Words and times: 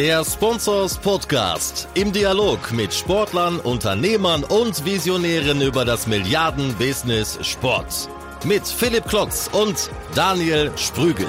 Der 0.00 0.24
Sponsors 0.24 0.96
Podcast 0.96 1.86
im 1.92 2.10
Dialog 2.10 2.72
mit 2.72 2.94
Sportlern, 2.94 3.60
Unternehmern 3.60 4.44
und 4.44 4.86
Visionären 4.86 5.60
über 5.60 5.84
das 5.84 6.06
Milliarden-Business 6.06 7.38
Sport. 7.42 8.08
Mit 8.46 8.66
Philipp 8.66 9.04
Klotz 9.04 9.50
und 9.52 9.90
Daniel 10.14 10.70
Sprügel. 10.76 11.26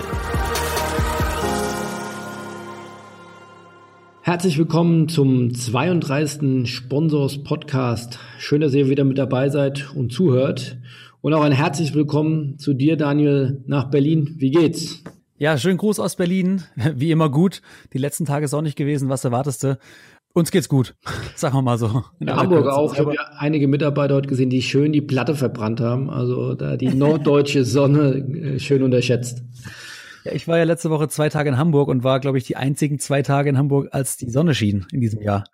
Herzlich 4.22 4.58
willkommen 4.58 5.10
zum 5.10 5.54
32. 5.54 6.74
Sponsors 6.74 7.44
Podcast. 7.44 8.20
Schön, 8.40 8.62
dass 8.62 8.74
ihr 8.74 8.88
wieder 8.88 9.04
mit 9.04 9.18
dabei 9.18 9.50
seid 9.50 9.94
und 9.94 10.14
zuhört. 10.14 10.78
Und 11.20 11.34
auch 11.34 11.44
ein 11.44 11.52
herzlich 11.52 11.94
willkommen 11.94 12.58
zu 12.58 12.74
dir, 12.74 12.96
Daniel, 12.96 13.66
nach 13.68 13.92
Berlin. 13.92 14.36
Wie 14.38 14.52
geht's? 14.52 15.04
Ja, 15.42 15.58
schönen 15.58 15.80
Gruß 15.80 16.00
aus 16.00 16.18
Berlin. 16.18 16.62
Wie 16.94 17.10
immer 17.10 17.32
gut. 17.32 17.64
Die 17.94 17.98
letzten 17.98 18.26
Tage 18.26 18.48
sonnig 18.48 18.76
gewesen. 18.76 19.10
Was 19.10 19.26
erwartest 19.26 19.64
du? 19.64 19.80
Uns 20.36 20.52
geht's 20.52 20.70
gut, 20.70 20.94
sagen 21.36 21.56
wir 21.56 21.64
mal 21.64 21.80
so. 21.80 22.04
In 22.20 22.30
Hamburg 22.30 22.66
Kürze. 22.66 22.78
auch. 22.78 22.94
Ich 22.94 23.00
habe 23.00 23.16
ja 23.16 23.22
einige 23.40 23.68
Mitarbeiter 23.68 24.14
dort 24.14 24.28
gesehen, 24.28 24.52
die 24.52 24.62
schön 24.62 24.94
die 24.94 25.02
Platte 25.02 25.34
verbrannt 25.34 25.82
haben. 25.82 26.12
Also 26.12 26.54
da 26.54 26.78
die 26.78 26.90
norddeutsche 26.94 27.66
Sonne 27.66 28.18
äh, 28.18 28.60
schön 28.60 28.84
unterschätzt. 28.84 29.42
Ja, 30.26 30.34
ich 30.34 30.48
war 30.48 30.60
ja 30.60 30.64
letzte 30.64 30.92
Woche 30.92 31.08
zwei 31.08 31.30
Tage 31.30 31.50
in 31.50 31.58
Hamburg 31.58 31.88
und 31.90 32.04
war, 32.04 32.20
glaube 32.20 32.38
ich, 32.38 32.44
die 32.44 32.56
einzigen 32.56 33.00
zwei 33.00 33.24
Tage 33.24 33.50
in 33.50 33.58
Hamburg, 33.58 33.88
als 33.94 34.18
die 34.18 34.30
Sonne 34.30 34.54
schien 34.54 34.86
in 34.92 35.02
diesem 35.02 35.24
Jahr. 35.24 35.46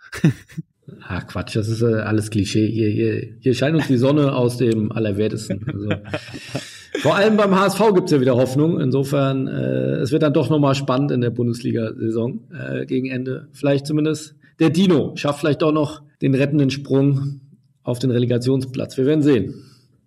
Ach 1.01 1.27
Quatsch, 1.27 1.55
das 1.55 1.67
ist 1.67 1.81
äh, 1.81 1.95
alles 1.95 2.29
Klischee. 2.29 2.69
Hier, 2.69 2.89
hier, 2.89 3.27
hier 3.39 3.53
scheint 3.53 3.75
uns 3.75 3.87
die 3.87 3.97
Sonne 3.97 4.33
aus 4.33 4.57
dem 4.57 4.91
Allerwertesten. 4.91 5.65
Also, 5.67 5.89
vor 7.01 7.15
allem 7.15 7.35
beim 7.35 7.53
HSV 7.55 7.93
gibt's 7.93 8.11
ja 8.11 8.21
wieder 8.21 8.35
Hoffnung. 8.35 8.79
Insofern, 8.79 9.47
äh, 9.47 9.97
es 9.97 10.11
wird 10.11 10.23
dann 10.23 10.33
doch 10.33 10.49
nochmal 10.49 10.75
spannend 10.75 11.11
in 11.11 11.21
der 11.21 11.29
Bundesliga-Saison 11.29 12.39
äh, 12.51 12.85
gegen 12.85 13.07
Ende. 13.07 13.49
Vielleicht 13.51 13.85
zumindest 13.85 14.35
der 14.59 14.69
Dino 14.69 15.15
schafft 15.15 15.39
vielleicht 15.39 15.61
doch 15.61 15.71
noch 15.71 16.01
den 16.21 16.33
rettenden 16.33 16.69
Sprung 16.69 17.41
auf 17.83 17.99
den 17.99 18.11
Relegationsplatz. 18.11 18.97
Wir 18.97 19.05
werden 19.05 19.21
sehen. 19.21 19.63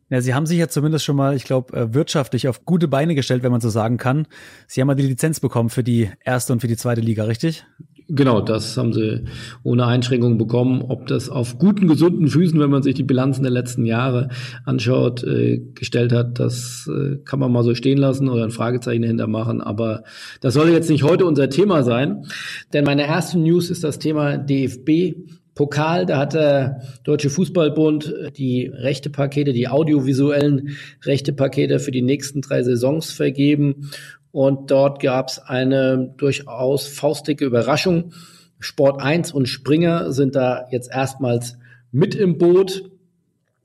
Ja, 0.09 0.21
sie 0.21 0.35
haben 0.35 0.47
sich 0.47 0.59
ja 0.59 0.67
zumindest 0.67 1.05
schon 1.05 1.15
mal, 1.15 1.37
ich 1.37 1.45
glaube, 1.45 1.77
äh, 1.77 1.95
wirtschaftlich 1.95 2.49
auf 2.49 2.65
gute 2.65 2.89
Beine 2.89 3.15
gestellt, 3.15 3.45
wenn 3.45 3.53
man 3.53 3.61
so 3.61 3.69
sagen 3.69 3.97
kann. 3.97 4.27
Sie 4.67 4.81
haben 4.81 4.89
ja 4.89 4.95
die 4.97 5.07
Lizenz 5.07 5.39
bekommen 5.39 5.69
für 5.69 5.85
die 5.85 6.11
erste 6.25 6.53
und 6.53 6.61
für 6.61 6.67
die 6.67 6.77
zweite 6.77 7.01
Liga, 7.01 7.25
richtig? 7.25 7.65
Genau, 8.13 8.41
das 8.41 8.77
haben 8.77 8.93
sie 8.93 9.25
ohne 9.63 9.87
Einschränkungen 9.87 10.37
bekommen. 10.37 10.83
Ob 10.83 11.07
das 11.07 11.29
auf 11.29 11.59
guten, 11.59 11.87
gesunden 11.87 12.27
Füßen, 12.27 12.59
wenn 12.59 12.71
man 12.71 12.83
sich 12.83 12.95
die 12.95 13.05
Bilanzen 13.05 13.45
der 13.45 13.53
letzten 13.53 13.85
Jahre 13.85 14.29
anschaut, 14.65 15.23
äh, 15.23 15.59
gestellt 15.75 16.13
hat, 16.13 16.41
das 16.41 16.91
äh, 16.93 17.19
kann 17.25 17.39
man 17.39 17.53
mal 17.53 17.63
so 17.63 17.75
stehen 17.77 17.99
lassen 17.99 18.29
oder 18.29 18.43
ein 18.43 18.51
Fragezeichen 18.51 19.03
dahinter 19.03 19.29
machen. 19.29 19.61
Aber 19.61 20.03
das 20.41 20.55
soll 20.55 20.71
jetzt 20.71 20.91
nicht 20.91 21.05
heute 21.05 21.25
unser 21.25 21.51
Thema 21.51 21.85
sein, 21.85 22.25
denn 22.73 22.85
meine 22.85 23.07
erste 23.07 23.39
News 23.39 23.71
ist 23.71 23.85
das 23.85 24.01
Thema 24.01 24.39
DFB. 24.39 25.15
Pokal, 25.55 26.07
da 26.07 26.19
hat 26.19 26.33
der 26.33 26.81
Deutsche 27.05 27.29
Fußballbund 27.29 28.15
die 28.37 28.67
Rechtepakete, 28.67 29.53
die 29.53 29.69
audiovisuellen 29.69 30.71
Rechtepakete 31.05 31.81
für 31.81 31.91
die 31.91 32.03
nächsten 32.03 32.41
drei 32.41 32.63
Saisons 32.63 33.11
vergeben. 33.11 33.91
Und 34.33 34.71
dort 34.71 35.01
gab 35.03 35.29
es 35.29 35.39
eine 35.39 36.15
durchaus 36.17 36.87
faustdicke 36.87 37.45
Überraschung. 37.45 38.13
Sport 38.59 39.01
1 39.01 39.33
und 39.33 39.47
Springer 39.47 40.13
sind 40.13 40.37
da 40.37 40.67
jetzt 40.71 40.91
erstmals 40.93 41.59
mit 41.91 42.15
im 42.15 42.39
Boot. 42.39 42.91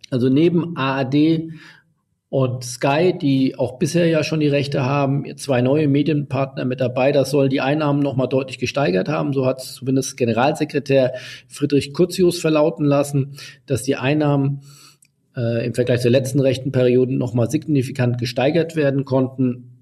Also 0.10 0.30
neben 0.30 0.76
ARD 0.78 1.52
und 2.30 2.64
Sky, 2.64 3.14
die 3.18 3.58
auch 3.58 3.78
bisher 3.78 4.08
ja 4.08 4.24
schon 4.24 4.40
die 4.40 4.48
Rechte 4.48 4.84
haben, 4.84 5.38
zwei 5.38 5.62
neue 5.62 5.88
Medienpartner 5.88 6.66
mit 6.66 6.82
dabei. 6.82 7.12
Das 7.12 7.30
sollen 7.30 7.50
die 7.50 7.62
Einnahmen 7.62 8.02
nochmal 8.02 8.28
deutlich 8.28 8.58
gesteigert 8.58 9.08
haben. 9.08 9.34
So 9.34 9.46
hat 9.46 9.62
zumindest 9.62 10.18
Generalsekretär 10.18 11.14
Friedrich 11.48 11.94
Kurzius 11.94 12.40
verlauten 12.40 12.86
lassen, 12.86 13.38
dass 13.68 13.84
die 13.84 13.96
Einnahmen 13.96 14.62
äh, 15.36 15.66
im 15.66 15.74
Vergleich 15.76 16.02
zur 16.02 16.12
letzten 16.12 16.40
rechten 16.40 16.72
Perioden 16.72 17.18
nochmal 17.18 17.50
signifikant 17.50 18.18
gesteigert 18.18 18.76
werden 18.76 19.06
konnten. 19.06 19.75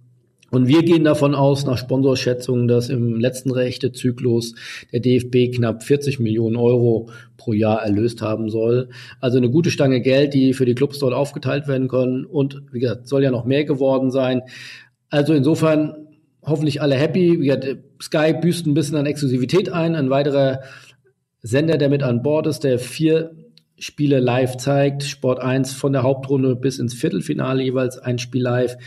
Und 0.54 0.68
wir 0.68 0.84
gehen 0.84 1.04
davon 1.04 1.34
aus, 1.34 1.66
nach 1.66 1.80
Sponsorschätzungen, 1.80 2.68
dass 2.68 2.90
im 2.90 3.20
letzten 3.20 3.50
Rechtezyklus 3.50 4.54
der 4.92 5.00
DFB 5.00 5.56
knapp 5.56 5.82
40 5.82 6.20
Millionen 6.20 6.58
Euro 6.58 7.10
pro 7.38 7.54
Jahr 7.54 7.82
erlöst 7.82 8.22
haben 8.22 8.52
soll. 8.52 8.90
Also 9.20 9.40
eine 9.40 9.50
gute 9.50 9.72
Stange 9.72 10.00
Geld, 10.00 10.36
die 10.36 10.54
für 10.54 10.66
die 10.66 10.76
Clubs 10.76 11.00
dort 11.00 11.16
aufgeteilt 11.16 11.68
werden 11.68 11.88
können. 11.88 12.24
Und 12.26 12.62
wie 12.72 12.80
gesagt, 12.80 13.08
soll 13.08 13.24
ja 13.24 13.32
noch 13.32 13.46
mehr 13.46 13.66
geworden 13.66 14.12
sein. 14.12 14.44
Also 15.10 15.34
insofern 15.34 15.96
hoffentlich 16.44 16.84
alle 16.84 16.98
happy. 16.98 17.42
Wie 17.42 17.48
gesagt, 17.48 17.80
Sky 18.00 18.36
büßt 18.40 18.68
ein 18.68 18.76
bisschen 18.76 18.98
an 18.98 19.08
Exklusivität 19.08 19.70
ein. 19.70 19.96
Ein 19.96 20.12
weiterer 20.12 20.60
Sender, 21.42 21.80
der 21.80 21.90
mit 21.90 22.04
an 22.04 22.22
Bord 22.22 22.46
ist, 22.46 22.64
der 22.64 22.78
vier 22.78 23.32
Spiele 23.80 24.20
live 24.20 24.58
zeigt. 24.58 25.02
Sport 25.02 25.40
1 25.40 25.74
von 25.74 25.94
der 25.94 26.04
Hauptrunde 26.04 26.56
bis 26.56 26.78
ins 26.78 26.94
Viertelfinale 26.94 27.64
jeweils 27.64 27.98
ein 27.98 28.20
Spiel 28.20 28.44
live 28.44 28.78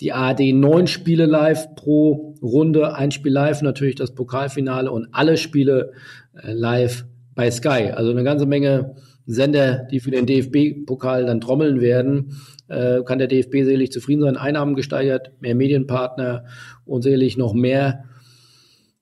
die 0.00 0.12
ARD 0.12 0.54
neun 0.54 0.86
Spiele 0.86 1.26
live 1.26 1.74
pro 1.74 2.34
Runde, 2.42 2.94
ein 2.94 3.10
Spiel 3.10 3.32
live, 3.32 3.62
natürlich 3.62 3.96
das 3.96 4.14
Pokalfinale 4.14 4.90
und 4.90 5.08
alle 5.12 5.36
Spiele 5.36 5.92
äh, 6.34 6.52
live 6.52 7.04
bei 7.34 7.50
Sky. 7.50 7.90
Also 7.92 8.10
eine 8.10 8.24
ganze 8.24 8.46
Menge 8.46 8.96
Sender, 9.26 9.86
die 9.90 10.00
für 10.00 10.10
den 10.10 10.26
DFB-Pokal 10.26 11.26
dann 11.26 11.40
trommeln 11.40 11.80
werden. 11.80 12.36
Äh, 12.68 13.02
kann 13.04 13.18
der 13.18 13.28
DFB 13.28 13.64
sicherlich 13.64 13.92
zufrieden 13.92 14.22
sein. 14.22 14.36
Einnahmen 14.36 14.74
gesteigert, 14.74 15.32
mehr 15.40 15.54
Medienpartner 15.54 16.44
und 16.84 17.02
sicherlich 17.02 17.36
noch 17.36 17.52
mehr 17.52 18.04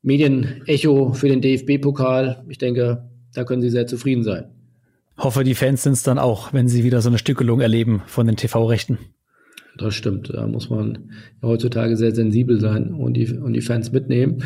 Medienecho 0.02 1.12
für 1.12 1.28
den 1.28 1.40
DFB-Pokal. 1.40 2.44
Ich 2.48 2.58
denke, 2.58 3.08
da 3.34 3.44
können 3.44 3.62
Sie 3.62 3.70
sehr 3.70 3.86
zufrieden 3.86 4.24
sein. 4.24 4.46
Hoffe, 5.16 5.44
die 5.44 5.54
Fans 5.54 5.82
sind 5.82 5.94
es 5.94 6.02
dann 6.02 6.18
auch, 6.18 6.52
wenn 6.52 6.68
sie 6.68 6.84
wieder 6.84 7.00
so 7.00 7.08
eine 7.08 7.18
Stückelung 7.18 7.60
erleben 7.60 8.02
von 8.06 8.26
den 8.26 8.36
TV-Rechten. 8.36 8.98
Das 9.78 9.94
stimmt. 9.94 10.30
Da 10.34 10.46
muss 10.46 10.70
man 10.70 11.10
heutzutage 11.40 11.96
sehr 11.96 12.14
sensibel 12.14 12.60
sein 12.60 12.92
und 12.92 13.14
die, 13.14 13.32
und 13.32 13.52
die 13.52 13.60
Fans 13.60 13.92
mitnehmen. 13.92 14.42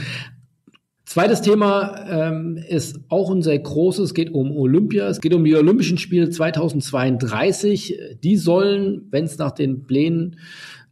Zweites 1.04 1.40
Thema 1.42 2.06
ähm, 2.08 2.58
ist 2.68 3.00
auch 3.08 3.30
ein 3.30 3.42
sehr 3.42 3.58
großes. 3.58 4.04
Es 4.04 4.14
geht 4.14 4.32
um 4.32 4.52
Olympia. 4.52 5.08
Es 5.08 5.20
geht 5.20 5.34
um 5.34 5.44
die 5.44 5.56
Olympischen 5.56 5.98
Spiele 5.98 6.30
2032. 6.30 7.98
Die 8.22 8.36
sollen, 8.36 9.08
wenn 9.10 9.24
es 9.24 9.38
nach 9.38 9.52
den 9.52 9.82
Plänen 9.82 10.36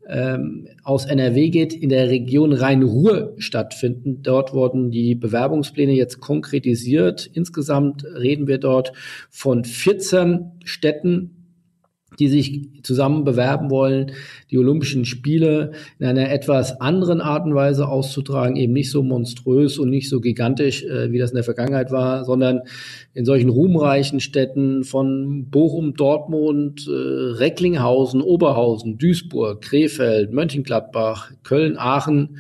ähm, 0.09 0.69
aus 0.83 1.05
NRW 1.05 1.51
geht, 1.51 1.75
in 1.75 1.91
der 1.91 2.09
Region 2.09 2.53
Rhein-Ruhr 2.53 3.35
stattfinden. 3.39 4.23
Dort 4.23 4.53
wurden 4.53 4.91
die 4.91 5.15
Bewerbungspläne 5.15 5.93
jetzt 5.93 6.21
konkretisiert. 6.21 7.31
Insgesamt 7.33 8.05
reden 8.05 8.47
wir 8.47 8.59
dort 8.59 8.93
von 9.29 9.65
14 9.65 10.51
Städten 10.65 11.40
die 12.21 12.29
sich 12.29 12.69
zusammen 12.83 13.25
bewerben 13.25 13.71
wollen, 13.71 14.13
die 14.51 14.59
Olympischen 14.59 15.05
Spiele 15.05 15.73
in 15.99 16.07
einer 16.07 16.31
etwas 16.31 16.81
anderen 16.81 17.21
Art 17.21 17.47
und 17.47 17.55
Weise 17.55 17.89
auszutragen, 17.89 18.57
eben 18.57 18.75
nicht 18.75 18.91
so 18.91 19.03
monströs 19.03 19.79
und 19.79 19.91
nicht 19.91 20.09
so 20.09 20.21
gigantisch, 20.21 20.85
äh, 20.85 21.11
wie 21.11 21.19
das 21.19 21.31
in 21.31 21.37
der 21.37 21.45
Vergangenheit 21.45 21.91
war, 21.91 22.25
sondern 22.25 22.61
in 23.15 23.25
solchen 23.25 23.49
ruhmreichen 23.49 24.21
Städten 24.21 24.85
von 24.85 25.47
Bochum, 25.51 25.95
Dortmund, 25.95 26.87
äh, 26.87 26.93
Recklinghausen, 26.93 28.21
Oberhausen, 28.21 28.99
Duisburg, 28.99 29.63
Krefeld, 29.63 30.33
Mönchengladbach, 30.33 31.33
Köln, 31.43 31.77
Aachen, 31.79 32.37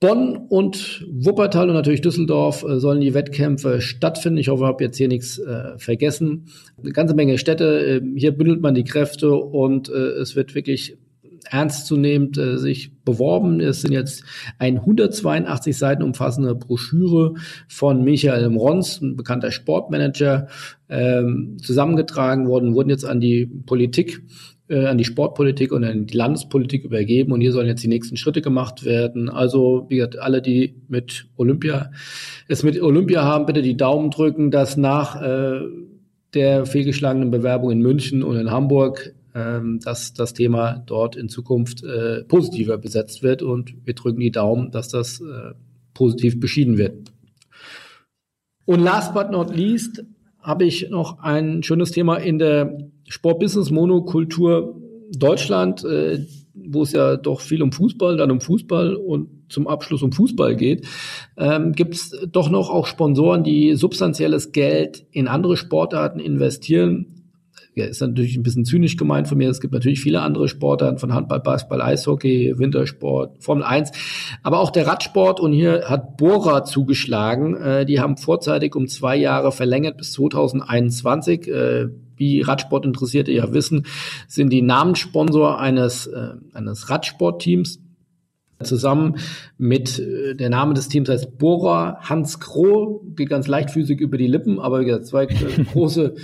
Bonn 0.00 0.46
und 0.48 1.06
Wuppertal 1.12 1.68
und 1.68 1.74
natürlich 1.74 2.00
Düsseldorf 2.00 2.64
äh, 2.64 2.80
sollen 2.80 3.02
die 3.02 3.12
Wettkämpfe 3.12 3.82
stattfinden. 3.82 4.38
Ich 4.38 4.48
hoffe, 4.48 4.64
ich 4.64 4.68
habe 4.68 4.84
jetzt 4.84 4.96
hier 4.96 5.08
nichts 5.08 5.38
äh, 5.38 5.78
vergessen. 5.78 6.46
Eine 6.82 6.92
ganze 6.92 7.14
Menge 7.14 7.36
Städte. 7.36 8.00
Äh, 8.02 8.18
hier 8.18 8.32
bündelt 8.32 8.62
man 8.62 8.74
die 8.74 8.84
Kräfte 8.84 9.34
und 9.34 9.90
äh, 9.90 9.92
es 9.92 10.36
wird 10.36 10.54
wirklich 10.54 10.96
ernstzunehmend 11.50 12.38
äh, 12.38 12.56
sich 12.56 12.92
beworben. 13.04 13.60
Es 13.60 13.82
sind 13.82 13.92
jetzt 13.92 14.24
ein 14.58 14.78
182 14.78 15.76
Seiten 15.76 16.02
umfassende 16.02 16.54
Broschüre 16.54 17.34
von 17.68 18.02
Michael 18.02 18.48
Mrons, 18.48 19.02
ein 19.02 19.16
bekannter 19.16 19.50
Sportmanager, 19.50 20.48
ähm, 20.88 21.58
zusammengetragen 21.62 22.48
worden, 22.48 22.74
wurden 22.74 22.90
jetzt 22.90 23.04
an 23.04 23.20
die 23.20 23.46
Politik 23.46 24.22
äh, 24.70 24.86
an 24.86 24.96
die 24.96 25.04
Sportpolitik 25.04 25.72
und 25.72 25.84
an 25.84 26.06
die 26.06 26.16
Landespolitik 26.16 26.84
übergeben 26.84 27.32
und 27.32 27.40
hier 27.40 27.52
sollen 27.52 27.66
jetzt 27.66 27.82
die 27.82 27.88
nächsten 27.88 28.16
Schritte 28.16 28.40
gemacht 28.40 28.84
werden. 28.84 29.28
Also, 29.28 29.86
wie 29.88 29.96
gesagt, 29.96 30.18
alle, 30.18 30.40
die 30.40 30.76
mit 30.88 31.26
Olympia, 31.36 31.90
es 32.48 32.62
mit 32.62 32.80
Olympia 32.80 33.22
haben, 33.22 33.46
bitte 33.46 33.62
die 33.62 33.76
Daumen 33.76 34.10
drücken, 34.10 34.50
dass 34.50 34.76
nach 34.76 35.20
äh, 35.20 35.60
der 36.34 36.64
fehlgeschlagenen 36.64 37.30
Bewerbung 37.30 37.72
in 37.72 37.80
München 37.80 38.22
und 38.22 38.36
in 38.36 38.50
Hamburg 38.50 39.14
ähm, 39.34 39.80
dass 39.80 40.12
das 40.12 40.34
Thema 40.34 40.82
dort 40.86 41.16
in 41.16 41.28
Zukunft 41.28 41.84
äh, 41.84 42.24
positiver 42.24 42.78
besetzt 42.78 43.22
wird 43.22 43.42
und 43.42 43.74
wir 43.84 43.94
drücken 43.94 44.20
die 44.20 44.32
Daumen, 44.32 44.70
dass 44.70 44.88
das 44.88 45.20
äh, 45.20 45.54
positiv 45.94 46.40
beschieden 46.40 46.78
wird. 46.78 47.12
Und 48.64 48.80
last 48.80 49.14
but 49.14 49.30
not 49.30 49.54
least 49.54 50.04
habe 50.40 50.64
ich 50.64 50.90
noch 50.90 51.20
ein 51.20 51.62
schönes 51.62 51.90
Thema 51.92 52.16
in 52.16 52.38
der 52.38 52.90
Sportbusiness 53.10 53.70
Monokultur 53.70 54.74
Deutschland. 55.12 55.84
Äh, 55.84 56.24
wo 56.54 56.82
es 56.82 56.92
ja 56.92 57.16
doch 57.16 57.40
viel 57.40 57.62
um 57.62 57.72
Fußball, 57.72 58.16
dann 58.16 58.30
um 58.30 58.40
Fußball 58.40 58.94
und 58.94 59.28
zum 59.48 59.66
Abschluss 59.66 60.02
um 60.02 60.12
Fußball 60.12 60.56
geht, 60.56 60.86
ähm, 61.36 61.72
gibt 61.72 61.94
es 61.94 62.16
doch 62.30 62.50
noch 62.50 62.70
auch 62.70 62.86
Sponsoren, 62.86 63.44
die 63.44 63.74
substanzielles 63.74 64.52
Geld 64.52 65.06
in 65.10 65.28
andere 65.28 65.56
Sportarten 65.56 66.20
investieren. 66.20 67.19
Ja, 67.80 67.86
ist 67.86 68.02
natürlich 68.02 68.36
ein 68.36 68.42
bisschen 68.42 68.66
zynisch 68.66 68.98
gemeint 68.98 69.26
von 69.26 69.38
mir. 69.38 69.48
Es 69.48 69.60
gibt 69.60 69.72
natürlich 69.72 70.00
viele 70.00 70.20
andere 70.20 70.48
Sportarten 70.48 70.98
von 70.98 71.14
Handball, 71.14 71.40
Basketball, 71.40 71.80
Eishockey, 71.80 72.58
Wintersport, 72.58 73.42
Formel 73.42 73.64
1, 73.64 73.90
aber 74.42 74.60
auch 74.60 74.70
der 74.70 74.86
Radsport. 74.86 75.40
Und 75.40 75.52
hier 75.54 75.84
hat 75.88 76.18
Bora 76.18 76.64
zugeschlagen. 76.64 77.56
Äh, 77.56 77.86
die 77.86 77.98
haben 77.98 78.18
vorzeitig 78.18 78.76
um 78.76 78.86
zwei 78.86 79.16
Jahre 79.16 79.50
verlängert 79.50 79.96
bis 79.96 80.12
2021. 80.12 81.48
Äh, 81.48 81.88
wie 82.16 82.42
Radsportinteressierte 82.42 83.32
ja 83.32 83.54
wissen, 83.54 83.86
sind 84.28 84.50
die 84.50 84.60
Namenssponsor 84.60 85.58
eines, 85.58 86.06
äh, 86.06 86.34
eines 86.52 86.90
Radsportteams 86.90 87.80
zusammen 88.62 89.16
mit 89.58 89.98
äh, 89.98 90.34
der 90.34 90.50
Name 90.50 90.74
des 90.74 90.88
Teams 90.88 91.08
heißt 91.08 91.38
Bora 91.38 91.98
Hans 92.02 92.40
Kroh, 92.40 93.02
geht 93.16 93.30
ganz 93.30 93.46
leichtfüßig 93.46 94.00
über 94.00 94.18
die 94.18 94.26
Lippen, 94.26 94.58
aber 94.58 94.80
wie 94.80 94.84
gesagt, 94.84 95.06
zwei 95.06 95.24
äh, 95.24 95.64
große 95.72 96.14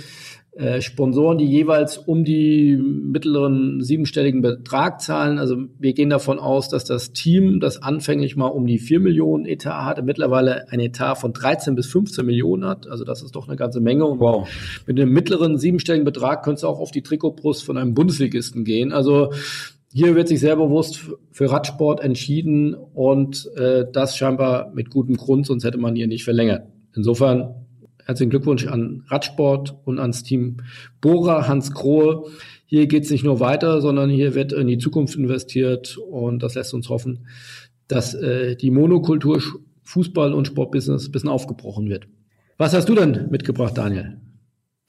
äh, 0.57 0.81
Sponsoren, 0.81 1.37
die 1.37 1.45
jeweils 1.45 1.97
um 1.97 2.23
die 2.23 2.77
mittleren 2.77 3.81
siebenstelligen 3.83 4.41
Betrag 4.41 5.01
zahlen. 5.01 5.37
Also 5.37 5.57
wir 5.77 5.93
gehen 5.93 6.09
davon 6.09 6.39
aus, 6.39 6.67
dass 6.67 6.83
das 6.83 7.13
Team, 7.13 7.59
das 7.59 7.83
anfänglich 7.83 8.35
mal 8.35 8.47
um 8.47 8.65
die 8.65 8.79
vier 8.79 8.99
Millionen 8.99 9.45
Etat 9.45 9.85
hatte, 9.85 10.01
mittlerweile 10.01 10.69
ein 10.71 10.79
Etat 10.79 11.15
von 11.15 11.31
13 11.31 11.75
bis 11.75 11.85
15 11.87 12.25
Millionen 12.25 12.65
hat. 12.65 12.87
Also 12.87 13.03
das 13.03 13.21
ist 13.21 13.35
doch 13.35 13.47
eine 13.47 13.55
ganze 13.55 13.81
Menge. 13.81 14.05
Und 14.05 14.19
wow. 14.19 14.49
mit 14.87 14.99
einem 14.99 15.11
mittleren 15.11 15.59
siebenstelligen 15.59 16.05
Betrag 16.05 16.43
könnte 16.43 16.57
es 16.57 16.63
auch 16.63 16.79
auf 16.79 16.89
die 16.89 17.03
Trikotbrust 17.03 17.63
von 17.63 17.77
einem 17.77 17.93
Bundesligisten 17.93 18.63
gehen. 18.63 18.91
Also 18.91 19.31
hier 19.93 20.15
wird 20.15 20.27
sich 20.27 20.39
sehr 20.39 20.55
bewusst 20.55 21.01
für 21.31 21.51
Radsport 21.51 22.01
entschieden 22.01 22.73
und 22.73 23.49
äh, 23.55 23.85
das 23.91 24.17
scheinbar 24.17 24.71
mit 24.73 24.89
gutem 24.89 25.17
Grund, 25.17 25.45
sonst 25.45 25.63
hätte 25.63 25.77
man 25.77 25.95
hier 25.95 26.07
nicht 26.07 26.23
verlängert. 26.23 26.67
Insofern 26.95 27.66
herzlichen 28.07 28.29
Glückwunsch 28.29 28.65
an 28.67 29.03
Radsport 29.07 29.75
und 29.83 29.99
ans 29.99 30.23
Team 30.23 30.57
Bora, 31.01 31.47
Hans 31.47 31.73
Krohe. 31.73 32.23
Hier 32.65 32.87
geht 32.87 33.03
es 33.03 33.11
nicht 33.11 33.25
nur 33.25 33.39
weiter, 33.39 33.81
sondern 33.81 34.09
hier 34.09 34.33
wird 34.33 34.53
in 34.53 34.67
die 34.67 34.77
Zukunft 34.77 35.15
investiert 35.15 35.97
und 35.97 36.41
das 36.41 36.55
lässt 36.55 36.73
uns 36.73 36.89
hoffen, 36.89 37.27
dass 37.87 38.13
äh, 38.13 38.55
die 38.55 38.71
Monokultur 38.71 39.41
Fußball 39.83 40.33
und 40.33 40.47
Sportbusiness 40.47 41.07
ein 41.07 41.11
bisschen 41.11 41.29
aufgebrochen 41.29 41.89
wird. 41.89 42.07
Was 42.57 42.73
hast 42.73 42.89
du 42.89 42.95
denn 42.95 43.27
mitgebracht, 43.29 43.77
Daniel? 43.77 44.17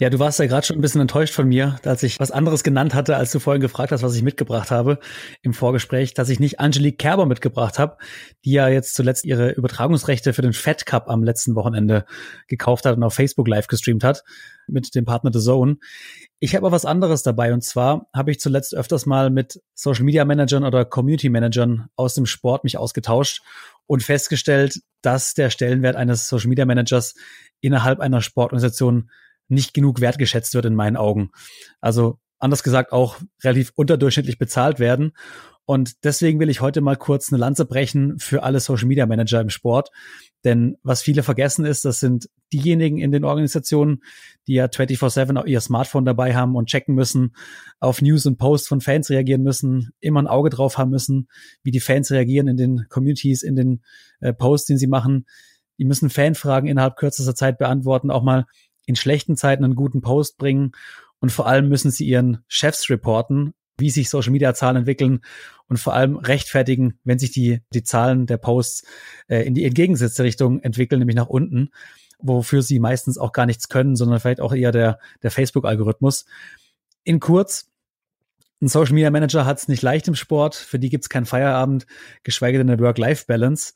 Ja, 0.00 0.10
du 0.10 0.20
warst 0.20 0.38
ja 0.38 0.46
gerade 0.46 0.64
schon 0.64 0.78
ein 0.78 0.80
bisschen 0.80 1.00
enttäuscht 1.00 1.34
von 1.34 1.48
mir, 1.48 1.80
als 1.84 2.04
ich 2.04 2.20
was 2.20 2.30
anderes 2.30 2.62
genannt 2.62 2.94
hatte, 2.94 3.16
als 3.16 3.32
du 3.32 3.40
vorhin 3.40 3.60
gefragt 3.60 3.90
hast, 3.90 4.04
was 4.04 4.14
ich 4.14 4.22
mitgebracht 4.22 4.70
habe 4.70 5.00
im 5.42 5.52
Vorgespräch, 5.52 6.14
dass 6.14 6.28
ich 6.28 6.38
nicht 6.38 6.60
Angelique 6.60 6.98
Kerber 6.98 7.26
mitgebracht 7.26 7.80
habe, 7.80 7.96
die 8.44 8.52
ja 8.52 8.68
jetzt 8.68 8.94
zuletzt 8.94 9.24
ihre 9.24 9.50
Übertragungsrechte 9.50 10.32
für 10.32 10.42
den 10.42 10.52
Fed 10.52 10.86
Cup 10.86 11.08
am 11.08 11.24
letzten 11.24 11.56
Wochenende 11.56 12.04
gekauft 12.46 12.86
hat 12.86 12.96
und 12.96 13.02
auf 13.02 13.14
Facebook 13.14 13.48
live 13.48 13.66
gestreamt 13.66 14.04
hat 14.04 14.22
mit 14.68 14.94
dem 14.94 15.04
Partner 15.04 15.32
The 15.32 15.40
Zone. 15.40 15.78
Ich 16.38 16.54
habe 16.54 16.64
aber 16.64 16.76
was 16.76 16.84
anderes 16.84 17.24
dabei 17.24 17.52
und 17.52 17.64
zwar 17.64 18.06
habe 18.14 18.30
ich 18.30 18.38
zuletzt 18.38 18.76
öfters 18.76 19.04
mal 19.04 19.30
mit 19.30 19.60
Social 19.74 20.04
Media 20.04 20.24
Managern 20.24 20.62
oder 20.62 20.84
Community 20.84 21.28
Managern 21.28 21.88
aus 21.96 22.14
dem 22.14 22.26
Sport 22.26 22.62
mich 22.62 22.78
ausgetauscht 22.78 23.42
und 23.86 24.04
festgestellt, 24.04 24.80
dass 25.02 25.34
der 25.34 25.50
Stellenwert 25.50 25.96
eines 25.96 26.28
Social 26.28 26.50
Media 26.50 26.66
Managers 26.66 27.16
innerhalb 27.60 27.98
einer 27.98 28.22
Sportorganisation 28.22 29.10
nicht 29.48 29.74
genug 29.74 30.00
wertgeschätzt 30.00 30.54
wird 30.54 30.66
in 30.66 30.74
meinen 30.74 30.96
Augen. 30.96 31.30
Also 31.80 32.18
anders 32.38 32.62
gesagt 32.62 32.92
auch 32.92 33.16
relativ 33.42 33.72
unterdurchschnittlich 33.74 34.38
bezahlt 34.38 34.78
werden. 34.78 35.12
Und 35.64 36.02
deswegen 36.04 36.40
will 36.40 36.48
ich 36.48 36.62
heute 36.62 36.80
mal 36.80 36.96
kurz 36.96 37.30
eine 37.30 37.38
Lanze 37.38 37.66
brechen 37.66 38.18
für 38.18 38.42
alle 38.42 38.58
Social 38.58 38.86
Media 38.86 39.04
Manager 39.04 39.38
im 39.42 39.50
Sport. 39.50 39.90
Denn 40.42 40.78
was 40.82 41.02
viele 41.02 41.22
vergessen 41.22 41.66
ist, 41.66 41.84
das 41.84 42.00
sind 42.00 42.30
diejenigen 42.54 42.96
in 42.96 43.12
den 43.12 43.22
Organisationen, 43.22 44.02
die 44.46 44.54
ja 44.54 44.64
24-7 44.64 45.44
ihr 45.44 45.60
Smartphone 45.60 46.06
dabei 46.06 46.34
haben 46.34 46.56
und 46.56 46.70
checken 46.70 46.94
müssen, 46.94 47.34
auf 47.80 48.00
News 48.00 48.24
und 48.24 48.38
Posts 48.38 48.66
von 48.66 48.80
Fans 48.80 49.10
reagieren 49.10 49.42
müssen, 49.42 49.90
immer 50.00 50.22
ein 50.22 50.26
Auge 50.26 50.48
drauf 50.48 50.78
haben 50.78 50.90
müssen, 50.90 51.28
wie 51.62 51.70
die 51.70 51.80
Fans 51.80 52.10
reagieren 52.10 52.48
in 52.48 52.56
den 52.56 52.86
Communities, 52.88 53.42
in 53.42 53.54
den 53.54 53.82
äh, 54.20 54.32
Posts, 54.32 54.68
den 54.68 54.78
sie 54.78 54.86
machen. 54.86 55.26
Die 55.78 55.84
müssen 55.84 56.08
Fanfragen 56.08 56.68
innerhalb 56.68 56.96
kürzester 56.96 57.34
Zeit 57.34 57.58
beantworten, 57.58 58.10
auch 58.10 58.22
mal 58.22 58.46
in 58.88 58.96
schlechten 58.96 59.36
Zeiten 59.36 59.64
einen 59.64 59.74
guten 59.74 60.00
Post 60.00 60.38
bringen 60.38 60.72
und 61.20 61.30
vor 61.30 61.46
allem 61.46 61.68
müssen 61.68 61.90
sie 61.90 62.06
ihren 62.06 62.38
Chefs 62.48 62.88
reporten, 62.88 63.52
wie 63.76 63.90
sich 63.90 64.08
Social 64.08 64.32
Media 64.32 64.54
Zahlen 64.54 64.78
entwickeln 64.78 65.20
und 65.68 65.76
vor 65.76 65.92
allem 65.92 66.16
rechtfertigen, 66.16 66.98
wenn 67.04 67.18
sich 67.18 67.30
die, 67.30 67.60
die 67.74 67.82
Zahlen 67.82 68.24
der 68.24 68.38
Posts 68.38 68.84
äh, 69.28 69.42
in 69.42 69.54
die 69.54 69.64
entgegengesetzte 69.64 70.24
Richtung 70.24 70.60
entwickeln, 70.60 71.00
nämlich 71.00 71.16
nach 71.16 71.26
unten, 71.28 71.68
wofür 72.18 72.62
sie 72.62 72.80
meistens 72.80 73.18
auch 73.18 73.32
gar 73.32 73.44
nichts 73.44 73.68
können, 73.68 73.94
sondern 73.94 74.20
vielleicht 74.20 74.40
auch 74.40 74.54
eher 74.54 74.72
der, 74.72 74.98
der 75.22 75.30
Facebook-Algorithmus. 75.30 76.24
In 77.04 77.20
kurz, 77.20 77.70
ein 78.62 78.68
Social 78.68 78.94
Media 78.94 79.10
Manager 79.10 79.44
hat 79.44 79.58
es 79.58 79.68
nicht 79.68 79.82
leicht 79.82 80.08
im 80.08 80.14
Sport, 80.14 80.54
für 80.54 80.78
die 80.78 80.88
gibt 80.88 81.04
es 81.04 81.10
keinen 81.10 81.26
Feierabend, 81.26 81.86
geschweige 82.22 82.56
denn 82.56 82.70
eine 82.70 82.80
Work-Life-Balance. 82.80 83.74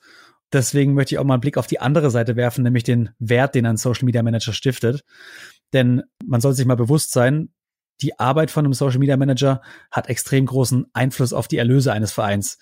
Deswegen 0.52 0.94
möchte 0.94 1.14
ich 1.14 1.18
auch 1.18 1.24
mal 1.24 1.34
einen 1.34 1.40
Blick 1.40 1.56
auf 1.56 1.66
die 1.66 1.80
andere 1.80 2.10
Seite 2.10 2.36
werfen, 2.36 2.62
nämlich 2.62 2.84
den 2.84 3.10
Wert, 3.18 3.54
den 3.54 3.66
ein 3.66 3.76
Social 3.76 4.04
Media 4.04 4.22
Manager 4.22 4.52
stiftet. 4.52 5.02
Denn 5.72 6.02
man 6.24 6.40
soll 6.40 6.52
sich 6.52 6.66
mal 6.66 6.76
bewusst 6.76 7.12
sein, 7.12 7.48
die 8.02 8.18
Arbeit 8.18 8.50
von 8.50 8.64
einem 8.64 8.74
Social 8.74 8.98
Media 8.98 9.16
Manager 9.16 9.62
hat 9.90 10.08
extrem 10.08 10.46
großen 10.46 10.86
Einfluss 10.92 11.32
auf 11.32 11.48
die 11.48 11.58
Erlöse 11.58 11.92
eines 11.92 12.12
Vereins. 12.12 12.58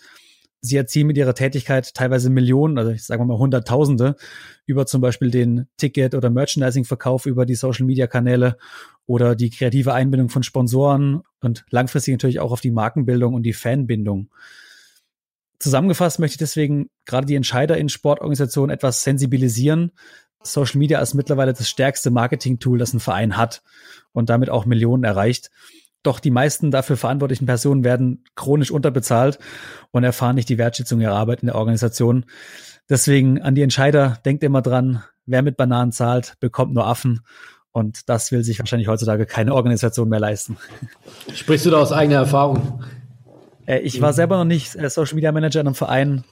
Sie 0.63 0.77
erzielen 0.77 1.07
mit 1.07 1.17
ihrer 1.17 1.35
Tätigkeit 1.35 1.95
teilweise 1.95 2.29
Millionen, 2.29 2.77
also 2.77 2.91
ich 2.91 3.05
sage 3.05 3.25
mal 3.25 3.39
Hunderttausende, 3.39 4.17
über 4.67 4.85
zum 4.85 5.01
Beispiel 5.01 5.31
den 5.31 5.67
Ticket- 5.79 6.15
oder 6.15 6.29
Merchandising-Verkauf 6.29 7.25
über 7.25 7.47
die 7.47 7.55
Social 7.55 7.87
Media 7.87 8.07
Kanäle 8.07 8.59
oder 9.07 9.35
die 9.35 9.49
kreative 9.49 9.95
Einbindung 9.95 10.29
von 10.29 10.43
Sponsoren 10.43 11.23
und 11.41 11.65
langfristig 11.71 12.13
natürlich 12.13 12.41
auch 12.41 12.53
auf 12.53 12.61
die 12.61 12.71
Markenbildung 12.71 13.33
und 13.33 13.45
die 13.45 13.55
Fanbindung. 13.55 14.29
Zusammengefasst 15.61 16.19
möchte 16.19 16.35
ich 16.35 16.39
deswegen 16.39 16.89
gerade 17.05 17.27
die 17.27 17.37
Entscheider 17.37 17.77
in 17.77 17.91
Sportorganisationen 17.91 18.75
etwas 18.75 19.03
sensibilisieren. 19.05 19.93
Social 20.43 20.79
Media 20.79 21.01
ist 21.01 21.13
mittlerweile 21.13 21.53
das 21.53 21.69
stärkste 21.69 22.11
Marketing-Tool, 22.11 22.79
das 22.79 22.95
ein 22.95 23.01
Verein 23.01 23.37
hat 23.37 23.63
und 24.13 24.31
damit 24.31 24.49
auch 24.49 24.65
Millionen 24.65 25.05
erreicht. 25.05 25.51
Doch 26.03 26.19
die 26.19 26.31
meisten 26.31 26.71
dafür 26.71 26.97
verantwortlichen 26.97 27.45
Personen 27.45 27.85
werden 27.85 28.25
chronisch 28.35 28.71
unterbezahlt 28.71 29.39
und 29.91 30.03
erfahren 30.03 30.35
nicht 30.35 30.49
die 30.49 30.57
Wertschätzung 30.57 30.99
ihrer 31.03 31.15
Arbeit 31.15 31.43
in 31.43 31.47
der 31.47 31.57
Organisation. 31.57 32.25
Deswegen 32.89 33.43
an 33.43 33.55
die 33.55 33.61
Entscheider, 33.61 34.19
denkt 34.25 34.43
immer 34.43 34.63
dran, 34.63 35.05
wer 35.27 35.43
mit 35.43 35.59
Bananen 35.59 35.93
zahlt, 35.93 36.37
bekommt 36.41 36.73
nur 36.73 36.87
Affen. 36.87 37.21
Und 37.71 38.09
das 38.09 38.33
will 38.33 38.43
sich 38.43 38.59
wahrscheinlich 38.59 38.89
heutzutage 38.89 39.27
keine 39.27 39.55
Organisation 39.55 40.09
mehr 40.09 40.21
leisten. 40.21 40.57
Sprichst 41.35 41.67
du 41.67 41.71
da 41.71 41.79
aus 41.79 41.93
eigener 41.93 42.17
Erfahrung? 42.17 42.83
Äh, 43.71 43.81
ich 43.81 44.01
war 44.01 44.13
selber 44.13 44.37
noch 44.37 44.45
nicht 44.45 44.75
äh, 44.77 44.91
Social 44.91 45.15
Media 45.15 45.33
Manager 45.33 45.61
in 45.61 45.69
einem 45.69 45.75
Verein, 45.75 46.25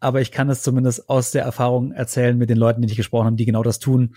aber 0.00 0.20
ich 0.20 0.30
kann 0.30 0.50
es 0.50 0.62
zumindest 0.62 1.08
aus 1.08 1.30
der 1.30 1.42
Erfahrung 1.42 1.92
erzählen 1.92 2.36
mit 2.36 2.50
den 2.50 2.58
Leuten, 2.58 2.82
die 2.82 2.88
ich 2.88 2.96
gesprochen 2.96 3.26
habe, 3.26 3.36
die 3.36 3.46
genau 3.46 3.62
das 3.62 3.78
tun. 3.78 4.14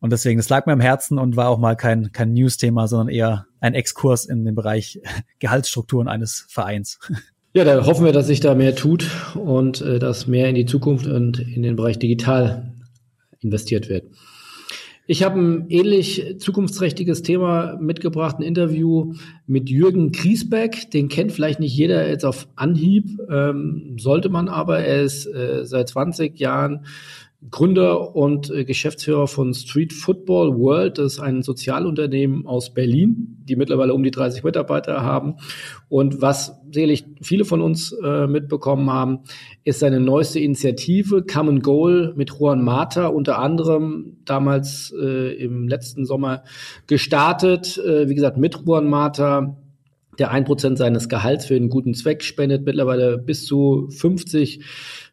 Und 0.00 0.12
deswegen, 0.12 0.38
es 0.38 0.48
lag 0.48 0.66
mir 0.66 0.72
am 0.74 0.80
Herzen 0.80 1.18
und 1.18 1.36
war 1.36 1.48
auch 1.48 1.58
mal 1.58 1.76
kein, 1.76 2.12
kein 2.12 2.32
News-Thema, 2.34 2.88
sondern 2.88 3.08
eher 3.08 3.46
ein 3.60 3.74
Exkurs 3.74 4.26
in 4.26 4.44
den 4.44 4.54
Bereich 4.54 5.00
Gehaltsstrukturen 5.38 6.08
eines 6.08 6.46
Vereins. 6.48 6.98
Ja, 7.54 7.64
da 7.64 7.86
hoffen 7.86 8.04
wir, 8.04 8.12
dass 8.12 8.26
sich 8.26 8.40
da 8.40 8.54
mehr 8.54 8.74
tut 8.74 9.08
und 9.34 9.80
äh, 9.80 9.98
dass 9.98 10.26
mehr 10.26 10.48
in 10.48 10.56
die 10.56 10.66
Zukunft 10.66 11.06
und 11.06 11.38
in 11.38 11.62
den 11.62 11.76
Bereich 11.76 11.98
digital 11.98 12.74
investiert 13.40 13.88
wird. 13.88 14.06
Ich 15.06 15.22
habe 15.22 15.38
ein 15.38 15.66
ähnlich 15.68 16.36
zukunftsträchtiges 16.38 17.20
Thema 17.20 17.76
mitgebracht, 17.78 18.36
ein 18.38 18.42
Interview 18.42 19.12
mit 19.46 19.68
Jürgen 19.68 20.12
Griesbeck. 20.12 20.90
Den 20.92 21.08
kennt 21.08 21.32
vielleicht 21.32 21.60
nicht 21.60 21.76
jeder 21.76 22.08
jetzt 22.08 22.24
auf 22.24 22.48
Anhieb, 22.56 23.20
ähm, 23.30 23.96
sollte 23.98 24.30
man 24.30 24.48
aber. 24.48 24.78
Er 24.78 25.02
ist 25.02 25.26
äh, 25.26 25.66
seit 25.66 25.90
20 25.90 26.38
Jahren 26.40 26.86
Gründer 27.50 28.16
und 28.16 28.50
äh, 28.50 28.64
Geschäftsführer 28.64 29.26
von 29.26 29.52
Street 29.54 29.92
Football 29.92 30.58
World. 30.58 30.98
Das 30.98 31.14
ist 31.14 31.20
ein 31.20 31.42
Sozialunternehmen 31.42 32.46
aus 32.46 32.72
Berlin, 32.72 33.38
die 33.44 33.56
mittlerweile 33.56 33.94
um 33.94 34.02
die 34.02 34.10
30 34.10 34.44
Mitarbeiter 34.44 35.02
haben. 35.02 35.36
Und 35.88 36.22
was 36.22 36.60
sicherlich 36.70 37.04
viele 37.20 37.44
von 37.44 37.60
uns 37.60 37.92
äh, 37.92 38.26
mitbekommen 38.26 38.90
haben, 38.90 39.20
ist 39.64 39.80
seine 39.80 40.00
neueste 40.00 40.40
Initiative 40.40 41.24
Come 41.24 41.50
and 41.50 41.62
Goal 41.62 42.14
mit 42.16 42.30
Juan 42.30 42.64
Mata, 42.64 43.08
unter 43.08 43.38
anderem 43.38 44.16
damals 44.24 44.94
äh, 44.98 45.34
im 45.34 45.68
letzten 45.68 46.06
Sommer 46.06 46.44
gestartet. 46.86 47.78
Äh, 47.78 48.08
wie 48.08 48.14
gesagt, 48.14 48.38
mit 48.38 48.60
Juan 48.64 48.88
Mata 48.88 49.56
der 50.18 50.30
ein 50.30 50.44
Prozent 50.44 50.78
seines 50.78 51.08
Gehalts 51.08 51.46
für 51.46 51.56
einen 51.56 51.68
guten 51.68 51.94
Zweck 51.94 52.22
spendet, 52.22 52.64
mittlerweile 52.64 53.18
bis 53.18 53.44
zu 53.46 53.88
50 53.90 54.60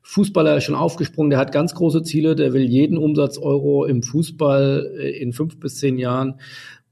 Fußballer 0.03 0.57
ist 0.57 0.63
schon 0.63 0.75
aufgesprungen, 0.75 1.29
der 1.29 1.39
hat 1.39 1.51
ganz 1.51 1.75
große 1.75 2.03
Ziele, 2.03 2.35
der 2.35 2.53
will 2.53 2.63
jeden 2.63 2.97
Umsatz 2.97 3.37
Euro 3.37 3.85
im 3.85 4.03
Fußball 4.03 4.91
äh, 4.99 5.09
in 5.21 5.31
fünf 5.31 5.59
bis 5.59 5.77
zehn 5.77 5.97
Jahren 5.97 6.39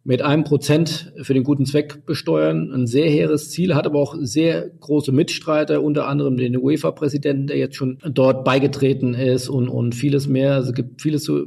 mit 0.04 0.22
einem 0.22 0.44
Prozent 0.44 1.12
für 1.22 1.34
den 1.34 1.44
guten 1.44 1.66
Zweck 1.66 2.06
besteuern. 2.06 2.72
Ein 2.72 2.88
sehr 2.88 3.10
hehres 3.10 3.52
Ziel, 3.52 3.76
hat 3.76 3.86
aber 3.86 4.00
auch 4.00 4.16
sehr 4.20 4.70
große 4.70 5.12
Mitstreiter, 5.12 5.84
unter 5.84 6.08
anderem 6.08 6.38
den 6.38 6.58
UEFA-Präsidenten, 6.58 7.48
der 7.48 7.58
jetzt 7.58 7.76
schon 7.76 7.98
dort 8.10 8.46
beigetreten 8.46 9.14
ist 9.14 9.50
und, 9.50 9.68
und 9.68 9.94
vieles 9.94 10.28
mehr. 10.28 10.54
Also 10.54 10.70
es 10.70 10.76
gibt 10.76 11.02
vieles 11.02 11.24
zu, 11.24 11.46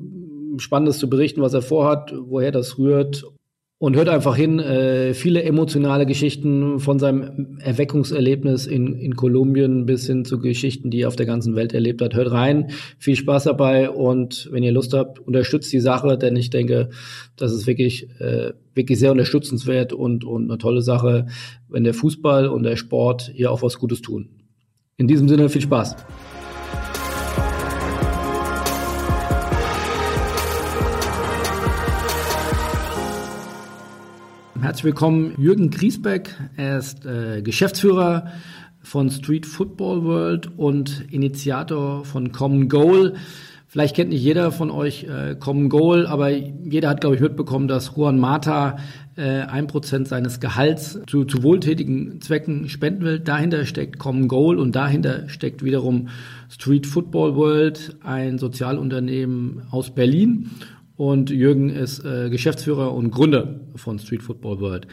Spannendes 0.59 0.99
zu 0.99 1.09
berichten, 1.09 1.40
was 1.40 1.54
er 1.54 1.62
vorhat, 1.62 2.12
woher 2.14 2.52
das 2.52 2.78
rührt 2.78 3.25
und 3.82 3.96
hört 3.96 4.08
einfach 4.08 4.36
hin, 4.36 4.60
äh, 4.60 5.12
viele 5.12 5.42
emotionale 5.42 6.06
Geschichten 6.06 6.78
von 6.78 7.00
seinem 7.00 7.58
Erweckungserlebnis 7.58 8.68
in, 8.68 8.94
in 8.94 9.16
Kolumbien 9.16 9.86
bis 9.86 10.06
hin 10.06 10.24
zu 10.24 10.38
Geschichten, 10.38 10.88
die 10.88 11.00
er 11.00 11.08
auf 11.08 11.16
der 11.16 11.26
ganzen 11.26 11.56
Welt 11.56 11.74
erlebt 11.74 12.00
hat. 12.00 12.14
Hört 12.14 12.30
rein, 12.30 12.70
viel 12.98 13.16
Spaß 13.16 13.42
dabei 13.42 13.90
und 13.90 14.48
wenn 14.52 14.62
ihr 14.62 14.70
Lust 14.70 14.94
habt, 14.94 15.18
unterstützt 15.18 15.72
die 15.72 15.80
Sache, 15.80 16.16
denn 16.16 16.36
ich 16.36 16.50
denke, 16.50 16.90
das 17.34 17.52
ist 17.52 17.66
wirklich, 17.66 18.08
äh, 18.20 18.52
wirklich 18.72 19.00
sehr 19.00 19.10
unterstützenswert 19.10 19.92
und, 19.92 20.24
und 20.24 20.48
eine 20.48 20.58
tolle 20.58 20.82
Sache, 20.82 21.26
wenn 21.68 21.82
der 21.82 21.94
Fußball 21.94 22.46
und 22.46 22.62
der 22.62 22.76
Sport 22.76 23.32
hier 23.34 23.50
auch 23.50 23.62
was 23.62 23.80
Gutes 23.80 24.00
tun. 24.00 24.28
In 24.96 25.08
diesem 25.08 25.28
Sinne 25.28 25.48
viel 25.48 25.60
Spaß. 25.60 25.96
Herzlich 34.62 34.85
willkommen, 34.85 35.35
Jürgen 35.38 35.71
Griesbeck. 35.71 36.37
Er 36.57 36.78
ist 36.78 37.04
äh, 37.04 37.42
Geschäftsführer 37.42 38.28
von 38.81 39.11
Street 39.11 39.45
Football 39.45 40.04
World 40.04 40.57
und 40.57 41.04
Initiator 41.11 42.04
von 42.04 42.31
Common 42.31 42.69
Goal. 42.69 43.14
Vielleicht 43.66 43.97
kennt 43.97 44.11
nicht 44.11 44.23
jeder 44.23 44.52
von 44.52 44.71
euch 44.71 45.02
äh, 45.02 45.35
Common 45.35 45.69
Goal, 45.69 46.07
aber 46.07 46.28
jeder 46.28 46.90
hat, 46.90 47.00
glaube 47.00 47.16
ich, 47.16 47.21
mitbekommen, 47.21 47.66
dass 47.66 47.97
Juan 47.97 48.21
Mata 48.21 48.76
äh, 49.16 49.40
ein 49.40 49.66
Prozent 49.66 50.07
seines 50.07 50.38
Gehalts 50.38 51.00
zu, 51.09 51.25
zu 51.25 51.42
wohltätigen 51.42 52.21
Zwecken 52.21 52.69
spenden 52.69 53.02
will. 53.02 53.19
Dahinter 53.19 53.66
steckt 53.66 53.99
Common 53.99 54.28
Goal 54.28 54.61
und 54.61 54.76
dahinter 54.76 55.28
steckt 55.28 55.64
wiederum 55.64 56.07
Street 56.49 56.87
Football 56.87 57.35
World, 57.35 57.97
ein 58.04 58.38
Sozialunternehmen 58.38 59.62
aus 59.73 59.92
Berlin 59.92 60.50
und 61.11 61.30
Jürgen 61.30 61.68
ist 61.68 62.04
äh, 62.04 62.30
Geschäftsführer 62.30 62.94
und 62.94 63.11
Gründer 63.11 63.56
von 63.75 63.99
Street 63.99 64.23
Football 64.23 64.61
World. 64.61 64.87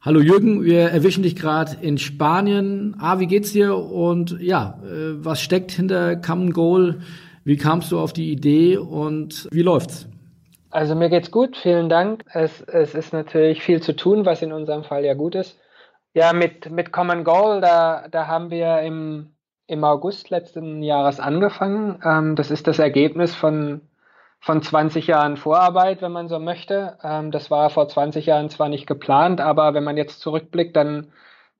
Hallo 0.00 0.18
Jürgen, 0.18 0.64
wir 0.64 0.88
erwischen 0.88 1.22
dich 1.22 1.36
gerade 1.36 1.76
in 1.80 1.98
Spanien. 1.98 2.96
Ah, 2.98 3.20
wie 3.20 3.28
geht's 3.28 3.52
dir? 3.52 3.76
Und 3.76 4.36
ja, 4.40 4.80
äh, 4.82 5.24
was 5.24 5.40
steckt 5.40 5.70
hinter 5.70 6.16
Common 6.16 6.52
Goal? 6.52 7.02
Wie 7.44 7.56
kamst 7.56 7.92
du 7.92 8.00
auf 8.00 8.12
die 8.12 8.32
Idee 8.32 8.76
und 8.76 9.46
wie 9.52 9.62
läuft's? 9.62 10.08
Also 10.70 10.96
mir 10.96 11.10
geht's 11.10 11.30
gut, 11.30 11.56
vielen 11.56 11.88
Dank. 11.88 12.24
Es, 12.32 12.60
es 12.62 12.96
ist 12.96 13.12
natürlich 13.12 13.62
viel 13.62 13.80
zu 13.80 13.94
tun, 13.94 14.26
was 14.26 14.42
in 14.42 14.52
unserem 14.52 14.82
Fall 14.82 15.04
ja 15.04 15.14
gut 15.14 15.36
ist. 15.36 15.60
Ja, 16.12 16.32
mit, 16.32 16.72
mit 16.72 16.90
Common 16.90 17.22
Goal, 17.22 17.60
da, 17.60 18.08
da 18.10 18.26
haben 18.26 18.50
wir 18.50 18.80
im, 18.80 19.28
im 19.68 19.84
August 19.84 20.30
letzten 20.30 20.82
Jahres 20.82 21.20
angefangen. 21.20 22.00
Ähm, 22.04 22.34
das 22.34 22.50
ist 22.50 22.66
das 22.66 22.80
Ergebnis 22.80 23.32
von 23.32 23.82
von 24.42 24.60
20 24.60 25.06
Jahren 25.06 25.36
Vorarbeit, 25.36 26.02
wenn 26.02 26.10
man 26.12 26.28
so 26.28 26.40
möchte. 26.40 26.98
Ähm, 27.02 27.30
das 27.30 27.50
war 27.50 27.70
vor 27.70 27.88
20 27.88 28.26
Jahren 28.26 28.50
zwar 28.50 28.68
nicht 28.68 28.86
geplant, 28.88 29.40
aber 29.40 29.72
wenn 29.72 29.84
man 29.84 29.96
jetzt 29.96 30.20
zurückblickt, 30.20 30.74
dann, 30.76 31.12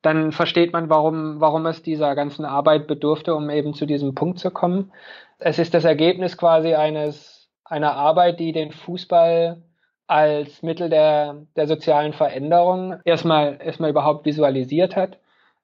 dann 0.03 0.33
versteht 0.33 0.73
man, 0.73 0.91
warum, 0.91 1.41
warum 1.41 1.65
es 1.67 1.83
dieser 1.83 2.17
ganzen 2.17 2.45
Arbeit 2.45 2.89
bedurfte, 2.89 3.37
um 3.37 3.51
eben 3.51 3.73
zu 3.73 3.87
diesem 3.87 4.17
Punkt 4.17 4.41
zu 4.41 4.51
kommen. 4.51 4.93
Es 5.39 5.61
ist 5.61 5.75
das 5.75 5.85
Ergebnis 5.85 6.37
quasi 6.37 6.75
eines, 6.75 7.49
einer 7.65 7.95
Arbeit, 7.95 8.41
die 8.41 8.51
den 8.53 8.73
Fußball 8.73 9.63
als 10.09 10.63
Mittel 10.63 10.91
der, 10.91 11.47
der 11.57 11.69
sozialen 11.69 12.13
Veränderung 12.13 12.97
erstmal, 13.05 13.59
erstmal 13.65 13.91
überhaupt 13.91 14.27
visualisiert 14.27 14.97
hat 14.97 15.19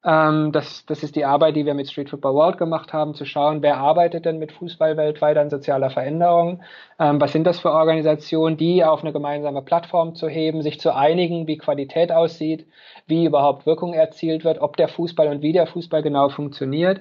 ähm, 0.05 0.53
das, 0.53 0.87
das 0.87 1.03
ist 1.03 1.17
die 1.17 1.25
Arbeit, 1.25 1.57
die 1.57 1.67
wir 1.67 1.75
mit 1.75 1.91
Street 1.91 2.09
Football 2.09 2.35
World 2.35 2.57
gemacht 2.57 2.93
haben, 2.93 3.15
zu 3.15 3.25
schauen, 3.25 3.63
wer 3.63 3.79
arbeitet 3.79 4.27
denn 4.27 4.39
mit 4.39 4.53
Fußball 4.53 4.97
weltweit 4.97 5.37
an 5.37 5.51
sozialer 5.51 5.91
Veränderung? 5.91 6.63
Ähm, 7.01 7.21
was 7.21 7.33
sind 7.33 7.45
das 7.45 7.59
für 7.59 7.73
Organisationen, 7.73 8.57
die 8.57 8.85
auf 8.85 9.03
eine 9.03 9.13
gemeinsame 9.13 9.61
Plattform 9.61 10.15
zu 10.15 10.29
heben, 10.29 10.63
sich 10.63 10.79
zu 10.79 10.95
einigen, 10.95 11.49
wie 11.49 11.59
Qualität 11.59 12.13
aussieht, 12.13 12.67
wie 13.09 13.25
überhaupt 13.25 13.67
Wirkung 13.67 13.93
erzielt 13.93 14.45
wird, 14.45 14.61
ob 14.61 14.77
der 14.77 14.87
Fußball 14.87 15.27
und 15.29 15.43
wie 15.43 15.53
der 15.53 15.67
Fußball 15.67 16.03
genau 16.03 16.29
funktioniert. 16.29 17.01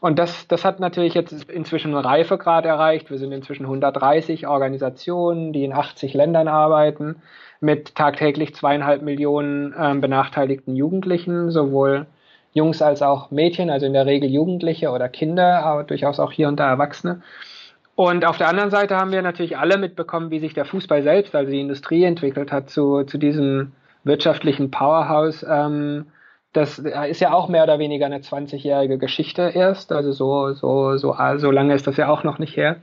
Und 0.00 0.18
das, 0.18 0.46
das 0.46 0.64
hat 0.64 0.78
natürlich 0.78 1.14
jetzt 1.14 1.50
inzwischen 1.50 1.94
einen 1.94 2.04
Reifegrad 2.04 2.64
erreicht. 2.64 3.10
Wir 3.10 3.18
sind 3.18 3.32
inzwischen 3.32 3.64
130 3.64 4.46
Organisationen, 4.46 5.52
die 5.52 5.64
in 5.64 5.72
80 5.72 6.14
Ländern 6.14 6.46
arbeiten, 6.46 7.16
mit 7.60 7.96
tagtäglich 7.96 8.54
zweieinhalb 8.54 9.02
Millionen 9.02 9.74
ähm, 9.76 10.00
benachteiligten 10.00 10.76
Jugendlichen, 10.76 11.50
sowohl 11.50 12.06
Jungs 12.56 12.80
als 12.80 13.02
auch 13.02 13.30
Mädchen, 13.30 13.68
also 13.68 13.84
in 13.84 13.92
der 13.92 14.06
Regel 14.06 14.30
Jugendliche 14.30 14.90
oder 14.90 15.10
Kinder, 15.10 15.62
aber 15.62 15.84
durchaus 15.84 16.18
auch 16.18 16.32
hier 16.32 16.48
und 16.48 16.58
da 16.58 16.70
Erwachsene. 16.70 17.20
Und 17.94 18.24
auf 18.24 18.38
der 18.38 18.48
anderen 18.48 18.70
Seite 18.70 18.96
haben 18.96 19.12
wir 19.12 19.20
natürlich 19.20 19.58
alle 19.58 19.76
mitbekommen, 19.76 20.30
wie 20.30 20.38
sich 20.38 20.54
der 20.54 20.64
Fußball 20.64 21.02
selbst, 21.02 21.34
also 21.34 21.50
die 21.52 21.60
Industrie 21.60 22.04
entwickelt 22.04 22.52
hat 22.52 22.70
zu, 22.70 23.04
zu 23.04 23.18
diesem 23.18 23.72
wirtschaftlichen 24.04 24.70
Powerhouse. 24.70 25.44
Ähm, 25.46 26.06
das 26.54 26.78
ist 26.78 27.20
ja 27.20 27.34
auch 27.34 27.48
mehr 27.48 27.64
oder 27.64 27.78
weniger 27.78 28.06
eine 28.06 28.20
20-jährige 28.20 28.96
Geschichte 28.96 29.52
erst, 29.54 29.92
also 29.92 30.12
so, 30.12 30.54
so, 30.54 30.96
so, 30.96 31.14
so 31.36 31.50
lange 31.50 31.74
ist 31.74 31.86
das 31.86 31.98
ja 31.98 32.08
auch 32.08 32.24
noch 32.24 32.38
nicht 32.38 32.56
her. 32.56 32.76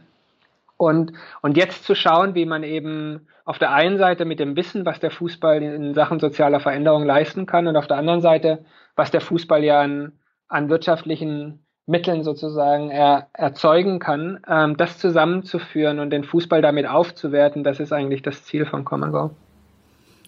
Und, 0.78 1.14
und 1.42 1.58
jetzt 1.58 1.86
zu 1.86 1.96
schauen, 1.96 2.36
wie 2.36 2.46
man 2.46 2.64
eben 2.64 3.28
auf 3.46 3.60
der 3.60 3.72
einen 3.72 3.98
Seite 3.98 4.26
mit 4.26 4.40
dem 4.40 4.56
Wissen, 4.56 4.86
was 4.86 5.00
der 5.00 5.12
Fußball 5.12 5.62
in 5.62 5.94
Sachen 5.94 6.20
sozialer 6.20 6.60
Veränderung 6.60 7.06
leisten 7.06 7.46
kann, 7.46 7.68
und 7.68 7.78
auf 7.78 7.88
der 7.88 7.98
anderen 7.98 8.22
Seite 8.22 8.66
was 8.96 9.12
der 9.12 9.22
Fußball 9.22 9.64
ja 9.64 9.82
an, 9.82 10.14
an 10.48 10.70
wirtschaftlichen 10.70 11.66
Mitteln 11.86 12.24
sozusagen 12.24 12.90
er, 12.92 13.28
erzeugen 13.34 14.00
kann, 14.00 14.40
ähm, 14.48 14.78
das 14.78 14.98
zusammenzuführen 15.00 16.00
und 16.00 16.12
den 16.12 16.24
Fußball 16.24 16.62
damit 16.62 16.88
aufzuwerten, 16.88 17.64
das 17.64 17.80
ist 17.80 17.92
eigentlich 17.92 18.22
das 18.22 18.46
Ziel 18.46 18.66
von 18.66 18.86
Common 18.86 19.12
Go. 19.12 19.32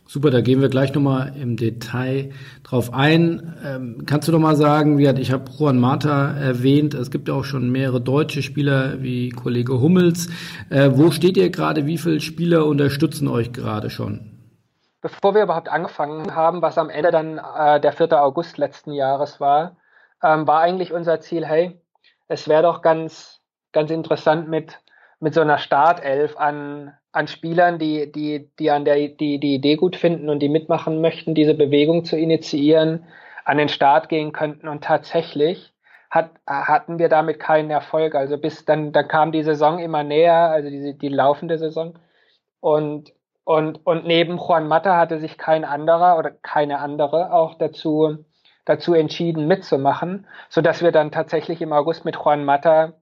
Super, 0.08 0.30
da 0.30 0.42
gehen 0.42 0.62
wir 0.62 0.70
gleich 0.70 0.94
nochmal 0.94 1.34
im 1.40 1.58
Detail 1.58 2.32
drauf 2.64 2.94
ein. 2.94 3.56
Ähm, 3.66 4.04
kannst 4.06 4.28
du 4.28 4.32
noch 4.32 4.40
mal 4.40 4.56
sagen, 4.56 4.98
wie 4.98 5.08
hat, 5.08 5.18
ich 5.18 5.32
habe 5.32 5.52
Juan 5.58 5.80
Mata 5.80 6.32
erwähnt, 6.34 6.94
es 6.94 7.10
gibt 7.10 7.28
ja 7.28 7.34
auch 7.34 7.44
schon 7.44 7.72
mehrere 7.72 8.02
deutsche 8.02 8.44
Spieler 8.44 9.02
wie 9.02 9.30
Kollege 9.30 9.82
Hummels. 9.82 10.30
Äh, 10.70 10.92
wo 10.94 11.12
steht 11.12 11.38
ihr 11.38 11.50
gerade? 11.50 11.86
Wie 11.86 11.98
viele 11.98 12.20
Spieler 12.20 12.66
unterstützen 12.66 13.28
euch 13.28 13.52
gerade 13.52 13.90
schon? 13.90 14.36
bevor 15.06 15.36
wir 15.36 15.44
überhaupt 15.44 15.70
angefangen 15.70 16.34
haben, 16.34 16.64
was 16.64 16.80
am 16.80 16.90
Ende 16.90 17.12
dann 17.12 17.38
äh, 17.38 17.80
der 17.80 17.94
4. 17.94 18.20
August 18.20 18.58
letzten 18.58 18.92
Jahres 18.92 19.40
war, 19.40 19.78
ähm, 20.24 20.48
war 20.48 20.62
eigentlich 20.62 20.94
unser 20.94 21.20
Ziel, 21.20 21.46
hey, 21.46 21.80
es 22.28 22.48
wäre 22.48 22.64
doch 22.64 22.82
ganz, 22.82 23.40
ganz 23.72 23.92
interessant 23.92 24.50
mit, 24.50 24.80
mit 25.20 25.36
so 25.36 25.42
einer 25.42 25.60
Startelf 25.60 26.36
an, 26.38 26.98
an 27.16 27.28
Spielern, 27.28 27.80
die, 27.80 28.12
die, 28.12 28.50
die 28.60 28.72
an 28.72 28.86
der, 28.86 28.96
die, 29.08 29.40
die 29.40 29.56
Idee 29.56 29.76
gut 29.76 29.96
finden 29.96 30.30
und 30.30 30.40
die 30.40 30.50
mitmachen 30.50 31.02
möchten, 31.02 31.36
diese 31.36 31.54
Bewegung 31.54 32.06
zu 32.06 32.18
initiieren, 32.18 33.06
an 33.46 33.58
den 33.58 33.70
Start 33.70 34.10
gehen 34.10 34.32
könnten 34.32 34.68
und 34.68 34.84
tatsächlich 34.84 35.74
hat, 36.10 36.32
hatten 36.48 37.00
wir 37.00 37.10
damit 37.10 37.40
keinen 37.40 37.70
Erfolg. 37.70 38.16
Also 38.16 38.38
bis 38.38 38.66
dann, 38.66 38.92
dann 38.92 39.08
kam 39.08 39.32
die 39.32 39.44
Saison 39.44 39.80
immer 39.80 40.04
näher, 40.04 40.50
also 40.50 40.70
die, 40.70 40.98
die 40.98 41.10
laufende 41.10 41.58
Saison. 41.58 42.00
Und 42.60 43.14
und, 43.46 43.86
und 43.86 44.06
neben 44.08 44.38
Juan 44.38 44.68
Mata 44.68 44.98
hatte 44.98 45.20
sich 45.20 45.38
kein 45.38 45.64
anderer 45.66 46.18
oder 46.18 46.32
keine 46.32 46.80
andere 46.80 47.32
auch 47.32 47.54
dazu, 47.54 48.26
dazu 48.66 48.96
entschieden 48.96 49.48
mitzumachen, 49.48 50.28
so 50.50 50.62
dass 50.62 50.82
wir 50.82 50.92
dann 50.92 51.12
tatsächlich 51.12 51.62
im 51.62 51.72
August 51.72 52.06
mit 52.06 52.16
Juan 52.16 52.44
Mata 52.44 52.94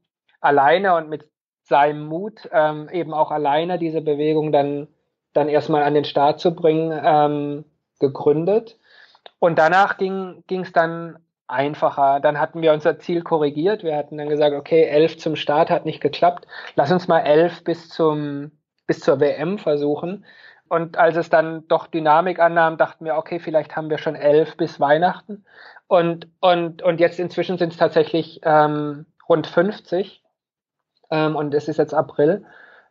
alleine 0.41 0.95
und 0.95 1.09
mit 1.09 1.29
seinem 1.63 2.05
Mut 2.05 2.49
ähm, 2.51 2.89
eben 2.91 3.13
auch 3.13 3.31
alleine 3.31 3.79
diese 3.79 4.01
Bewegung 4.01 4.51
dann, 4.51 4.87
dann 5.33 5.49
erstmal 5.49 5.83
an 5.83 5.93
den 5.93 6.05
Start 6.05 6.39
zu 6.39 6.53
bringen, 6.55 6.97
ähm, 7.03 7.65
gegründet. 7.99 8.77
Und 9.39 9.57
danach 9.59 9.97
ging 9.97 10.43
es 10.49 10.71
dann 10.71 11.17
einfacher. 11.47 12.19
Dann 12.19 12.39
hatten 12.39 12.61
wir 12.61 12.73
unser 12.73 12.99
Ziel 12.99 13.21
korrigiert. 13.21 13.83
Wir 13.83 13.95
hatten 13.95 14.17
dann 14.17 14.29
gesagt, 14.29 14.55
okay, 14.55 14.83
elf 14.83 15.17
zum 15.17 15.35
Start 15.35 15.69
hat 15.69 15.85
nicht 15.85 16.01
geklappt. 16.01 16.47
Lass 16.75 16.91
uns 16.91 17.07
mal 17.07 17.19
elf 17.19 17.63
bis 17.63 17.89
zum 17.89 18.51
bis 18.87 18.99
zur 18.99 19.19
WM 19.19 19.57
versuchen. 19.57 20.25
Und 20.69 20.97
als 20.97 21.15
es 21.17 21.29
dann 21.29 21.67
doch 21.67 21.87
Dynamik 21.87 22.39
annahm, 22.39 22.77
dachten 22.77 23.05
wir, 23.05 23.15
okay, 23.15 23.39
vielleicht 23.39 23.75
haben 23.75 23.89
wir 23.89 23.97
schon 23.97 24.15
elf 24.15 24.57
bis 24.57 24.79
Weihnachten. 24.79 25.45
Und, 25.87 26.27
und, 26.39 26.81
und 26.81 26.99
jetzt 26.99 27.19
inzwischen 27.19 27.57
sind 27.57 27.73
es 27.73 27.77
tatsächlich 27.77 28.41
ähm, 28.43 29.05
rund 29.29 29.45
50. 29.45 30.22
Ähm, 31.13 31.35
und 31.35 31.53
es 31.53 31.67
ist 31.67 31.77
jetzt 31.77 31.93
April. 31.93 32.43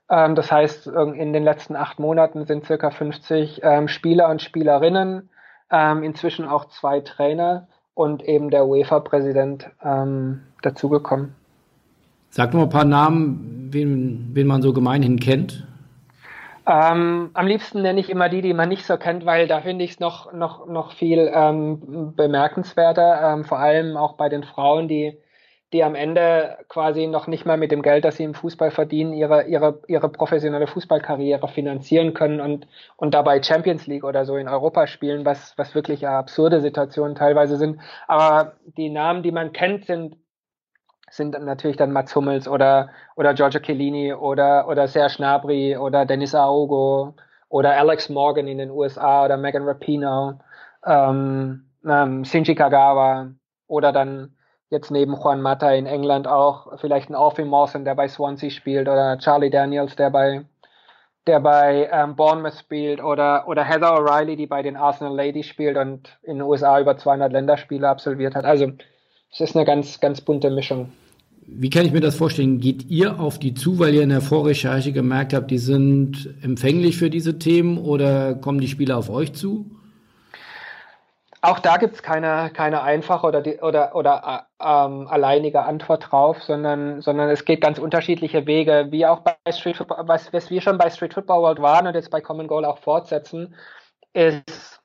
Ähm, 0.08 0.36
das 0.36 0.52
heißt, 0.52 0.86
in 0.86 1.32
den 1.32 1.42
letzten 1.42 1.74
acht 1.74 1.98
Monaten 1.98 2.46
sind 2.46 2.64
circa 2.64 2.90
50 2.90 3.60
ähm, 3.64 3.88
Spieler 3.88 4.28
und 4.28 4.40
Spielerinnen, 4.40 5.28
ähm, 5.70 6.04
inzwischen 6.04 6.46
auch 6.46 6.66
zwei 6.66 7.00
Trainer 7.00 7.66
und 7.94 8.22
eben 8.22 8.50
der 8.50 8.66
UEFA-Präsident 8.66 9.70
ähm, 9.84 10.42
dazugekommen. 10.62 11.34
Sag 12.30 12.54
mal 12.54 12.62
ein 12.62 12.68
paar 12.68 12.84
Namen, 12.84 13.68
wen, 13.72 14.30
wen 14.32 14.46
man 14.46 14.62
so 14.62 14.72
gemeinhin 14.72 15.18
kennt. 15.18 15.66
Ähm, 16.64 17.30
am 17.34 17.46
liebsten 17.48 17.82
nenne 17.82 17.98
ich 17.98 18.08
immer 18.08 18.28
die, 18.28 18.40
die 18.40 18.54
man 18.54 18.68
nicht 18.68 18.86
so 18.86 18.96
kennt, 18.96 19.26
weil 19.26 19.48
da 19.48 19.62
finde 19.62 19.84
ich 19.84 19.92
es 19.92 20.00
noch, 20.00 20.32
noch, 20.32 20.68
noch 20.68 20.92
viel 20.92 21.28
ähm, 21.34 22.14
bemerkenswerter, 22.14 23.32
ähm, 23.32 23.44
vor 23.44 23.58
allem 23.58 23.96
auch 23.96 24.12
bei 24.12 24.28
den 24.28 24.44
Frauen, 24.44 24.86
die, 24.86 25.18
die 25.72 25.82
am 25.82 25.94
Ende 25.94 26.58
quasi 26.68 27.06
noch 27.06 27.26
nicht 27.26 27.46
mal 27.46 27.56
mit 27.56 27.72
dem 27.72 27.82
Geld, 27.82 28.04
das 28.04 28.16
sie 28.16 28.24
im 28.24 28.34
Fußball 28.34 28.70
verdienen, 28.70 29.12
ihre, 29.14 29.44
ihre, 29.44 29.80
ihre 29.86 30.08
professionelle 30.10 30.66
Fußballkarriere 30.66 31.48
finanzieren 31.48 32.12
können 32.12 32.40
und, 32.40 32.66
und 32.96 33.14
dabei 33.14 33.42
Champions 33.42 33.86
League 33.86 34.04
oder 34.04 34.24
so 34.26 34.36
in 34.36 34.48
Europa 34.48 34.86
spielen, 34.86 35.24
was, 35.24 35.56
was 35.56 35.74
wirklich 35.74 36.06
absurde 36.06 36.60
Situationen 36.60 37.14
teilweise 37.14 37.56
sind. 37.56 37.80
Aber 38.06 38.52
die 38.76 38.90
Namen, 38.90 39.22
die 39.22 39.32
man 39.32 39.52
kennt, 39.52 39.86
sind 39.86 40.16
sind 41.10 41.38
natürlich 41.38 41.76
dann 41.76 41.92
Mats 41.92 42.16
Hummels 42.16 42.48
oder, 42.48 42.88
oder 43.16 43.34
Giorgio 43.34 43.60
Chiellini 43.60 44.14
oder, 44.14 44.66
oder 44.66 44.88
Serge 44.88 45.16
Gnabry 45.18 45.76
oder 45.76 46.06
Dennis 46.06 46.34
Aogo 46.34 47.14
oder 47.50 47.76
Alex 47.76 48.08
Morgan 48.08 48.48
in 48.48 48.56
den 48.56 48.70
USA 48.70 49.26
oder 49.26 49.36
Megan 49.36 49.68
Rapinoe, 49.68 50.38
ähm, 50.86 51.66
ähm, 51.86 52.24
Shinji 52.24 52.54
Kagawa 52.54 53.30
oder 53.66 53.92
dann 53.92 54.34
jetzt 54.72 54.90
neben 54.90 55.14
Juan 55.14 55.42
Mata 55.42 55.70
in 55.70 55.84
England 55.84 56.26
auch 56.26 56.78
vielleicht 56.80 57.10
ein 57.10 57.14
Alfie 57.14 57.44
Mawson, 57.44 57.84
der 57.84 57.94
bei 57.94 58.08
Swansea 58.08 58.48
spielt 58.48 58.88
oder 58.88 59.18
Charlie 59.18 59.50
Daniels, 59.50 59.94
der 59.96 60.10
bei 60.10 60.44
der 61.26 61.38
bei 61.38 61.88
ähm, 61.92 62.16
Bournemouth 62.16 62.58
spielt 62.58 63.00
oder, 63.00 63.46
oder 63.46 63.62
Heather 63.62 63.94
O'Reilly, 63.94 64.34
die 64.34 64.46
bei 64.48 64.62
den 64.62 64.76
Arsenal 64.76 65.14
Ladies 65.14 65.46
spielt 65.46 65.76
und 65.76 66.18
in 66.24 66.38
den 66.38 66.42
USA 66.42 66.80
über 66.80 66.96
200 66.96 67.30
Länderspiele 67.30 67.88
absolviert 67.88 68.34
hat. 68.34 68.44
Also 68.44 68.72
es 69.30 69.40
ist 69.40 69.54
eine 69.54 69.64
ganz, 69.64 70.00
ganz 70.00 70.20
bunte 70.20 70.50
Mischung. 70.50 70.90
Wie 71.46 71.70
kann 71.70 71.86
ich 71.86 71.92
mir 71.92 72.00
das 72.00 72.16
vorstellen? 72.16 72.58
Geht 72.58 72.90
ihr 72.90 73.20
auf 73.20 73.38
die 73.38 73.54
zu, 73.54 73.78
weil 73.78 73.94
ihr 73.94 74.02
in 74.02 74.08
der 74.08 74.20
Vorrecherche 74.20 74.92
gemerkt 74.92 75.32
habt, 75.32 75.50
die 75.50 75.58
sind 75.58 76.34
empfänglich 76.42 76.96
für 76.96 77.10
diese 77.10 77.38
Themen 77.38 77.78
oder 77.78 78.34
kommen 78.34 78.60
die 78.60 78.68
Spieler 78.68 78.98
auf 78.98 79.10
euch 79.10 79.32
zu? 79.34 79.70
Auch 81.44 81.58
da 81.58 81.76
gibt 81.76 81.96
es 81.96 82.02
keine, 82.04 82.50
keine 82.54 82.82
einfache 82.82 83.26
oder, 83.26 83.42
die, 83.42 83.58
oder, 83.58 83.96
oder 83.96 84.46
ähm, 84.60 85.08
alleinige 85.08 85.64
Antwort 85.64 86.12
drauf, 86.12 86.40
sondern, 86.40 87.00
sondern 87.02 87.30
es 87.30 87.44
geht 87.44 87.60
ganz 87.60 87.80
unterschiedliche 87.80 88.46
Wege, 88.46 88.86
wie 88.90 89.06
auch 89.06 89.20
bei 89.20 89.34
Street 89.50 89.76
Football, 89.76 90.06
was, 90.06 90.32
was 90.32 90.50
wir 90.50 90.60
schon 90.60 90.78
bei 90.78 90.88
Street 90.88 91.14
Football 91.14 91.42
World 91.42 91.60
waren 91.60 91.88
und 91.88 91.94
jetzt 91.94 92.12
bei 92.12 92.20
Common 92.20 92.46
Goal 92.46 92.64
auch 92.64 92.78
fortsetzen, 92.78 93.56
ist, 94.12 94.80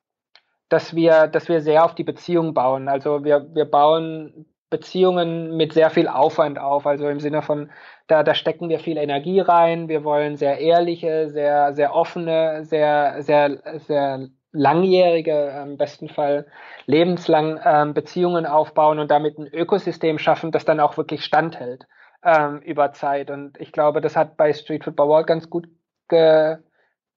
dass 0.70 0.96
wir, 0.96 1.28
dass 1.28 1.48
wir 1.48 1.62
sehr 1.62 1.86
auf 1.86 1.94
die 1.94 2.04
Beziehung 2.04 2.56
bauen. 2.56 2.90
Also 2.90 3.24
wir, 3.24 3.54
wir 3.54 3.66
bauen 3.66 4.48
Beziehungen 4.72 5.56
mit 5.58 5.74
sehr 5.74 5.92
viel 5.92 6.08
Aufwand 6.08 6.58
auf. 6.58 6.88
Also 6.88 7.08
im 7.08 7.20
Sinne 7.20 7.44
von, 7.44 7.72
da, 8.08 8.24
da 8.24 8.34
stecken 8.34 8.68
wir 8.70 8.80
viel 8.80 8.98
Energie 8.98 9.42
rein. 9.42 9.90
Wir 9.90 10.04
wollen 10.04 10.38
sehr 10.38 10.58
ehrliche, 10.58 11.30
sehr, 11.30 11.74
sehr 11.74 11.94
offene, 11.94 12.66
sehr, 12.66 13.22
sehr, 13.22 13.62
sehr 13.80 14.30
langjährige, 14.58 15.64
im 15.64 15.78
besten 15.78 16.10
Fall 16.10 16.48
lebenslang 16.86 17.60
ähm, 17.64 17.94
Beziehungen 17.94 18.46
aufbauen 18.46 19.00
und 19.00 19.12
damit 19.12 19.38
ein 19.38 19.48
Ökosystem 19.48 20.18
schaffen, 20.20 20.52
das 20.52 20.66
dann 20.66 20.80
auch 20.80 20.98
wirklich 20.98 21.24
standhält 21.24 21.88
ähm, 22.24 22.60
über 22.62 22.92
Zeit. 22.94 23.30
Und 23.30 23.60
ich 23.60 23.72
glaube, 23.72 24.02
das 24.02 24.16
hat 24.16 24.38
bei 24.38 24.54
Street 24.54 24.84
Football 24.84 25.08
World 25.10 25.28
ganz 25.28 25.50
gut 25.50 25.68
ge, 26.10 26.58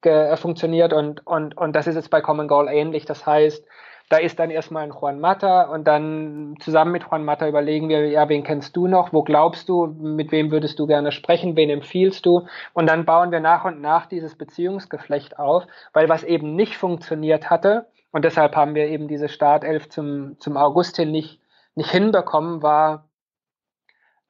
ge, 0.03 0.37
funktioniert 0.37 0.93
und, 0.93 1.27
und, 1.27 1.57
und 1.57 1.75
das 1.75 1.87
ist 1.87 1.97
jetzt 1.97 2.11
bei 2.11 2.21
Common 2.21 2.49
Goal 2.49 2.69
ähnlich. 2.69 3.05
Das 3.07 3.27
heißt, 3.27 3.67
da 4.11 4.17
ist 4.17 4.41
dann 4.41 4.51
erstmal 4.51 4.83
ein 4.83 4.93
Juan 4.93 5.21
Mata 5.21 5.63
und 5.63 5.87
dann 5.87 6.57
zusammen 6.59 6.91
mit 6.91 7.05
Juan 7.05 7.25
Mata 7.25 7.47
überlegen 7.47 7.89
wir, 7.89 8.09
ja, 8.09 8.29
wen 8.29 8.43
kennst 8.43 8.77
du 8.77 8.89
noch, 8.89 9.13
wo 9.13 9.23
glaubst 9.23 9.69
du, 9.69 9.87
mit 9.87 10.33
wem 10.33 10.51
würdest 10.51 10.81
du 10.81 10.89
gerne 10.89 11.13
sprechen, 11.13 11.55
wen 11.55 11.71
empfiehlst 11.71 12.27
du? 12.27 12.47
Und 12.73 12.89
dann 12.89 13.05
bauen 13.05 13.31
wir 13.31 13.39
nach 13.39 13.65
und 13.65 13.81
nach 13.81 14.07
dieses 14.07 14.35
Beziehungsgeflecht 14.35 15.39
auf, 15.39 15.65
weil 15.93 16.09
was 16.09 16.25
eben 16.25 16.57
nicht 16.57 16.77
funktioniert 16.77 17.51
hatte 17.51 17.87
und 18.11 18.25
deshalb 18.25 18.57
haben 18.57 18.75
wir 18.75 18.89
eben 18.89 19.07
diese 19.07 19.29
Startelf 19.29 19.89
zum, 19.89 20.37
zum 20.41 20.57
August 20.57 20.97
hin 20.97 21.13
nicht, 21.13 21.41
nicht 21.77 21.91
hinbekommen, 21.91 22.63
war 22.65 23.10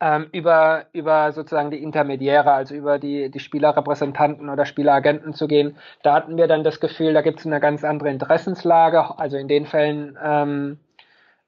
ähm, 0.00 0.28
über, 0.32 0.86
über 0.92 1.32
sozusagen 1.32 1.70
die 1.70 1.82
Intermediäre, 1.82 2.52
also 2.52 2.74
über 2.74 2.98
die, 2.98 3.30
die 3.30 3.38
Spielerrepräsentanten 3.38 4.48
oder 4.48 4.64
Spieleragenten 4.64 5.34
zu 5.34 5.46
gehen. 5.46 5.76
Da 6.02 6.14
hatten 6.14 6.36
wir 6.36 6.48
dann 6.48 6.64
das 6.64 6.80
Gefühl, 6.80 7.12
da 7.12 7.20
gibt 7.20 7.40
es 7.40 7.46
eine 7.46 7.60
ganz 7.60 7.84
andere 7.84 8.10
Interessenslage, 8.10 9.18
also 9.18 9.36
in 9.36 9.48
den 9.48 9.66
Fällen, 9.66 10.18
ähm, 10.22 10.78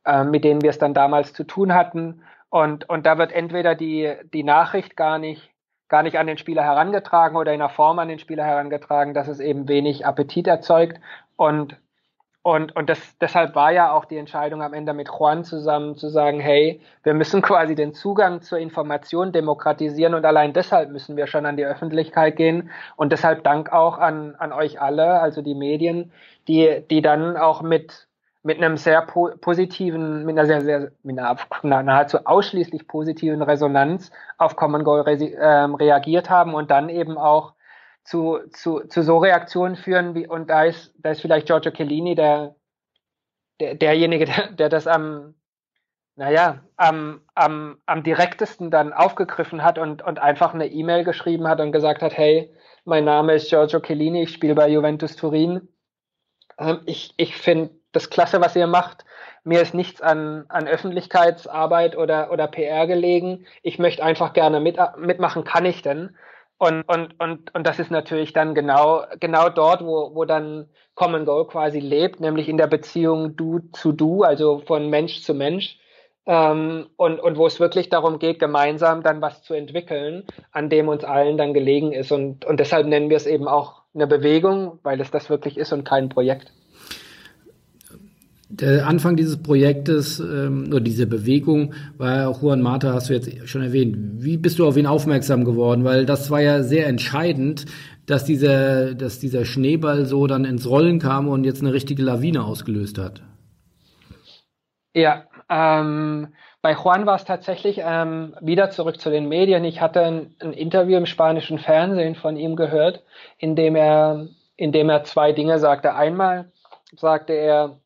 äh, 0.04 0.24
mit 0.24 0.44
denen 0.44 0.62
wir 0.62 0.70
es 0.70 0.78
dann 0.78 0.94
damals 0.94 1.32
zu 1.32 1.44
tun 1.44 1.74
hatten. 1.74 2.22
Und, 2.50 2.88
und 2.90 3.06
da 3.06 3.16
wird 3.16 3.32
entweder 3.32 3.74
die, 3.74 4.12
die 4.34 4.44
Nachricht 4.44 4.96
gar 4.96 5.18
nicht, 5.18 5.50
gar 5.88 6.02
nicht 6.02 6.18
an 6.18 6.26
den 6.26 6.36
Spieler 6.36 6.62
herangetragen 6.62 7.36
oder 7.38 7.54
in 7.54 7.62
einer 7.62 7.70
Form 7.70 7.98
an 7.98 8.08
den 8.08 8.18
Spieler 8.18 8.44
herangetragen, 8.44 9.14
dass 9.14 9.28
es 9.28 9.40
eben 9.40 9.68
wenig 9.68 10.04
Appetit 10.04 10.46
erzeugt. 10.46 11.00
Und 11.36 11.78
und, 12.44 12.74
und 12.74 12.90
das, 12.90 12.98
deshalb 13.20 13.54
war 13.54 13.70
ja 13.70 13.92
auch 13.92 14.04
die 14.04 14.16
Entscheidung 14.16 14.62
am 14.62 14.74
Ende 14.74 14.92
mit 14.94 15.08
Juan 15.08 15.44
zusammen 15.44 15.96
zu 15.96 16.08
sagen, 16.08 16.40
hey, 16.40 16.80
wir 17.04 17.14
müssen 17.14 17.40
quasi 17.42 17.76
den 17.76 17.94
Zugang 17.94 18.42
zur 18.42 18.58
Information 18.58 19.30
demokratisieren 19.30 20.14
und 20.14 20.24
allein 20.24 20.52
deshalb 20.52 20.90
müssen 20.90 21.16
wir 21.16 21.28
schon 21.28 21.46
an 21.46 21.56
die 21.56 21.64
Öffentlichkeit 21.64 22.34
gehen. 22.34 22.70
Und 22.96 23.12
deshalb 23.12 23.44
Dank 23.44 23.72
auch 23.72 23.98
an, 23.98 24.34
an 24.38 24.52
euch 24.52 24.80
alle, 24.80 25.20
also 25.20 25.40
die 25.40 25.54
Medien, 25.54 26.10
die, 26.48 26.82
die 26.90 27.00
dann 27.00 27.36
auch 27.36 27.62
mit, 27.62 28.08
mit 28.42 28.58
einem 28.58 28.76
sehr 28.76 29.02
po 29.02 29.30
positiven, 29.40 30.24
mit 30.24 30.36
einer 30.36 30.46
sehr, 30.46 30.62
sehr, 30.62 30.90
mit 31.04 31.20
einer 31.20 31.82
nahezu 31.84 32.26
ausschließlich 32.26 32.88
positiven 32.88 33.42
Resonanz 33.42 34.10
auf 34.36 34.56
Common 34.56 34.82
Goal 34.82 35.02
re 35.02 35.12
äh, 35.12 35.46
reagiert 35.46 36.28
haben 36.28 36.54
und 36.54 36.72
dann 36.72 36.88
eben 36.88 37.18
auch 37.18 37.52
zu, 38.04 38.40
zu, 38.50 38.80
zu 38.88 39.02
so 39.02 39.18
Reaktionen 39.18 39.76
führen, 39.76 40.14
wie, 40.14 40.26
und 40.26 40.50
da 40.50 40.64
ist, 40.64 40.94
da 40.98 41.10
ist 41.10 41.20
vielleicht 41.20 41.46
Giorgio 41.46 41.72
Chiellini 41.72 42.14
der, 42.14 42.56
der, 43.60 43.74
derjenige, 43.74 44.24
der, 44.26 44.52
der 44.52 44.68
das 44.68 44.86
am, 44.86 45.34
naja, 46.16 46.62
am, 46.76 47.22
am, 47.34 47.78
am 47.86 48.02
direktesten 48.02 48.70
dann 48.70 48.92
aufgegriffen 48.92 49.62
hat 49.62 49.78
und, 49.78 50.02
und 50.02 50.18
einfach 50.18 50.52
eine 50.54 50.66
E-Mail 50.66 51.04
geschrieben 51.04 51.48
hat 51.48 51.60
und 51.60 51.72
gesagt 51.72 52.02
hat, 52.02 52.16
hey, 52.16 52.52
mein 52.84 53.04
Name 53.04 53.34
ist 53.34 53.48
Giorgio 53.48 53.80
Chiellini, 53.80 54.24
ich 54.24 54.32
spiele 54.32 54.54
bei 54.54 54.68
Juventus 54.68 55.16
Turin. 55.16 55.68
Ähm, 56.58 56.80
ich 56.86 57.14
ich 57.16 57.36
finde 57.36 57.70
das 57.92 58.10
klasse, 58.10 58.40
was 58.40 58.56
ihr 58.56 58.66
macht. 58.66 59.04
Mir 59.44 59.60
ist 59.60 59.74
nichts 59.74 60.00
an, 60.00 60.44
an 60.48 60.66
Öffentlichkeitsarbeit 60.66 61.96
oder, 61.96 62.30
oder 62.30 62.46
PR 62.48 62.86
gelegen. 62.86 63.46
Ich 63.62 63.78
möchte 63.78 64.02
einfach 64.02 64.32
gerne 64.32 64.60
mit, 64.60 64.78
mitmachen, 64.96 65.44
kann 65.44 65.64
ich 65.64 65.82
denn? 65.82 66.16
Und, 66.62 66.84
und, 66.84 67.18
und, 67.18 67.52
und 67.56 67.66
das 67.66 67.80
ist 67.80 67.90
natürlich 67.90 68.32
dann 68.32 68.54
genau, 68.54 69.02
genau 69.18 69.48
dort, 69.48 69.84
wo, 69.84 70.14
wo 70.14 70.24
dann 70.24 70.68
Common 70.94 71.24
Goal 71.24 71.48
quasi 71.48 71.80
lebt, 71.80 72.20
nämlich 72.20 72.48
in 72.48 72.56
der 72.56 72.68
Beziehung 72.68 73.34
Du 73.34 73.58
zu 73.72 73.90
Du, 73.90 74.22
also 74.22 74.60
von 74.60 74.88
Mensch 74.88 75.22
zu 75.22 75.34
Mensch. 75.34 75.80
Ähm, 76.24 76.86
und, 76.94 77.18
und 77.18 77.36
wo 77.36 77.48
es 77.48 77.58
wirklich 77.58 77.88
darum 77.88 78.20
geht, 78.20 78.38
gemeinsam 78.38 79.02
dann 79.02 79.20
was 79.20 79.42
zu 79.42 79.54
entwickeln, 79.54 80.22
an 80.52 80.70
dem 80.70 80.86
uns 80.86 81.02
allen 81.02 81.36
dann 81.36 81.52
gelegen 81.52 81.90
ist. 81.90 82.12
Und, 82.12 82.44
und 82.44 82.60
deshalb 82.60 82.86
nennen 82.86 83.10
wir 83.10 83.16
es 83.16 83.26
eben 83.26 83.48
auch 83.48 83.82
eine 83.92 84.06
Bewegung, 84.06 84.78
weil 84.84 85.00
es 85.00 85.10
das 85.10 85.28
wirklich 85.28 85.58
ist 85.58 85.72
und 85.72 85.82
kein 85.82 86.10
Projekt 86.10 86.52
der 88.52 88.86
Anfang 88.86 89.16
dieses 89.16 89.42
Projektes 89.42 90.20
ähm, 90.20 90.66
oder 90.68 90.80
diese 90.80 91.06
Bewegung 91.06 91.72
war 91.96 92.30
Juan 92.38 92.60
Mata, 92.60 92.92
hast 92.92 93.08
du 93.08 93.14
jetzt 93.14 93.48
schon 93.48 93.62
erwähnt. 93.62 93.96
Wie 94.22 94.36
bist 94.36 94.58
du 94.58 94.66
auf 94.66 94.76
ihn 94.76 94.86
aufmerksam 94.86 95.44
geworden? 95.44 95.84
Weil 95.84 96.04
das 96.04 96.30
war 96.30 96.40
ja 96.40 96.62
sehr 96.62 96.86
entscheidend, 96.86 97.64
dass 98.04 98.24
dieser, 98.24 98.94
dass 98.94 99.18
dieser 99.18 99.46
Schneeball 99.46 100.04
so 100.04 100.26
dann 100.26 100.44
ins 100.44 100.68
Rollen 100.68 100.98
kam 100.98 101.28
und 101.28 101.44
jetzt 101.44 101.62
eine 101.62 101.72
richtige 101.72 102.02
Lawine 102.02 102.44
ausgelöst 102.44 102.98
hat. 102.98 103.22
Ja, 104.94 105.24
ähm, 105.48 106.28
bei 106.60 106.74
Juan 106.74 107.06
war 107.06 107.16
es 107.16 107.24
tatsächlich 107.24 107.80
ähm, 107.82 108.36
wieder 108.42 108.68
zurück 108.68 109.00
zu 109.00 109.08
den 109.08 109.28
Medien. 109.28 109.64
Ich 109.64 109.80
hatte 109.80 110.02
ein, 110.02 110.34
ein 110.40 110.52
Interview 110.52 110.98
im 110.98 111.06
spanischen 111.06 111.58
Fernsehen 111.58 112.16
von 112.16 112.36
ihm 112.36 112.54
gehört, 112.54 113.02
in 113.38 113.56
dem 113.56 113.76
er, 113.76 114.28
in 114.56 114.72
dem 114.72 114.90
er 114.90 115.04
zwei 115.04 115.32
Dinge 115.32 115.58
sagte. 115.58 115.94
Einmal 115.94 116.52
sagte 116.94 117.32
er, 117.32 117.78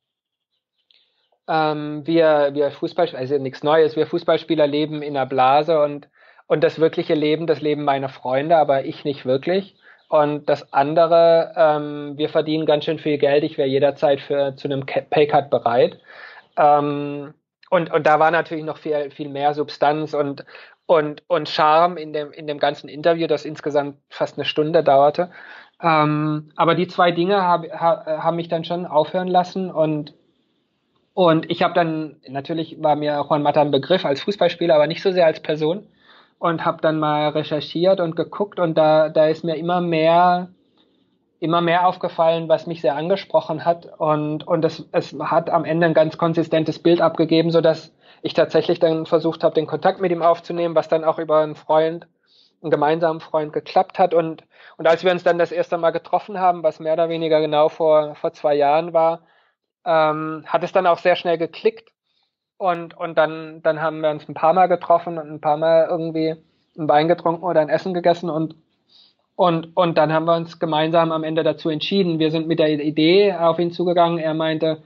ähm, 1.49 2.07
wir, 2.07 2.51
wir 2.53 2.71
Fußball, 2.71 3.09
also 3.15 3.39
nichts 3.39 3.63
Neues, 3.63 3.97
wir 3.97 4.07
Fußballspieler 4.07 4.67
leben 4.67 5.03
in 5.03 5.17
einer 5.17 5.27
Blase 5.27 5.81
und, 5.81 6.09
und 6.47 6.63
das 6.65 6.79
wirkliche 6.79 7.15
Leben, 7.15 7.47
das 7.47 7.61
Leben 7.61 7.85
meiner 7.85 8.09
Freunde, 8.09 8.57
aber 8.57 8.85
ich 8.85 9.05
nicht 9.05 9.27
wirklich. 9.27 9.77
Und 10.09 10.49
das 10.49 10.73
andere, 10.73 11.53
ähm, 11.57 12.15
wir 12.17 12.29
verdienen 12.29 12.67
ganz 12.67 12.85
schön 12.85 12.99
viel 12.99 13.19
Geld, 13.19 13.43
ich 13.45 13.59
wäre 13.59 13.69
jederzeit 13.69 14.21
für 14.21 14.55
zu 14.57 14.69
einem 14.69 14.87
Paycut 14.87 15.51
bereit. 15.51 15.99
Ähm, 16.57 17.35
und, 17.71 17.93
und 17.93 18.07
da 18.07 18.21
war 18.21 18.31
natürlich 18.31 18.65
noch 18.65 18.79
viel, 18.79 19.11
viel 19.11 19.29
mehr 19.29 19.55
Substanz 19.55 20.15
und, 20.15 20.45
und, 20.87 21.25
und 21.27 21.49
Charme 21.49 21.97
in 21.97 22.13
dem, 22.13 22.33
in 22.33 22.47
dem 22.47 22.61
ganzen 22.61 22.89
Interview, 22.89 23.27
das 23.27 23.45
insgesamt 23.45 23.97
fast 24.09 24.39
eine 24.39 24.45
Stunde 24.45 24.85
dauerte. 24.85 25.31
Ähm, 25.83 26.53
aber 26.57 26.77
die 26.77 26.87
zwei 26.87 27.11
Dinge 27.11 27.43
hab, 27.43 27.65
ha, 27.69 28.23
haben 28.23 28.37
mich 28.37 28.49
dann 28.49 28.65
schon 28.65 28.87
aufhören 28.87 29.29
lassen 29.29 29.71
und 29.71 30.15
und 31.17 31.51
ich 31.51 31.63
habe 31.63 31.73
dann, 31.73 32.17
natürlich 32.29 32.83
war 32.83 32.95
mir 32.95 33.25
Juan 33.27 33.43
Mata 33.43 33.63
ein 33.63 33.71
Begriff 33.71 34.05
als 34.05 34.21
Fußballspieler, 34.21 34.75
aber 34.75 34.87
nicht 34.87 35.03
so 35.03 35.13
sehr 35.13 35.25
als 35.25 35.41
Person. 35.41 35.87
Und 36.39 36.67
habe 36.67 36.83
dann 36.83 36.99
mal 36.99 37.31
recherchiert 37.31 38.01
und 38.01 38.17
geguckt 38.17 38.61
und 38.61 38.77
da, 38.77 39.09
da 39.09 39.27
ist 39.27 39.43
mir 39.43 39.57
immer 39.57 39.81
mehr 39.81 40.51
immer 41.41 41.63
mehr 41.63 41.89
aufgefallen, 41.89 42.51
was 42.51 42.67
mich 42.67 42.83
sehr 42.83 42.97
angesprochen 42.97 43.65
hat. 43.65 43.89
Und, 43.99 44.47
und 44.47 44.63
es, 44.67 44.87
es 44.93 45.15
hat 45.19 45.49
am 45.49 45.65
Ende 45.65 45.87
ein 45.87 45.95
ganz 45.95 46.19
konsistentes 46.19 46.79
Bild 46.79 47.01
abgegeben, 47.01 47.51
so 47.51 47.63
dass 47.63 47.95
ich 48.21 48.35
tatsächlich 48.35 48.79
dann 48.79 49.07
versucht 49.07 49.43
habe, 49.43 49.55
den 49.55 49.67
Kontakt 49.67 50.03
mit 50.03 50.13
ihm 50.13 50.23
aufzunehmen, 50.23 50.75
was 50.75 50.89
dann 50.89 51.03
auch 51.05 51.19
über 51.19 51.39
einen 51.39 51.55
Freund, 51.55 52.07
einen 52.61 52.71
gemeinsamen 52.71 53.21
Freund 53.21 53.55
geklappt 53.55 53.99
hat. 53.99 54.13
Und, 54.13 54.45
und 54.77 54.87
als 54.87 55.03
wir 55.03 55.13
uns 55.13 55.25
dann 55.25 55.39
das 55.39 55.51
erste 55.51 55.79
Mal 55.79 55.93
getroffen 55.93 56.39
haben, 56.39 56.63
was 56.63 56.79
mehr 56.79 56.93
oder 56.93 57.09
weniger 57.09 57.41
genau 57.41 57.71
vor, 57.71 58.17
vor 58.17 58.35
zwei 58.35 58.55
Jahren 58.55 58.93
war, 58.93 59.23
ähm, 59.87 60.45
hat 60.47 60.65
es 60.65 60.73
dann 60.73 60.87
auch 60.87 60.99
sehr 60.99 61.17
schnell 61.17 61.39
geklickt. 61.39 61.91
Und, 62.59 62.97
und 62.97 63.17
dann, 63.17 63.63
dann 63.63 63.81
haben 63.81 64.01
wir 64.01 64.11
uns 64.11 64.29
ein 64.29 64.35
paar 64.35 64.53
Mal 64.53 64.67
getroffen 64.67 65.19
und 65.19 65.31
ein 65.31 65.41
paar 65.41 65.57
Mal 65.57 65.87
irgendwie 65.91 66.37
ein 66.79 66.89
Wein 66.89 67.09
getrunken 67.09 67.45
oder 67.45 67.61
ein 67.61 67.69
Essen 67.69 67.95
gegessen 67.95 68.31
und 68.31 68.57
und, 69.37 69.77
und 69.77 69.99
dann 69.99 70.13
haben 70.15 70.25
wir 70.25 70.35
uns 70.35 70.59
gemeinsam 70.59 71.13
am 71.13 71.23
Ende 71.23 71.43
dazu 71.43 71.69
entschieden. 71.69 72.19
Wir 72.19 72.31
sind 72.31 72.49
mit 72.49 72.59
der 72.59 72.71
Idee 72.81 73.35
auf 73.35 73.59
ihn 73.59 73.71
zugegangen. 73.71 74.19
Er 74.19 74.33
meinte, 74.33 74.83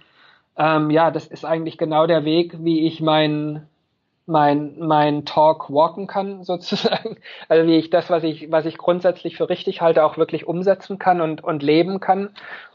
ähm, 0.56 0.90
ja, 0.90 1.12
das 1.12 1.26
ist 1.26 1.44
eigentlich 1.44 1.78
genau 1.78 2.08
der 2.08 2.24
Weg, 2.24 2.56
wie 2.58 2.84
ich 2.84 3.00
mein, 3.00 3.68
mein, 4.26 4.74
mein 4.80 5.24
Talk 5.24 5.72
walken 5.72 6.08
kann, 6.08 6.42
sozusagen. 6.44 7.16
Also 7.48 7.68
wie 7.68 7.76
ich 7.76 7.90
das, 7.90 8.10
was 8.10 8.24
ich, 8.24 8.50
was 8.50 8.66
ich 8.66 8.76
grundsätzlich 8.76 9.36
für 9.36 9.48
richtig 9.48 9.80
halte, 9.80 10.04
auch 10.04 10.18
wirklich 10.18 10.48
umsetzen 10.48 10.98
kann 10.98 11.20
und, 11.20 11.44
und 11.44 11.62
leben 11.62 12.00
kann. 12.00 12.30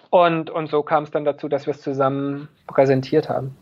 Und, 0.09 0.49
und 0.49 0.69
so 0.69 0.83
kam 0.83 1.03
es 1.03 1.11
dann 1.11 1.25
dazu, 1.25 1.47
dass 1.47 1.65
wir 1.65 1.73
es 1.73 1.81
zusammen 1.81 2.47
präsentiert 2.67 3.29
haben. 3.29 3.55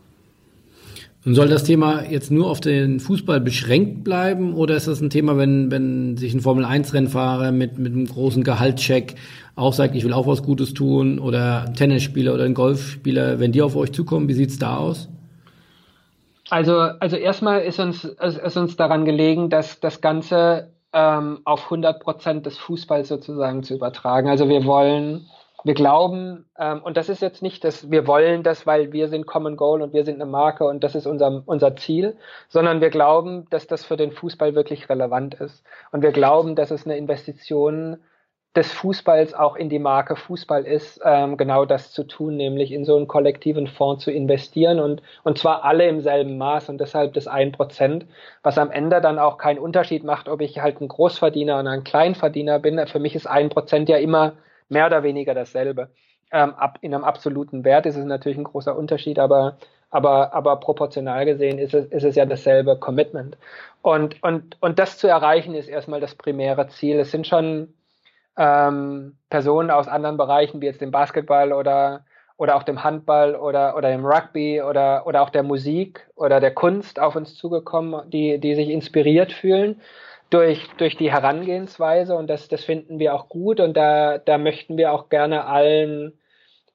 Und 1.24 1.34
soll 1.34 1.48
das 1.48 1.64
Thema 1.64 2.02
jetzt 2.02 2.30
nur 2.30 2.50
auf 2.50 2.60
den 2.60 3.00
Fußball 3.00 3.40
beschränkt 3.40 4.04
bleiben 4.04 4.54
oder 4.54 4.76
ist 4.76 4.88
das 4.88 5.00
ein 5.00 5.08
Thema, 5.08 5.38
wenn, 5.38 5.70
wenn 5.70 6.18
sich 6.18 6.34
ein 6.34 6.40
Formel-1-Rennfahrer 6.40 7.50
mit, 7.50 7.78
mit 7.78 7.94
einem 7.94 8.06
großen 8.06 8.44
Gehaltscheck 8.44 9.14
auch 9.56 9.72
sagt, 9.72 9.94
ich 9.94 10.04
will 10.04 10.12
auch 10.12 10.26
was 10.26 10.42
Gutes 10.42 10.74
tun 10.74 11.18
oder 11.18 11.64
ein 11.66 11.74
Tennisspieler 11.74 12.34
oder 12.34 12.44
ein 12.44 12.52
Golfspieler, 12.52 13.40
wenn 13.40 13.52
die 13.52 13.62
auf 13.62 13.74
euch 13.74 13.92
zukommen, 13.92 14.28
wie 14.28 14.34
sieht's 14.34 14.58
da 14.58 14.76
aus? 14.76 15.08
Also, 16.50 16.76
also 16.76 17.16
erstmal 17.16 17.62
ist 17.62 17.80
uns, 17.80 18.04
ist 18.04 18.56
uns 18.58 18.76
daran 18.76 19.06
gelegen, 19.06 19.48
dass 19.48 19.80
das 19.80 20.02
Ganze 20.02 20.68
ähm, 20.92 21.40
auf 21.44 21.64
100 21.64 22.00
Prozent 22.00 22.44
des 22.44 22.58
Fußballs 22.58 23.08
sozusagen 23.08 23.62
zu 23.62 23.74
übertragen. 23.74 24.28
Also 24.28 24.50
wir 24.50 24.66
wollen 24.66 25.26
wir 25.64 25.74
glauben, 25.74 26.44
ähm, 26.58 26.82
und 26.82 26.96
das 26.96 27.08
ist 27.08 27.22
jetzt 27.22 27.42
nicht, 27.42 27.64
dass 27.64 27.90
wir 27.90 28.06
wollen 28.06 28.42
das, 28.42 28.66
weil 28.66 28.92
wir 28.92 29.08
sind 29.08 29.26
Common 29.26 29.56
Goal 29.56 29.82
und 29.82 29.94
wir 29.94 30.04
sind 30.04 30.16
eine 30.20 30.30
Marke 30.30 30.64
und 30.64 30.84
das 30.84 30.94
ist 30.94 31.06
unser, 31.06 31.42
unser 31.46 31.74
Ziel, 31.76 32.16
sondern 32.48 32.80
wir 32.82 32.90
glauben, 32.90 33.46
dass 33.50 33.66
das 33.66 33.84
für 33.84 33.96
den 33.96 34.12
Fußball 34.12 34.54
wirklich 34.54 34.88
relevant 34.90 35.34
ist. 35.34 35.64
Und 35.90 36.02
wir 36.02 36.12
glauben, 36.12 36.54
dass 36.54 36.70
es 36.70 36.84
eine 36.84 36.98
Investition 36.98 37.96
des 38.54 38.72
Fußballs 38.72 39.34
auch 39.34 39.56
in 39.56 39.68
die 39.68 39.78
Marke 39.78 40.16
Fußball 40.16 40.64
ist, 40.64 41.00
ähm, 41.04 41.36
genau 41.36 41.64
das 41.64 41.92
zu 41.92 42.04
tun, 42.04 42.36
nämlich 42.36 42.70
in 42.70 42.84
so 42.84 42.96
einen 42.96 43.08
kollektiven 43.08 43.66
Fonds 43.66 44.04
zu 44.04 44.12
investieren 44.12 44.78
und, 44.78 45.02
und 45.24 45.38
zwar 45.38 45.64
alle 45.64 45.88
im 45.88 46.00
selben 46.00 46.38
Maß 46.38 46.68
und 46.68 46.78
deshalb 46.78 47.14
das 47.14 47.26
ein 47.26 47.52
Prozent, 47.52 48.06
was 48.42 48.58
am 48.58 48.70
Ende 48.70 49.00
dann 49.00 49.18
auch 49.18 49.38
keinen 49.38 49.58
Unterschied 49.58 50.04
macht, 50.04 50.28
ob 50.28 50.40
ich 50.40 50.60
halt 50.60 50.80
ein 50.80 50.88
Großverdiener 50.88 51.58
oder 51.58 51.70
ein 51.70 51.84
Kleinverdiener 51.84 52.60
bin. 52.60 52.86
Für 52.86 53.00
mich 53.00 53.16
ist 53.16 53.26
ein 53.26 53.48
Prozent 53.48 53.88
ja 53.88 53.96
immer 53.96 54.34
mehr 54.68 54.86
oder 54.86 55.02
weniger 55.02 55.34
dasselbe. 55.34 55.90
Ähm, 56.30 56.54
ab, 56.54 56.78
in 56.80 56.94
einem 56.94 57.04
absoluten 57.04 57.64
Wert 57.64 57.86
ist 57.86 57.96
es 57.96 58.04
natürlich 58.04 58.38
ein 58.38 58.44
großer 58.44 58.76
Unterschied, 58.76 59.18
aber, 59.18 59.58
aber, 59.90 60.32
aber 60.34 60.56
proportional 60.56 61.24
gesehen 61.24 61.58
ist 61.58 61.74
es, 61.74 61.86
ist 61.86 62.04
es 62.04 62.16
ja 62.16 62.26
dasselbe 62.26 62.78
Commitment. 62.78 63.36
Und, 63.82 64.22
und, 64.22 64.60
und 64.60 64.78
das 64.78 64.98
zu 64.98 65.06
erreichen 65.06 65.54
ist 65.54 65.68
erstmal 65.68 66.00
das 66.00 66.14
primäre 66.14 66.68
Ziel. 66.68 66.98
Es 66.98 67.10
sind 67.10 67.26
schon 67.26 67.74
ähm, 68.36 69.16
Personen 69.30 69.70
aus 69.70 69.86
anderen 69.88 70.16
Bereichen, 70.16 70.60
wie 70.60 70.66
jetzt 70.66 70.80
dem 70.80 70.90
Basketball 70.90 71.52
oder, 71.52 72.04
oder 72.36 72.56
auch 72.56 72.64
dem 72.64 72.82
Handball 72.82 73.36
oder, 73.36 73.76
oder 73.76 73.90
dem 73.90 74.04
Rugby 74.04 74.62
oder, 74.62 75.06
oder 75.06 75.22
auch 75.22 75.30
der 75.30 75.42
Musik 75.44 76.08
oder 76.16 76.40
der 76.40 76.52
Kunst 76.52 76.98
auf 76.98 77.14
uns 77.14 77.36
zugekommen, 77.36 78.10
die, 78.10 78.38
die 78.38 78.54
sich 78.54 78.70
inspiriert 78.70 79.32
fühlen 79.32 79.80
durch, 80.34 80.68
durch 80.78 80.96
die 80.96 81.12
Herangehensweise 81.12 82.16
und 82.16 82.28
das, 82.28 82.48
das 82.48 82.64
finden 82.64 82.98
wir 82.98 83.14
auch 83.14 83.28
gut 83.28 83.60
und 83.60 83.76
da, 83.76 84.18
da 84.18 84.36
möchten 84.36 84.76
wir 84.76 84.92
auch 84.92 85.08
gerne 85.08 85.46
allen, 85.46 86.12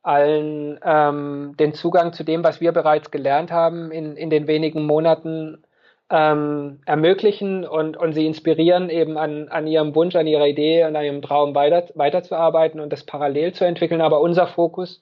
allen 0.01 0.79
ähm, 0.81 1.55
den 1.59 1.73
Zugang 1.73 2.13
zu 2.13 2.23
dem, 2.23 2.43
was 2.43 2.61
wir 2.61 2.71
bereits 2.71 3.11
gelernt 3.11 3.51
haben 3.51 3.91
in, 3.91 4.15
in 4.15 4.29
den 4.29 4.47
wenigen 4.47 4.85
Monaten 4.85 5.61
ähm, 6.09 6.79
ermöglichen 6.85 7.65
und, 7.65 7.97
und 7.97 8.13
sie 8.13 8.25
inspirieren, 8.25 8.89
eben 8.89 9.17
an, 9.17 9.49
an 9.49 9.67
ihrem 9.67 9.93
Wunsch, 9.93 10.15
an 10.15 10.25
ihrer 10.25 10.47
Idee 10.47 10.83
an 10.83 10.95
ihrem 10.95 11.21
Traum 11.21 11.53
weiter, 11.53 11.89
weiterzuarbeiten 11.95 12.79
und 12.79 12.93
das 12.93 13.05
parallel 13.05 13.51
zu 13.51 13.65
entwickeln. 13.65 13.99
Aber 13.99 14.21
unser 14.21 14.47
Fokus 14.47 15.01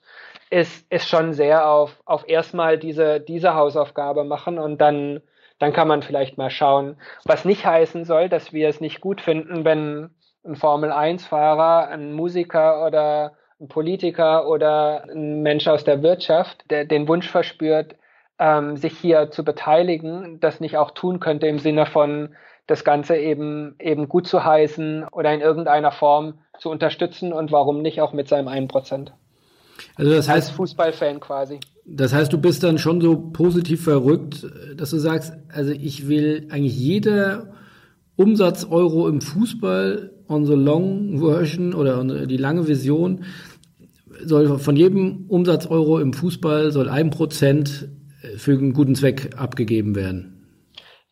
ist, 0.50 0.84
ist 0.90 1.08
schon 1.08 1.32
sehr 1.32 1.70
auf, 1.70 2.02
auf 2.04 2.28
erstmal 2.28 2.76
diese, 2.76 3.20
diese 3.20 3.54
Hausaufgabe 3.54 4.24
machen 4.24 4.58
und 4.58 4.80
dann 4.80 5.22
dann 5.58 5.72
kann 5.72 5.88
man 5.88 6.02
vielleicht 6.02 6.38
mal 6.38 6.50
schauen. 6.50 6.96
Was 7.24 7.44
nicht 7.44 7.66
heißen 7.66 8.04
soll, 8.04 8.28
dass 8.28 8.52
wir 8.52 8.68
es 8.68 8.80
nicht 8.80 9.00
gut 9.00 9.20
finden, 9.20 9.64
wenn 9.64 10.10
ein 10.44 10.56
Formel-1-Fahrer, 10.56 11.88
ein 11.88 12.12
Musiker 12.12 12.86
oder 12.86 13.32
ein 13.60 13.68
Politiker 13.68 14.48
oder 14.48 15.04
ein 15.10 15.42
Mensch 15.42 15.66
aus 15.66 15.84
der 15.84 16.02
Wirtschaft, 16.02 16.64
der 16.70 16.84
den 16.84 17.08
Wunsch 17.08 17.28
verspürt, 17.28 17.96
ähm, 18.38 18.76
sich 18.76 18.96
hier 18.96 19.30
zu 19.30 19.44
beteiligen, 19.44 20.38
das 20.40 20.60
nicht 20.60 20.76
auch 20.76 20.92
tun 20.92 21.18
könnte 21.18 21.48
im 21.48 21.58
Sinne 21.58 21.86
von 21.86 22.36
das 22.68 22.84
Ganze 22.84 23.16
eben 23.16 23.74
eben 23.78 24.08
gut 24.08 24.28
zu 24.28 24.44
heißen 24.44 25.08
oder 25.10 25.32
in 25.32 25.40
irgendeiner 25.40 25.90
Form 25.90 26.38
zu 26.58 26.70
unterstützen 26.70 27.32
und 27.32 27.50
warum 27.50 27.82
nicht 27.82 28.00
auch 28.00 28.12
mit 28.12 28.28
seinem 28.28 28.46
1%. 28.46 29.10
Also 29.96 30.12
das 30.12 30.28
heißt 30.28 30.48
Als 30.48 30.50
Fußballfan 30.50 31.18
quasi. 31.18 31.60
Das 31.90 32.12
heißt, 32.12 32.32
du 32.32 32.38
bist 32.38 32.62
dann 32.62 32.78
schon 32.78 33.00
so 33.00 33.16
positiv 33.16 33.82
verrückt, 33.84 34.46
dass 34.76 34.90
du 34.90 34.98
sagst, 34.98 35.32
also 35.48 35.72
ich 35.72 36.06
will 36.06 36.46
eigentlich 36.50 36.78
jeder 36.78 37.54
Umsatz-Euro 38.16 39.08
im 39.08 39.20
Fußball 39.20 40.12
on 40.28 40.44
the 40.44 40.54
long 40.54 41.18
version 41.18 41.72
oder 41.72 42.26
die 42.26 42.36
lange 42.36 42.68
Vision 42.68 43.24
soll 44.22 44.58
von 44.58 44.76
jedem 44.76 45.26
Umsatz-Euro 45.28 45.98
im 46.00 46.12
Fußball 46.12 46.72
soll 46.72 46.88
ein 46.88 47.10
Prozent 47.10 47.88
für 48.36 48.52
einen 48.52 48.72
guten 48.72 48.94
Zweck 48.94 49.30
abgegeben 49.36 49.94
werden. 49.94 50.34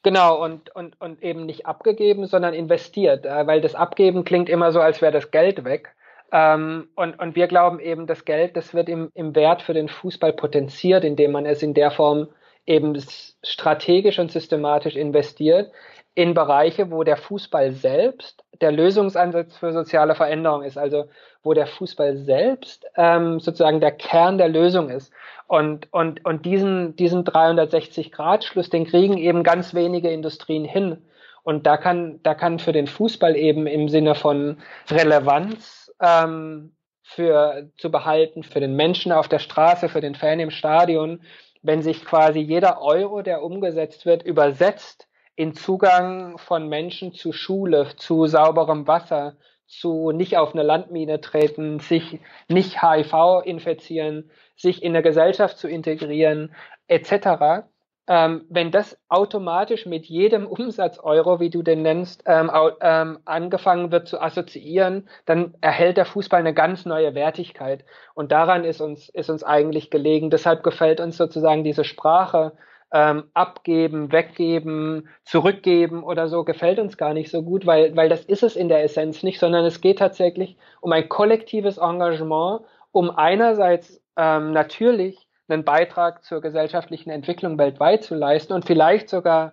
Genau, 0.02 0.42
und, 0.44 0.74
und, 0.74 1.00
und 1.00 1.22
eben 1.22 1.46
nicht 1.46 1.66
abgegeben, 1.66 2.26
sondern 2.26 2.54
investiert, 2.54 3.26
äh, 3.26 3.46
weil 3.46 3.60
das 3.60 3.74
Abgeben 3.74 4.24
klingt 4.24 4.48
immer 4.48 4.70
so, 4.70 4.80
als 4.80 5.02
wäre 5.02 5.10
das 5.10 5.32
Geld 5.32 5.64
weg. 5.64 5.95
Ähm, 6.32 6.88
und, 6.94 7.18
und 7.18 7.36
wir 7.36 7.46
glauben 7.46 7.80
eben, 7.80 8.06
das 8.06 8.24
Geld, 8.24 8.56
das 8.56 8.74
wird 8.74 8.88
im, 8.88 9.10
im 9.14 9.34
Wert 9.34 9.62
für 9.62 9.74
den 9.74 9.88
Fußball 9.88 10.32
potenziert, 10.32 11.04
indem 11.04 11.32
man 11.32 11.46
es 11.46 11.62
in 11.62 11.74
der 11.74 11.90
Form 11.90 12.28
eben 12.66 13.00
strategisch 13.44 14.18
und 14.18 14.32
systematisch 14.32 14.96
investiert 14.96 15.70
in 16.14 16.34
Bereiche, 16.34 16.90
wo 16.90 17.04
der 17.04 17.18
Fußball 17.18 17.72
selbst 17.72 18.42
der 18.60 18.72
Lösungsansatz 18.72 19.56
für 19.58 19.72
soziale 19.72 20.14
Veränderung 20.14 20.62
ist, 20.62 20.78
also 20.78 21.04
wo 21.42 21.52
der 21.52 21.66
Fußball 21.66 22.16
selbst 22.16 22.86
ähm, 22.96 23.38
sozusagen 23.38 23.80
der 23.80 23.92
Kern 23.92 24.38
der 24.38 24.48
Lösung 24.48 24.88
ist. 24.88 25.12
Und, 25.46 25.92
und, 25.92 26.24
und 26.24 26.44
diesen, 26.46 26.96
diesen 26.96 27.24
360-Grad-Schluss, 27.24 28.70
den 28.70 28.86
kriegen 28.86 29.18
eben 29.18 29.42
ganz 29.42 29.74
wenige 29.74 30.10
Industrien 30.10 30.64
hin. 30.64 31.04
Und 31.44 31.66
da 31.66 31.76
kann, 31.76 32.18
da 32.22 32.34
kann 32.34 32.58
für 32.58 32.72
den 32.72 32.88
Fußball 32.88 33.36
eben 33.36 33.66
im 33.66 33.88
Sinne 33.88 34.14
von 34.14 34.58
Relevanz 34.90 35.85
ähm, 36.00 36.76
für 37.02 37.70
zu 37.76 37.90
behalten 37.90 38.42
für 38.42 38.60
den 38.60 38.74
Menschen 38.74 39.12
auf 39.12 39.28
der 39.28 39.38
Straße, 39.38 39.88
für 39.88 40.00
den 40.00 40.14
Fan 40.14 40.40
im 40.40 40.50
Stadion, 40.50 41.22
wenn 41.62 41.82
sich 41.82 42.04
quasi 42.04 42.40
jeder 42.40 42.82
Euro, 42.82 43.22
der 43.22 43.42
umgesetzt 43.42 44.06
wird, 44.06 44.22
übersetzt 44.24 45.08
in 45.36 45.54
Zugang 45.54 46.38
von 46.38 46.68
Menschen 46.68 47.12
zu 47.12 47.32
Schule, 47.32 47.88
zu 47.96 48.26
sauberem 48.26 48.86
Wasser, 48.86 49.36
zu 49.66 50.10
nicht 50.12 50.36
auf 50.36 50.54
eine 50.54 50.62
Landmine 50.62 51.20
treten, 51.20 51.80
sich 51.80 52.20
nicht 52.48 52.82
HIV 52.82 53.42
infizieren, 53.44 54.30
sich 54.56 54.82
in 54.82 54.92
der 54.92 55.02
Gesellschaft 55.02 55.58
zu 55.58 55.68
integrieren, 55.68 56.54
etc 56.88 57.66
ähm, 58.08 58.44
wenn 58.48 58.70
das 58.70 58.98
automatisch 59.08 59.86
mit 59.86 60.06
jedem 60.06 60.46
Umsatzeuro, 60.46 61.40
wie 61.40 61.50
du 61.50 61.62
den 61.62 61.82
nennst, 61.82 62.22
ähm, 62.26 62.50
ähm, 62.80 63.18
angefangen 63.24 63.90
wird 63.90 64.06
zu 64.06 64.20
assoziieren, 64.20 65.08
dann 65.24 65.54
erhält 65.60 65.96
der 65.96 66.04
Fußball 66.04 66.40
eine 66.40 66.54
ganz 66.54 66.86
neue 66.86 67.14
Wertigkeit. 67.14 67.84
Und 68.14 68.32
daran 68.32 68.64
ist 68.64 68.80
uns, 68.80 69.08
ist 69.08 69.30
uns 69.30 69.42
eigentlich 69.42 69.90
gelegen. 69.90 70.30
Deshalb 70.30 70.62
gefällt 70.62 71.00
uns 71.00 71.16
sozusagen 71.16 71.64
diese 71.64 71.84
Sprache, 71.84 72.52
ähm, 72.92 73.24
abgeben, 73.34 74.12
weggeben, 74.12 75.08
zurückgeben 75.24 76.04
oder 76.04 76.28
so, 76.28 76.44
gefällt 76.44 76.78
uns 76.78 76.96
gar 76.96 77.14
nicht 77.14 77.30
so 77.30 77.42
gut, 77.42 77.66
weil, 77.66 77.96
weil 77.96 78.08
das 78.08 78.24
ist 78.24 78.44
es 78.44 78.54
in 78.54 78.68
der 78.68 78.84
Essenz 78.84 79.24
nicht, 79.24 79.40
sondern 79.40 79.64
es 79.64 79.80
geht 79.80 79.98
tatsächlich 79.98 80.56
um 80.80 80.92
ein 80.92 81.08
kollektives 81.08 81.78
Engagement, 81.78 82.60
um 82.92 83.10
einerseits 83.10 84.00
ähm, 84.16 84.52
natürlich 84.52 85.25
einen 85.48 85.64
Beitrag 85.64 86.24
zur 86.24 86.40
gesellschaftlichen 86.40 87.10
Entwicklung 87.10 87.58
weltweit 87.58 88.04
zu 88.04 88.14
leisten 88.14 88.52
und 88.52 88.64
vielleicht 88.64 89.08
sogar 89.08 89.52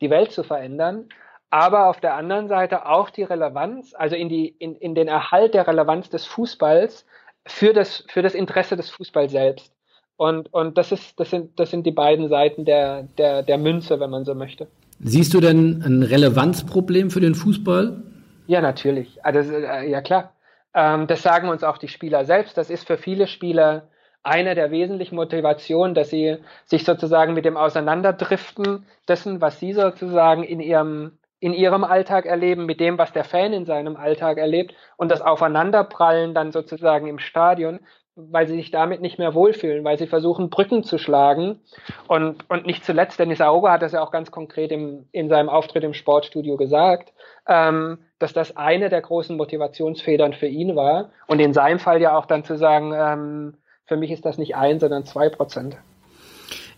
die 0.00 0.10
Welt 0.10 0.32
zu 0.32 0.42
verändern. 0.42 1.08
aber 1.50 1.88
auf 1.88 2.00
der 2.00 2.14
anderen 2.14 2.48
Seite 2.48 2.86
auch 2.86 3.10
die 3.10 3.22
Relevanz, 3.22 3.94
also 3.94 4.16
in, 4.16 4.28
die, 4.28 4.48
in, 4.48 4.76
in 4.76 4.94
den 4.94 5.08
Erhalt 5.08 5.54
der 5.54 5.66
Relevanz 5.66 6.10
des 6.10 6.26
Fußballs 6.26 7.06
für 7.46 7.72
das, 7.72 8.04
für 8.08 8.22
das 8.22 8.34
Interesse 8.34 8.76
des 8.76 8.90
Fußballs 8.90 9.32
selbst. 9.32 9.72
Und, 10.16 10.52
und 10.52 10.76
das, 10.76 10.92
ist, 10.92 11.18
das, 11.18 11.30
sind, 11.30 11.58
das 11.58 11.70
sind 11.70 11.86
die 11.86 11.92
beiden 11.92 12.28
Seiten 12.28 12.64
der, 12.64 13.04
der, 13.16 13.42
der 13.42 13.56
Münze, 13.56 14.00
wenn 14.00 14.10
man 14.10 14.24
so 14.24 14.34
möchte. 14.34 14.66
Siehst 15.00 15.32
du 15.32 15.40
denn 15.40 15.82
ein 15.82 16.02
Relevanzproblem 16.02 17.10
für 17.10 17.20
den 17.20 17.34
Fußball? 17.34 18.02
Ja, 18.46 18.60
natürlich. 18.60 19.24
Also, 19.24 19.40
äh, 19.52 19.88
ja, 19.88 20.00
klar. 20.00 20.32
Ähm, 20.74 21.06
das 21.06 21.22
sagen 21.22 21.48
uns 21.48 21.62
auch 21.62 21.78
die 21.78 21.88
Spieler 21.88 22.24
selbst. 22.24 22.58
Das 22.58 22.68
ist 22.68 22.86
für 22.86 22.98
viele 22.98 23.28
Spieler 23.28 23.88
eine 24.22 24.54
der 24.54 24.70
wesentlichen 24.70 25.16
Motivationen, 25.16 25.94
dass 25.94 26.10
sie 26.10 26.38
sich 26.64 26.84
sozusagen 26.84 27.34
mit 27.34 27.44
dem 27.44 27.56
Auseinanderdriften 27.56 28.86
dessen, 29.06 29.40
was 29.40 29.58
sie 29.60 29.72
sozusagen 29.72 30.42
in 30.42 30.60
ihrem 30.60 31.18
in 31.40 31.52
ihrem 31.52 31.84
Alltag 31.84 32.26
erleben, 32.26 32.66
mit 32.66 32.80
dem, 32.80 32.98
was 32.98 33.12
der 33.12 33.22
Fan 33.22 33.52
in 33.52 33.64
seinem 33.64 33.96
Alltag 33.96 34.38
erlebt 34.38 34.74
und 34.96 35.10
das 35.10 35.22
Aufeinanderprallen 35.22 36.34
dann 36.34 36.50
sozusagen 36.50 37.06
im 37.06 37.20
Stadion, 37.20 37.78
weil 38.16 38.48
sie 38.48 38.56
sich 38.56 38.72
damit 38.72 39.00
nicht 39.00 39.18
mehr 39.18 39.34
wohlfühlen, 39.34 39.84
weil 39.84 39.96
sie 39.96 40.08
versuchen, 40.08 40.50
Brücken 40.50 40.82
zu 40.82 40.98
schlagen. 40.98 41.60
Und, 42.08 42.50
und 42.50 42.66
nicht 42.66 42.84
zuletzt, 42.84 43.20
Dennis 43.20 43.40
Aogo 43.40 43.68
hat 43.68 43.82
das 43.82 43.92
ja 43.92 44.02
auch 44.02 44.10
ganz 44.10 44.32
konkret 44.32 44.72
im, 44.72 45.06
in 45.12 45.28
seinem 45.28 45.48
Auftritt 45.48 45.84
im 45.84 45.94
Sportstudio 45.94 46.56
gesagt, 46.56 47.12
ähm, 47.46 47.98
dass 48.18 48.32
das 48.32 48.56
eine 48.56 48.88
der 48.88 49.02
großen 49.02 49.36
Motivationsfedern 49.36 50.32
für 50.32 50.48
ihn 50.48 50.74
war. 50.74 51.10
Und 51.28 51.38
in 51.38 51.52
seinem 51.52 51.78
Fall 51.78 52.02
ja 52.02 52.18
auch 52.18 52.26
dann 52.26 52.42
zu 52.42 52.56
sagen, 52.56 52.92
ähm, 52.92 53.54
für 53.88 53.96
mich 53.96 54.10
ist 54.10 54.24
das 54.24 54.38
nicht 54.38 54.54
ein, 54.54 54.78
sondern 54.78 55.04
zwei 55.06 55.30
Prozent. 55.30 55.76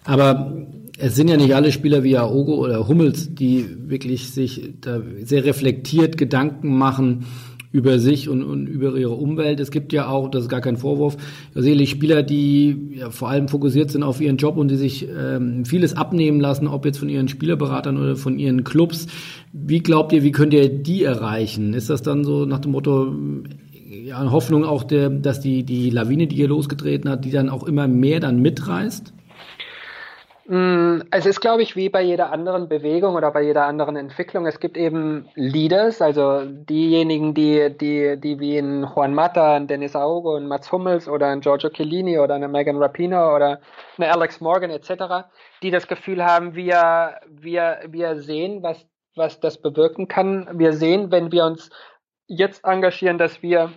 Aber 0.04 0.52
es 0.96 1.14
sind 1.14 1.28
ja 1.28 1.36
nicht 1.36 1.54
alle 1.54 1.72
Spieler 1.72 2.02
wie 2.04 2.16
Aogo 2.16 2.54
oder 2.54 2.88
Hummels, 2.88 3.34
die 3.34 3.66
wirklich 3.90 4.30
sich 4.30 4.74
da 4.80 5.02
sehr 5.22 5.44
reflektiert 5.44 6.16
Gedanken 6.16 6.78
machen 6.78 7.26
über 7.72 7.98
sich 7.98 8.28
und, 8.28 8.42
und 8.42 8.66
über 8.66 8.96
ihre 8.96 9.14
Umwelt. 9.14 9.60
Es 9.60 9.70
gibt 9.70 9.92
ja 9.92 10.08
auch, 10.08 10.28
das 10.28 10.44
ist 10.44 10.48
gar 10.48 10.60
kein 10.60 10.76
Vorwurf, 10.76 11.16
sicherlich 11.54 11.90
Spieler, 11.90 12.22
die 12.22 12.94
ja 12.96 13.10
vor 13.10 13.28
allem 13.28 13.48
fokussiert 13.48 13.90
sind 13.90 14.02
auf 14.02 14.20
ihren 14.20 14.38
Job 14.38 14.56
und 14.56 14.68
die 14.68 14.76
sich 14.76 15.06
ähm, 15.08 15.64
vieles 15.64 15.96
abnehmen 15.96 16.40
lassen, 16.40 16.66
ob 16.66 16.84
jetzt 16.84 16.98
von 16.98 17.08
ihren 17.08 17.28
Spielerberatern 17.28 17.96
oder 17.96 18.16
von 18.16 18.38
ihren 18.38 18.64
Clubs. 18.64 19.06
Wie 19.52 19.80
glaubt 19.80 20.12
ihr, 20.12 20.24
wie 20.24 20.32
könnt 20.32 20.54
ihr 20.54 20.68
die 20.68 21.04
erreichen? 21.04 21.74
Ist 21.74 21.90
das 21.90 22.02
dann 22.02 22.24
so 22.24 22.44
nach 22.44 22.60
dem 22.60 22.72
Motto, 22.72 23.14
ja, 24.10 24.30
Hoffnung 24.32 24.64
auch, 24.64 24.82
der, 24.82 25.08
dass 25.08 25.40
die, 25.40 25.62
die 25.62 25.88
Lawine, 25.88 26.26
die 26.26 26.34
hier 26.34 26.48
losgetreten 26.48 27.08
hat, 27.08 27.24
die 27.24 27.30
dann 27.30 27.48
auch 27.48 27.62
immer 27.62 27.86
mehr 27.86 28.18
dann 28.18 28.42
mitreißt? 28.42 29.14
Mm, 30.48 31.02
es 31.12 31.26
ist, 31.26 31.40
glaube 31.40 31.62
ich, 31.62 31.76
wie 31.76 31.88
bei 31.90 32.02
jeder 32.02 32.32
anderen 32.32 32.68
Bewegung 32.68 33.14
oder 33.14 33.30
bei 33.30 33.42
jeder 33.44 33.66
anderen 33.66 33.94
Entwicklung. 33.94 34.46
Es 34.46 34.58
gibt 34.58 34.76
eben 34.76 35.28
Leaders, 35.36 36.02
also 36.02 36.42
diejenigen, 36.44 37.34
die, 37.34 37.70
die, 37.70 38.16
die 38.20 38.40
wie 38.40 38.58
ein 38.58 38.82
Juan 38.82 39.14
Mata, 39.14 39.54
ein 39.54 39.68
Dennis 39.68 39.94
Augo, 39.94 40.34
ein 40.34 40.48
Mats 40.48 40.72
Hummels 40.72 41.06
oder 41.08 41.28
ein 41.28 41.40
Giorgio 41.40 41.70
Chiellini 41.70 42.18
oder 42.18 42.34
eine 42.34 42.48
Megan 42.48 42.78
Rapino 42.78 43.36
oder 43.36 43.60
eine 43.96 44.12
Alex 44.12 44.40
Morgan 44.40 44.70
etc., 44.70 45.28
die 45.62 45.70
das 45.70 45.86
Gefühl 45.86 46.24
haben, 46.24 46.56
wir, 46.56 47.20
wir, 47.28 47.78
wir 47.88 48.20
sehen, 48.20 48.64
was, 48.64 48.84
was 49.14 49.38
das 49.38 49.62
bewirken 49.62 50.08
kann. 50.08 50.48
Wir 50.54 50.72
sehen, 50.72 51.12
wenn 51.12 51.30
wir 51.30 51.44
uns 51.44 51.70
jetzt 52.26 52.64
engagieren, 52.64 53.18
dass 53.18 53.40
wir 53.40 53.70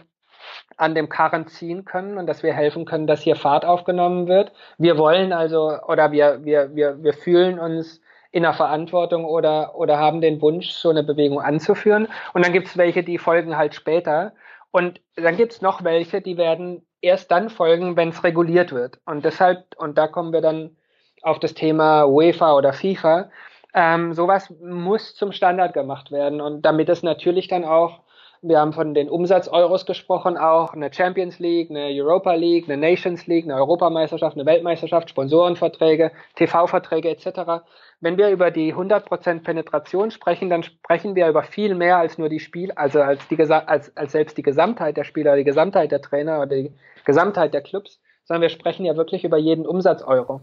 an 0.78 0.96
dem 0.96 1.10
Karren 1.10 1.48
ziehen 1.48 1.86
können 1.86 2.18
und 2.18 2.28
dass 2.28 2.44
wir 2.44 2.54
helfen 2.54 2.86
können, 2.86 3.08
dass 3.08 3.22
hier 3.22 3.36
Fahrt 3.36 3.66
aufgenommen 3.66 4.28
wird. 4.28 4.52
Wir 4.78 4.98
wollen 4.98 5.34
also 5.34 5.78
oder 5.88 6.12
wir, 6.12 6.44
wir, 6.44 6.76
wir, 6.76 7.04
wir 7.04 7.14
fühlen 7.14 7.60
uns 7.60 8.02
in 8.34 8.44
der 8.44 8.54
Verantwortung 8.54 9.26
oder, 9.26 9.76
oder 9.76 10.00
haben 10.00 10.20
den 10.20 10.42
Wunsch, 10.42 10.72
so 10.72 10.90
eine 10.90 11.04
Bewegung 11.04 11.40
anzuführen. 11.40 12.08
Und 12.34 12.44
dann 12.44 12.52
gibt 12.52 12.68
es 12.68 12.78
welche, 12.78 13.04
die 13.04 13.20
folgen 13.20 13.56
halt 13.56 13.76
später. 13.76 14.34
Und 14.72 15.00
dann 15.16 15.38
gibt 15.38 15.54
es 15.54 15.62
noch 15.62 15.84
welche, 15.84 16.20
die 16.20 16.36
werden 16.36 16.84
erst 17.00 17.30
dann 17.30 17.52
folgen, 17.52 17.96
wenn 17.96 18.10
es 18.10 18.24
reguliert 18.24 18.72
wird. 18.72 19.00
Und 19.06 19.24
deshalb, 19.24 19.66
und 19.78 20.00
da 20.00 20.08
kommen 20.08 20.34
wir 20.34 20.42
dann 20.42 20.76
auf 21.22 21.38
das 21.40 21.54
Thema 21.54 22.06
UEFA 22.06 22.56
oder 22.56 22.74
FIFA, 22.74 23.30
ähm, 23.76 24.14
sowas 24.14 24.52
muss 24.62 25.16
zum 25.16 25.32
Standard 25.32 25.76
gemacht 25.76 26.12
werden. 26.12 26.42
Und 26.42 26.64
damit 26.64 26.90
es 26.90 27.04
natürlich 27.04 27.48
dann 27.48 27.66
auch 27.66 28.02
wir 28.44 28.60
haben 28.60 28.74
von 28.74 28.94
den 28.94 29.10
Umsatz-Euros 29.10 29.86
gesprochen, 29.86 30.38
auch 30.38 30.74
eine 30.74 30.94
Champions 30.94 31.40
League, 31.40 31.70
eine 31.70 31.86
Europa 31.86 32.34
League, 32.34 32.70
eine 32.70 32.76
Nations 32.76 33.26
League, 33.26 33.46
eine 33.46 33.56
Europameisterschaft, 33.56 34.36
eine 34.36 34.46
Weltmeisterschaft, 34.46 35.10
Sponsorenverträge, 35.10 36.12
TV-Verträge 36.36 37.10
etc. 37.10 37.64
Wenn 38.02 38.18
wir 38.18 38.30
über 38.30 38.52
die 38.52 38.74
100% 38.76 39.44
Penetration 39.44 40.12
sprechen, 40.12 40.50
dann 40.50 40.62
sprechen 40.64 41.16
wir 41.16 41.30
über 41.30 41.44
viel 41.44 41.74
mehr 41.74 41.98
als 41.98 42.18
nur 42.18 42.28
die 42.28 42.42
Spiel, 42.42 42.74
also 42.74 43.02
als, 43.02 43.26
die, 43.30 43.40
als, 43.40 43.96
als 43.96 44.12
selbst 44.12 44.38
die 44.38 44.44
Gesamtheit 44.44 44.98
der 44.98 45.06
Spieler, 45.06 45.38
die 45.38 45.46
Gesamtheit 45.46 45.94
der 45.94 46.02
Trainer 46.02 46.40
oder 46.42 46.56
die 46.56 46.74
Gesamtheit 47.06 47.54
der 47.54 47.62
Clubs, 47.62 48.02
sondern 48.26 48.42
wir 48.42 48.50
sprechen 48.50 48.86
ja 48.86 48.98
wirklich 48.98 49.24
über 49.24 49.38
jeden 49.38 49.66
Umsatz-Euro. 49.66 50.42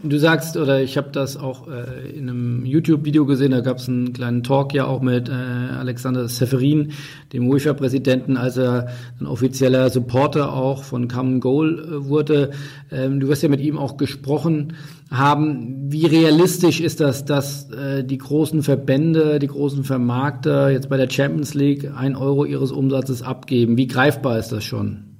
Du 0.00 0.16
sagst, 0.16 0.56
oder 0.56 0.80
ich 0.80 0.96
habe 0.96 1.08
das 1.10 1.36
auch 1.36 1.66
äh, 1.66 2.08
in 2.10 2.28
einem 2.28 2.64
YouTube-Video 2.64 3.26
gesehen, 3.26 3.50
da 3.50 3.62
gab 3.62 3.78
es 3.78 3.88
einen 3.88 4.12
kleinen 4.12 4.44
Talk 4.44 4.72
ja 4.72 4.86
auch 4.86 5.02
mit 5.02 5.28
äh, 5.28 5.32
Alexander 5.32 6.28
Seferin, 6.28 6.92
dem 7.32 7.48
UEFA-Präsidenten, 7.48 8.36
als 8.36 8.58
er 8.58 8.90
ein 9.18 9.26
offizieller 9.26 9.90
Supporter 9.90 10.52
auch 10.52 10.84
von 10.84 11.08
Common 11.08 11.40
Goal 11.40 11.80
äh, 11.80 12.08
wurde. 12.08 12.52
Ähm, 12.92 13.18
du 13.18 13.26
wirst 13.26 13.42
ja 13.42 13.48
mit 13.48 13.60
ihm 13.60 13.76
auch 13.76 13.96
gesprochen 13.96 14.74
haben. 15.10 15.90
Wie 15.90 16.06
realistisch 16.06 16.80
ist 16.80 17.00
das, 17.00 17.24
dass 17.24 17.68
äh, 17.72 18.04
die 18.04 18.18
großen 18.18 18.62
Verbände, 18.62 19.40
die 19.40 19.48
großen 19.48 19.82
Vermarkter 19.82 20.70
jetzt 20.70 20.88
bei 20.88 20.96
der 20.96 21.10
Champions 21.10 21.54
League 21.54 21.90
ein 21.92 22.14
Euro 22.14 22.44
ihres 22.44 22.70
Umsatzes 22.70 23.22
abgeben? 23.22 23.76
Wie 23.76 23.88
greifbar 23.88 24.38
ist 24.38 24.52
das 24.52 24.62
schon? 24.62 25.17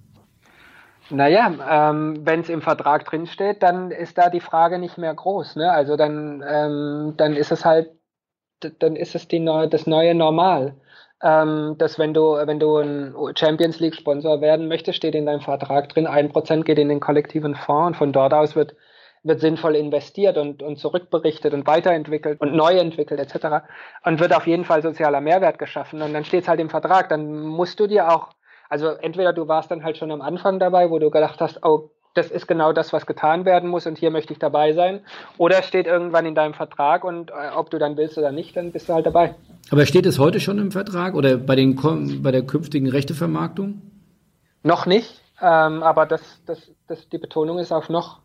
Naja, 1.10 1.90
ähm, 1.90 2.26
wenn 2.26 2.40
es 2.40 2.48
im 2.50 2.60
Vertrag 2.60 3.04
drinsteht, 3.06 3.62
dann 3.62 3.90
ist 3.90 4.18
da 4.18 4.28
die 4.28 4.40
Frage 4.40 4.78
nicht 4.78 4.98
mehr 4.98 5.14
groß. 5.14 5.56
Ne? 5.56 5.70
Also 5.70 5.96
dann, 5.96 6.44
ähm, 6.46 7.14
dann 7.16 7.34
ist 7.34 7.50
es 7.50 7.64
halt, 7.64 7.90
dann 8.60 8.96
ist 8.96 9.14
es 9.14 9.28
die 9.28 9.40
neue, 9.40 9.68
das 9.68 9.86
neue 9.86 10.14
Normal. 10.14 10.74
Ähm, 11.22 11.76
dass 11.78 11.98
wenn 11.98 12.14
du, 12.14 12.34
wenn 12.34 12.60
du 12.60 12.76
ein 12.76 13.14
Champions 13.36 13.80
League 13.80 13.96
Sponsor 13.96 14.40
werden 14.40 14.68
möchtest, 14.68 14.98
steht 14.98 15.14
in 15.14 15.26
deinem 15.26 15.40
Vertrag 15.40 15.88
drin, 15.88 16.06
ein 16.06 16.28
Prozent 16.30 16.64
geht 16.64 16.78
in 16.78 16.88
den 16.88 17.00
kollektiven 17.00 17.56
Fonds 17.56 17.88
und 17.88 17.96
von 17.96 18.12
dort 18.12 18.34
aus 18.34 18.54
wird, 18.54 18.76
wird 19.24 19.40
sinnvoll 19.40 19.74
investiert 19.76 20.36
und, 20.36 20.62
und 20.62 20.78
zurückberichtet 20.78 21.54
und 21.54 21.66
weiterentwickelt 21.66 22.40
und 22.40 22.54
neu 22.54 22.78
entwickelt 22.78 23.18
etc. 23.18 23.66
Und 24.04 24.20
wird 24.20 24.34
auf 24.34 24.46
jeden 24.46 24.64
Fall 24.64 24.82
sozialer 24.82 25.20
Mehrwert 25.20 25.58
geschaffen. 25.58 26.02
Und 26.02 26.12
dann 26.12 26.24
steht 26.24 26.42
es 26.42 26.48
halt 26.48 26.60
im 26.60 26.70
Vertrag. 26.70 27.08
Dann 27.08 27.40
musst 27.40 27.80
du 27.80 27.86
dir 27.88 28.10
auch 28.10 28.28
also 28.68 28.88
entweder 28.88 29.32
du 29.32 29.48
warst 29.48 29.70
dann 29.70 29.84
halt 29.84 29.96
schon 29.96 30.10
am 30.10 30.20
Anfang 30.20 30.58
dabei, 30.58 30.90
wo 30.90 30.98
du 30.98 31.10
gedacht 31.10 31.40
hast, 31.40 31.64
oh, 31.64 31.90
das 32.14 32.30
ist 32.30 32.46
genau 32.46 32.72
das, 32.72 32.92
was 32.92 33.06
getan 33.06 33.44
werden 33.44 33.70
muss 33.70 33.86
und 33.86 33.96
hier 33.96 34.10
möchte 34.10 34.32
ich 34.32 34.38
dabei 34.38 34.72
sein. 34.72 35.00
Oder 35.36 35.60
es 35.60 35.66
steht 35.66 35.86
irgendwann 35.86 36.26
in 36.26 36.34
deinem 36.34 36.54
Vertrag 36.54 37.04
und 37.04 37.30
äh, 37.30 37.54
ob 37.56 37.70
du 37.70 37.78
dann 37.78 37.96
willst 37.96 38.18
oder 38.18 38.32
nicht, 38.32 38.56
dann 38.56 38.72
bist 38.72 38.88
du 38.88 38.94
halt 38.94 39.06
dabei. 39.06 39.34
Aber 39.70 39.86
steht 39.86 40.06
es 40.06 40.18
heute 40.18 40.40
schon 40.40 40.58
im 40.58 40.72
Vertrag 40.72 41.14
oder 41.14 41.36
bei, 41.36 41.54
den, 41.54 41.76
bei 42.22 42.32
der 42.32 42.42
künftigen 42.42 42.88
Rechtevermarktung? 42.88 43.82
Noch 44.62 44.86
nicht, 44.86 45.22
ähm, 45.40 45.82
aber 45.82 46.06
das, 46.06 46.42
das, 46.46 46.70
das, 46.88 47.08
die 47.08 47.18
Betonung 47.18 47.58
ist 47.58 47.72
auf 47.72 47.88
noch. 47.88 48.20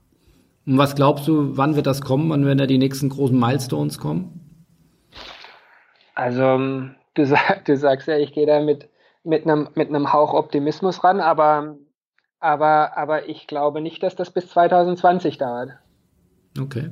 Und 0.65 0.77
was 0.77 0.95
glaubst 0.95 1.27
du, 1.27 1.57
wann 1.57 1.75
wird 1.75 1.85
das 1.85 2.01
kommen? 2.01 2.29
Wann 2.29 2.45
werden 2.45 2.57
da 2.57 2.65
die 2.65 2.77
nächsten 2.77 3.09
großen 3.09 3.37
Milestones 3.37 3.99
kommen? 3.99 4.39
Also, 6.15 6.41
ähm, 6.41 6.95
du, 7.15 7.25
sag, 7.25 7.65
du 7.65 7.75
sagst 7.75 8.07
ja, 8.07 8.17
ich 8.17 8.33
gehe 8.33 8.47
da 8.47 8.61
mit 8.61 8.87
mit 9.23 9.45
einem, 9.45 9.69
mit 9.75 9.89
einem 9.89 10.11
Hauch 10.13 10.33
Optimismus 10.33 11.03
ran, 11.03 11.19
aber, 11.19 11.77
aber, 12.39 12.97
aber 12.97 13.29
ich 13.29 13.47
glaube 13.47 13.81
nicht, 13.81 14.03
dass 14.03 14.15
das 14.15 14.31
bis 14.31 14.49
2020 14.49 15.37
dauert. 15.37 15.71
Okay. 16.59 16.91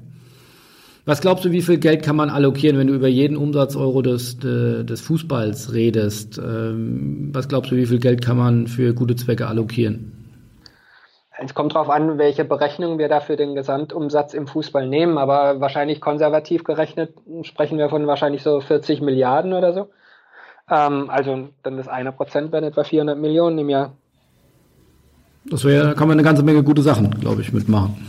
Was 1.05 1.19
glaubst 1.19 1.43
du, 1.45 1.51
wie 1.51 1.63
viel 1.63 1.79
Geld 1.79 2.03
kann 2.03 2.15
man 2.15 2.29
allokieren, 2.29 2.77
wenn 2.77 2.87
du 2.87 2.93
über 2.93 3.07
jeden 3.07 3.35
Umsatzeuro 3.35 4.03
des, 4.03 4.37
des 4.37 5.01
Fußballs 5.01 5.73
redest? 5.73 6.37
Ähm, 6.37 7.31
was 7.33 7.47
glaubst 7.47 7.71
du, 7.71 7.75
wie 7.75 7.87
viel 7.87 7.99
Geld 7.99 8.23
kann 8.23 8.37
man 8.37 8.67
für 8.67 8.93
gute 8.93 9.15
Zwecke 9.15 9.47
allokieren? 9.47 10.21
Es 11.43 11.55
kommt 11.55 11.73
darauf 11.73 11.89
an, 11.89 12.19
welche 12.19 12.45
Berechnung 12.45 12.99
wir 12.99 13.09
da 13.09 13.19
für 13.19 13.35
den 13.35 13.55
Gesamtumsatz 13.55 14.35
im 14.35 14.45
Fußball 14.45 14.87
nehmen, 14.87 15.17
aber 15.17 15.59
wahrscheinlich 15.59 15.99
konservativ 15.99 16.63
gerechnet 16.63 17.15
sprechen 17.41 17.79
wir 17.79 17.89
von 17.89 18.05
wahrscheinlich 18.05 18.43
so 18.43 18.61
40 18.61 19.01
Milliarden 19.01 19.53
oder 19.53 19.73
so. 19.73 19.89
Ähm, 20.69 21.09
also 21.09 21.49
dann 21.63 21.77
das 21.77 21.87
eine 21.87 22.11
Prozent 22.11 22.51
wären 22.51 22.63
etwa 22.63 22.83
400 22.83 23.17
Millionen 23.17 23.57
im 23.59 23.69
Jahr. 23.69 23.93
Das 25.45 25.65
wäre, 25.65 25.87
da 25.87 25.93
kann 25.93 26.07
man 26.07 26.15
eine 26.15 26.23
ganze 26.23 26.43
Menge 26.43 26.63
gute 26.63 26.81
Sachen, 26.81 27.09
glaube 27.19 27.41
ich, 27.41 27.51
mitmachen. 27.51 28.07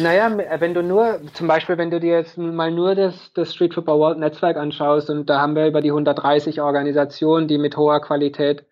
Naja, 0.00 0.30
wenn 0.58 0.74
du 0.74 0.82
nur, 0.82 1.20
zum 1.34 1.46
Beispiel, 1.46 1.78
wenn 1.78 1.90
du 1.90 2.00
dir 2.00 2.14
jetzt 2.18 2.36
mal 2.36 2.70
nur 2.70 2.94
das, 2.94 3.32
das 3.34 3.54
Street 3.54 3.74
Football 3.74 4.00
World 4.00 4.18
Netzwerk 4.18 4.56
anschaust 4.56 5.08
und 5.08 5.30
da 5.30 5.40
haben 5.40 5.54
wir 5.54 5.66
über 5.66 5.80
die 5.80 5.90
130 5.90 6.60
Organisationen, 6.60 7.48
die 7.48 7.58
mit 7.58 7.76
hoher 7.76 8.00
Qualität 8.00 8.64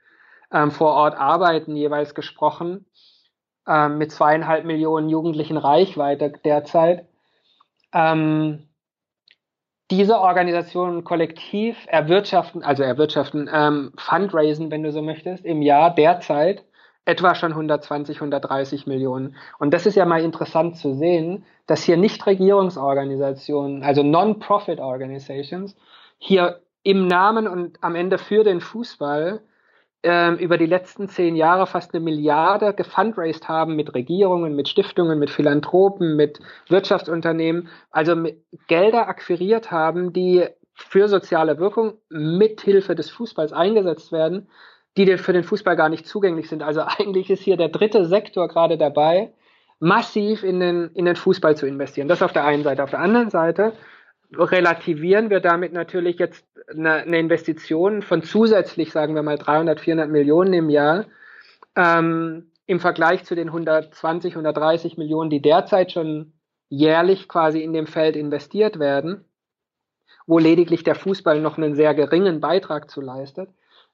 ähm, 0.53 0.71
vor 0.71 0.95
Ort 0.95 1.17
arbeiten, 1.17 1.77
jeweils 1.77 2.15
gesprochen, 2.15 2.87
ähm, 3.69 3.99
mit 3.99 4.11
zweieinhalb 4.11 4.65
Millionen 4.65 5.09
jugendlichen 5.09 5.57
Reichweite 5.57 6.33
derzeit. 6.45 7.07
Ähm, 7.93 8.65
diese 9.93 10.19
Organisationen 10.21 11.05
kollektiv 11.05 11.77
erwirtschaften, 11.87 12.65
also 12.65 12.83
erwirtschaften, 12.83 13.51
ähm, 13.53 13.93
fundraisen, 13.99 14.71
wenn 14.71 14.83
du 14.83 14.91
so 14.91 15.03
möchtest, 15.03 15.45
im 15.45 15.61
Jahr 15.61 15.95
derzeit 15.95 16.65
etwa 17.05 17.35
schon 17.35 17.53
120, 17.53 18.17
130 18.17 18.87
Millionen. 18.87 19.37
Und 19.59 19.75
das 19.75 19.85
ist 19.85 19.97
ja 19.97 20.07
mal 20.07 20.23
interessant 20.23 20.79
zu 20.79 20.95
sehen, 20.95 21.45
dass 21.67 21.83
hier 21.83 21.99
Nichtregierungsorganisationen, 21.99 23.83
also 23.83 24.03
Non-Profit 24.03 24.81
Organizations, 24.81 25.77
hier 26.17 26.63
im 26.85 27.07
Namen 27.07 27.47
und 27.47 27.77
am 27.83 27.95
Ende 27.95 28.17
für 28.17 28.45
den 28.45 28.63
Fußball 28.63 29.43
ähm, 30.03 30.37
über 30.37 30.59
die 30.59 30.67
letzten 30.67 31.09
zehn 31.09 31.37
Jahre 31.37 31.67
fast 31.67 31.95
eine 31.95 32.03
Milliarde 32.03 32.75
gefundraised 32.75 33.49
haben 33.49 33.77
mit 33.77 33.95
Regierungen, 33.95 34.57
mit 34.57 34.69
Stiftungen, 34.69 35.19
mit 35.19 35.31
Philanthropen, 35.31 36.17
mit 36.17 36.41
Wirtschaftsunternehmen, 36.69 37.69
also 37.91 38.17
Gelder 38.67 39.09
akquiriert 39.09 39.71
haben, 39.71 40.13
die 40.13 40.45
für 40.75 41.09
soziale 41.09 41.59
Wirkung 41.59 41.95
mithilfe 42.09 42.95
des 42.95 43.11
Fußballs 43.11 43.53
eingesetzt 43.53 44.11
werden, 44.11 44.49
die 44.97 45.17
für 45.19 45.33
den 45.33 45.45
Fußball 45.45 45.77
gar 45.77 45.89
nicht 45.89 46.07
zugänglich 46.07 46.49
sind. 46.49 46.63
Also 46.63 46.83
eigentlich 46.87 47.31
ist 47.31 47.43
hier 47.43 47.57
der 47.57 47.69
dritte 47.69 48.07
Sektor 48.07 48.49
gerade 48.49 48.77
dabei, 48.77 49.33
massiv 49.79 50.43
in 50.43 50.61
den, 50.61 50.91
in 50.95 51.05
den 51.05 51.17
Fußball 51.17 51.57
zu 51.57 51.67
investieren. 51.67 52.09
Das 52.09 52.23
auf 52.23 52.33
der 52.33 52.45
einen 52.45 52.63
Seite. 52.63 52.83
Auf 52.83 52.91
der 52.91 53.01
anderen 53.01 53.31
Seite 53.31 53.73
relativieren 54.37 55.31
wir 55.31 55.41
damit 55.41 55.73
natürlich 55.73 56.19
jetzt 56.19 56.47
eine, 56.69 57.19
Investition 57.19 58.03
von 58.03 58.23
zusätzlich, 58.23 58.93
sagen 58.93 59.15
wir 59.15 59.23
mal, 59.23 59.39
300, 59.39 59.81
400 59.81 60.11
Millionen 60.11 60.53
im 60.53 60.71
Jahr 60.71 61.07
ähm, 61.77 62.51
im 62.67 62.81
Vergleich 62.81 63.25
zu 63.25 63.35
den 63.35 63.49
120, 63.49 64.35
130 64.35 64.97
Millionen, 64.97 65.31
die 65.31 65.43
derzeit 65.43 65.93
schon 65.93 66.33
jährlich 66.69 67.29
quasi 67.29 67.63
in 67.63 67.73
dem 67.73 67.87
Feld 67.87 68.17
investiert 68.17 68.79
werden, 68.79 69.25
wo 70.27 70.39
lediglich 70.39 70.85
der 70.85 70.95
Fußball 70.95 71.41
noch 71.41 71.59
einen 71.59 71.75
sehr 71.75 71.95
geringen 71.95 72.41
Beitrag 72.41 72.91
zu 72.91 73.01
leistet, 73.01 73.51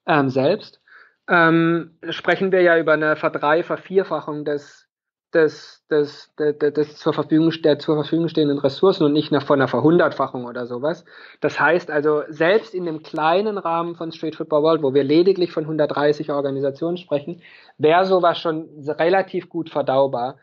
ähm, 0.06 0.28
selbst, 0.28 0.80
ähm, 1.28 1.98
sprechen 2.08 2.52
wir 2.52 2.62
ja 2.62 2.78
über 2.78 2.92
eine 2.92 3.16
Verdrei-, 3.16 3.62
Vervierfachung 3.62 4.44
des, 4.44 4.87
des, 5.34 5.84
des, 5.90 6.34
des, 6.36 6.58
des 6.58 6.96
zur 6.96 7.12
Verfügung, 7.12 7.52
der 7.62 7.78
zur 7.78 7.96
Verfügung 7.96 8.28
stehenden 8.28 8.58
Ressourcen 8.58 9.04
und 9.04 9.12
nicht 9.12 9.30
von 9.42 9.60
einer 9.60 9.68
Verhundertfachung 9.68 10.46
oder 10.46 10.66
sowas. 10.66 11.04
Das 11.40 11.60
heißt 11.60 11.90
also, 11.90 12.22
selbst 12.28 12.74
in 12.74 12.86
dem 12.86 13.02
kleinen 13.02 13.58
Rahmen 13.58 13.94
von 13.94 14.10
Street 14.12 14.36
Football 14.36 14.62
World, 14.62 14.82
wo 14.82 14.94
wir 14.94 15.04
lediglich 15.04 15.52
von 15.52 15.64
130 15.64 16.30
Organisationen 16.30 16.96
sprechen, 16.96 17.42
wäre 17.76 18.06
sowas 18.06 18.38
schon 18.38 18.68
relativ 18.86 19.48
gut 19.48 19.70
verdaubar. 19.70 20.36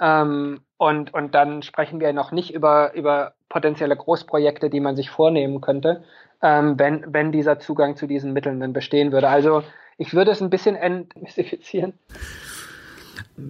Ähm, 0.00 0.60
und, 0.76 1.14
und 1.14 1.34
dann 1.34 1.62
sprechen 1.62 2.00
wir 2.00 2.12
noch 2.12 2.30
nicht 2.30 2.52
über, 2.52 2.92
über 2.94 3.32
potenzielle 3.48 3.96
Großprojekte, 3.96 4.68
die 4.68 4.80
man 4.80 4.96
sich 4.96 5.08
vornehmen 5.08 5.62
könnte, 5.62 6.04
ähm, 6.42 6.78
wenn, 6.78 7.04
wenn 7.08 7.32
dieser 7.32 7.58
Zugang 7.58 7.96
zu 7.96 8.06
diesen 8.06 8.34
Mitteln 8.34 8.60
dann 8.60 8.74
bestehen 8.74 9.12
würde. 9.12 9.28
Also 9.28 9.62
ich 9.96 10.12
würde 10.12 10.32
es 10.32 10.42
ein 10.42 10.50
bisschen 10.50 10.76
entmystifizieren. 10.76 11.94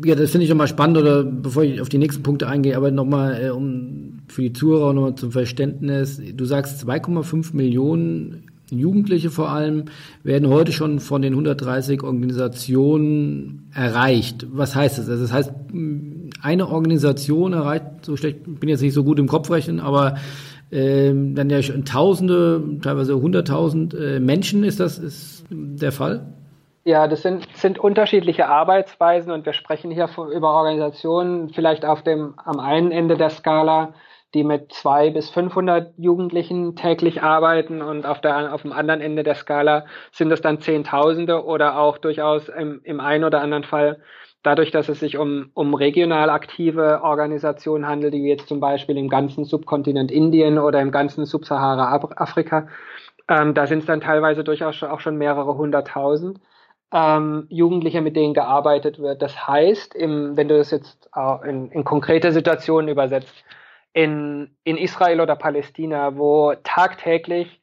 Ja, 0.05 0.15
das 0.15 0.31
finde 0.31 0.45
ich 0.45 0.51
nochmal 0.51 0.69
spannend, 0.69 0.99
oder 0.99 1.25
bevor 1.25 1.63
ich 1.63 1.81
auf 1.81 1.89
die 1.89 1.99
nächsten 1.99 2.23
Punkte 2.23 2.49
eingehe, 2.49 2.77
aber 2.77 2.91
nochmal 2.91 3.41
äh, 3.43 3.51
um 3.51 4.21
für 4.29 4.43
die 4.43 4.53
Zuhörer 4.53 4.93
nochmal 4.93 5.15
zum 5.15 5.33
Verständnis. 5.33 6.21
Du 6.35 6.45
sagst 6.45 6.87
2,5 6.87 7.55
Millionen 7.55 8.47
Jugendliche 8.71 9.31
vor 9.31 9.51
allem 9.51 9.85
werden 10.25 10.49
heute 10.49 10.73
schon 10.73 10.99
von 10.99 11.23
den 11.23 11.35
130 11.35 12.03
Organisationen 12.03 13.71
erreicht. 13.73 14.47
Was 14.51 14.75
heißt 14.75 14.99
das? 14.99 15.09
Also 15.09 15.23
das 15.23 15.33
heißt, 15.33 15.53
eine 16.43 16.69
Organisation 16.69 17.53
erreicht, 17.53 17.85
so 18.03 18.17
schlecht, 18.17 18.41
bin 18.45 18.69
jetzt 18.69 18.83
nicht 18.83 18.95
so 18.95 19.05
gut 19.05 19.21
im 19.21 19.29
Kopfrechnen, 19.29 19.79
aber 19.79 20.17
ähm, 20.73 21.37
dann 21.37 21.49
ja 21.49 21.63
schon 21.63 21.85
Tausende, 21.85 22.61
teilweise 22.83 23.21
hunderttausend 23.21 23.95
äh, 23.95 24.19
Menschen 24.19 24.65
ist 24.65 24.81
das 24.81 24.99
ist 24.99 25.45
der 25.51 25.93
Fall? 25.93 26.27
Ja, 26.87 27.09
das 27.09 27.23
sind, 27.23 27.49
sind 27.57 27.81
unterschiedliche 27.81 28.47
Arbeitsweisen 28.47 29.33
und 29.33 29.45
wir 29.45 29.55
sprechen 29.55 29.91
hier 29.91 30.09
über 30.33 30.53
Organisationen 30.53 31.49
vielleicht 31.49 31.85
auf 31.85 32.03
dem, 32.03 32.35
am 32.45 32.61
einen 32.61 32.93
Ende 32.93 33.17
der 33.17 33.31
Skala, 33.31 33.95
die 34.35 34.45
mit 34.45 34.73
zwei 34.73 35.11
bis 35.11 35.29
500 35.31 35.95
Jugendlichen 35.99 36.77
täglich 36.77 37.25
arbeiten 37.25 37.83
und 37.83 38.07
auf, 38.07 38.21
der, 38.21 38.55
auf 38.55 38.63
dem 38.63 38.71
anderen 38.71 39.01
Ende 39.01 39.25
der 39.25 39.35
Skala 39.35 39.87
sind 40.13 40.31
es 40.31 40.43
dann 40.43 40.61
Zehntausende 40.61 41.45
oder 41.45 41.77
auch 41.77 41.99
durchaus 41.99 42.49
im, 42.49 42.81
im 42.85 43.01
einen 43.01 43.25
oder 43.25 43.41
anderen 43.41 43.65
Fall 43.65 44.01
dadurch, 44.45 44.71
dass 44.71 44.89
es 44.89 45.01
sich 45.01 45.19
um, 45.19 45.51
um 45.55 45.75
regional 45.75 46.31
aktive 46.31 47.01
Organisationen 47.03 47.89
handelt, 47.89 48.15
die 48.15 48.23
jetzt 48.23 48.47
zum 48.47 48.61
Beispiel 48.61 48.97
im 48.97 49.09
ganzen 49.09 49.45
Subkontinent 49.45 50.13
Indien 50.13 50.57
oder 50.57 50.81
im 50.81 50.93
ganzen 50.93 51.25
Subsahara-Afrika, 51.27 52.69
ähm, 53.27 53.55
da 53.55 53.67
sind 53.67 53.81
es 53.81 53.87
dann 53.87 54.01
teilweise 54.01 54.45
durchaus 54.45 54.81
auch 54.85 55.01
schon 55.01 55.17
mehrere 55.17 55.57
hunderttausend 55.57 56.39
ähm, 56.93 57.47
Jugendliche, 57.49 58.01
mit 58.01 58.17
denen 58.17 58.35
gearbeitet 58.35 58.99
wird. 58.99 59.23
Das 59.23 59.47
heißt, 59.47 59.95
im, 59.95 60.37
wenn 60.37 60.49
du 60.49 60.57
das 60.57 60.71
jetzt 60.71 61.11
in, 61.45 61.71
in 61.71 61.85
konkrete 61.85 62.33
Situationen 62.33 62.89
übersetzt, 62.89 63.35
in, 63.93 64.55
in 64.65 64.77
Israel 64.77 65.21
oder 65.21 65.37
Palästina, 65.37 66.17
wo 66.17 66.55
tagtäglich 66.63 67.61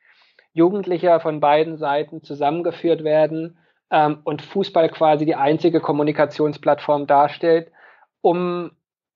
Jugendliche 0.54 1.20
von 1.20 1.40
beiden 1.40 1.78
Seiten 1.78 2.24
zusammengeführt 2.24 3.04
werden 3.04 3.58
ähm, 3.92 4.20
und 4.24 4.42
Fußball 4.42 4.90
quasi 4.90 5.26
die 5.26 5.36
einzige 5.36 5.80
Kommunikationsplattform 5.80 7.08
darstellt, 7.08 7.72
um 8.22 8.72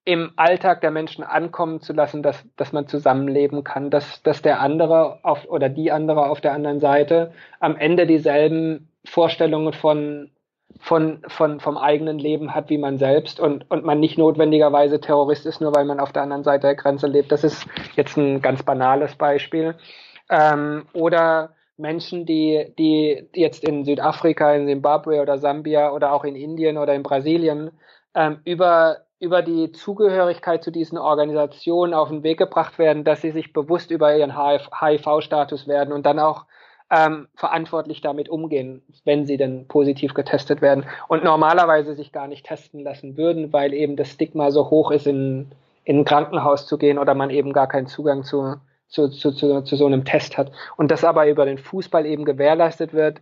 im 0.06 0.32
Alltag 0.38 0.80
der 0.82 0.92
Menschen 0.92 1.24
ankommen 1.24 1.82
zu 1.82 1.92
lassen, 1.92 2.24
dass, 2.24 2.46
dass 2.56 2.72
man 2.72 2.88
zusammenleben 2.88 3.64
kann, 3.64 3.90
dass, 3.90 4.24
dass 4.24 4.42
der 4.42 4.62
andere 4.62 5.20
auf, 5.24 5.46
oder 5.50 5.68
die 5.68 5.92
andere 5.92 6.30
auf 6.30 6.40
der 6.40 6.54
anderen 6.54 6.80
Seite 6.80 7.34
am 7.60 7.76
Ende 7.76 8.08
dieselben 8.08 8.90
Vorstellungen 9.08 9.74
von, 9.74 10.32
von, 10.80 11.24
von, 11.28 11.60
vom 11.60 11.78
eigenen 11.78 12.20
Leben 12.20 12.54
hat 12.54 12.70
wie 12.70 12.78
man 12.78 12.98
selbst 12.98 13.40
und, 13.40 13.70
und 13.72 13.86
man 13.86 14.00
nicht 14.00 14.18
notwendigerweise 14.18 15.00
Terrorist 15.00 15.46
ist, 15.46 15.62
nur 15.62 15.74
weil 15.76 15.86
man 15.86 16.00
auf 16.00 16.12
der 16.12 16.24
anderen 16.24 16.44
Seite 16.44 16.68
der 16.68 16.76
Grenze 16.76 17.08
lebt. 17.08 17.32
Das 17.32 17.44
ist 17.44 17.66
jetzt 17.96 18.18
ein 18.18 18.42
ganz 18.42 18.64
banales 18.64 19.16
Beispiel. 19.16 19.76
Ähm, 20.30 20.86
oder 20.94 21.56
Menschen, 21.78 22.26
die, 22.26 22.74
die 22.78 23.28
jetzt 23.34 23.64
in 23.64 23.86
Südafrika, 23.86 24.54
in 24.54 24.68
Zimbabwe 24.68 25.22
oder 25.22 25.38
Sambia 25.38 25.92
oder 25.92 26.12
auch 26.12 26.24
in 26.24 26.36
Indien 26.36 26.78
oder 26.78 26.94
in 26.94 27.04
Brasilien 27.04 27.72
ähm, 28.16 28.40
über, 28.46 28.98
über 29.20 29.42
die 29.42 29.72
Zugehörigkeit 29.72 30.64
zu 30.64 30.72
diesen 30.72 30.98
Organisationen 30.98 31.94
auf 31.94 32.10
den 32.10 32.24
Weg 32.24 32.40
gebracht 32.40 32.80
werden, 32.80 33.04
dass 33.04 33.22
sie 33.22 33.32
sich 33.32 33.54
bewusst 33.54 33.92
über 33.92 34.16
ihren 34.16 34.36
HIV-Status 34.38 35.68
werden 35.68 35.94
und 35.94 36.06
dann 36.06 36.20
auch 36.20 36.46
ähm, 36.90 37.28
verantwortlich 37.36 38.02
damit 38.02 38.30
umgehen, 38.30 38.82
wenn 39.04 39.26
sie 39.26 39.38
denn 39.38 39.68
positiv 39.68 40.14
getestet 40.14 40.62
werden 40.62 40.86
und 41.08 41.24
normalerweise 41.24 41.96
sich 41.96 42.12
gar 42.12 42.28
nicht 42.28 42.46
testen 42.46 42.82
lassen 42.82 43.18
würden, 43.18 43.52
weil 43.52 43.74
eben 43.74 43.96
das 43.96 44.10
Stigma 44.12 44.52
so 44.52 44.70
hoch 44.70 44.92
ist, 44.92 45.08
in, 45.08 45.52
in 45.84 46.00
ein 46.00 46.06
Krankenhaus 46.06 46.66
zu 46.66 46.78
gehen 46.78 46.98
oder 46.98 47.14
man 47.14 47.30
eben 47.30 47.52
gar 47.52 47.68
keinen 47.68 47.88
Zugang 47.88 48.24
zu, 48.24 48.56
zu, 48.88 49.10
zu, 49.10 49.32
zu, 49.32 49.62
zu 49.64 49.76
so 49.76 49.86
einem 49.86 50.06
Test 50.06 50.38
hat. 50.38 50.52
Und 50.78 50.92
das 50.92 51.04
aber 51.04 51.28
über 51.28 51.46
den 51.46 51.58
Fußball 51.58 52.06
eben 52.06 52.24
gewährleistet 52.24 52.94
wird, 52.94 53.22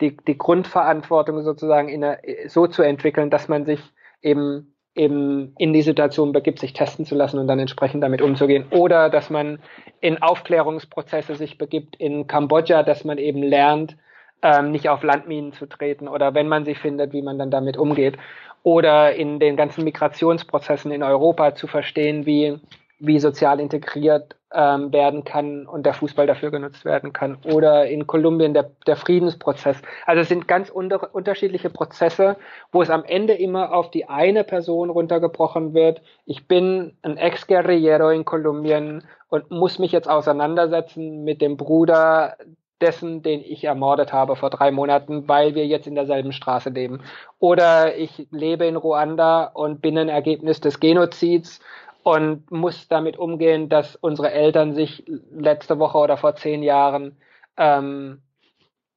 die, 0.00 0.16
die 0.16 0.36
Grundverantwortung 0.36 1.42
sozusagen 1.42 1.88
in 1.88 2.04
eine, 2.04 2.18
so 2.48 2.66
zu 2.66 2.82
entwickeln, 2.82 3.30
dass 3.30 3.48
man 3.48 3.64
sich 3.64 3.80
eben 4.20 4.75
eben 4.96 5.54
in 5.58 5.72
die 5.72 5.82
Situation 5.82 6.32
begibt, 6.32 6.58
sich 6.58 6.72
testen 6.72 7.04
zu 7.04 7.14
lassen 7.14 7.38
und 7.38 7.46
dann 7.46 7.58
entsprechend 7.58 8.02
damit 8.02 8.22
umzugehen. 8.22 8.66
Oder 8.70 9.10
dass 9.10 9.30
man 9.30 9.58
in 10.00 10.22
Aufklärungsprozesse 10.22 11.36
sich 11.36 11.58
begibt 11.58 11.96
in 11.96 12.26
Kambodscha, 12.26 12.82
dass 12.82 13.04
man 13.04 13.18
eben 13.18 13.42
lernt, 13.42 13.96
ähm, 14.42 14.70
nicht 14.70 14.88
auf 14.88 15.02
Landminen 15.02 15.52
zu 15.52 15.66
treten 15.66 16.08
oder 16.08 16.34
wenn 16.34 16.48
man 16.48 16.64
sie 16.64 16.74
findet, 16.74 17.12
wie 17.12 17.22
man 17.22 17.38
dann 17.38 17.50
damit 17.50 17.76
umgeht. 17.76 18.16
Oder 18.62 19.14
in 19.14 19.38
den 19.38 19.56
ganzen 19.56 19.84
Migrationsprozessen 19.84 20.90
in 20.90 21.02
Europa 21.02 21.54
zu 21.54 21.66
verstehen, 21.66 22.26
wie, 22.26 22.58
wie 22.98 23.20
sozial 23.20 23.60
integriert 23.60 24.36
ähm, 24.52 24.92
werden 24.92 25.24
kann 25.24 25.66
und 25.66 25.84
der 25.86 25.94
Fußball 25.94 26.26
dafür 26.26 26.50
genutzt 26.50 26.84
werden 26.84 27.12
kann. 27.12 27.38
Oder 27.44 27.86
in 27.86 28.06
Kolumbien 28.06 28.54
der, 28.54 28.70
der 28.86 28.96
Friedensprozess. 28.96 29.82
Also 30.04 30.22
es 30.22 30.28
sind 30.28 30.46
ganz 30.46 30.70
unter, 30.70 31.14
unterschiedliche 31.14 31.70
Prozesse, 31.70 32.36
wo 32.72 32.82
es 32.82 32.90
am 32.90 33.04
Ende 33.04 33.34
immer 33.34 33.72
auf 33.74 33.90
die 33.90 34.08
eine 34.08 34.44
Person 34.44 34.90
runtergebrochen 34.90 35.74
wird. 35.74 36.00
Ich 36.24 36.46
bin 36.46 36.96
ein 37.02 37.16
Ex-Guerrillero 37.16 38.10
in 38.10 38.24
Kolumbien 38.24 39.04
und 39.28 39.50
muss 39.50 39.78
mich 39.78 39.92
jetzt 39.92 40.08
auseinandersetzen 40.08 41.24
mit 41.24 41.42
dem 41.42 41.56
Bruder 41.56 42.36
dessen, 42.80 43.22
den 43.22 43.40
ich 43.40 43.64
ermordet 43.64 44.12
habe 44.12 44.36
vor 44.36 44.50
drei 44.50 44.70
Monaten, 44.70 45.28
weil 45.28 45.54
wir 45.54 45.66
jetzt 45.66 45.86
in 45.86 45.94
derselben 45.94 46.32
Straße 46.32 46.70
leben. 46.70 47.00
Oder 47.38 47.96
ich 47.96 48.28
lebe 48.30 48.66
in 48.66 48.76
Ruanda 48.76 49.44
und 49.44 49.80
bin 49.80 49.96
ein 49.98 50.10
Ergebnis 50.10 50.60
des 50.60 50.78
Genozids 50.78 51.60
und 52.06 52.52
muss 52.52 52.86
damit 52.86 53.16
umgehen, 53.16 53.68
dass 53.68 53.96
unsere 53.96 54.30
Eltern 54.30 54.74
sich 54.74 55.04
letzte 55.32 55.80
Woche 55.80 55.98
oder 55.98 56.16
vor 56.16 56.36
zehn 56.36 56.62
Jahren 56.62 57.16
ähm, 57.56 58.22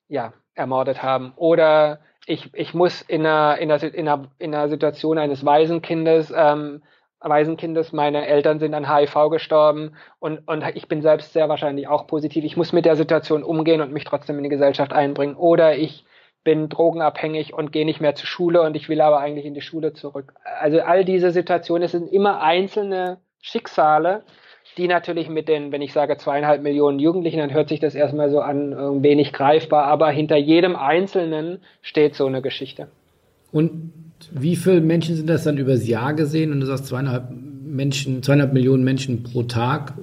ja, 0.08 0.34
ermordet 0.54 1.02
haben. 1.02 1.34
Oder 1.36 2.02
ich, 2.28 2.54
ich 2.54 2.76
muss 2.76 3.02
in 3.02 3.26
einer, 3.26 3.58
in, 3.58 3.72
einer, 3.72 3.84
in, 3.84 4.08
einer, 4.08 4.28
in 4.38 4.54
einer 4.54 4.70
Situation 4.70 5.18
eines 5.18 5.44
Waisenkindes 5.44 6.32
ähm, 6.38 6.84
Waisenkindes. 7.20 7.94
Meine 7.94 8.28
Eltern 8.28 8.60
sind 8.60 8.76
an 8.76 8.88
HIV 8.88 9.32
gestorben 9.32 9.96
und, 10.20 10.48
und 10.48 10.64
ich 10.76 10.88
bin 10.88 11.02
selbst 11.02 11.34
sehr 11.34 11.50
wahrscheinlich 11.50 11.88
auch 11.88 12.06
positiv. 12.06 12.46
Ich 12.46 12.58
muss 12.58 12.74
mit 12.74 12.86
der 12.86 12.96
Situation 12.96 13.42
umgehen 13.42 13.82
und 13.82 13.92
mich 13.92 14.04
trotzdem 14.04 14.38
in 14.38 14.44
die 14.44 14.50
Gesellschaft 14.50 14.94
einbringen. 14.94 15.36
Oder 15.36 15.76
ich 15.76 16.06
bin 16.44 16.70
drogenabhängig 16.70 17.54
und 17.54 17.72
gehe 17.72 17.86
nicht 17.86 18.02
mehr 18.02 18.16
zur 18.16 18.28
Schule 18.28 18.62
und 18.62 18.76
ich 18.76 18.90
will 18.90 19.02
aber 19.02 19.20
eigentlich 19.20 19.46
in 19.46 19.54
die 19.54 19.62
Schule 19.62 19.94
zurück. 19.94 20.34
Also 20.60 20.82
all 20.82 21.06
diese 21.06 21.32
Situationen, 21.32 21.84
es 21.84 21.92
sind 21.92 22.12
immer 22.12 22.42
einzelne 22.42 23.18
Schicksale, 23.42 24.24
die 24.78 24.88
natürlich 24.88 25.30
mit 25.30 25.48
den, 25.48 25.72
wenn 25.72 25.82
ich 25.82 25.94
sage 25.94 26.18
zweieinhalb 26.18 26.62
Millionen 26.62 27.00
Jugendlichen, 27.00 27.40
dann 27.40 27.54
hört 27.54 27.70
sich 27.70 27.80
das 27.80 27.96
erstmal 27.96 28.30
so 28.30 28.40
an, 28.40 28.74
ein 28.74 29.04
wenig 29.04 29.34
greifbar, 29.34 29.86
aber 29.86 30.10
hinter 30.10 30.38
jedem 30.38 30.76
Einzelnen 30.76 31.60
steht 31.82 32.16
so 32.16 32.26
eine 32.26 32.42
Geschichte. 32.42 32.88
Und 33.52 33.92
wie 34.32 34.56
viele 34.56 34.82
Menschen 34.82 35.16
sind 35.16 35.28
das 35.30 35.44
dann 35.44 35.58
übers 35.58 35.88
Jahr 35.88 36.14
gesehen? 36.14 36.52
Und 36.52 36.62
du 36.62 36.66
sagst 36.66 36.88
zweieinhalb 36.88 37.30
Menschen, 37.32 38.22
zweieinhalb 38.24 38.54
Millionen 38.54 38.84
Menschen 38.84 39.24
pro 39.24 39.44
Tag. 39.44 39.94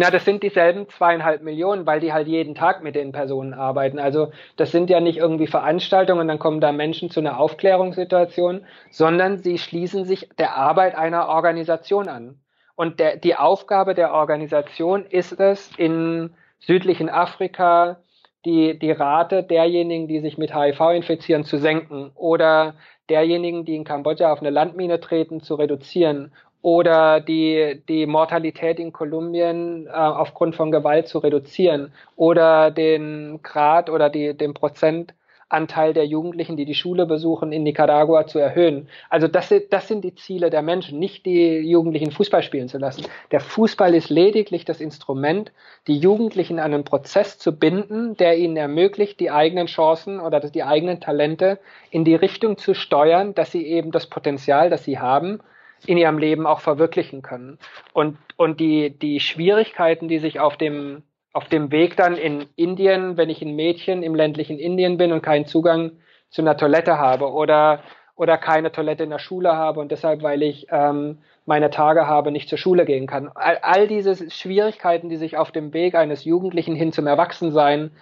Na, 0.00 0.12
das 0.12 0.24
sind 0.24 0.44
dieselben 0.44 0.88
zweieinhalb 0.88 1.42
Millionen, 1.42 1.84
weil 1.84 1.98
die 1.98 2.12
halt 2.12 2.28
jeden 2.28 2.54
Tag 2.54 2.84
mit 2.84 2.94
den 2.94 3.10
Personen 3.10 3.52
arbeiten. 3.52 3.98
Also 3.98 4.30
das 4.54 4.70
sind 4.70 4.90
ja 4.90 5.00
nicht 5.00 5.18
irgendwie 5.18 5.48
Veranstaltungen 5.48 6.28
dann 6.28 6.38
kommen 6.38 6.60
da 6.60 6.70
Menschen 6.70 7.10
zu 7.10 7.18
einer 7.18 7.40
Aufklärungssituation, 7.40 8.64
sondern 8.92 9.38
sie 9.38 9.58
schließen 9.58 10.04
sich 10.04 10.28
der 10.38 10.54
Arbeit 10.54 10.94
einer 10.94 11.26
Organisation 11.26 12.06
an. 12.06 12.38
Und 12.76 13.00
der, 13.00 13.16
die 13.16 13.34
Aufgabe 13.34 13.96
der 13.96 14.12
Organisation 14.12 15.04
ist 15.04 15.40
es, 15.40 15.72
in 15.76 16.30
südlichen 16.60 17.08
Afrika 17.08 17.98
die, 18.44 18.78
die 18.78 18.92
Rate 18.92 19.42
derjenigen, 19.42 20.06
die 20.06 20.20
sich 20.20 20.38
mit 20.38 20.54
HIV 20.54 20.80
infizieren, 20.94 21.42
zu 21.42 21.58
senken 21.58 22.12
oder 22.14 22.76
derjenigen, 23.08 23.64
die 23.64 23.74
in 23.74 23.82
Kambodscha 23.82 24.32
auf 24.32 24.42
eine 24.42 24.50
Landmine 24.50 25.00
treten, 25.00 25.40
zu 25.40 25.56
reduzieren 25.56 26.32
oder 26.62 27.20
die, 27.20 27.82
die 27.88 28.06
Mortalität 28.06 28.80
in 28.80 28.92
Kolumbien 28.92 29.86
äh, 29.86 29.90
aufgrund 29.90 30.56
von 30.56 30.70
Gewalt 30.70 31.08
zu 31.08 31.18
reduzieren 31.18 31.92
oder 32.16 32.70
den 32.70 33.40
Grad 33.42 33.90
oder 33.90 34.10
die, 34.10 34.36
den 34.36 34.54
Prozentanteil 34.54 35.94
der 35.94 36.04
Jugendlichen, 36.06 36.56
die 36.56 36.64
die 36.64 36.74
Schule 36.74 37.06
besuchen, 37.06 37.52
in 37.52 37.62
Nicaragua 37.62 38.26
zu 38.26 38.40
erhöhen. 38.40 38.88
Also 39.08 39.28
das, 39.28 39.54
das 39.70 39.86
sind 39.86 40.02
die 40.02 40.16
Ziele 40.16 40.50
der 40.50 40.62
Menschen, 40.62 40.98
nicht 40.98 41.26
die 41.26 41.58
Jugendlichen 41.58 42.10
Fußball 42.10 42.42
spielen 42.42 42.68
zu 42.68 42.78
lassen. 42.78 43.06
Der 43.30 43.38
Fußball 43.38 43.94
ist 43.94 44.10
lediglich 44.10 44.64
das 44.64 44.80
Instrument, 44.80 45.52
die 45.86 45.98
Jugendlichen 45.98 46.58
an 46.58 46.74
einen 46.74 46.84
Prozess 46.84 47.38
zu 47.38 47.56
binden, 47.56 48.16
der 48.16 48.36
ihnen 48.36 48.56
ermöglicht, 48.56 49.20
die 49.20 49.30
eigenen 49.30 49.68
Chancen 49.68 50.18
oder 50.18 50.40
die 50.40 50.64
eigenen 50.64 51.00
Talente 51.00 51.60
in 51.90 52.04
die 52.04 52.16
Richtung 52.16 52.58
zu 52.58 52.74
steuern, 52.74 53.32
dass 53.36 53.52
sie 53.52 53.64
eben 53.64 53.92
das 53.92 54.06
Potenzial, 54.08 54.70
das 54.70 54.82
sie 54.82 54.98
haben, 54.98 55.38
in 55.86 55.98
ihrem 55.98 56.18
Leben 56.18 56.46
auch 56.46 56.60
verwirklichen 56.60 57.22
können. 57.22 57.58
Und, 57.92 58.18
und 58.36 58.60
die, 58.60 58.90
die 58.90 59.20
Schwierigkeiten, 59.20 60.08
die 60.08 60.18
sich 60.18 60.40
auf 60.40 60.56
dem, 60.56 61.02
auf 61.32 61.46
dem 61.46 61.70
Weg 61.70 61.96
dann 61.96 62.16
in 62.16 62.46
Indien, 62.56 63.16
wenn 63.16 63.30
ich 63.30 63.42
ein 63.42 63.54
Mädchen 63.54 64.02
im 64.02 64.14
ländlichen 64.14 64.58
Indien 64.58 64.96
bin 64.96 65.12
und 65.12 65.22
keinen 65.22 65.46
Zugang 65.46 65.92
zu 66.30 66.42
einer 66.42 66.56
Toilette 66.56 66.98
habe 66.98 67.30
oder, 67.32 67.82
oder 68.16 68.36
keine 68.38 68.72
Toilette 68.72 69.04
in 69.04 69.10
der 69.10 69.18
Schule 69.18 69.54
habe 69.54 69.80
und 69.80 69.92
deshalb, 69.92 70.22
weil 70.22 70.42
ich 70.42 70.66
ähm, 70.70 71.18
meine 71.46 71.70
Tage 71.70 72.06
habe, 72.06 72.30
nicht 72.30 72.48
zur 72.48 72.58
Schule 72.58 72.84
gehen 72.84 73.06
kann. 73.06 73.30
All, 73.34 73.58
all 73.62 73.88
diese 73.88 74.30
Schwierigkeiten, 74.30 75.08
die 75.08 75.16
sich 75.16 75.36
auf 75.38 75.50
dem 75.50 75.72
Weg 75.72 75.94
eines 75.94 76.24
Jugendlichen 76.24 76.74
hin 76.74 76.92
zum 76.92 77.06
Erwachsensein 77.06 77.92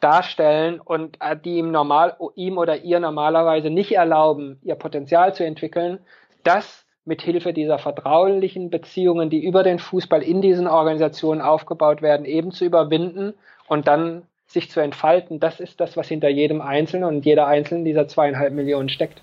darstellen 0.00 0.80
und 0.80 1.18
äh, 1.20 1.36
die 1.36 1.58
ihm 1.58 1.70
normal, 1.70 2.16
ihm 2.34 2.58
oder 2.58 2.82
ihr 2.82 3.00
normalerweise 3.00 3.70
nicht 3.70 3.92
erlauben, 3.92 4.58
ihr 4.62 4.76
Potenzial 4.76 5.34
zu 5.34 5.44
entwickeln, 5.44 5.98
das 6.44 6.85
mit 7.06 7.22
Hilfe 7.22 7.52
dieser 7.52 7.78
vertraulichen 7.78 8.68
Beziehungen, 8.68 9.30
die 9.30 9.42
über 9.42 9.62
den 9.62 9.78
Fußball 9.78 10.22
in 10.22 10.42
diesen 10.42 10.66
Organisationen 10.66 11.40
aufgebaut 11.40 12.02
werden, 12.02 12.26
eben 12.26 12.50
zu 12.50 12.64
überwinden 12.64 13.32
und 13.68 13.86
dann 13.86 14.22
sich 14.48 14.70
zu 14.70 14.80
entfalten. 14.80 15.40
Das 15.40 15.60
ist 15.60 15.80
das, 15.80 15.96
was 15.96 16.08
hinter 16.08 16.28
jedem 16.28 16.60
Einzelnen 16.60 17.04
und 17.04 17.24
jeder 17.24 17.46
Einzelnen 17.46 17.84
dieser 17.84 18.08
zweieinhalb 18.08 18.52
Millionen 18.52 18.88
steckt. 18.88 19.22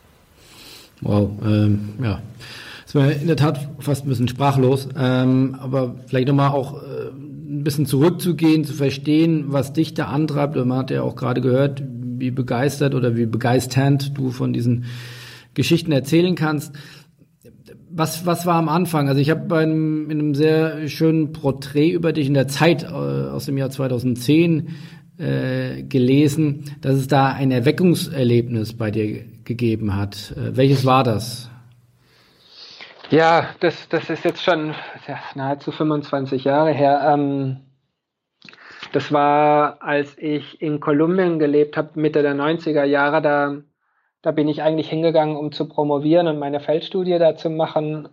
Wow, 1.02 1.30
ähm, 1.44 1.96
ja. 2.02 2.22
Das 2.86 2.96
war 2.96 3.12
in 3.12 3.28
der 3.28 3.36
Tat 3.36 3.60
fast 3.80 4.06
ein 4.06 4.10
bisschen 4.10 4.28
sprachlos, 4.28 4.88
ähm, 4.98 5.58
aber 5.60 5.96
vielleicht 6.08 6.28
nochmal 6.28 6.52
auch 6.52 6.76
äh, 6.76 7.10
ein 7.10 7.64
bisschen 7.64 7.86
zurückzugehen, 7.86 8.64
zu 8.64 8.74
verstehen, 8.74 9.46
was 9.48 9.74
dich 9.74 9.94
da 9.94 10.06
antreibt. 10.06 10.56
Man 10.56 10.78
hat 10.78 10.92
ja 10.92 11.02
auch 11.02 11.16
gerade 11.16 11.42
gehört, 11.42 11.84
wie 11.86 12.32
begeistert 12.32 12.96
oder 12.96 13.18
wie 13.18 13.26
begeisternd 13.26 14.18
du 14.18 14.32
von 14.32 14.54
diesen 14.54 14.86
Geschichten 15.54 15.92
erzählen 15.92 16.36
kannst 16.36 16.74
was, 17.96 18.26
was 18.26 18.46
war 18.46 18.56
am 18.56 18.70
Anfang? 18.70 19.08
Also 19.08 19.22
ich 19.22 19.30
habe 19.30 19.62
in 19.62 20.10
einem 20.10 20.36
sehr 20.36 20.88
schönen 20.88 21.32
Porträt 21.32 21.92
über 21.92 22.12
dich 22.12 22.28
in 22.28 22.34
der 22.34 22.48
Zeit 22.48 22.84
äh, 22.84 22.88
aus 22.88 23.46
dem 23.46 23.58
Jahr 23.58 23.70
2010 23.70 24.70
äh, 25.18 25.84
gelesen, 25.84 26.76
dass 26.82 26.96
es 26.96 27.08
da 27.08 27.32
ein 27.32 27.52
Erweckungserlebnis 27.52 28.76
bei 28.76 28.90
dir 28.90 29.24
gegeben 29.44 29.96
hat. 29.96 30.34
Äh, 30.36 30.58
welches 30.58 30.86
war 30.86 31.04
das? 31.04 31.50
Ja, 33.10 33.50
das, 33.60 33.88
das 33.90 34.10
ist 34.10 34.26
jetzt 34.26 34.42
schon 34.42 34.74
ja, 35.08 35.20
nahezu 35.36 35.72
25 35.72 36.46
Jahre 36.46 36.72
her. 36.72 37.14
Ähm, 37.14 37.58
das 38.92 39.12
war, 39.12 39.84
als 39.84 40.18
ich 40.18 40.62
in 40.62 40.80
Kolumbien 40.80 41.38
gelebt 41.38 41.78
habe, 41.78 42.00
Mitte 42.00 42.24
der 42.24 42.36
90er 42.36 42.84
Jahre. 42.84 43.22
Da 43.22 43.58
da 44.24 44.32
bin 44.32 44.48
ich 44.48 44.64
eigentlich 44.64 44.90
hingegangen, 44.90 45.36
um 45.36 45.52
zu 45.52 45.68
promovieren 45.68 46.28
und 46.28 46.40
meine 46.40 46.62
Feldstudie 46.62 47.20
da 47.20 47.36
zu 47.36 47.50
machen. 47.50 48.08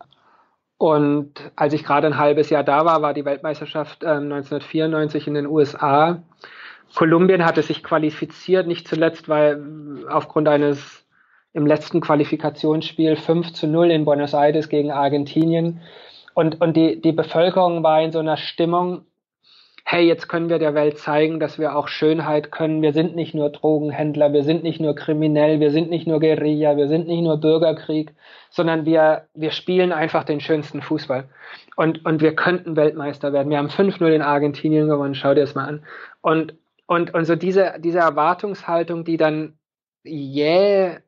Und 0.76 1.52
als 1.56 1.72
ich 1.72 1.84
gerade 1.84 2.08
ein 2.08 2.18
halbes 2.18 2.50
Jahr 2.50 2.64
da 2.64 2.84
war, 2.84 3.00
war 3.00 3.14
die 3.14 3.24
Weltmeisterschaft 3.24 4.02
äh, 4.02 4.08
1994 4.08 5.28
in 5.28 5.34
den 5.34 5.46
USA. 5.46 6.22
Kolumbien 6.94 7.44
hatte 7.44 7.62
sich 7.62 7.84
qualifiziert, 7.84 8.66
nicht 8.66 8.88
zuletzt, 8.88 9.28
weil 9.28 9.62
aufgrund 10.08 10.48
eines 10.48 11.06
im 11.52 11.66
letzten 11.66 12.00
Qualifikationsspiel 12.00 13.14
5 13.16 13.52
zu 13.52 13.68
0 13.68 13.92
in 13.92 14.04
Buenos 14.04 14.34
Aires 14.34 14.68
gegen 14.68 14.90
Argentinien. 14.90 15.80
Und, 16.34 16.60
und 16.60 16.76
die, 16.76 17.00
die 17.00 17.12
Bevölkerung 17.12 17.84
war 17.84 18.02
in 18.02 18.10
so 18.10 18.18
einer 18.18 18.36
Stimmung, 18.36 19.02
hey, 19.84 20.06
jetzt 20.06 20.28
können 20.28 20.48
wir 20.48 20.58
der 20.58 20.74
Welt 20.74 20.98
zeigen, 20.98 21.40
dass 21.40 21.58
wir 21.58 21.76
auch 21.76 21.88
Schönheit 21.88 22.52
können. 22.52 22.82
Wir 22.82 22.92
sind 22.92 23.16
nicht 23.16 23.34
nur 23.34 23.50
Drogenhändler, 23.50 24.32
wir 24.32 24.42
sind 24.42 24.62
nicht 24.62 24.80
nur 24.80 24.94
kriminell, 24.94 25.60
wir 25.60 25.70
sind 25.70 25.90
nicht 25.90 26.06
nur 26.06 26.20
Guerilla, 26.20 26.76
wir 26.76 26.88
sind 26.88 27.08
nicht 27.08 27.22
nur 27.22 27.38
Bürgerkrieg, 27.38 28.14
sondern 28.50 28.84
wir, 28.84 29.26
wir 29.34 29.50
spielen 29.50 29.92
einfach 29.92 30.24
den 30.24 30.40
schönsten 30.40 30.82
Fußball. 30.82 31.28
Und, 31.76 32.04
und 32.04 32.20
wir 32.20 32.34
könnten 32.34 32.76
Weltmeister 32.76 33.32
werden. 33.32 33.50
Wir 33.50 33.58
haben 33.58 33.68
5-0 33.68 34.06
in 34.08 34.22
Argentinien 34.22 34.88
gewonnen, 34.88 35.14
schau 35.14 35.34
dir 35.34 35.42
das 35.42 35.54
mal 35.54 35.66
an. 35.66 35.84
Und, 36.20 36.54
und, 36.86 37.14
und 37.14 37.24
so 37.24 37.36
diese, 37.36 37.74
diese 37.78 38.00
Erwartungshaltung, 38.00 39.04
die 39.04 39.16
dann 39.16 39.58
jäh 40.04 40.98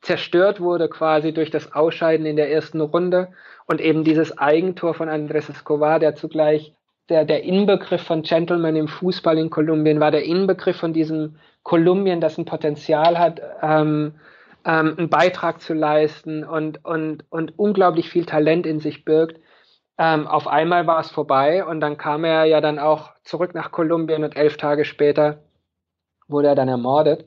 zerstört 0.00 0.60
wurde 0.60 0.88
quasi 0.88 1.32
durch 1.32 1.50
das 1.50 1.72
Ausscheiden 1.72 2.26
in 2.26 2.36
der 2.36 2.50
ersten 2.50 2.80
Runde 2.80 3.28
und 3.66 3.80
eben 3.80 4.02
dieses 4.02 4.38
Eigentor 4.38 4.94
von 4.94 5.08
Andres 5.08 5.48
Escobar, 5.48 5.98
der 5.98 6.14
zugleich 6.14 6.74
der, 7.10 7.24
der 7.24 7.42
Inbegriff 7.42 8.02
von 8.02 8.22
Gentleman 8.22 8.76
im 8.76 8.88
Fußball 8.88 9.36
in 9.36 9.50
Kolumbien 9.50 10.00
war 10.00 10.12
der 10.12 10.24
Inbegriff 10.24 10.76
von 10.76 10.92
diesem 10.92 11.36
Kolumbien, 11.64 12.20
das 12.20 12.38
ein 12.38 12.44
Potenzial 12.44 13.18
hat, 13.18 13.42
ähm, 13.60 14.14
ähm, 14.64 14.94
einen 14.96 15.10
Beitrag 15.10 15.60
zu 15.60 15.74
leisten 15.74 16.44
und, 16.44 16.84
und, 16.84 17.24
und 17.30 17.58
unglaublich 17.58 18.08
viel 18.08 18.24
Talent 18.24 18.64
in 18.64 18.78
sich 18.78 19.04
birgt. 19.04 19.40
Ähm, 19.98 20.26
auf 20.26 20.46
einmal 20.46 20.86
war 20.86 21.00
es 21.00 21.10
vorbei 21.10 21.64
und 21.64 21.80
dann 21.80 21.98
kam 21.98 22.24
er 22.24 22.44
ja 22.44 22.60
dann 22.60 22.78
auch 22.78 23.10
zurück 23.24 23.54
nach 23.54 23.72
Kolumbien 23.72 24.24
und 24.24 24.36
elf 24.36 24.56
Tage 24.56 24.84
später 24.84 25.42
wurde 26.28 26.48
er 26.48 26.54
dann 26.54 26.68
ermordet. 26.68 27.26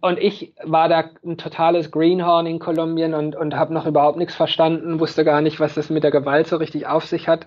Und 0.00 0.18
ich 0.18 0.52
war 0.64 0.88
da 0.88 1.04
ein 1.24 1.38
totales 1.38 1.92
Greenhorn 1.92 2.46
in 2.46 2.58
Kolumbien 2.58 3.14
und, 3.14 3.36
und 3.36 3.54
habe 3.54 3.72
noch 3.72 3.86
überhaupt 3.86 4.18
nichts 4.18 4.34
verstanden, 4.34 4.98
wusste 4.98 5.24
gar 5.24 5.40
nicht, 5.42 5.60
was 5.60 5.74
das 5.74 5.90
mit 5.90 6.02
der 6.02 6.10
Gewalt 6.10 6.48
so 6.48 6.56
richtig 6.56 6.88
auf 6.88 7.04
sich 7.04 7.28
hat 7.28 7.46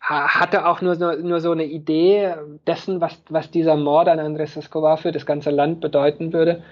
hatte 0.00 0.66
auch 0.66 0.80
nur, 0.80 0.96
nur, 0.96 1.16
nur 1.16 1.40
so 1.40 1.52
eine 1.52 1.64
Idee 1.64 2.34
dessen, 2.66 3.00
was, 3.00 3.20
was 3.28 3.50
dieser 3.50 3.76
Mord 3.76 4.08
an 4.08 4.18
Andres 4.18 4.56
Escobar 4.56 4.96
für 4.96 5.12
das 5.12 5.26
ganze 5.26 5.50
Land 5.50 5.80
bedeuten 5.80 6.32
würde. 6.32 6.62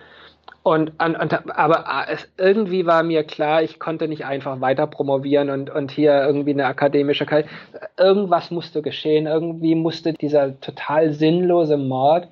Und, 0.63 0.93
und, 1.03 1.59
aber 1.59 2.07
es, 2.11 2.29
irgendwie 2.37 2.85
war 2.85 3.03
mir 3.03 3.25
klar, 3.25 3.63
ich 3.63 3.79
konnte 3.79 4.09
nicht 4.09 4.25
einfach 4.27 4.61
weiter 4.61 4.87
promovieren 4.87 5.51
und, 5.51 5.71
und 5.71 5.91
hier 5.91 6.23
irgendwie 6.23 6.53
eine 6.53 6.67
akademische 6.67 7.27
Karriere. 7.27 7.49
Irgendwas 7.97 8.51
musste 8.51 8.83
geschehen, 8.83 9.27
irgendwie 9.27 9.75
musste 9.75 10.13
dieser 10.13 10.61
total 10.61 11.13
sinnlose 11.13 11.77
Mord 11.77 12.29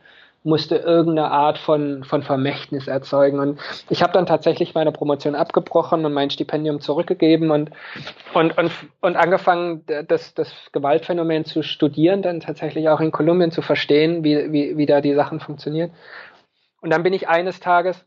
musste 0.46 0.76
irgendeine 0.76 1.30
Art 1.30 1.58
von, 1.58 2.04
von 2.04 2.22
Vermächtnis 2.22 2.86
erzeugen. 2.86 3.40
Und 3.40 3.60
ich 3.90 4.02
habe 4.02 4.12
dann 4.12 4.26
tatsächlich 4.26 4.74
meine 4.74 4.92
Promotion 4.92 5.34
abgebrochen 5.34 6.04
und 6.06 6.12
mein 6.12 6.30
Stipendium 6.30 6.80
zurückgegeben 6.80 7.50
und, 7.50 7.70
und, 8.32 8.56
und, 8.56 8.70
und 9.00 9.16
angefangen, 9.16 9.84
das, 10.06 10.34
das 10.34 10.54
Gewaltphänomen 10.72 11.44
zu 11.44 11.62
studieren, 11.62 12.22
dann 12.22 12.40
tatsächlich 12.40 12.88
auch 12.88 13.00
in 13.00 13.10
Kolumbien 13.10 13.50
zu 13.50 13.60
verstehen, 13.60 14.22
wie, 14.22 14.52
wie, 14.52 14.76
wie 14.76 14.86
da 14.86 15.00
die 15.00 15.14
Sachen 15.14 15.40
funktionieren. 15.40 15.90
Und 16.80 16.90
dann 16.90 17.02
bin 17.02 17.12
ich 17.12 17.28
eines 17.28 17.58
Tages 17.58 18.06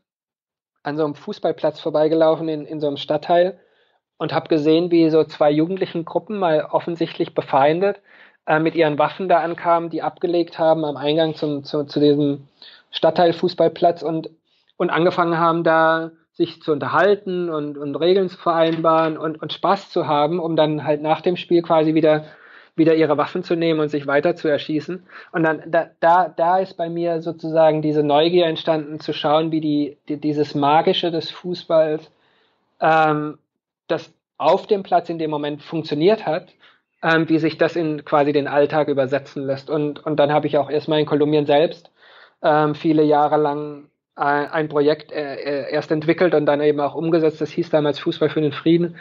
an 0.82 0.96
so 0.96 1.04
einem 1.04 1.14
Fußballplatz 1.14 1.78
vorbeigelaufen 1.80 2.48
in, 2.48 2.64
in 2.64 2.80
so 2.80 2.86
einem 2.86 2.96
Stadtteil 2.96 3.60
und 4.16 4.32
habe 4.32 4.48
gesehen, 4.48 4.90
wie 4.90 5.10
so 5.10 5.24
zwei 5.24 5.50
jugendlichen 5.50 6.06
Gruppen 6.06 6.38
mal 6.38 6.66
offensichtlich 6.70 7.34
befeindet 7.34 8.00
äh, 8.50 8.58
mit 8.58 8.74
ihren 8.74 8.98
Waffen 8.98 9.28
da 9.28 9.38
ankamen, 9.38 9.90
die 9.90 10.02
abgelegt 10.02 10.58
haben 10.58 10.84
am 10.84 10.96
Eingang 10.96 11.36
zum, 11.36 11.62
zu, 11.62 11.84
zu 11.84 12.00
diesem 12.00 12.48
Stadtteilfußballplatz 12.90 14.02
und, 14.02 14.28
und 14.76 14.90
angefangen 14.90 15.38
haben, 15.38 15.62
da 15.62 16.10
sich 16.32 16.60
zu 16.60 16.72
unterhalten 16.72 17.48
und, 17.48 17.78
und 17.78 17.94
Regeln 17.94 18.28
zu 18.28 18.36
vereinbaren 18.38 19.16
und, 19.16 19.40
und 19.40 19.52
Spaß 19.52 19.90
zu 19.90 20.08
haben, 20.08 20.40
um 20.40 20.56
dann 20.56 20.82
halt 20.82 21.00
nach 21.00 21.20
dem 21.20 21.36
Spiel 21.36 21.62
quasi 21.62 21.94
wieder 21.94 22.24
wieder 22.74 22.96
ihre 22.96 23.16
Waffen 23.16 23.44
zu 23.44 23.54
nehmen 23.54 23.78
und 23.78 23.88
sich 23.88 24.08
weiter 24.08 24.34
zu 24.34 24.48
erschießen. 24.48 25.06
Und 25.30 25.42
dann 25.44 25.62
da, 25.66 25.90
da, 26.00 26.28
da 26.28 26.58
ist 26.58 26.76
bei 26.76 26.88
mir 26.88 27.22
sozusagen 27.22 27.82
diese 27.82 28.02
Neugier 28.02 28.46
entstanden, 28.46 28.98
zu 28.98 29.12
schauen, 29.12 29.52
wie 29.52 29.60
die, 29.60 29.98
die 30.08 30.16
dieses 30.16 30.56
Magische 30.56 31.12
des 31.12 31.30
Fußballs, 31.30 32.10
ähm, 32.80 33.38
das 33.86 34.12
auf 34.38 34.66
dem 34.66 34.82
Platz 34.82 35.08
in 35.08 35.18
dem 35.18 35.30
Moment 35.30 35.62
funktioniert 35.62 36.26
hat, 36.26 36.48
ähm, 37.02 37.28
wie 37.28 37.38
sich 37.38 37.58
das 37.58 37.76
in 37.76 38.04
quasi 38.04 38.32
den 38.32 38.48
Alltag 38.48 38.88
übersetzen 38.88 39.46
lässt. 39.46 39.70
Und, 39.70 40.04
und 40.04 40.16
dann 40.16 40.32
habe 40.32 40.46
ich 40.46 40.58
auch 40.58 40.70
erstmal 40.70 41.00
in 41.00 41.06
Kolumbien 41.06 41.46
selbst 41.46 41.90
ähm, 42.42 42.74
viele 42.74 43.02
Jahre 43.02 43.36
lang 43.36 43.90
ein, 44.16 44.46
ein 44.50 44.68
Projekt 44.68 45.12
äh, 45.12 45.34
äh, 45.34 45.72
erst 45.72 45.90
entwickelt 45.90 46.34
und 46.34 46.46
dann 46.46 46.60
eben 46.60 46.80
auch 46.80 46.94
umgesetzt. 46.94 47.40
Das 47.40 47.50
hieß 47.50 47.70
damals 47.70 47.98
Fußball 47.98 48.30
für 48.30 48.40
den 48.40 48.52
Frieden. 48.52 48.96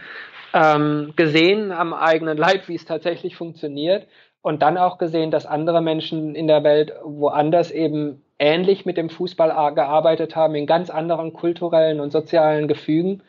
Ähm, 0.54 1.14
gesehen 1.16 1.72
am 1.72 1.93
eigenen 1.93 2.38
Leib, 2.38 2.68
wie 2.68 2.76
es 2.76 2.86
tatsächlich 2.86 3.36
funktioniert 3.36 4.08
und 4.41 4.62
dann 4.62 4.78
auch 4.78 4.97
gesehen, 4.97 5.30
dass 5.30 5.45
andere 5.45 5.82
Menschen 5.82 6.34
in 6.34 6.47
der 6.47 6.64
Welt 6.64 6.93
woanders 7.04 7.70
eben 7.70 8.24
ähnlich 8.39 8.86
mit 8.86 8.97
dem 8.97 9.10
Fußball 9.10 9.76
gearbeitet 9.76 10.36
haben, 10.36 10.56
in 10.56 10.66
ganz 10.66 10.89
anderen 10.89 11.34
kulturellen 11.34 12.00
und 12.00 12.12
sozialen 12.12 12.68
Gefügen 12.68 13.22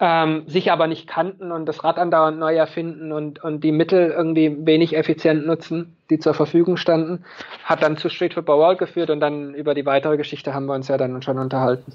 ähm, 0.00 0.42
sich 0.46 0.72
aber 0.72 0.86
nicht 0.86 1.06
kannten 1.06 1.52
und 1.52 1.66
das 1.66 1.84
Rad 1.84 1.98
andauernd 1.98 2.38
neu 2.38 2.54
erfinden 2.54 3.12
und, 3.12 3.42
und 3.44 3.62
die 3.62 3.72
Mittel 3.72 4.10
irgendwie 4.10 4.66
wenig 4.66 4.96
effizient 4.96 5.46
nutzen, 5.46 5.96
die 6.10 6.18
zur 6.18 6.34
Verfügung 6.34 6.76
standen, 6.76 7.24
hat 7.62 7.82
dann 7.82 7.96
zu 7.96 8.08
Street 8.08 8.34
Football 8.34 8.58
World 8.58 8.78
geführt 8.78 9.10
und 9.10 9.20
dann 9.20 9.54
über 9.54 9.74
die 9.74 9.86
weitere 9.86 10.16
Geschichte 10.16 10.52
haben 10.52 10.66
wir 10.66 10.74
uns 10.74 10.88
ja 10.88 10.96
dann 10.96 11.22
schon 11.22 11.38
unterhalten. 11.38 11.92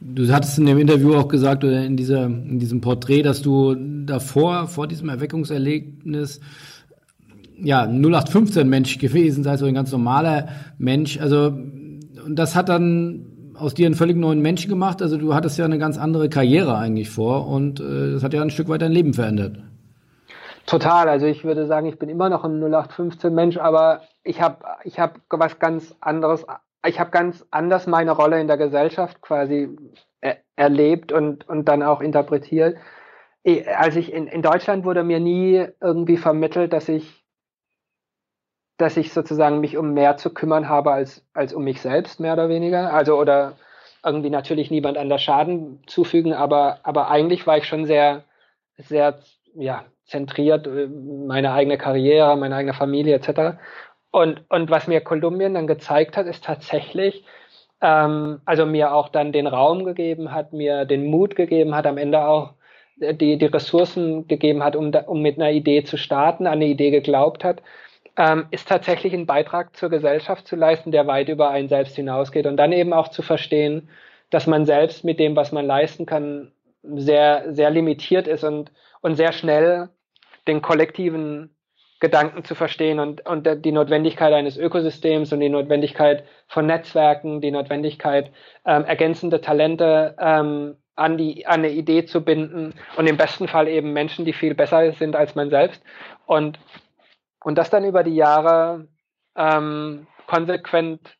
Du 0.00 0.30
hattest 0.30 0.58
in 0.58 0.66
dem 0.66 0.78
Interview 0.78 1.14
auch 1.14 1.28
gesagt 1.28 1.64
oder 1.64 1.82
in, 1.82 1.96
dieser, 1.96 2.26
in 2.26 2.58
diesem 2.58 2.82
Porträt, 2.82 3.22
dass 3.22 3.40
du 3.40 3.74
davor, 3.74 4.68
vor 4.68 4.86
diesem 4.86 5.08
Erweckungserlebnis, 5.08 6.40
ja, 7.58 7.84
0815 7.84 8.68
Mensch 8.68 8.98
gewesen 8.98 9.42
sei, 9.42 9.56
so 9.56 9.64
ein 9.64 9.72
ganz 9.72 9.90
normaler 9.90 10.48
Mensch. 10.76 11.18
Also, 11.18 11.46
und 11.46 12.36
das 12.36 12.54
hat 12.54 12.68
dann 12.68 13.35
aus 13.58 13.74
dir 13.74 13.86
einen 13.86 13.94
völlig 13.94 14.16
neuen 14.16 14.40
Menschen 14.40 14.68
gemacht. 14.68 15.02
Also 15.02 15.16
du 15.16 15.34
hattest 15.34 15.58
ja 15.58 15.64
eine 15.64 15.78
ganz 15.78 15.98
andere 15.98 16.28
Karriere 16.28 16.76
eigentlich 16.76 17.10
vor 17.10 17.48
und 17.48 17.80
äh, 17.80 18.12
das 18.12 18.22
hat 18.22 18.32
ja 18.32 18.42
ein 18.42 18.50
Stück 18.50 18.68
weit 18.68 18.82
dein 18.82 18.92
Leben 18.92 19.14
verändert. 19.14 19.58
Total. 20.66 21.08
Also 21.08 21.26
ich 21.26 21.44
würde 21.44 21.66
sagen, 21.66 21.86
ich 21.86 21.98
bin 21.98 22.08
immer 22.08 22.28
noch 22.28 22.44
ein 22.44 22.60
0815 22.60 23.32
Mensch, 23.32 23.56
aber 23.56 24.02
ich 24.24 24.40
habe 24.40 24.64
ich 24.84 24.98
hab 24.98 25.20
was 25.30 25.58
ganz 25.58 25.94
anderes. 26.00 26.44
Ich 26.84 26.98
habe 26.98 27.10
ganz 27.10 27.44
anders 27.50 27.86
meine 27.86 28.12
Rolle 28.12 28.40
in 28.40 28.48
der 28.48 28.56
Gesellschaft 28.56 29.20
quasi 29.20 29.76
er 30.20 30.38
erlebt 30.56 31.12
und, 31.12 31.48
und 31.48 31.66
dann 31.66 31.82
auch 31.82 32.00
interpretiert. 32.00 32.76
Als 33.76 33.94
ich 33.94 34.12
in, 34.12 34.26
in 34.26 34.42
Deutschland 34.42 34.84
wurde 34.84 35.04
mir 35.04 35.20
nie 35.20 35.66
irgendwie 35.80 36.16
vermittelt, 36.16 36.72
dass 36.72 36.88
ich 36.88 37.25
dass 38.76 38.96
ich 38.96 39.12
sozusagen 39.12 39.60
mich 39.60 39.76
um 39.76 39.94
mehr 39.94 40.16
zu 40.16 40.30
kümmern 40.32 40.68
habe 40.68 40.92
als, 40.92 41.24
als 41.32 41.54
um 41.54 41.64
mich 41.64 41.80
selbst, 41.80 42.20
mehr 42.20 42.34
oder 42.34 42.48
weniger. 42.48 42.92
Also 42.92 43.18
oder 43.18 43.54
irgendwie 44.04 44.30
natürlich 44.30 44.70
niemand 44.70 44.98
anders 44.98 45.22
Schaden 45.22 45.82
zufügen, 45.86 46.32
aber, 46.32 46.78
aber 46.82 47.10
eigentlich 47.10 47.46
war 47.46 47.56
ich 47.56 47.64
schon 47.64 47.86
sehr, 47.86 48.24
sehr, 48.76 49.20
ja, 49.54 49.84
zentriert, 50.04 50.66
äh, 50.66 50.86
meine 50.86 51.52
eigene 51.52 51.78
Karriere, 51.78 52.36
meine 52.36 52.54
eigene 52.54 52.74
Familie 52.74 53.16
etc. 53.16 53.58
Und, 54.10 54.44
und 54.48 54.70
was 54.70 54.86
mir 54.86 55.00
Kolumbien 55.00 55.54
dann 55.54 55.66
gezeigt 55.66 56.16
hat, 56.16 56.26
ist 56.26 56.44
tatsächlich, 56.44 57.24
ähm, 57.80 58.40
also 58.44 58.66
mir 58.66 58.94
auch 58.94 59.08
dann 59.08 59.32
den 59.32 59.46
Raum 59.46 59.84
gegeben 59.84 60.32
hat, 60.32 60.52
mir 60.52 60.84
den 60.84 61.06
Mut 61.06 61.34
gegeben 61.34 61.74
hat, 61.74 61.86
am 61.86 61.98
Ende 61.98 62.26
auch 62.26 62.52
die, 62.96 63.38
die 63.38 63.46
Ressourcen 63.46 64.28
gegeben 64.28 64.62
hat, 64.62 64.76
um, 64.76 64.92
da, 64.92 65.00
um 65.00 65.20
mit 65.20 65.36
einer 65.36 65.50
Idee 65.50 65.82
zu 65.82 65.96
starten, 65.96 66.46
an 66.46 66.54
eine 66.54 66.66
Idee 66.66 66.90
geglaubt 66.90 67.42
hat 67.42 67.62
ähm, 68.16 68.46
ist 68.50 68.68
tatsächlich 68.68 69.12
ein 69.12 69.26
Beitrag 69.26 69.76
zur 69.76 69.90
Gesellschaft 69.90 70.46
zu 70.46 70.56
leisten, 70.56 70.90
der 70.90 71.06
weit 71.06 71.28
über 71.28 71.50
einen 71.50 71.68
selbst 71.68 71.96
hinausgeht. 71.96 72.46
Und 72.46 72.56
dann 72.56 72.72
eben 72.72 72.92
auch 72.92 73.08
zu 73.08 73.22
verstehen, 73.22 73.88
dass 74.30 74.46
man 74.46 74.66
selbst 74.66 75.04
mit 75.04 75.18
dem, 75.18 75.36
was 75.36 75.52
man 75.52 75.66
leisten 75.66 76.06
kann, 76.06 76.52
sehr, 76.82 77.52
sehr 77.52 77.70
limitiert 77.70 78.26
ist 78.26 78.44
und, 78.44 78.70
und 79.00 79.16
sehr 79.16 79.32
schnell 79.32 79.90
den 80.46 80.62
kollektiven 80.62 81.56
Gedanken 81.98 82.44
zu 82.44 82.54
verstehen 82.54 83.00
und, 83.00 83.26
und 83.26 83.64
die 83.64 83.72
Notwendigkeit 83.72 84.32
eines 84.32 84.56
Ökosystems 84.56 85.32
und 85.32 85.40
die 85.40 85.48
Notwendigkeit 85.48 86.24
von 86.46 86.66
Netzwerken, 86.66 87.40
die 87.40 87.50
Notwendigkeit, 87.50 88.30
ähm, 88.66 88.84
ergänzende 88.84 89.40
Talente 89.40 90.14
ähm, 90.18 90.76
an, 90.94 91.16
die, 91.16 91.46
an 91.46 91.60
eine 91.60 91.70
Idee 91.70 92.04
zu 92.04 92.22
binden 92.22 92.74
und 92.96 93.06
im 93.06 93.16
besten 93.16 93.48
Fall 93.48 93.68
eben 93.68 93.92
Menschen, 93.92 94.24
die 94.24 94.34
viel 94.34 94.54
besser 94.54 94.92
sind 94.92 95.16
als 95.16 95.34
man 95.34 95.48
selbst. 95.48 95.82
Und 96.26 96.58
und 97.46 97.56
das 97.56 97.70
dann 97.70 97.84
über 97.84 98.02
die 98.02 98.16
Jahre 98.16 98.88
ähm, 99.36 100.08
konsequent 100.26 101.16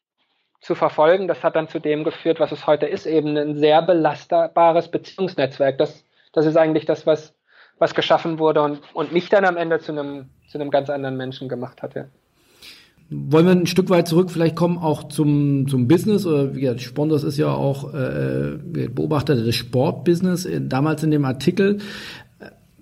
zu 0.60 0.74
verfolgen, 0.74 1.28
das 1.28 1.44
hat 1.44 1.54
dann 1.54 1.68
zu 1.68 1.78
dem 1.78 2.02
geführt, 2.02 2.40
was 2.40 2.50
es 2.50 2.66
heute 2.66 2.86
ist, 2.86 3.06
eben 3.06 3.36
ein 3.36 3.54
sehr 3.54 3.80
belastbares 3.80 4.90
Beziehungsnetzwerk. 4.90 5.78
Das, 5.78 6.04
das 6.32 6.44
ist 6.44 6.56
eigentlich 6.56 6.84
das, 6.84 7.06
was, 7.06 7.32
was 7.78 7.94
geschaffen 7.94 8.40
wurde 8.40 8.62
und, 8.62 8.80
und 8.92 9.12
mich 9.12 9.28
dann 9.28 9.44
am 9.44 9.56
Ende 9.56 9.78
zu 9.78 9.92
einem, 9.92 10.30
zu 10.48 10.58
einem 10.58 10.72
ganz 10.72 10.90
anderen 10.90 11.16
Menschen 11.16 11.48
gemacht 11.48 11.80
hat. 11.80 11.94
Ja. 11.94 12.06
Wollen 13.08 13.46
wir 13.46 13.52
ein 13.52 13.66
Stück 13.66 13.88
weit 13.88 14.08
zurück 14.08 14.32
vielleicht 14.32 14.56
kommen 14.56 14.78
auch 14.78 15.04
zum, 15.04 15.68
zum 15.68 15.86
Business 15.86 16.26
oder 16.26 16.56
wie 16.56 16.62
gesagt, 16.62 16.80
Sponsors 16.80 17.22
ist 17.22 17.38
ja 17.38 17.54
auch 17.54 17.94
äh, 17.94 18.56
Beobachter 18.88 19.36
des 19.36 19.54
Sportbusiness. 19.54 20.48
Damals 20.62 21.04
in 21.04 21.12
dem 21.12 21.24
Artikel 21.24 21.78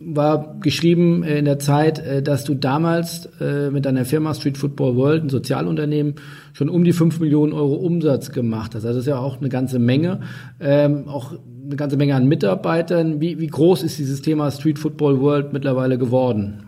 war 0.06 0.56
geschrieben 0.60 1.22
in 1.22 1.44
der 1.44 1.58
Zeit, 1.58 1.98
äh, 1.98 2.22
dass 2.22 2.44
du 2.44 2.54
damals 2.54 3.26
äh, 3.40 3.70
mit 3.70 3.84
deiner 3.84 4.04
Firma 4.04 4.34
Street 4.34 4.58
Football 4.58 4.96
World, 4.96 5.24
ein 5.24 5.28
Sozialunternehmen, 5.28 6.16
schon 6.52 6.68
um 6.68 6.84
die 6.84 6.92
fünf 6.92 7.20
Millionen 7.20 7.52
Euro 7.52 7.74
Umsatz 7.74 8.32
gemacht 8.32 8.74
hast. 8.74 8.84
Also 8.84 8.98
das 8.98 9.06
ist 9.06 9.10
ja 9.10 9.18
auch 9.18 9.38
eine 9.38 9.48
ganze 9.48 9.78
Menge, 9.78 10.20
ähm, 10.60 11.08
auch 11.08 11.32
eine 11.64 11.76
ganze 11.76 11.96
Menge 11.96 12.14
an 12.14 12.26
Mitarbeitern. 12.26 13.20
Wie, 13.20 13.38
wie 13.40 13.46
groß 13.46 13.82
ist 13.82 13.98
dieses 13.98 14.22
Thema 14.22 14.50
Street 14.50 14.78
Football 14.78 15.20
World 15.20 15.52
mittlerweile 15.52 15.98
geworden? 15.98 16.66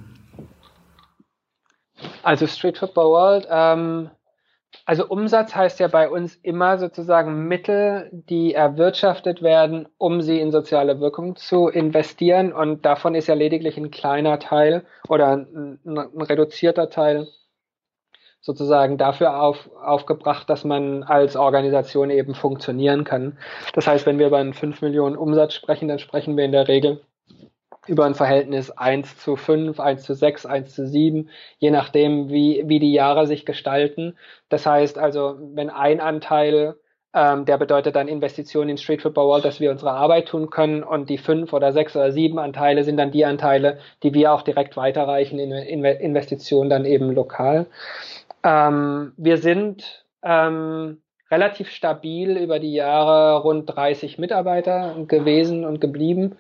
Also 2.23 2.47
Street 2.47 2.79
Football 2.79 3.07
World 3.07 3.47
ähm, 3.51 4.11
also 4.87 5.09
Umsatz 5.09 5.57
heißt 5.57 5.81
ja 5.81 5.89
bei 5.89 6.09
uns 6.09 6.37
immer 6.37 6.79
sozusagen 6.79 7.49
Mittel, 7.49 8.09
die 8.13 8.55
erwirtschaftet 8.55 9.43
werden, 9.43 9.89
um 9.99 10.23
sie 10.23 10.41
in 10.41 10.53
soziale 10.53 11.01
Wirkung 11.01 11.35
zu 11.35 11.69
investieren. 11.69 12.53
Und 12.53 12.87
davon 12.87 13.17
ist 13.17 13.27
ja 13.27 13.35
lediglich 13.35 13.77
ein 13.77 13.91
kleiner 13.91 14.39
Teil 14.39 14.85
oder 15.09 15.33
ein, 15.39 15.81
ein 15.85 16.23
reduzierter 16.23 16.89
Teil 16.89 17.27
sozusagen 18.41 18.97
dafür 18.97 19.43
auf, 19.43 19.69
aufgebracht, 19.75 20.49
dass 20.49 20.63
man 20.63 21.03
als 21.03 21.35
Organisation 21.35 22.11
eben 22.11 22.37
funktionieren 22.37 23.03
kann. 23.03 23.39
Das 23.75 23.89
heißt, 23.89 24.07
wenn 24.07 24.21
wir 24.21 24.29
über 24.29 24.39
einen 24.39 24.55
5 24.55 24.83
Millionen 24.83 25.17
Umsatz 25.17 25.55
sprechen, 25.55 25.89
dann 25.89 25.99
sprechen 25.99 26.37
wir 26.37 26.45
in 26.45 26.53
der 26.53 26.69
Regel 26.69 27.01
über 27.89 28.05
ein 28.05 28.15
Verhältnis 28.15 28.71
1 28.71 29.19
zu 29.19 29.37
5, 29.37 29.79
1 29.81 30.03
zu 30.03 30.15
6, 30.15 30.47
1 30.47 30.75
zu 30.75 30.87
7, 30.87 31.29
je 31.59 31.71
nachdem, 31.71 32.29
wie, 32.29 32.63
wie 32.67 32.79
die 32.79 32.93
Jahre 32.93 33.27
sich 33.27 33.47
gestalten. 33.47 34.17
Das 34.49 34.67
heißt 34.67 34.99
also, 34.99 35.39
wenn 35.55 35.71
ein 35.71 36.01
Anteil, 36.01 36.77
ähm, 37.15 37.45
der 37.47 37.59
bedeutet 37.59 37.97
dann 37.97 38.09
Investitionen 38.09 38.71
in 38.71 38.79
Street 38.79 39.03
Football 39.03 39.27
World, 39.27 39.45
dass 39.45 39.61
wir 39.61 39.71
unsere 39.71 39.93
Arbeit 39.93 40.29
tun 40.29 40.51
können 40.51 40.83
und 40.83 41.09
die 41.09 41.19
fünf 41.19 41.53
oder 41.53 41.73
sechs 41.73 41.97
oder 41.97 42.13
sieben 42.13 42.39
Anteile 42.39 42.85
sind 42.85 42.99
dann 42.99 43.11
die 43.11 43.25
Anteile, 43.25 43.79
die 44.03 44.13
wir 44.13 44.33
auch 44.33 44.43
direkt 44.43 44.77
weiterreichen 44.77 45.39
in, 45.39 45.51
in 45.53 45.85
Investitionen 45.85 46.69
dann 46.69 46.85
eben 46.85 47.11
lokal. 47.11 47.67
Ähm, 48.45 49.13
wir 49.17 49.39
sind 49.39 50.05
ähm, 50.23 50.99
relativ 51.31 51.71
stabil 51.71 52.37
über 52.37 52.59
die 52.59 52.75
Jahre 52.75 53.41
rund 53.43 53.65
30 53.67 54.19
Mitarbeiter 54.19 54.95
gewesen 55.09 55.65
und 55.65 55.81
geblieben. 55.81 56.37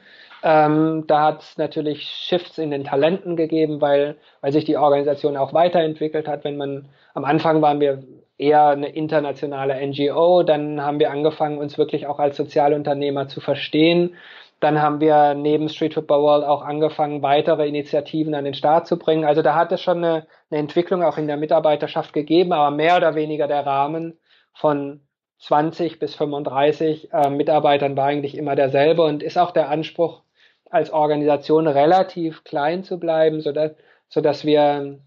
Ähm, 0.49 1.09
da 1.09 1.25
hat 1.25 1.43
es 1.43 1.59
natürlich 1.59 2.05
Shifts 2.05 2.59
in 2.59 2.71
den 2.71 2.85
Talenten 2.85 3.35
gegeben, 3.35 3.81
weil, 3.81 4.17
weil 4.41 4.53
sich 4.53 4.65
die 4.65 4.77
Organisation 4.77 5.37
auch 5.37 5.53
weiterentwickelt 5.53 6.29
hat. 6.29 6.45
Wenn 6.45 6.57
man 6.57 6.89
am 7.15 7.25
Anfang 7.25 7.63
waren 7.63 7.81
wir 7.81 8.05
eher 8.39 8.69
eine 8.69 8.91
internationale 8.91 9.85
NGO, 9.85 10.45
dann 10.45 10.81
haben 10.81 11.01
wir 11.01 11.11
angefangen, 11.11 11.59
uns 11.59 11.79
wirklich 11.79 12.07
auch 12.07 12.21
als 12.21 12.37
Sozialunternehmer 12.37 13.27
zu 13.27 13.41
verstehen. 13.41 14.15
Dann 14.61 14.81
haben 14.81 15.01
wir 15.01 15.35
neben 15.35 15.69
Street 15.69 15.95
Football 15.95 16.23
World 16.23 16.45
auch 16.45 16.63
angefangen, 16.63 17.23
weitere 17.23 17.67
Initiativen 17.67 18.33
an 18.37 18.45
den 18.45 18.55
Start 18.55 18.87
zu 18.87 19.01
bringen. 19.01 19.25
Also 19.25 19.43
da 19.43 19.57
hat 19.57 19.73
es 19.73 19.83
schon 19.83 19.99
eine, 20.05 20.29
eine 20.51 20.61
Entwicklung 20.61 21.03
auch 21.03 21.19
in 21.19 21.27
der 21.27 21.39
Mitarbeiterschaft 21.39 22.13
gegeben, 22.13 22.53
aber 22.53 22.71
mehr 22.71 22.97
oder 22.97 23.17
weniger 23.17 23.49
der 23.49 23.67
Rahmen 23.67 24.17
von 24.55 25.01
20 25.41 25.99
bis 25.99 26.15
35 26.15 27.13
äh, 27.13 27.31
Mitarbeitern 27.31 27.97
war 27.97 28.07
eigentlich 28.07 28.37
immer 28.37 28.55
derselbe 28.55 29.03
und 29.03 29.25
ist 29.25 29.39
auch 29.39 29.51
der 29.51 29.71
Anspruch 29.71 30.23
als 30.71 30.91
Organisation 30.91 31.67
relativ 31.67 32.45
klein 32.45 32.85
zu 32.85 32.99
bleiben, 32.99 33.41
sodass, 33.41 33.73
sodass 34.09 34.45
wir, 34.45 34.99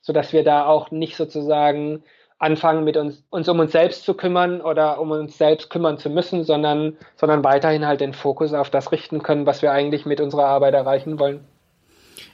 sodass 0.00 0.32
wir 0.32 0.44
da 0.44 0.66
auch 0.66 0.90
nicht 0.90 1.16
sozusagen 1.16 2.02
anfangen, 2.38 2.84
mit 2.84 2.96
uns, 2.96 3.24
uns 3.30 3.48
um 3.48 3.58
uns 3.58 3.72
selbst 3.72 4.04
zu 4.04 4.14
kümmern 4.14 4.60
oder 4.60 5.00
um 5.00 5.10
uns 5.10 5.36
selbst 5.36 5.70
kümmern 5.70 5.98
zu 5.98 6.08
müssen, 6.08 6.44
sondern, 6.44 6.96
sondern 7.16 7.42
weiterhin 7.42 7.86
halt 7.86 8.00
den 8.00 8.12
Fokus 8.12 8.54
auf 8.54 8.70
das 8.70 8.92
richten 8.92 9.22
können, 9.22 9.46
was 9.46 9.62
wir 9.62 9.72
eigentlich 9.72 10.06
mit 10.06 10.20
unserer 10.20 10.46
Arbeit 10.46 10.74
erreichen 10.74 11.18
wollen. 11.18 11.40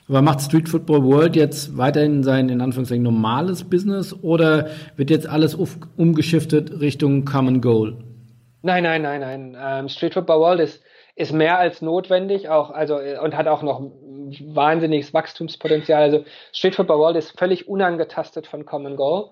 Aber 0.07 0.21
macht 0.21 0.41
Street 0.41 0.69
Football 0.69 1.03
World 1.03 1.35
jetzt 1.35 1.77
weiterhin 1.77 2.21
sein, 2.21 2.49
in 2.49 2.61
Anführungszeichen, 2.61 3.03
normales 3.03 3.63
Business 3.63 4.13
oder 4.21 4.67
wird 4.95 5.09
jetzt 5.09 5.27
alles 5.27 5.55
umgeschiftet 5.55 6.79
Richtung 6.79 7.25
Common 7.25 7.61
Goal? 7.61 7.97
Nein, 8.61 8.83
nein, 8.83 9.01
nein, 9.01 9.19
nein. 9.19 9.57
Ähm, 9.59 9.89
Street 9.89 10.13
Football 10.13 10.39
World 10.39 10.59
ist, 10.59 10.83
ist 11.15 11.31
mehr 11.31 11.57
als 11.57 11.81
notwendig, 11.81 12.49
auch, 12.49 12.71
also, 12.71 12.97
und 12.97 13.37
hat 13.37 13.47
auch 13.47 13.61
noch 13.61 13.81
wahnsinniges 14.53 15.13
Wachstumspotenzial. 15.13 16.01
Also 16.01 16.25
Street 16.53 16.75
Football 16.75 16.99
World 16.99 17.15
ist 17.17 17.37
völlig 17.37 17.67
unangetastet 17.67 18.47
von 18.47 18.65
Common 18.65 18.97
Goal. 18.97 19.29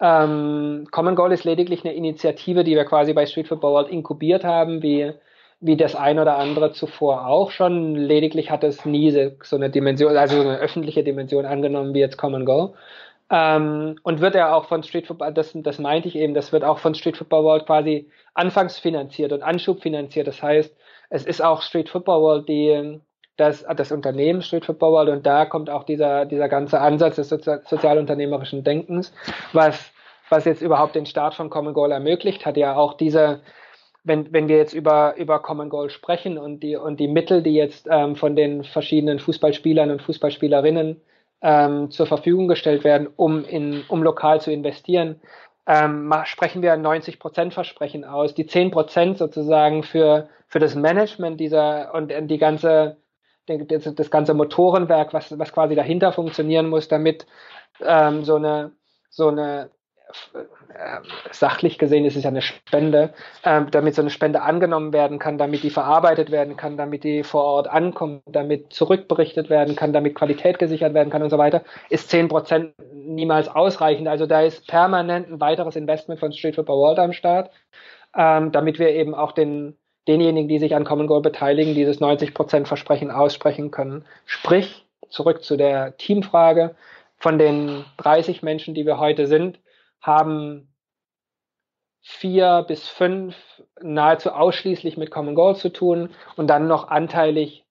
Ähm, 0.00 0.86
Common 0.90 1.14
Goal 1.14 1.32
ist 1.32 1.44
lediglich 1.44 1.84
eine 1.84 1.94
Initiative, 1.94 2.64
die 2.64 2.74
wir 2.74 2.84
quasi 2.84 3.12
bei 3.12 3.26
Street 3.26 3.48
Football 3.48 3.72
World 3.72 3.88
inkubiert 3.88 4.44
haben, 4.44 4.82
wie, 4.82 5.12
wie 5.60 5.76
das 5.76 5.94
ein 5.94 6.18
oder 6.18 6.38
andere 6.38 6.72
zuvor 6.72 7.26
auch 7.26 7.50
schon. 7.50 7.94
Lediglich 7.94 8.50
hat 8.50 8.64
es 8.64 8.84
nie 8.86 9.10
so 9.42 9.56
eine 9.56 9.70
Dimension, 9.70 10.16
also 10.16 10.42
so 10.42 10.48
eine 10.48 10.58
öffentliche 10.58 11.04
Dimension 11.04 11.44
angenommen 11.44 11.92
wie 11.92 12.00
jetzt 12.00 12.16
Common 12.16 12.46
Goal. 12.46 12.72
Ähm, 13.28 13.98
und 14.02 14.20
wird 14.20 14.36
ja 14.36 14.54
auch 14.54 14.66
von 14.66 14.82
Street 14.82 15.06
Football, 15.06 15.34
das, 15.34 15.52
das 15.54 15.78
meinte 15.78 16.08
ich 16.08 16.16
eben, 16.16 16.32
das 16.32 16.52
wird 16.52 16.64
auch 16.64 16.78
von 16.78 16.94
Street 16.94 17.16
Football 17.16 17.44
World 17.44 17.66
quasi 17.66 18.08
anfangs 18.34 18.78
finanziert 18.78 19.32
und 19.32 19.42
Anschub 19.42 19.82
finanziert. 19.82 20.28
Das 20.28 20.42
heißt, 20.42 20.74
es 21.10 21.24
ist 21.24 21.42
auch 21.42 21.62
Street 21.62 21.88
Football 21.88 22.22
World, 22.22 22.48
die 22.48 23.00
das, 23.36 23.64
das 23.76 23.92
Unternehmen 23.92 24.42
Street 24.42 24.64
Football 24.64 24.92
World 24.92 25.08
und 25.10 25.26
da 25.26 25.44
kommt 25.44 25.68
auch 25.70 25.84
dieser, 25.84 26.24
dieser 26.24 26.48
ganze 26.48 26.80
Ansatz 26.80 27.16
des 27.16 27.28
Sozi 27.28 27.58
sozialunternehmerischen 27.64 28.64
Denkens, 28.64 29.12
was, 29.52 29.92
was 30.30 30.44
jetzt 30.44 30.62
überhaupt 30.62 30.94
den 30.94 31.06
Start 31.06 31.34
von 31.34 31.50
Common 31.50 31.74
Goal 31.74 31.92
ermöglicht, 31.92 32.46
hat 32.46 32.56
ja 32.56 32.76
auch 32.76 32.94
diese, 32.94 33.40
wenn, 34.04 34.32
wenn 34.32 34.48
wir 34.48 34.56
jetzt 34.56 34.72
über, 34.72 35.16
über 35.16 35.40
Common 35.40 35.68
Goal 35.68 35.90
sprechen 35.90 36.38
und 36.38 36.60
die, 36.60 36.76
und 36.76 36.98
die 36.98 37.08
Mittel, 37.08 37.42
die 37.42 37.54
jetzt 37.54 37.86
ähm, 37.90 38.16
von 38.16 38.36
den 38.36 38.64
verschiedenen 38.64 39.18
Fußballspielern 39.18 39.90
und 39.90 40.02
Fußballspielerinnen 40.02 41.00
ähm, 41.42 41.90
zur 41.90 42.06
Verfügung 42.06 42.48
gestellt 42.48 42.84
werden, 42.84 43.08
um, 43.16 43.44
in, 43.44 43.84
um 43.88 44.02
lokal 44.02 44.40
zu 44.40 44.50
investieren, 44.50 45.20
ähm, 45.66 46.12
sprechen 46.24 46.62
wir 46.62 46.72
ein 46.72 46.82
90 46.82 47.18
Prozent 47.18 47.54
Versprechen 47.54 48.04
aus, 48.04 48.34
die 48.34 48.46
10 48.46 48.70
Prozent 48.70 49.18
sozusagen 49.18 49.82
für, 49.82 50.28
für 50.46 50.58
das 50.58 50.74
Management 50.74 51.40
dieser 51.40 51.94
und 51.94 52.12
die 52.28 52.38
ganze 52.38 52.98
das, 53.46 53.94
das 53.94 54.10
ganze 54.10 54.34
Motorenwerk, 54.34 55.14
was, 55.14 55.38
was 55.38 55.52
quasi 55.52 55.74
dahinter 55.74 56.12
funktionieren 56.12 56.68
muss, 56.68 56.88
damit 56.88 57.26
ähm, 57.80 58.24
so 58.24 58.36
eine, 58.36 58.72
so 59.08 59.28
eine 59.28 59.70
sachlich 61.30 61.78
gesehen 61.78 62.04
ist 62.04 62.16
es 62.16 62.24
ja 62.24 62.30
eine 62.30 62.42
Spende, 62.42 63.12
äh, 63.42 63.62
damit 63.70 63.94
so 63.94 64.02
eine 64.02 64.10
Spende 64.10 64.42
angenommen 64.42 64.92
werden 64.92 65.18
kann, 65.18 65.38
damit 65.38 65.62
die 65.62 65.70
verarbeitet 65.70 66.30
werden 66.30 66.56
kann, 66.56 66.76
damit 66.76 67.04
die 67.04 67.22
vor 67.22 67.44
Ort 67.44 67.68
ankommt, 67.68 68.22
damit 68.26 68.72
zurückberichtet 68.72 69.50
werden 69.50 69.76
kann, 69.76 69.92
damit 69.92 70.14
Qualität 70.14 70.58
gesichert 70.58 70.94
werden 70.94 71.10
kann 71.10 71.22
und 71.22 71.30
so 71.30 71.38
weiter, 71.38 71.62
ist 71.90 72.10
zehn 72.10 72.28
Prozent 72.28 72.74
niemals 72.92 73.48
ausreichend. 73.48 74.08
Also 74.08 74.26
da 74.26 74.42
ist 74.42 74.66
permanent 74.66 75.30
ein 75.30 75.40
weiteres 75.40 75.76
Investment 75.76 76.20
von 76.20 76.32
Street 76.32 76.54
Football 76.54 76.78
World 76.78 76.98
am 76.98 77.12
Start, 77.12 77.50
ähm, 78.16 78.52
damit 78.52 78.78
wir 78.78 78.90
eben 78.90 79.14
auch 79.14 79.32
den, 79.32 79.76
denjenigen, 80.08 80.48
die 80.48 80.58
sich 80.58 80.74
an 80.74 80.84
Common 80.84 81.06
Goal 81.06 81.22
beteiligen, 81.22 81.74
dieses 81.74 82.00
90% 82.00 82.66
Versprechen 82.66 83.10
aussprechen 83.10 83.70
können. 83.70 84.04
Sprich, 84.24 84.84
zurück 85.08 85.42
zu 85.42 85.56
der 85.56 85.96
Teamfrage, 85.96 86.74
von 87.18 87.38
den 87.38 87.84
30 87.98 88.42
Menschen, 88.42 88.74
die 88.74 88.84
wir 88.84 88.98
heute 88.98 89.26
sind, 89.26 89.58
haben 90.00 90.72
vier 92.02 92.64
bis 92.68 92.86
fünf 92.88 93.36
nahezu 93.82 94.30
ausschließlich 94.30 94.96
mit 94.96 95.10
Common 95.10 95.34
Goal 95.34 95.56
zu 95.56 95.70
tun 95.70 96.10
und 96.36 96.46
dann 96.46 96.68
noch 96.68 96.88
anteilig 96.88 97.64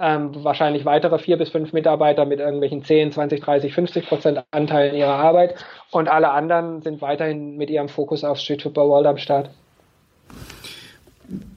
ähm, 0.00 0.44
wahrscheinlich 0.44 0.84
weitere 0.84 1.18
vier 1.18 1.38
bis 1.38 1.50
fünf 1.50 1.72
Mitarbeiter 1.72 2.24
mit 2.24 2.40
irgendwelchen 2.40 2.82
10, 2.82 3.12
20, 3.12 3.40
30, 3.40 3.74
50 3.74 4.08
Prozent 4.08 4.44
Anteilen 4.50 4.94
ihrer 4.94 5.14
Arbeit 5.14 5.64
und 5.90 6.08
alle 6.08 6.30
anderen 6.30 6.82
sind 6.82 7.00
weiterhin 7.02 7.56
mit 7.56 7.70
ihrem 7.70 7.88
Fokus 7.88 8.24
auf 8.24 8.38
Street 8.38 8.62
Football 8.62 8.88
World 8.88 9.06
am 9.06 9.18
Start. 9.18 9.50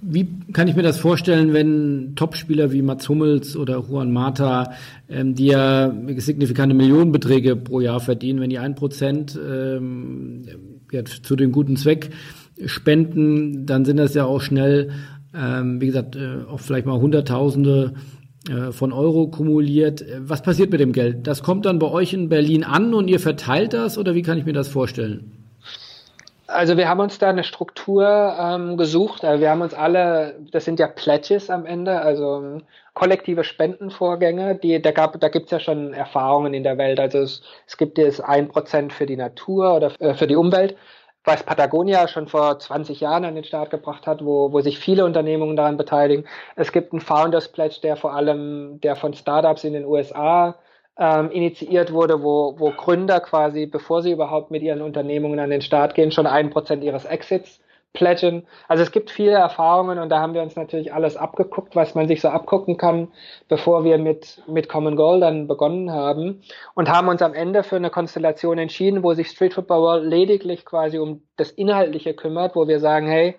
Wie 0.01 0.27
kann 0.51 0.67
ich 0.67 0.75
mir 0.75 0.83
das 0.83 0.99
vorstellen, 0.99 1.53
wenn 1.53 2.13
Topspieler 2.15 2.71
wie 2.71 2.81
Mats 2.81 3.07
Hummels 3.07 3.55
oder 3.55 3.79
Juan 3.87 4.11
Mata, 4.11 4.73
ähm, 5.09 5.33
die 5.33 5.47
ja 5.47 5.93
signifikante 6.17 6.75
Millionenbeträge 6.75 7.55
pro 7.55 7.79
Jahr 7.79 8.01
verdienen, 8.01 8.41
wenn 8.41 8.49
die 8.49 8.59
ein 8.59 8.75
Prozent 8.75 9.39
ähm, 9.39 10.43
zu 11.23 11.35
dem 11.35 11.51
guten 11.51 11.77
Zweck 11.77 12.09
spenden, 12.65 13.65
dann 13.65 13.85
sind 13.85 13.97
das 13.97 14.13
ja 14.13 14.25
auch 14.25 14.41
schnell, 14.41 14.91
ähm, 15.33 15.79
wie 15.79 15.87
gesagt, 15.87 16.17
äh, 16.17 16.43
auch 16.49 16.59
vielleicht 16.59 16.85
mal 16.85 16.99
Hunderttausende 16.99 17.93
äh, 18.49 18.71
von 18.71 18.91
Euro 18.91 19.27
kumuliert. 19.27 20.03
Was 20.19 20.41
passiert 20.41 20.71
mit 20.71 20.81
dem 20.81 20.91
Geld? 20.91 21.27
Das 21.27 21.43
kommt 21.43 21.65
dann 21.65 21.79
bei 21.79 21.87
euch 21.87 22.11
in 22.13 22.27
Berlin 22.27 22.65
an 22.65 22.93
und 22.93 23.07
ihr 23.07 23.19
verteilt 23.19 23.73
das 23.73 23.97
oder 23.97 24.15
wie 24.15 24.21
kann 24.21 24.37
ich 24.37 24.45
mir 24.45 24.53
das 24.53 24.67
vorstellen? 24.67 25.40
Also 26.51 26.77
wir 26.77 26.89
haben 26.89 26.99
uns 26.99 27.17
da 27.17 27.29
eine 27.29 27.43
Struktur 27.43 28.35
ähm, 28.39 28.77
gesucht. 28.77 29.23
Also 29.23 29.41
wir 29.41 29.49
haben 29.49 29.61
uns 29.61 29.73
alle, 29.73 30.39
das 30.51 30.65
sind 30.65 30.79
ja 30.79 30.87
Pledges 30.87 31.49
am 31.49 31.65
Ende, 31.65 32.01
also 32.01 32.37
ähm, 32.37 32.63
kollektive 32.93 33.43
Spendenvorgänge. 33.43 34.55
Die, 34.55 34.81
da 34.81 34.91
gab, 34.91 35.19
da 35.19 35.29
gibt's 35.29 35.51
ja 35.51 35.59
schon 35.59 35.93
Erfahrungen 35.93 36.53
in 36.53 36.63
der 36.63 36.77
Welt. 36.77 36.99
Also 36.99 37.19
es, 37.19 37.41
es 37.67 37.77
gibt 37.77 37.97
jetzt 37.97 38.21
ein 38.21 38.49
Prozent 38.49 38.93
für 38.93 39.05
die 39.05 39.15
Natur 39.15 39.75
oder 39.75 39.91
äh, 40.01 40.13
für 40.13 40.27
die 40.27 40.35
Umwelt, 40.35 40.77
was 41.23 41.43
Patagonia 41.43 42.07
schon 42.07 42.27
vor 42.27 42.59
20 42.59 42.99
Jahren 42.99 43.25
an 43.25 43.35
den 43.35 43.43
Start 43.43 43.69
gebracht 43.69 44.05
hat, 44.05 44.23
wo, 44.25 44.51
wo 44.51 44.61
sich 44.61 44.79
viele 44.79 45.05
Unternehmungen 45.05 45.55
daran 45.55 45.77
beteiligen. 45.77 46.25
Es 46.55 46.71
gibt 46.71 46.91
einen 46.91 47.01
Founders 47.01 47.47
Pledge, 47.49 47.79
der 47.81 47.95
vor 47.95 48.13
allem, 48.13 48.81
der 48.81 48.95
von 48.95 49.13
Startups 49.13 49.63
in 49.63 49.73
den 49.73 49.85
USA 49.85 50.55
ähm, 51.01 51.31
initiiert 51.31 51.91
wurde, 51.91 52.21
wo, 52.21 52.59
wo 52.59 52.69
Gründer 52.69 53.19
quasi, 53.21 53.65
bevor 53.65 54.03
sie 54.03 54.11
überhaupt 54.11 54.51
mit 54.51 54.61
ihren 54.61 54.83
Unternehmungen 54.83 55.39
an 55.39 55.49
den 55.49 55.63
Start 55.63 55.95
gehen, 55.95 56.11
schon 56.11 56.27
ein 56.27 56.51
Prozent 56.51 56.83
ihres 56.83 57.05
Exits 57.05 57.59
pledgen. 57.91 58.45
Also 58.67 58.83
es 58.83 58.91
gibt 58.91 59.09
viele 59.09 59.31
Erfahrungen 59.31 59.97
und 59.97 60.09
da 60.09 60.19
haben 60.19 60.35
wir 60.35 60.43
uns 60.43 60.55
natürlich 60.55 60.93
alles 60.93 61.17
abgeguckt, 61.17 61.75
was 61.75 61.95
man 61.95 62.07
sich 62.07 62.21
so 62.21 62.29
abgucken 62.29 62.77
kann, 62.77 63.07
bevor 63.49 63.83
wir 63.83 63.97
mit, 63.97 64.43
mit 64.47 64.69
Common 64.69 64.95
Goal 64.95 65.19
dann 65.19 65.47
begonnen 65.47 65.91
haben 65.91 66.43
und 66.75 66.87
haben 66.87 67.07
uns 67.07 67.23
am 67.23 67.33
Ende 67.33 67.63
für 67.63 67.77
eine 67.77 67.89
Konstellation 67.89 68.59
entschieden, 68.59 69.01
wo 69.01 69.15
sich 69.15 69.29
Street 69.29 69.55
Football 69.55 69.81
World 69.81 70.05
lediglich 70.05 70.65
quasi 70.65 70.99
um 70.99 71.23
das 71.35 71.49
Inhaltliche 71.49 72.13
kümmert, 72.13 72.55
wo 72.55 72.67
wir 72.67 72.79
sagen, 72.79 73.07
hey, 73.07 73.35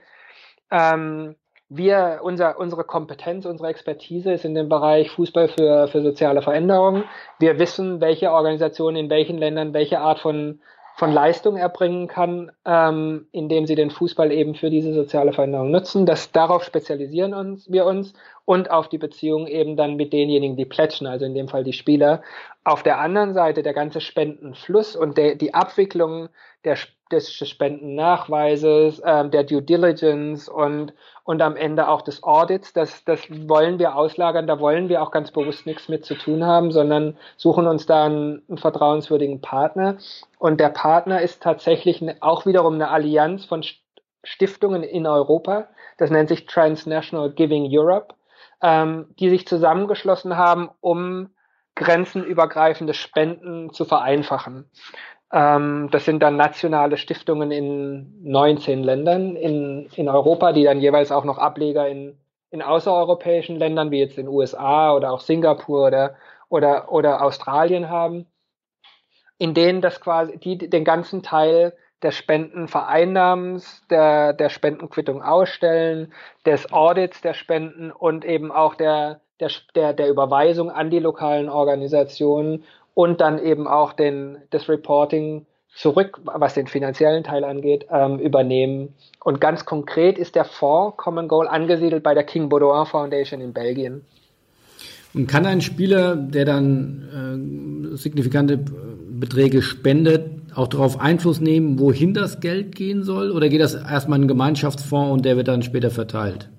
ähm, 0.72 1.36
wir, 1.76 2.20
unser, 2.22 2.58
unsere 2.58 2.84
Kompetenz, 2.84 3.46
unsere 3.46 3.68
Expertise 3.68 4.32
ist 4.32 4.44
in 4.44 4.54
dem 4.54 4.68
Bereich 4.68 5.10
Fußball 5.10 5.48
für, 5.48 5.88
für 5.88 6.02
soziale 6.02 6.42
Veränderungen. 6.42 7.04
Wir 7.38 7.58
wissen, 7.58 8.00
welche 8.00 8.30
Organisation 8.30 8.96
in 8.96 9.08
welchen 9.08 9.38
Ländern 9.38 9.72
welche 9.72 10.00
Art 10.00 10.18
von, 10.18 10.60
von 10.96 11.10
Leistung 11.12 11.56
erbringen 11.56 12.08
kann, 12.08 12.52
ähm, 12.66 13.26
indem 13.32 13.66
sie 13.66 13.74
den 13.74 13.90
Fußball 13.90 14.30
eben 14.30 14.54
für 14.54 14.70
diese 14.70 14.92
soziale 14.92 15.32
Veränderung 15.32 15.70
nutzen. 15.70 16.04
Das, 16.04 16.32
darauf 16.32 16.64
spezialisieren 16.64 17.32
uns, 17.32 17.70
wir 17.70 17.86
uns 17.86 18.12
und 18.44 18.70
auf 18.70 18.88
die 18.88 18.98
Beziehung 18.98 19.46
eben 19.46 19.76
dann 19.76 19.96
mit 19.96 20.12
denjenigen, 20.12 20.56
die 20.56 20.66
plätschen, 20.66 21.06
also 21.06 21.24
in 21.24 21.34
dem 21.34 21.48
Fall 21.48 21.64
die 21.64 21.72
Spieler. 21.72 22.22
Auf 22.64 22.82
der 22.82 23.00
anderen 23.00 23.32
Seite 23.32 23.62
der 23.62 23.72
ganze 23.72 24.00
Spendenfluss 24.00 24.94
und 24.94 25.16
der, 25.16 25.36
die 25.36 25.54
Abwicklung 25.54 26.28
der, 26.64 26.76
des 27.12 27.32
Spendennachweises, 27.32 29.02
ähm, 29.04 29.30
der 29.30 29.44
Due 29.44 29.62
Diligence 29.62 30.48
und 30.48 30.94
und 31.24 31.40
am 31.40 31.56
Ende 31.56 31.88
auch 31.88 32.02
des 32.02 32.22
Audits. 32.22 32.72
Das, 32.72 33.04
das 33.04 33.20
wollen 33.30 33.78
wir 33.78 33.96
auslagern, 33.96 34.46
da 34.46 34.58
wollen 34.58 34.88
wir 34.88 35.02
auch 35.02 35.10
ganz 35.10 35.30
bewusst 35.30 35.66
nichts 35.66 35.88
mit 35.88 36.04
zu 36.04 36.14
tun 36.14 36.44
haben, 36.44 36.72
sondern 36.72 37.16
suchen 37.36 37.66
uns 37.66 37.86
da 37.86 38.06
einen, 38.06 38.42
einen 38.48 38.58
vertrauenswürdigen 38.58 39.40
Partner. 39.40 39.98
Und 40.38 40.60
der 40.60 40.70
Partner 40.70 41.20
ist 41.20 41.42
tatsächlich 41.42 42.02
auch 42.20 42.46
wiederum 42.46 42.74
eine 42.74 42.90
Allianz 42.90 43.44
von 43.44 43.64
Stiftungen 44.24 44.82
in 44.82 45.06
Europa. 45.06 45.68
Das 45.98 46.10
nennt 46.10 46.28
sich 46.28 46.46
Transnational 46.46 47.32
Giving 47.32 47.68
Europe, 47.70 48.14
ähm, 48.60 49.14
die 49.18 49.30
sich 49.30 49.46
zusammengeschlossen 49.46 50.36
haben, 50.36 50.70
um 50.80 51.30
grenzenübergreifende 51.74 52.94
Spenden 52.94 53.72
zu 53.72 53.84
vereinfachen. 53.84 54.68
Ähm, 55.32 55.88
das 55.90 56.04
sind 56.04 56.22
dann 56.22 56.36
nationale 56.36 56.96
Stiftungen 56.98 57.50
in 57.50 58.22
19 58.22 58.82
Ländern 58.82 59.34
in, 59.36 59.88
in 59.94 60.08
Europa, 60.08 60.52
die 60.52 60.64
dann 60.64 60.80
jeweils 60.80 61.10
auch 61.10 61.24
noch 61.24 61.38
Ableger 61.38 61.88
in, 61.88 62.18
in 62.50 62.60
außereuropäischen 62.60 63.56
Ländern, 63.56 63.90
wie 63.90 64.00
jetzt 64.00 64.18
in 64.18 64.28
USA 64.28 64.94
oder 64.94 65.10
auch 65.10 65.20
Singapur 65.20 65.86
oder, 65.86 66.16
oder, 66.50 66.92
oder 66.92 67.22
Australien 67.22 67.88
haben, 67.88 68.26
in 69.38 69.54
denen 69.54 69.80
das 69.80 70.00
quasi, 70.00 70.38
die 70.38 70.58
den 70.58 70.84
ganzen 70.84 71.22
Teil 71.22 71.74
der 72.02 72.10
Spendenvereinnahmens, 72.10 73.86
der, 73.88 74.34
der 74.34 74.50
Spendenquittung 74.50 75.22
ausstellen, 75.22 76.12
des 76.44 76.72
Audits 76.72 77.22
der 77.22 77.32
Spenden 77.32 77.90
und 77.90 78.24
eben 78.24 78.52
auch 78.52 78.74
der, 78.74 79.20
der, 79.40 79.94
der 79.94 80.08
Überweisung 80.08 80.70
an 80.70 80.90
die 80.90 80.98
lokalen 80.98 81.48
Organisationen 81.48 82.64
und 82.94 83.20
dann 83.20 83.38
eben 83.42 83.66
auch 83.66 83.92
den, 83.92 84.38
das 84.50 84.68
Reporting 84.68 85.46
zurück, 85.74 86.20
was 86.24 86.54
den 86.54 86.66
finanziellen 86.66 87.24
Teil 87.24 87.44
angeht, 87.44 87.86
ähm, 87.90 88.18
übernehmen. 88.18 88.94
Und 89.24 89.40
ganz 89.40 89.64
konkret 89.64 90.18
ist 90.18 90.34
der 90.34 90.44
Fonds 90.44 90.96
Common 90.98 91.28
Goal 91.28 91.48
angesiedelt 91.48 92.02
bei 92.02 92.14
der 92.14 92.24
King 92.24 92.48
Baudouin 92.48 92.86
Foundation 92.86 93.40
in 93.40 93.52
Belgien. 93.52 94.02
Und 95.14 95.26
kann 95.26 95.46
ein 95.46 95.60
Spieler, 95.60 96.16
der 96.16 96.44
dann 96.44 97.92
äh, 97.92 97.96
signifikante 97.96 98.58
Beträge 98.58 99.62
spendet, 99.62 100.30
auch 100.54 100.68
darauf 100.68 101.00
Einfluss 101.00 101.40
nehmen, 101.40 101.78
wohin 101.78 102.14
das 102.14 102.40
Geld 102.40 102.74
gehen 102.74 103.02
soll? 103.02 103.30
Oder 103.30 103.48
geht 103.48 103.60
das 103.60 103.74
erstmal 103.74 104.18
in 104.18 104.22
einen 104.22 104.28
Gemeinschaftsfonds 104.28 105.12
und 105.12 105.24
der 105.24 105.36
wird 105.36 105.48
dann 105.48 105.62
später 105.62 105.90
verteilt? 105.90 106.50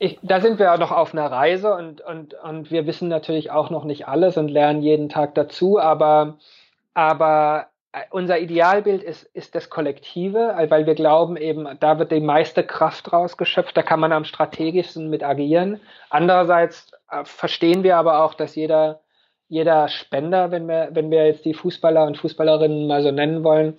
Ich, 0.00 0.18
da 0.22 0.40
sind 0.40 0.58
wir 0.58 0.72
auch 0.72 0.78
noch 0.78 0.92
auf 0.92 1.12
einer 1.12 1.30
Reise 1.30 1.74
und, 1.74 2.00
und, 2.00 2.34
und 2.34 2.70
wir 2.70 2.86
wissen 2.86 3.08
natürlich 3.08 3.50
auch 3.50 3.70
noch 3.70 3.84
nicht 3.84 4.06
alles 4.06 4.36
und 4.36 4.48
lernen 4.48 4.82
jeden 4.82 5.08
Tag 5.08 5.34
dazu, 5.34 5.78
aber, 5.80 6.38
aber 6.94 7.66
äh, 7.92 8.02
unser 8.10 8.38
Idealbild 8.38 9.02
ist, 9.02 9.24
ist 9.24 9.54
das 9.54 9.70
Kollektive, 9.70 10.54
weil 10.68 10.86
wir 10.86 10.94
glauben 10.94 11.36
eben, 11.36 11.66
da 11.80 11.98
wird 11.98 12.12
die 12.12 12.20
meiste 12.20 12.62
Kraft 12.62 13.12
rausgeschöpft, 13.12 13.76
da 13.76 13.82
kann 13.82 13.98
man 13.98 14.12
am 14.12 14.24
strategischsten 14.24 15.10
mit 15.10 15.24
agieren. 15.24 15.80
Andererseits 16.10 16.92
äh, 17.10 17.24
verstehen 17.24 17.82
wir 17.82 17.96
aber 17.96 18.22
auch, 18.22 18.34
dass 18.34 18.54
jeder, 18.54 19.00
jeder 19.48 19.88
Spender, 19.88 20.50
wenn 20.52 20.68
wir, 20.68 20.90
wenn 20.92 21.10
wir 21.10 21.26
jetzt 21.26 21.44
die 21.44 21.54
Fußballer 21.54 22.06
und 22.06 22.18
Fußballerinnen 22.18 22.86
mal 22.86 23.02
so 23.02 23.10
nennen 23.10 23.42
wollen, 23.42 23.78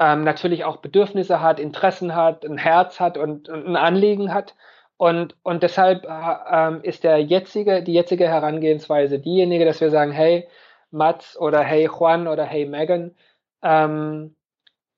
ähm, 0.00 0.24
natürlich 0.24 0.64
auch 0.64 0.78
Bedürfnisse 0.78 1.40
hat, 1.40 1.60
Interessen 1.60 2.14
hat, 2.14 2.44
ein 2.44 2.58
Herz 2.58 3.00
hat 3.00 3.16
und, 3.18 3.48
und 3.48 3.66
ein 3.66 3.76
Anliegen 3.76 4.34
hat. 4.34 4.54
Und, 5.00 5.34
und 5.42 5.62
deshalb 5.62 6.04
äh, 6.04 6.08
ähm, 6.50 6.80
ist 6.82 7.04
der 7.04 7.22
jetzige, 7.22 7.82
die 7.82 7.94
jetzige 7.94 8.28
Herangehensweise 8.28 9.18
diejenige, 9.18 9.64
dass 9.64 9.80
wir 9.80 9.88
sagen, 9.88 10.12
hey, 10.12 10.46
Mats 10.90 11.40
oder 11.40 11.62
hey 11.62 11.88
Juan 11.88 12.28
oder 12.28 12.44
hey 12.44 12.66
Megan, 12.66 13.14
ähm, 13.62 14.36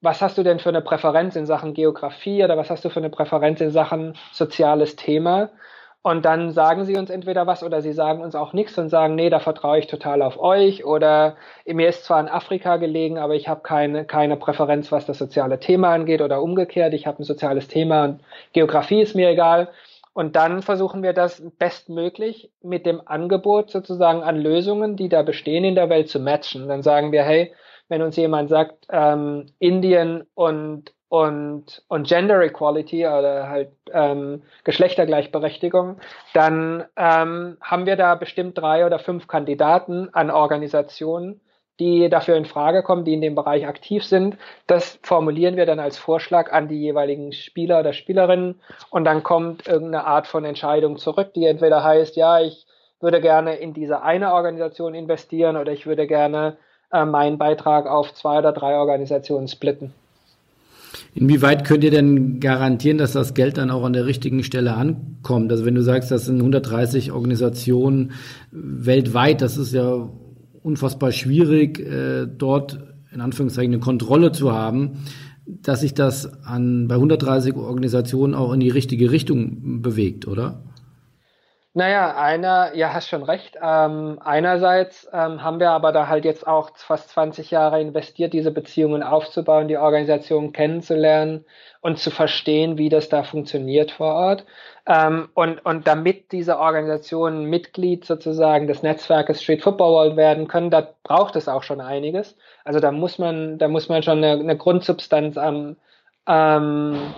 was 0.00 0.20
hast 0.20 0.38
du 0.38 0.42
denn 0.42 0.58
für 0.58 0.70
eine 0.70 0.80
Präferenz 0.82 1.36
in 1.36 1.46
Sachen 1.46 1.72
Geografie 1.72 2.42
oder 2.42 2.56
was 2.56 2.68
hast 2.68 2.84
du 2.84 2.88
für 2.88 2.98
eine 2.98 3.10
Präferenz 3.10 3.60
in 3.60 3.70
Sachen 3.70 4.16
soziales 4.32 4.96
Thema? 4.96 5.50
Und 6.02 6.24
dann 6.24 6.50
sagen 6.50 6.84
sie 6.84 6.96
uns 6.96 7.08
entweder 7.08 7.46
was 7.46 7.62
oder 7.62 7.80
sie 7.80 7.92
sagen 7.92 8.22
uns 8.22 8.34
auch 8.34 8.52
nichts 8.52 8.76
und 8.78 8.88
sagen, 8.88 9.14
nee, 9.14 9.30
da 9.30 9.38
vertraue 9.38 9.78
ich 9.78 9.86
total 9.86 10.22
auf 10.22 10.36
euch 10.36 10.84
oder 10.84 11.36
mir 11.64 11.88
ist 11.88 12.04
zwar 12.04 12.18
in 12.18 12.28
Afrika 12.28 12.78
gelegen, 12.78 13.18
aber 13.18 13.36
ich 13.36 13.46
habe 13.46 13.60
keine, 13.60 14.04
keine 14.04 14.36
Präferenz, 14.36 14.90
was 14.90 15.06
das 15.06 15.18
soziale 15.18 15.60
Thema 15.60 15.92
angeht 15.94 16.22
oder 16.22 16.42
umgekehrt, 16.42 16.92
ich 16.92 17.06
habe 17.06 17.22
ein 17.22 17.24
soziales 17.24 17.68
Thema 17.68 18.04
und 18.06 18.20
Geografie 18.52 19.00
ist 19.00 19.14
mir 19.14 19.30
egal. 19.30 19.68
Und 20.14 20.36
dann 20.36 20.62
versuchen 20.62 21.02
wir 21.02 21.14
das 21.14 21.42
bestmöglich 21.58 22.50
mit 22.62 22.84
dem 22.84 23.00
Angebot 23.06 23.70
sozusagen 23.70 24.22
an 24.22 24.36
Lösungen, 24.36 24.96
die 24.96 25.08
da 25.08 25.22
bestehen 25.22 25.64
in 25.64 25.74
der 25.74 25.88
Welt 25.88 26.08
zu 26.08 26.20
matchen. 26.20 26.68
Dann 26.68 26.82
sagen 26.82 27.12
wir, 27.12 27.22
hey, 27.22 27.54
wenn 27.88 28.02
uns 28.02 28.16
jemand 28.16 28.48
sagt, 28.48 28.86
ähm, 28.90 29.46
Indien 29.58 30.26
und 30.34 30.92
und, 31.12 31.82
und 31.88 32.08
Gender 32.08 32.40
Equality 32.40 33.06
oder 33.06 33.50
halt 33.50 33.72
ähm, 33.92 34.44
Geschlechtergleichberechtigung, 34.64 36.00
dann 36.32 36.86
ähm, 36.96 37.58
haben 37.60 37.84
wir 37.84 37.96
da 37.96 38.14
bestimmt 38.14 38.56
drei 38.56 38.86
oder 38.86 38.98
fünf 38.98 39.26
Kandidaten 39.26 40.08
an 40.14 40.30
Organisationen, 40.30 41.42
die 41.80 42.08
dafür 42.08 42.36
in 42.36 42.44
Frage 42.44 42.82
kommen, 42.82 43.04
die 43.04 43.14
in 43.14 43.20
dem 43.20 43.34
Bereich 43.34 43.66
aktiv 43.66 44.04
sind. 44.04 44.36
Das 44.66 44.98
formulieren 45.02 45.56
wir 45.56 45.66
dann 45.66 45.80
als 45.80 45.98
Vorschlag 45.98 46.52
an 46.52 46.68
die 46.68 46.80
jeweiligen 46.80 47.32
Spieler 47.32 47.80
oder 47.80 47.92
Spielerinnen 47.92 48.60
und 48.90 49.04
dann 49.04 49.22
kommt 49.22 49.66
irgendeine 49.66 50.04
Art 50.04 50.26
von 50.26 50.44
Entscheidung 50.44 50.98
zurück, 50.98 51.32
die 51.34 51.46
entweder 51.46 51.82
heißt, 51.82 52.16
ja, 52.16 52.40
ich 52.40 52.66
würde 53.00 53.20
gerne 53.20 53.56
in 53.56 53.74
diese 53.74 54.02
eine 54.02 54.32
Organisation 54.32 54.94
investieren 54.94 55.56
oder 55.56 55.72
ich 55.72 55.86
würde 55.86 56.06
gerne 56.06 56.56
äh, 56.92 57.04
meinen 57.04 57.38
Beitrag 57.38 57.86
auf 57.86 58.14
zwei 58.14 58.38
oder 58.38 58.52
drei 58.52 58.76
Organisationen 58.76 59.48
splitten. 59.48 59.92
Inwieweit 61.14 61.64
könnt 61.64 61.84
ihr 61.84 61.90
denn 61.90 62.40
garantieren, 62.40 62.98
dass 62.98 63.12
das 63.12 63.34
Geld 63.34 63.58
dann 63.58 63.70
auch 63.70 63.84
an 63.84 63.92
der 63.92 64.06
richtigen 64.06 64.42
Stelle 64.42 64.74
ankommt? 64.74 65.50
Also 65.50 65.64
wenn 65.64 65.74
du 65.74 65.82
sagst, 65.82 66.10
das 66.10 66.26
sind 66.26 66.38
130 66.38 67.12
Organisationen 67.12 68.12
weltweit, 68.50 69.42
das 69.42 69.56
ist 69.56 69.72
ja 69.74 70.08
unfassbar 70.62 71.12
schwierig, 71.12 71.80
äh, 71.80 72.26
dort 72.26 72.78
in 73.12 73.20
Anführungszeichen 73.20 73.72
eine 73.72 73.82
Kontrolle 73.82 74.32
zu 74.32 74.52
haben, 74.52 75.04
dass 75.46 75.80
sich 75.80 75.94
das 75.94 76.44
an, 76.44 76.88
bei 76.88 76.94
130 76.94 77.54
Organisationen 77.56 78.34
auch 78.34 78.52
in 78.52 78.60
die 78.60 78.70
richtige 78.70 79.10
Richtung 79.10 79.82
bewegt, 79.82 80.26
oder? 80.26 80.62
Naja, 81.74 82.14
einer, 82.16 82.74
ja, 82.74 82.92
hast 82.92 83.08
schon 83.08 83.22
recht. 83.22 83.56
Ähm, 83.62 84.18
einerseits 84.22 85.08
ähm, 85.10 85.42
haben 85.42 85.58
wir 85.58 85.70
aber 85.70 85.90
da 85.92 86.06
halt 86.06 86.26
jetzt 86.26 86.46
auch 86.46 86.70
fast 86.76 87.08
20 87.10 87.50
Jahre 87.50 87.80
investiert, 87.80 88.34
diese 88.34 88.50
Beziehungen 88.50 89.02
aufzubauen, 89.02 89.68
die 89.68 89.78
Organisation 89.78 90.52
kennenzulernen 90.52 91.46
und 91.80 91.98
zu 91.98 92.10
verstehen, 92.10 92.76
wie 92.76 92.90
das 92.90 93.08
da 93.08 93.22
funktioniert 93.22 93.90
vor 93.90 94.12
Ort. 94.14 94.44
Ähm, 94.84 95.28
und, 95.34 95.64
und 95.64 95.86
damit 95.86 96.32
diese 96.32 96.58
Organisationen 96.58 97.44
Mitglied 97.44 98.04
sozusagen 98.04 98.66
des 98.66 98.82
Netzwerkes 98.82 99.42
Street 99.42 99.62
Football 99.62 99.92
World 99.92 100.16
werden 100.16 100.48
können, 100.48 100.70
da 100.70 100.88
braucht 101.04 101.36
es 101.36 101.48
auch 101.48 101.62
schon 101.62 101.80
einiges. 101.80 102.36
Also 102.64 102.80
da 102.80 102.90
muss 102.90 103.18
man, 103.18 103.58
da 103.58 103.68
muss 103.68 103.88
man 103.88 104.02
schon 104.02 104.18
eine, 104.18 104.32
eine 104.32 104.56
Grundsubstanz 104.56 105.38
am, 105.38 105.76
ähm, 106.26 107.14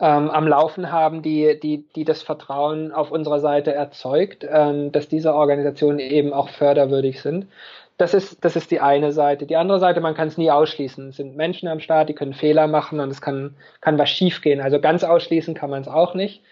ähm, 0.00 0.30
am 0.30 0.46
Laufen 0.46 0.92
haben, 0.92 1.22
die, 1.22 1.58
die, 1.60 1.88
die 1.96 2.04
das 2.04 2.22
Vertrauen 2.22 2.92
auf 2.92 3.10
unserer 3.10 3.40
Seite 3.40 3.72
erzeugt, 3.74 4.46
ähm, 4.48 4.92
dass 4.92 5.08
diese 5.08 5.34
Organisationen 5.34 5.98
eben 5.98 6.32
auch 6.32 6.48
förderwürdig 6.48 7.22
sind. 7.22 7.48
Das 7.96 8.12
ist, 8.14 8.44
das 8.44 8.56
ist 8.56 8.70
die 8.70 8.80
eine 8.80 9.12
Seite. 9.12 9.46
Die 9.46 9.56
andere 9.56 9.78
Seite, 9.78 10.00
man 10.00 10.14
kann 10.14 10.28
es 10.28 10.38
nie 10.38 10.50
ausschließen. 10.50 11.10
Es 11.10 11.16
sind 11.16 11.36
Menschen 11.36 11.68
am 11.68 11.78
Start, 11.80 12.08
die 12.08 12.14
können 12.14 12.34
Fehler 12.34 12.66
machen 12.66 12.98
und 13.00 13.10
es 13.10 13.20
kann, 13.20 13.56
kann 13.80 13.98
was 13.98 14.10
schiefgehen. 14.10 14.60
Also 14.60 14.80
ganz 14.80 15.04
ausschließen 15.04 15.54
kann 15.54 15.70
man 15.70 15.82
es 15.82 15.88
auch 15.88 16.14
nicht. 16.14 16.42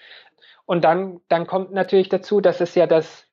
Und 0.72 0.84
dann, 0.84 1.20
dann 1.28 1.46
kommt 1.46 1.74
natürlich 1.74 2.08
dazu, 2.08 2.40
dass 2.40 2.62
es 2.62 2.74
ja 2.74 2.86
das 2.86 3.28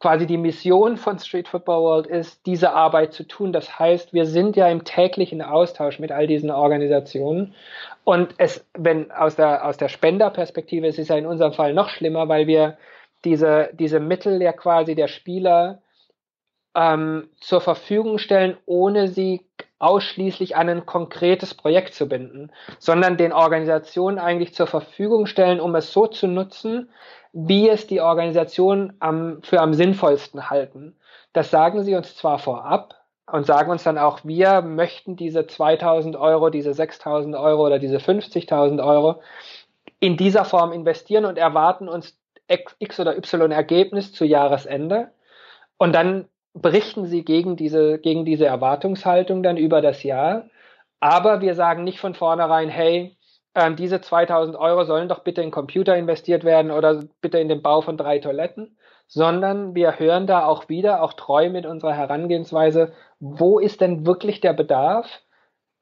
quasi 0.00 0.26
die 0.26 0.36
Mission 0.36 0.96
von 0.96 1.16
Street 1.20 1.46
Football 1.46 1.80
World 1.80 2.06
ist, 2.08 2.44
diese 2.44 2.72
Arbeit 2.72 3.12
zu 3.12 3.22
tun. 3.22 3.52
Das 3.52 3.78
heißt, 3.78 4.12
wir 4.12 4.26
sind 4.26 4.56
ja 4.56 4.66
im 4.66 4.82
täglichen 4.82 5.42
Austausch 5.42 6.00
mit 6.00 6.10
all 6.10 6.26
diesen 6.26 6.50
Organisationen. 6.50 7.54
Und 8.02 8.34
es, 8.38 8.66
wenn 8.76 9.12
aus 9.12 9.36
der, 9.36 9.64
aus 9.64 9.76
der 9.76 9.88
Spenderperspektive, 9.88 10.88
es 10.88 10.98
ist 10.98 11.06
ja 11.06 11.16
in 11.16 11.24
unserem 11.24 11.52
Fall 11.52 11.72
noch 11.72 11.88
schlimmer, 11.88 12.28
weil 12.28 12.48
wir 12.48 12.78
diese, 13.24 13.70
diese 13.74 14.00
Mittel 14.00 14.42
ja 14.42 14.52
quasi 14.52 14.96
der 14.96 15.06
Spieler 15.06 15.82
ähm, 16.74 17.28
zur 17.36 17.60
Verfügung 17.60 18.18
stellen, 18.18 18.56
ohne 18.66 19.06
sie 19.06 19.46
ausschließlich 19.82 20.56
an 20.56 20.68
ein 20.68 20.86
konkretes 20.86 21.54
Projekt 21.54 21.94
zu 21.94 22.08
binden, 22.08 22.52
sondern 22.78 23.16
den 23.16 23.32
Organisationen 23.32 24.18
eigentlich 24.18 24.54
zur 24.54 24.66
Verfügung 24.68 25.26
stellen, 25.26 25.60
um 25.60 25.74
es 25.74 25.92
so 25.92 26.06
zu 26.06 26.28
nutzen, 26.28 26.88
wie 27.32 27.68
es 27.68 27.86
die 27.86 28.00
Organisationen 28.00 28.94
am, 29.00 29.42
für 29.42 29.60
am 29.60 29.74
sinnvollsten 29.74 30.50
halten. 30.50 30.96
Das 31.32 31.50
sagen 31.50 31.82
sie 31.82 31.94
uns 31.94 32.14
zwar 32.16 32.38
vorab 32.38 32.94
und 33.30 33.46
sagen 33.46 33.70
uns 33.70 33.82
dann 33.82 33.98
auch, 33.98 34.20
wir 34.22 34.62
möchten 34.62 35.16
diese 35.16 35.46
2000 35.46 36.16
Euro, 36.16 36.50
diese 36.50 36.74
6000 36.74 37.34
Euro 37.34 37.66
oder 37.66 37.78
diese 37.78 37.96
50.000 37.96 38.84
Euro 38.84 39.20
in 39.98 40.16
dieser 40.16 40.44
Form 40.44 40.72
investieren 40.72 41.24
und 41.24 41.38
erwarten 41.38 41.88
uns 41.88 42.16
X 42.46 43.00
oder 43.00 43.16
Y 43.16 43.50
Ergebnis 43.50 44.12
zu 44.12 44.24
Jahresende. 44.24 45.10
Und 45.78 45.92
dann 45.92 46.28
berichten 46.54 47.06
sie 47.06 47.24
gegen 47.24 47.56
diese, 47.56 47.98
gegen 47.98 48.24
diese 48.24 48.46
Erwartungshaltung 48.46 49.42
dann 49.42 49.56
über 49.56 49.80
das 49.80 50.02
Jahr. 50.02 50.48
Aber 51.00 51.40
wir 51.40 51.54
sagen 51.54 51.84
nicht 51.84 51.98
von 51.98 52.14
vornherein, 52.14 52.68
hey, 52.68 53.16
ähm, 53.54 53.76
diese 53.76 54.00
2000 54.00 54.56
Euro 54.56 54.84
sollen 54.84 55.08
doch 55.08 55.20
bitte 55.20 55.42
in 55.42 55.50
Computer 55.50 55.96
investiert 55.96 56.44
werden 56.44 56.70
oder 56.70 57.04
bitte 57.20 57.38
in 57.38 57.48
den 57.48 57.62
Bau 57.62 57.80
von 57.80 57.96
drei 57.96 58.18
Toiletten, 58.18 58.78
sondern 59.06 59.74
wir 59.74 59.98
hören 59.98 60.26
da 60.26 60.46
auch 60.46 60.68
wieder, 60.68 61.02
auch 61.02 61.12
treu 61.12 61.50
mit 61.50 61.66
unserer 61.66 61.94
Herangehensweise, 61.94 62.92
wo 63.20 63.58
ist 63.58 63.80
denn 63.80 64.06
wirklich 64.06 64.40
der 64.40 64.54
Bedarf? 64.54 65.22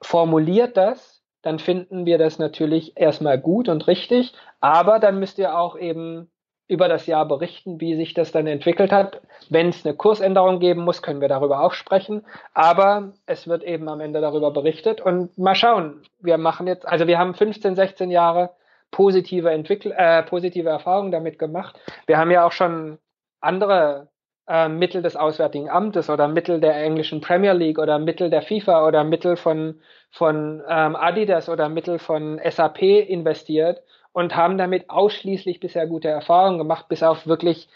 Formuliert 0.03 0.77
das, 0.77 1.23
dann 1.43 1.59
finden 1.59 2.07
wir 2.07 2.19
das 2.19 2.39
natürlich 2.39 2.97
erstmal 2.97 3.39
gut 3.39 3.69
und 3.69 3.87
richtig, 3.87 4.33
aber 4.61 4.99
dann 4.99 5.21
müsst 5.21 5.39
ihr 5.39 5.57
auch 5.57 5.79
eben 5.79 6.31
über 6.71 6.89
das 6.89 7.07
Jahr 7.07 7.27
berichten, 7.27 7.81
wie 7.81 7.97
sich 7.97 8.15
das 8.15 8.33
dann 8.33 8.47
entwickelt 8.47 8.93
hat. 8.93 9.21
Wenn 9.49 9.69
es 9.69 9.85
eine 9.85 9.95
Kursänderung 9.95 10.61
geben 10.61 10.83
muss, 10.83 11.03
können 11.03 11.21
wir 11.21 11.29
darüber 11.29 11.63
auch 11.63 11.73
sprechen. 11.73 12.25
Aber 12.55 13.13
es 13.27 13.49
wird 13.49 13.65
eben 13.65 13.89
am 13.89 14.01
Ende 14.01 14.21
darüber 14.21 14.53
berichtet. 14.53 15.01
Und 15.01 15.37
mal 15.37 15.55
schauen. 15.55 16.03
Wir 16.21 16.39
machen 16.39 16.67
jetzt, 16.67 16.87
also 16.87 17.07
wir 17.07 17.19
haben 17.19 17.35
15, 17.35 17.75
16 17.75 18.11
Jahre 18.11 18.51
positive 18.91 19.51
Entwickl 19.51 19.93
äh, 19.97 20.23
positive 20.23 20.69
Erfahrungen 20.69 21.11
damit 21.11 21.39
gemacht. 21.39 21.79
Wir 22.07 22.19
haben 22.19 22.31
ja 22.31 22.47
auch 22.47 22.53
schon 22.53 22.99
andere 23.41 24.09
äh, 24.49 24.69
Mittel 24.69 25.03
des 25.03 25.17
Auswärtigen 25.17 25.71
Amtes 25.71 26.11
oder 26.11 26.29
Mittel 26.29 26.61
der 26.61 26.77
englischen 26.77 27.21
Premier 27.21 27.53
League 27.53 27.79
oder 27.79 27.99
Mittel 27.99 28.31
der 28.31 28.43
FIFA 28.43 28.87
oder 28.87 29.05
Mittel 29.05 29.37
von, 29.37 29.81
von 30.11 30.63
ähm, 30.69 30.97
Adidas 30.97 31.49
oder 31.49 31.69
Mittel 31.69 31.99
von 31.99 32.41
SAP 32.45 32.83
investiert 32.83 33.83
und 34.13 34.37
haben 34.37 34.59
damit 34.59 34.91
ausschließlich 34.91 35.61
bisher 35.61 35.87
gute 35.87 36.09
Erfahrungen 36.09 36.59
gemacht, 36.59 36.89
bis 36.89 37.03
auf 37.03 37.27
wirklich 37.27 37.69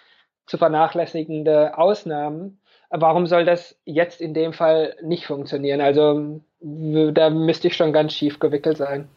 zu 0.47 0.59
vernachlässigende 0.59 1.79
Ausnahmen. 1.79 2.59
Warum 2.91 3.27
soll 3.27 3.45
das 3.45 3.77
jetzt 3.85 4.21
in 4.21 4.35
dem 4.35 4.53
Fall 4.53 4.95
nicht 5.03 5.27
funktionieren? 5.27 5.81
Also 5.81 6.41
da 6.61 7.31
müsste 7.31 7.69
ich 7.69 7.77
schon 7.77 7.93
ganz 7.93 8.13
schief 8.13 8.39
gewickelt 8.39 8.77
sein. 8.77 9.09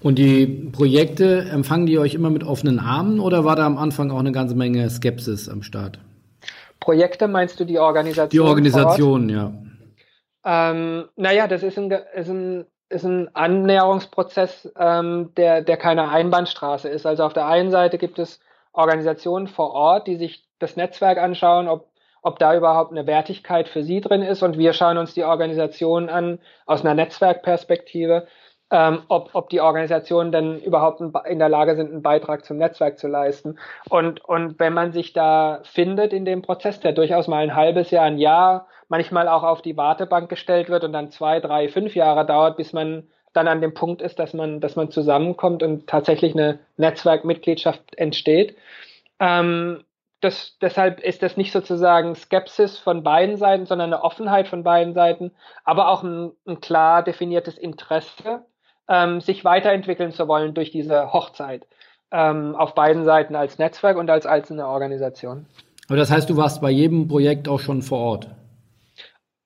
Und 0.00 0.18
die 0.18 0.46
Projekte, 0.46 1.48
empfangen 1.50 1.86
die 1.86 1.98
euch 1.98 2.14
immer 2.14 2.30
mit 2.30 2.44
offenen 2.44 2.78
Armen 2.78 3.18
oder 3.18 3.44
war 3.44 3.56
da 3.56 3.66
am 3.66 3.76
Anfang 3.76 4.10
auch 4.10 4.20
eine 4.20 4.32
ganze 4.32 4.54
Menge 4.54 4.88
Skepsis 4.88 5.48
am 5.48 5.62
Start? 5.62 5.98
Projekte 6.78 7.26
meinst 7.26 7.58
du 7.58 7.64
die 7.64 7.78
Organisation? 7.78 8.30
Die 8.30 8.40
Organisation, 8.40 9.28
ja. 9.28 9.52
Ähm, 10.44 11.08
naja, 11.16 11.48
das 11.48 11.62
ist 11.62 11.78
ein, 11.78 11.90
ist 11.90 12.28
ein, 12.28 12.64
ist 12.88 13.04
ein 13.04 13.34
Annäherungsprozess, 13.34 14.72
ähm, 14.78 15.32
der, 15.36 15.62
der 15.62 15.76
keine 15.76 16.08
Einbahnstraße 16.08 16.88
ist. 16.88 17.06
Also 17.06 17.24
auf 17.24 17.32
der 17.32 17.46
einen 17.46 17.70
Seite 17.70 17.98
gibt 17.98 18.18
es 18.18 18.40
Organisationen 18.72 19.46
vor 19.46 19.72
Ort, 19.72 20.06
die 20.06 20.16
sich 20.16 20.44
das 20.58 20.76
Netzwerk 20.76 21.18
anschauen, 21.18 21.68
ob, 21.68 21.90
ob 22.22 22.38
da 22.38 22.56
überhaupt 22.56 22.92
eine 22.92 23.06
Wertigkeit 23.06 23.68
für 23.68 23.82
sie 23.82 24.00
drin 24.00 24.22
ist. 24.22 24.42
Und 24.42 24.56
wir 24.56 24.72
schauen 24.72 24.98
uns 24.98 25.14
die 25.14 25.24
Organisation 25.24 26.08
an 26.08 26.38
aus 26.66 26.82
einer 26.82 26.94
Netzwerkperspektive 26.94 28.26
ähm, 28.70 29.02
ob, 29.08 29.30
ob 29.34 29.48
die 29.48 29.60
Organisationen 29.60 30.30
denn 30.30 30.60
überhaupt 30.60 31.00
in 31.00 31.38
der 31.38 31.48
Lage 31.48 31.74
sind, 31.76 31.90
einen 31.90 32.02
Beitrag 32.02 32.44
zum 32.44 32.58
Netzwerk 32.58 32.98
zu 32.98 33.08
leisten. 33.08 33.58
Und, 33.88 34.24
und 34.24 34.58
wenn 34.58 34.74
man 34.74 34.92
sich 34.92 35.12
da 35.12 35.60
findet 35.64 36.12
in 36.12 36.24
dem 36.24 36.42
Prozess, 36.42 36.80
der 36.80 36.92
durchaus 36.92 37.28
mal 37.28 37.42
ein 37.42 37.54
halbes 37.54 37.90
Jahr, 37.90 38.04
ein 38.04 38.18
Jahr, 38.18 38.66
manchmal 38.88 39.28
auch 39.28 39.42
auf 39.42 39.62
die 39.62 39.76
Wartebank 39.76 40.28
gestellt 40.28 40.68
wird 40.68 40.84
und 40.84 40.92
dann 40.92 41.10
zwei, 41.10 41.40
drei, 41.40 41.68
fünf 41.68 41.94
Jahre 41.94 42.26
dauert, 42.26 42.56
bis 42.56 42.72
man 42.72 43.08
dann 43.32 43.48
an 43.48 43.60
dem 43.60 43.74
Punkt 43.74 44.02
ist, 44.02 44.18
dass 44.18 44.34
man, 44.34 44.60
dass 44.60 44.76
man 44.76 44.90
zusammenkommt 44.90 45.62
und 45.62 45.86
tatsächlich 45.86 46.34
eine 46.34 46.58
Netzwerkmitgliedschaft 46.76 47.96
entsteht. 47.96 48.56
Ähm, 49.18 49.84
das, 50.20 50.56
deshalb 50.60 51.00
ist 51.00 51.22
das 51.22 51.36
nicht 51.36 51.52
sozusagen 51.52 52.14
Skepsis 52.16 52.78
von 52.78 53.02
beiden 53.02 53.36
Seiten, 53.36 53.66
sondern 53.66 53.92
eine 53.92 54.02
Offenheit 54.02 54.48
von 54.48 54.64
beiden 54.64 54.92
Seiten, 54.92 55.30
aber 55.64 55.88
auch 55.88 56.02
ein, 56.02 56.32
ein 56.46 56.60
klar 56.60 57.02
definiertes 57.02 57.56
Interesse 57.56 58.44
ähm, 58.88 59.20
sich 59.20 59.44
weiterentwickeln 59.44 60.12
zu 60.12 60.28
wollen 60.28 60.54
durch 60.54 60.70
diese 60.70 61.12
Hochzeit. 61.12 61.66
Ähm, 62.10 62.54
auf 62.56 62.74
beiden 62.74 63.04
Seiten 63.04 63.36
als 63.36 63.58
Netzwerk 63.58 63.98
und 63.98 64.08
als 64.08 64.24
einzelne 64.24 64.66
Organisation. 64.66 65.46
Aber 65.88 65.98
das 65.98 66.10
heißt, 66.10 66.28
du 66.30 66.36
warst 66.36 66.60
bei 66.60 66.70
jedem 66.70 67.08
Projekt 67.08 67.48
auch 67.48 67.60
schon 67.60 67.82
vor 67.82 67.98
Ort? 67.98 68.28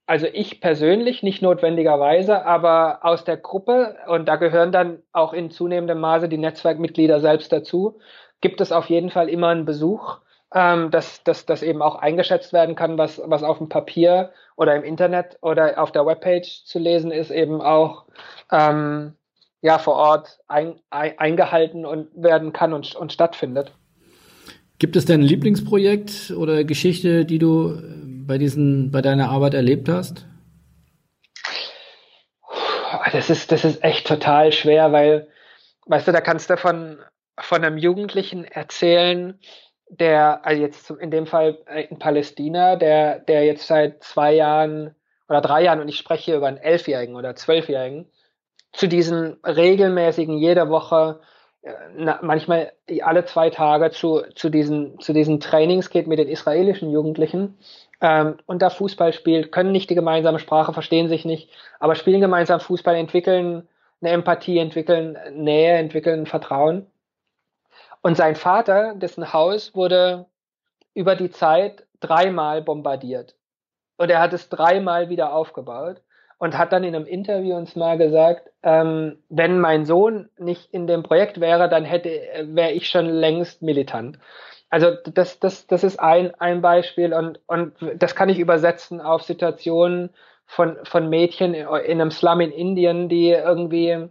Also 0.07 0.27
ich 0.27 0.61
persönlich 0.61 1.23
nicht 1.23 1.43
notwendigerweise, 1.43 2.45
aber 2.45 3.01
aus 3.03 3.25
der 3.25 3.37
Gruppe, 3.37 3.97
und 4.09 4.27
da 4.27 4.37
gehören 4.37 4.73
dann 4.73 4.99
auch 5.13 5.33
in 5.33 5.51
zunehmendem 5.51 6.01
Maße 6.01 6.29
die 6.29 6.39
Netzwerkmitglieder 6.39 7.21
selbst 7.21 7.53
dazu, 7.53 7.99
gibt 8.41 8.61
es 8.61 8.73
auf 8.73 8.91
jeden 8.91 9.11
Fall 9.11 9.29
immer 9.29 9.49
einen 9.49 9.65
Besuch, 9.65 10.19
ähm, 10.55 10.91
dass, 10.91 11.23
dass 11.25 11.63
eben 11.63 11.81
auch 11.81 11.95
eingeschätzt 11.95 12.53
werden 12.53 12.75
kann, 12.75 12.99
was, 12.99 13.23
was 13.25 13.43
auf 13.43 13.59
dem 13.59 13.69
Papier 13.69 14.33
oder 14.57 14.77
im 14.77 14.85
Internet 14.85 15.39
oder 15.41 15.81
auf 15.81 15.93
der 15.93 16.05
Webpage 16.05 16.65
zu 16.65 16.79
lesen 16.79 17.11
ist, 17.11 17.31
eben 17.31 17.63
auch 17.63 18.05
ähm, 18.51 19.15
ja 19.63 19.79
vor 19.79 19.95
Ort 19.95 20.39
ein, 20.49 20.81
ein, 20.91 21.19
eingehalten 21.19 21.87
und 21.87 22.09
werden 22.15 22.53
kann 22.53 22.73
und, 22.75 22.95
und 22.95 23.13
stattfindet. 23.13 23.73
Gibt 24.79 24.97
es 24.97 25.05
denn 25.05 25.21
ein 25.21 25.27
Lieblingsprojekt 25.27 26.33
oder 26.37 26.65
Geschichte, 26.65 27.25
die 27.25 27.39
du 27.39 27.81
bei 28.27 28.37
diesen, 28.37 28.91
bei 28.91 29.01
deiner 29.01 29.31
Arbeit 29.31 29.55
erlebt 29.55 29.89
hast? 29.89 30.27
Das 33.13 33.31
ist, 33.31 33.53
das 33.53 33.65
ist 33.65 33.83
echt 33.85 34.07
total 34.07 34.53
schwer, 34.53 34.91
weil, 34.91 35.29
weißt 35.87 36.09
du, 36.09 36.13
da 36.13 36.21
kannst 36.21 36.51
du 36.51 36.57
von, 36.57 36.99
von 37.39 37.65
einem 37.65 37.79
Jugendlichen 37.79 38.45
erzählen, 38.45 39.39
der, 39.89 40.45
also 40.45 40.61
jetzt 40.61 40.91
in 40.91 41.11
dem 41.11 41.27
Fall 41.27 41.59
in 41.89 41.99
Palästina, 41.99 42.77
der, 42.77 43.21
der 43.21 43.45
jetzt 43.45 43.67
seit 43.67 44.03
zwei 44.03 44.35
Jahren 44.35 44.95
oder 45.29 45.41
drei 45.41 45.63
Jahren, 45.63 45.81
und 45.81 45.89
ich 45.89 45.99
spreche 45.99 46.35
über 46.35 46.49
einen 46.49 46.57
Elfjährigen 46.57 47.15
oder 47.15 47.37
Zwölfjährigen, 47.37 48.07
zu 48.73 48.89
diesen 48.89 49.39
regelmäßigen, 49.45 50.39
jede 50.39 50.69
Woche, 50.69 51.21
äh, 51.63 51.73
na, 51.97 52.19
manchmal 52.23 52.73
alle 53.03 53.25
zwei 53.25 53.51
Tage 53.51 53.91
zu, 53.91 54.23
zu, 54.35 54.51
diesen, 54.51 54.99
zu 55.01 55.13
diesen 55.13 55.41
Trainings 55.41 55.91
geht 55.91 56.07
mit 56.07 56.19
den 56.19 56.29
israelischen 56.29 56.91
Jugendlichen 56.91 57.59
ähm, 58.01 58.39
und 58.47 58.63
da 58.63 58.71
Fußball 58.71 59.13
spielt, 59.13 59.53
können 59.53 59.73
nicht 59.73 59.91
die 59.91 59.95
gemeinsame 59.95 60.39
Sprache, 60.39 60.73
verstehen 60.73 61.09
sich 61.09 61.25
nicht, 61.25 61.51
aber 61.79 61.95
spielen 61.95 62.21
gemeinsam 62.21 62.61
Fußball, 62.61 62.97
entwickeln 62.97 63.69
eine 64.01 64.11
Empathie, 64.11 64.59
entwickeln 64.59 65.17
Nähe, 65.33 65.75
entwickeln 65.75 66.27
Vertrauen. 66.27 66.87
Und 68.01 68.17
sein 68.17 68.35
Vater, 68.35 68.95
dessen 68.97 69.33
Haus 69.33 69.77
wurde 69.77 70.27
über 70.95 71.15
die 71.15 71.31
Zeit 71.31 71.87
dreimal 72.01 72.63
bombardiert. 72.63 73.37
Und 73.97 74.11
er 74.11 74.21
hat 74.21 74.33
es 74.33 74.49
dreimal 74.49 75.09
wieder 75.09 75.33
aufgebaut 75.33 76.03
und 76.43 76.59
hat 76.59 76.73
dann 76.73 76.83
in 76.83 76.97
einem 76.97 77.07
Interview 77.07 77.55
uns 77.55 77.77
mal 77.77 77.97
gesagt, 77.97 78.51
ähm, 78.65 79.19
wenn 79.29 79.61
mein 79.61 79.85
Sohn 79.85 80.29
nicht 80.39 80.75
in 80.75 80.89
dem 80.89 81.05
Projekt 81.05 81.41
wäre, 81.41 81.69
dann 81.69 81.85
hätte 81.85 82.11
wäre 82.47 82.73
ich 82.73 82.89
schon 82.89 83.07
längst 83.07 83.63
militant. 83.63 84.19
Also 84.69 84.91
das, 85.05 85.39
das, 85.39 85.69
das 85.69 85.85
ist 85.85 86.01
ein, 86.01 86.35
ein 86.41 86.61
Beispiel 86.61 87.15
und, 87.15 87.39
und 87.47 87.75
das 87.95 88.17
kann 88.17 88.29
ich 88.29 88.41
übersetzen 88.41 89.01
auf 89.01 89.23
Situationen 89.23 90.11
von, 90.45 90.79
von 90.83 91.09
Mädchen 91.09 91.55
in 91.55 91.69
einem 91.69 92.11
Slum 92.11 92.41
in 92.41 92.51
Indien, 92.51 93.09
die 93.09 93.29
irgendwie 93.29 94.09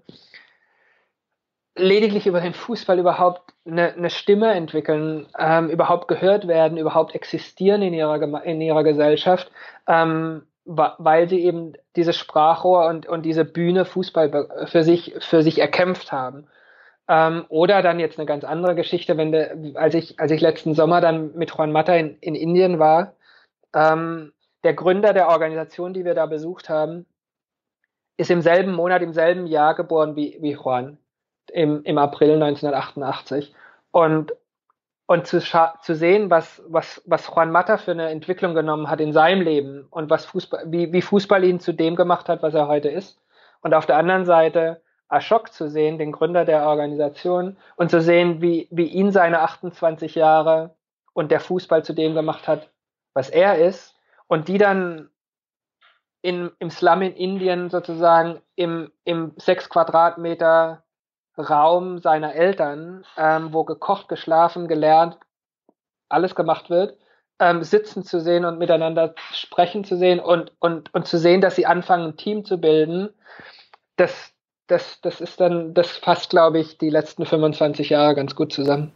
lediglich 1.76 2.28
über 2.28 2.40
den 2.40 2.54
Fußball 2.54 2.98
überhaupt 2.98 3.42
eine, 3.66 3.92
eine 3.92 4.10
Stimme 4.10 4.54
entwickeln, 4.54 5.28
ähm, 5.38 5.70
überhaupt 5.70 6.08
gehört 6.08 6.48
werden, 6.48 6.78
überhaupt 6.78 7.14
existieren 7.14 7.82
in 7.82 7.94
ihrer, 7.94 8.42
in 8.46 8.62
ihrer 8.62 8.86
Gesellschaft. 8.86 9.52
Ähm, 9.86 10.44
weil 10.78 11.28
sie 11.28 11.44
eben 11.44 11.74
dieses 11.96 12.16
Sprachrohr 12.16 12.88
und, 12.88 13.08
und 13.08 13.24
diese 13.24 13.46
Bühne 13.46 13.86
Fußball 13.86 14.68
für 14.68 14.84
sich, 14.84 15.16
für 15.20 15.44
sich 15.44 15.60
erkämpft 15.60 16.12
haben. 16.12 16.48
Ähm, 17.08 17.46
oder 17.50 17.82
dann 17.82 18.00
jetzt 18.00 18.18
eine 18.18 18.26
ganz 18.26 18.44
andere 18.44 18.76
Geschichte, 18.76 19.18
wenn 19.18 19.32
de, 19.32 19.76
als 19.76 19.96
ich, 19.96 20.20
als 20.20 20.32
ich 20.32 20.42
letzten 20.42 20.74
Sommer 20.74 21.02
dann 21.02 21.36
mit 21.36 21.52
Juan 21.52 21.72
Mata 21.72 21.96
in, 21.96 22.18
in 22.20 22.36
Indien 22.36 22.80
war, 22.80 23.16
ähm, 23.76 24.32
der 24.64 24.74
Gründer 24.74 25.14
der 25.14 25.28
Organisation, 25.28 25.94
die 25.94 26.06
wir 26.06 26.14
da 26.14 26.26
besucht 26.26 26.70
haben, 26.70 27.06
ist 28.18 28.32
im 28.32 28.42
selben 28.42 28.72
Monat, 28.72 29.02
im 29.02 29.14
selben 29.14 29.48
Jahr 29.48 29.76
geboren 29.76 30.16
wie, 30.16 30.38
wie 30.42 30.54
Juan, 30.54 30.98
im, 31.52 31.84
im 31.84 31.98
April 31.98 32.34
1988. 32.34 33.54
Und 33.92 34.34
und 35.12 35.28
zu, 35.28 35.42
zu 35.42 35.94
sehen, 35.94 36.30
was, 36.30 36.64
was, 36.70 37.02
was 37.06 37.28
Juan 37.28 37.52
Mata 37.52 37.76
für 37.76 37.92
eine 37.92 38.10
Entwicklung 38.10 38.56
genommen 38.56 38.90
hat 38.90 39.02
in 39.02 39.12
seinem 39.12 39.42
Leben 39.42 39.86
und 39.90 40.10
was 40.10 40.24
Fußball, 40.24 40.64
wie, 40.68 40.94
wie 40.94 41.02
Fußball 41.02 41.44
ihn 41.44 41.60
zu 41.60 41.74
dem 41.74 41.98
gemacht 41.98 42.30
hat, 42.30 42.42
was 42.42 42.54
er 42.54 42.70
heute 42.70 42.88
ist. 42.88 43.20
Und 43.62 43.74
auf 43.74 43.86
der 43.86 43.98
anderen 43.98 44.24
Seite 44.24 44.82
Ashok 45.10 45.52
zu 45.52 45.70
sehen, 45.70 45.98
den 45.98 46.14
Gründer 46.14 46.46
der 46.46 46.66
Organisation, 46.66 47.58
und 47.76 47.92
zu 47.92 48.00
sehen, 48.00 48.42
wie, 48.42 48.70
wie 48.72 48.86
ihn 48.86 49.12
seine 49.12 49.42
28 49.42 50.16
Jahre 50.16 50.76
und 51.12 51.30
der 51.30 51.42
Fußball 51.42 51.84
zu 51.84 51.92
dem 51.92 52.14
gemacht 52.14 52.48
hat, 52.48 52.70
was 53.14 53.30
er 53.30 53.58
ist, 53.58 53.94
und 54.28 54.48
die 54.48 54.58
dann 54.58 55.10
in, 56.22 56.52
im 56.60 56.70
Slum 56.70 57.02
in 57.02 57.16
Indien 57.16 57.70
sozusagen 57.70 58.40
im, 58.56 58.94
im 59.04 59.34
sechs 59.36 59.70
Quadratmeter 59.70 60.84
Raum 61.38 62.00
seiner 62.00 62.36
Eltern, 62.36 63.06
ähm, 63.18 63.54
wo 63.54 63.64
gekocht, 63.64 64.08
geschlafen, 64.08 64.68
gelernt, 64.68 65.18
alles 66.10 66.36
gemacht 66.36 66.70
wird, 66.70 66.98
ähm, 67.40 67.64
sitzen 67.64 68.04
zu 68.04 68.20
sehen 68.20 68.46
und 68.46 68.60
miteinander 68.60 69.16
sprechen 69.34 69.84
zu 69.84 69.98
sehen 69.98 70.20
und, 70.20 70.52
und, 70.60 70.94
und 70.94 71.08
zu 71.08 71.18
sehen, 71.18 71.42
dass 71.42 71.56
sie 71.56 71.66
anfangen, 71.66 72.10
ein 72.10 72.18
Team 72.18 72.46
zu 72.46 72.60
bilden, 72.60 73.10
das, 73.96 74.34
das, 74.68 75.00
das 75.02 75.22
ist 75.22 75.40
dann, 75.40 75.74
das 75.74 75.90
fasst, 75.98 76.30
glaube 76.30 76.60
ich, 76.60 76.78
die 76.78 76.90
letzten 76.90 77.26
25 77.26 77.90
Jahre 77.90 78.16
ganz 78.16 78.36
gut 78.36 78.54
zusammen. 78.54 78.92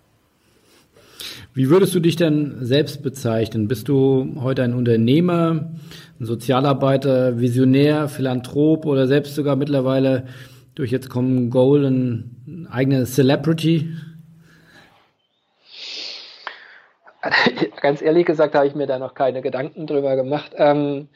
Wie 1.54 1.70
würdest 1.70 1.96
du 1.96 2.02
dich 2.02 2.18
denn 2.18 2.58
selbst 2.66 3.02
bezeichnen? 3.02 3.68
Bist 3.68 3.88
du 3.88 4.36
heute 4.42 4.64
ein 4.64 4.74
Unternehmer, 4.74 5.70
ein 6.20 6.26
Sozialarbeiter, 6.26 7.40
Visionär, 7.40 8.10
Philanthrop 8.10 8.86
oder 8.86 9.08
selbst 9.08 9.36
sogar 9.36 9.56
mittlerweile 9.56 10.26
durch 10.76 10.92
jetzt 10.92 11.10
kommen 11.10 11.50
Goal 11.50 11.86
ein 11.86 12.68
eigene 12.72 13.06
Celebrity? 13.06 13.90
Ganz 17.82 18.02
ehrlich 18.02 18.26
gesagt 18.26 18.56
habe 18.56 18.68
ich 18.68 18.76
mir 18.76 18.88
da 18.88 19.00
noch 19.00 19.14
keine 19.14 19.42
Gedanken 19.42 19.88
drüber 19.88 20.16
gemacht. 20.16 20.52
Ähm, 20.56 21.10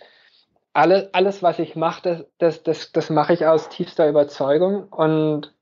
alle, 0.74 1.10
alles, 1.14 1.44
was 1.44 1.60
ich 1.60 1.76
mache, 1.76 2.02
das, 2.04 2.26
das, 2.38 2.64
das, 2.64 2.92
das 2.92 3.10
mache 3.10 3.34
ich 3.34 3.46
aus 3.46 3.70
tiefster 3.70 4.10
Überzeugung 4.10 4.84
und, 4.84 5.54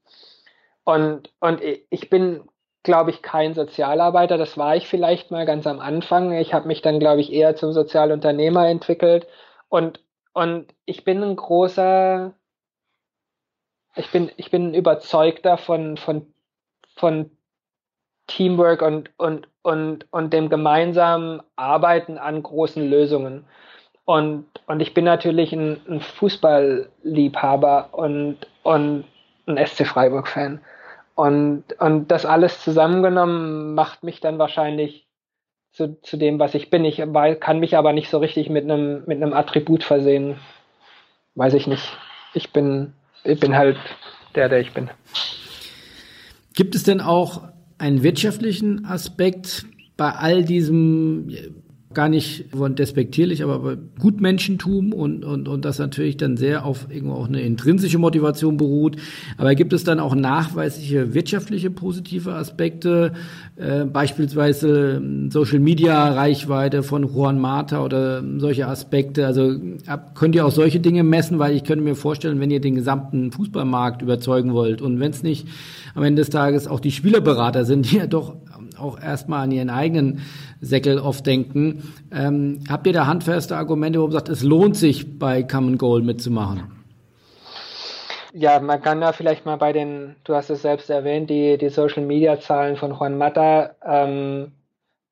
und, 0.84 1.32
und 1.40 1.62
ich 1.90 2.10
bin 2.10 2.44
glaube 2.88 3.12
ich, 3.12 3.22
kein 3.22 3.54
Sozialarbeiter. 3.54 4.38
Das 4.38 4.58
war 4.58 4.78
ich 4.78 4.88
vielleicht 4.88 5.30
mal 5.30 5.46
ganz 5.46 5.68
am 5.68 5.82
Anfang. 5.82 6.32
Ich 6.32 6.54
habe 6.54 6.70
mich 6.70 6.82
dann, 6.82 7.00
glaube 7.00 7.20
ich, 7.20 7.34
eher 7.34 7.54
zum 7.58 7.74
Sozialunternehmer 7.74 8.66
entwickelt. 8.70 9.28
Und, 9.68 10.00
und 10.34 10.74
ich 10.86 11.04
bin 11.04 11.22
ein 11.22 11.36
großer, 11.36 12.34
ich 13.98 14.12
bin, 14.12 14.32
ich 14.38 14.52
bin 14.52 14.74
überzeugter 14.74 15.58
von, 15.58 15.98
von, 15.98 16.34
von 16.96 17.32
Teamwork 18.28 18.82
und, 18.82 19.10
und, 19.18 19.48
und, 19.62 20.06
und 20.12 20.34
dem 20.34 20.50
gemeinsamen 20.50 21.42
Arbeiten 21.56 22.18
an 22.18 22.44
großen 22.44 22.88
Lösungen. 22.88 23.46
Und, 24.06 24.46
und 24.68 24.80
ich 24.80 24.94
bin 24.94 25.06
natürlich 25.06 25.54
ein, 25.54 25.82
ein 25.88 26.02
Fußballliebhaber 26.02 27.90
und, 27.94 28.38
und 28.64 29.06
ein 29.48 29.66
SC 29.66 29.86
Freiburg-Fan. 29.86 30.62
Und, 31.16 31.64
und 31.80 32.08
das 32.10 32.26
alles 32.26 32.62
zusammengenommen 32.62 33.74
macht 33.74 34.04
mich 34.04 34.20
dann 34.20 34.38
wahrscheinlich 34.38 35.08
zu, 35.72 36.00
zu 36.02 36.18
dem, 36.18 36.40
was 36.40 36.54
ich 36.54 36.70
bin. 36.70 36.86
Ich 36.86 37.02
kann 37.40 37.60
mich 37.60 37.76
aber 37.76 37.92
nicht 37.92 38.10
so 38.10 38.20
richtig 38.20 38.50
mit 38.50 38.64
einem, 38.64 39.04
mit 39.08 39.22
einem 39.22 39.34
Attribut 39.34 39.84
versehen. 39.84 40.40
Weiß 41.36 41.54
ich 41.54 41.68
nicht. 41.68 41.98
Ich 42.34 42.54
bin, 42.54 42.94
ich 43.28 43.40
bin 43.40 43.56
halt 43.56 43.78
der, 44.36 44.50
der 44.50 44.60
ich 44.60 44.72
bin. 44.74 44.90
Gibt 46.54 46.76
es 46.76 46.84
denn 46.84 47.02
auch 47.02 47.50
einen 47.78 48.04
wirtschaftlichen 48.04 48.86
Aspekt 48.86 49.66
bei 49.98 50.12
all 50.12 50.44
diesem 50.44 51.30
gar 51.98 52.10
nicht 52.10 52.46
despektierlich, 52.54 53.44
aber 53.44 53.76
Gutmenschentum 53.98 54.94
und, 54.94 55.26
und, 55.26 55.48
und 55.48 55.66
das 55.66 55.80
natürlich 55.80 56.16
dann 56.16 56.38
sehr 56.38 56.64
auf 56.64 56.86
irgendwo 56.92 57.16
auch 57.16 57.28
eine 57.28 57.42
intrinsische 57.42 57.98
Motivation 57.98 58.56
beruht. 58.56 58.98
Aber 59.36 59.56
gibt 59.56 59.74
es 59.74 59.84
dann 59.84 60.00
auch 60.00 60.14
nachweisliche 60.14 61.16
wirtschaftliche 61.16 61.72
positive 61.72 62.36
Aspekte, 62.36 63.14
äh, 63.56 63.86
beispielsweise 63.86 65.02
Social 65.30 65.58
Media 65.58 66.10
Reichweite 66.10 66.84
von 66.84 67.04
Juan 67.04 67.40
Mata 67.40 67.84
oder 67.84 68.24
solche 68.38 68.68
Aspekte? 68.68 69.26
Also 69.26 69.56
ab, 69.88 70.14
könnt 70.14 70.36
ihr 70.36 70.46
auch 70.46 70.52
solche 70.52 70.80
Dinge 70.80 71.02
messen, 71.04 71.40
weil 71.40 71.56
ich 71.56 71.64
könnte 71.64 71.84
mir 71.84 71.96
vorstellen, 71.96 72.40
wenn 72.40 72.52
ihr 72.52 72.62
den 72.62 72.76
gesamten 72.76 73.32
Fußballmarkt 73.32 74.04
überzeugen 74.04 74.54
wollt 74.54 74.84
und 74.84 75.00
wenn 75.00 75.10
es 75.10 75.24
nicht 75.24 75.48
am 75.96 76.04
Ende 76.04 76.22
des 76.22 76.30
Tages 76.30 76.68
auch 76.68 76.80
die 76.80 76.92
Spielerberater 76.92 77.66
sind, 77.66 77.92
die 77.92 77.98
ja 77.98 78.06
doch 78.06 78.36
auch 78.78 79.02
erstmal 79.02 79.44
an 79.46 79.52
ihren 79.52 79.70
eigenen 79.70 80.20
Säckel 80.62 81.00
oft 81.00 81.26
denken. 81.26 81.94
Ähm, 82.12 82.64
habt 82.70 82.88
ihr 82.88 82.94
da 82.94 83.06
handfeste 83.06 83.56
Argumente, 83.56 84.00
wo 84.00 84.04
man 84.04 84.12
sagt, 84.12 84.30
es 84.30 84.44
lohnt 84.44 84.76
sich 84.76 85.20
bei 85.20 85.44
Common 85.44 85.78
Goal 85.78 86.02
mitzumachen? 86.02 86.72
Ja, 88.34 88.60
man 88.60 88.82
kann 88.82 89.02
da 89.02 89.14
vielleicht 89.14 89.46
mal 89.46 89.58
bei 89.58 89.74
den, 89.74 90.16
du 90.24 90.36
hast 90.36 90.50
es 90.50 90.62
selbst 90.62 90.90
erwähnt, 90.90 91.30
die, 91.30 91.58
die 91.58 91.70
Social 91.70 92.04
Media 92.04 92.40
Zahlen 92.40 92.76
von 92.76 92.92
Juan 92.94 93.18
Mata, 93.18 93.72
ähm, 93.84 94.52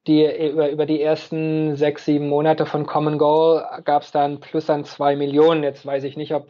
die 0.05 0.25
über, 0.25 0.69
über 0.69 0.85
die 0.85 1.01
ersten 1.01 1.75
sechs, 1.75 2.05
sieben 2.05 2.29
Monate 2.29 2.65
von 2.65 2.85
Common 2.85 3.17
Goal 3.17 3.65
gab 3.83 4.03
es 4.03 4.11
da 4.11 4.25
ein 4.25 4.39
Plus 4.39 4.69
an 4.69 4.85
zwei 4.85 5.15
Millionen. 5.15 5.63
Jetzt 5.63 5.85
weiß 5.85 6.03
ich 6.03 6.17
nicht, 6.17 6.33
ob, 6.35 6.47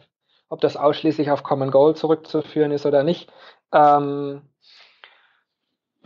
ob 0.50 0.60
das 0.60 0.76
ausschließlich 0.76 1.30
auf 1.30 1.42
Common 1.42 1.70
Goal 1.70 1.96
zurückzuführen 1.96 2.72
ist 2.72 2.84
oder 2.84 3.02
nicht. 3.02 3.32
Ähm, 3.72 4.42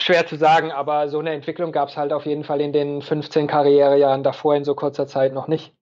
schwer 0.02 0.26
zu 0.26 0.36
sagen, 0.36 0.72
aber 0.72 1.08
so 1.08 1.18
eine 1.18 1.32
Entwicklung 1.32 1.72
gab 1.72 1.88
es 1.88 1.96
halt 1.96 2.12
auf 2.12 2.26
jeden 2.26 2.44
Fall 2.44 2.60
in 2.60 2.72
den 2.72 3.02
15 3.02 3.46
Karrierejahren 3.46 4.22
davor 4.22 4.54
in 4.54 4.64
so 4.64 4.74
kurzer 4.74 5.06
Zeit 5.06 5.32
noch 5.32 5.48
nicht. 5.48 5.74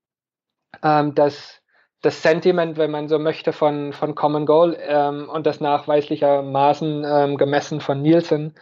Ähm, 0.83 1.15
das, 1.15 1.63
das 2.03 2.23
Sentiment, 2.23 2.77
wenn 2.77 2.91
man 2.91 3.09
so 3.09 3.19
möchte, 3.19 3.53
von, 3.53 3.93
von 3.93 4.15
Common 4.15 4.47
Goal 4.47 4.77
ähm, 4.81 5.29
und 5.29 5.47
das 5.47 5.61
nachweislichermaßen 5.61 7.05
ähm, 7.05 7.37
gemessen 7.37 7.81
von 7.81 8.03
Nielsen 8.03 8.55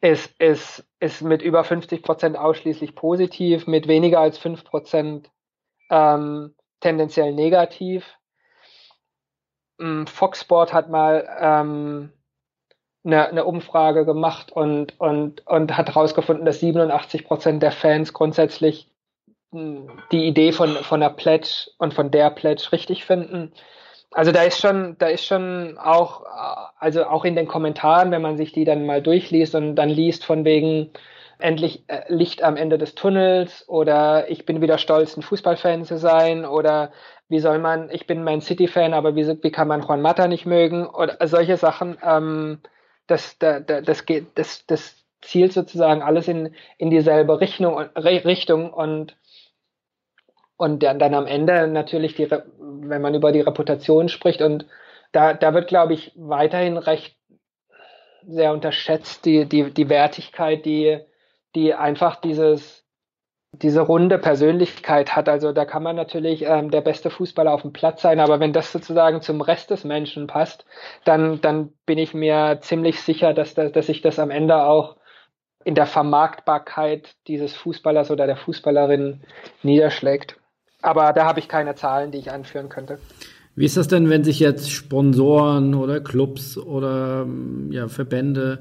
ist, 0.00 0.34
ist, 0.40 0.84
ist 1.00 1.22
mit 1.22 1.42
über 1.42 1.64
50 1.64 2.02
Prozent 2.02 2.38
ausschließlich 2.38 2.94
positiv, 2.94 3.66
mit 3.66 3.88
weniger 3.88 4.20
als 4.20 4.38
5 4.38 4.64
Prozent 4.64 5.30
ähm, 5.90 6.54
tendenziell 6.80 7.32
negativ. 7.32 8.04
Mm, 9.78 10.04
Fox 10.06 10.40
Sport 10.40 10.72
hat 10.72 10.88
mal 10.90 11.28
ähm, 11.40 12.12
eine, 13.06 13.28
eine 13.28 13.44
Umfrage 13.44 14.04
gemacht 14.04 14.52
und, 14.52 14.98
und, 15.00 15.46
und 15.46 15.76
hat 15.76 15.88
herausgefunden, 15.88 16.44
dass 16.44 16.60
87 16.60 17.24
Prozent 17.24 17.62
der 17.62 17.72
Fans 17.72 18.12
grundsätzlich 18.12 18.88
hm, 19.52 19.88
die 20.12 20.26
Idee 20.26 20.52
von, 20.52 20.70
von 20.76 21.00
der 21.00 21.10
Pledge 21.10 21.70
und 21.78 21.94
von 21.94 22.10
der 22.10 22.30
Pledge 22.30 22.68
richtig 22.72 23.04
finden. 23.04 23.52
Also 24.10 24.32
da 24.32 24.42
ist 24.42 24.60
schon, 24.60 24.96
da 24.98 25.08
ist 25.08 25.24
schon 25.24 25.78
auch, 25.78 26.24
also 26.78 27.06
auch 27.06 27.24
in 27.24 27.36
den 27.36 27.48
Kommentaren, 27.48 28.10
wenn 28.10 28.22
man 28.22 28.36
sich 28.36 28.52
die 28.52 28.64
dann 28.64 28.86
mal 28.86 29.02
durchliest 29.02 29.54
und 29.54 29.76
dann 29.76 29.88
liest 29.88 30.24
von 30.24 30.44
wegen 30.44 30.90
endlich 31.38 31.84
äh, 31.88 32.02
Licht 32.08 32.42
am 32.42 32.56
Ende 32.56 32.78
des 32.78 32.94
Tunnels 32.94 33.68
oder 33.68 34.30
ich 34.30 34.46
bin 34.46 34.62
wieder 34.62 34.78
stolz, 34.78 35.16
ein 35.16 35.22
Fußballfan 35.22 35.84
zu 35.84 35.98
sein 35.98 36.46
oder 36.46 36.92
wie 37.28 37.40
soll 37.40 37.58
man, 37.58 37.90
ich 37.90 38.06
bin 38.06 38.24
mein 38.24 38.40
City-Fan, 38.40 38.94
aber 38.94 39.16
wie, 39.16 39.26
wie 39.26 39.50
kann 39.50 39.68
man 39.68 39.82
Juan 39.82 40.00
Mata 40.00 40.28
nicht 40.28 40.46
mögen 40.46 40.86
oder 40.86 41.18
solche 41.26 41.56
Sachen. 41.56 41.98
Ähm, 42.02 42.60
das, 43.06 43.38
das, 43.38 43.62
das 43.66 44.06
geht, 44.06 44.26
das, 44.34 44.66
das 44.66 45.04
zielt 45.22 45.52
sozusagen 45.52 46.02
alles 46.02 46.28
in, 46.28 46.54
in 46.78 46.90
dieselbe 46.90 47.40
Richtung, 47.40 47.78
Richtung 47.78 48.72
und, 48.72 49.16
und 50.56 50.82
dann, 50.82 50.98
dann 50.98 51.14
am 51.14 51.26
Ende 51.26 51.66
natürlich 51.68 52.14
die, 52.14 52.30
wenn 52.30 53.02
man 53.02 53.14
über 53.14 53.32
die 53.32 53.40
Reputation 53.40 54.08
spricht 54.08 54.42
und 54.42 54.66
da, 55.12 55.34
da 55.34 55.54
wird, 55.54 55.68
glaube 55.68 55.94
ich, 55.94 56.12
weiterhin 56.16 56.76
recht 56.76 57.16
sehr 58.26 58.52
unterschätzt, 58.52 59.24
die, 59.24 59.46
die, 59.46 59.70
die 59.70 59.88
Wertigkeit, 59.88 60.64
die, 60.64 61.00
die 61.54 61.74
einfach 61.74 62.16
dieses, 62.16 62.85
diese 63.62 63.80
runde 63.80 64.18
Persönlichkeit 64.18 65.16
hat. 65.16 65.28
Also 65.28 65.52
da 65.52 65.64
kann 65.64 65.82
man 65.82 65.96
natürlich 65.96 66.42
ähm, 66.42 66.70
der 66.70 66.80
beste 66.80 67.10
Fußballer 67.10 67.52
auf 67.52 67.62
dem 67.62 67.72
Platz 67.72 68.02
sein, 68.02 68.20
aber 68.20 68.40
wenn 68.40 68.52
das 68.52 68.72
sozusagen 68.72 69.22
zum 69.22 69.40
Rest 69.40 69.70
des 69.70 69.84
Menschen 69.84 70.26
passt, 70.26 70.64
dann, 71.04 71.40
dann 71.40 71.72
bin 71.86 71.98
ich 71.98 72.14
mir 72.14 72.58
ziemlich 72.60 73.00
sicher, 73.00 73.34
dass, 73.34 73.54
dass, 73.54 73.72
dass 73.72 73.86
sich 73.86 74.02
das 74.02 74.18
am 74.18 74.30
Ende 74.30 74.62
auch 74.62 74.96
in 75.64 75.74
der 75.74 75.86
Vermarktbarkeit 75.86 77.16
dieses 77.26 77.54
Fußballers 77.54 78.10
oder 78.10 78.26
der 78.26 78.36
Fußballerin 78.36 79.22
niederschlägt. 79.62 80.36
Aber 80.80 81.12
da 81.12 81.26
habe 81.26 81.40
ich 81.40 81.48
keine 81.48 81.74
Zahlen, 81.74 82.12
die 82.12 82.18
ich 82.18 82.30
anführen 82.30 82.68
könnte. 82.68 82.98
Wie 83.56 83.64
ist 83.64 83.76
das 83.76 83.88
denn, 83.88 84.10
wenn 84.10 84.22
sich 84.22 84.38
jetzt 84.38 84.70
Sponsoren 84.70 85.74
oder 85.74 86.00
Clubs 86.00 86.58
oder 86.58 87.26
ja, 87.70 87.88
Verbände, 87.88 88.60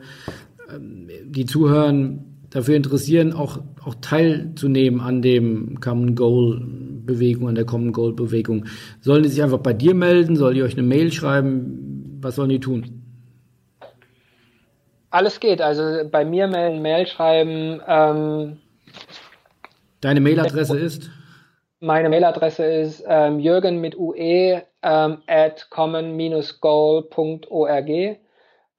ähm, 0.74 1.10
die 1.26 1.46
zuhören, 1.46 2.35
dafür 2.56 2.76
interessieren, 2.78 3.34
auch, 3.34 3.60
auch 3.86 3.96
teilzunehmen 4.02 5.02
an 5.02 5.22
dem 5.22 5.82
Common 5.82 6.16
Goal 6.16 6.66
Bewegung, 7.06 7.50
an 7.50 7.56
der 7.56 7.66
Common 7.66 7.92
Goal 7.92 8.14
Bewegung. 8.14 8.64
Sollen 9.02 9.24
die 9.24 9.30
sich 9.30 9.44
einfach 9.44 9.60
bei 9.60 9.74
dir 9.74 9.94
melden? 9.94 10.38
Sollen 10.38 10.56
die 10.56 10.64
euch 10.64 10.78
eine 10.78 10.88
Mail 10.88 11.12
schreiben? 11.12 12.18
Was 12.22 12.36
sollen 12.36 12.48
die 12.50 12.62
tun? 12.62 13.02
Alles 15.10 15.42
geht. 15.42 15.62
Also 15.62 16.08
bei 16.10 16.24
mir 16.24 16.48
melden, 16.48 16.82
Mail 16.82 17.06
schreiben. 17.08 17.82
Ähm, 17.88 18.60
Deine 20.00 20.22
Mailadresse 20.22 20.80
ist? 20.80 21.10
Meine 21.82 22.08
Mailadresse 22.10 22.64
ist 22.64 23.04
ähm, 23.06 23.40
jürgen 23.40 23.82
mit 23.82 23.98
ue 23.98 24.16
ähm, 24.16 25.18
at 25.28 25.70
common-goal.org 25.70 28.20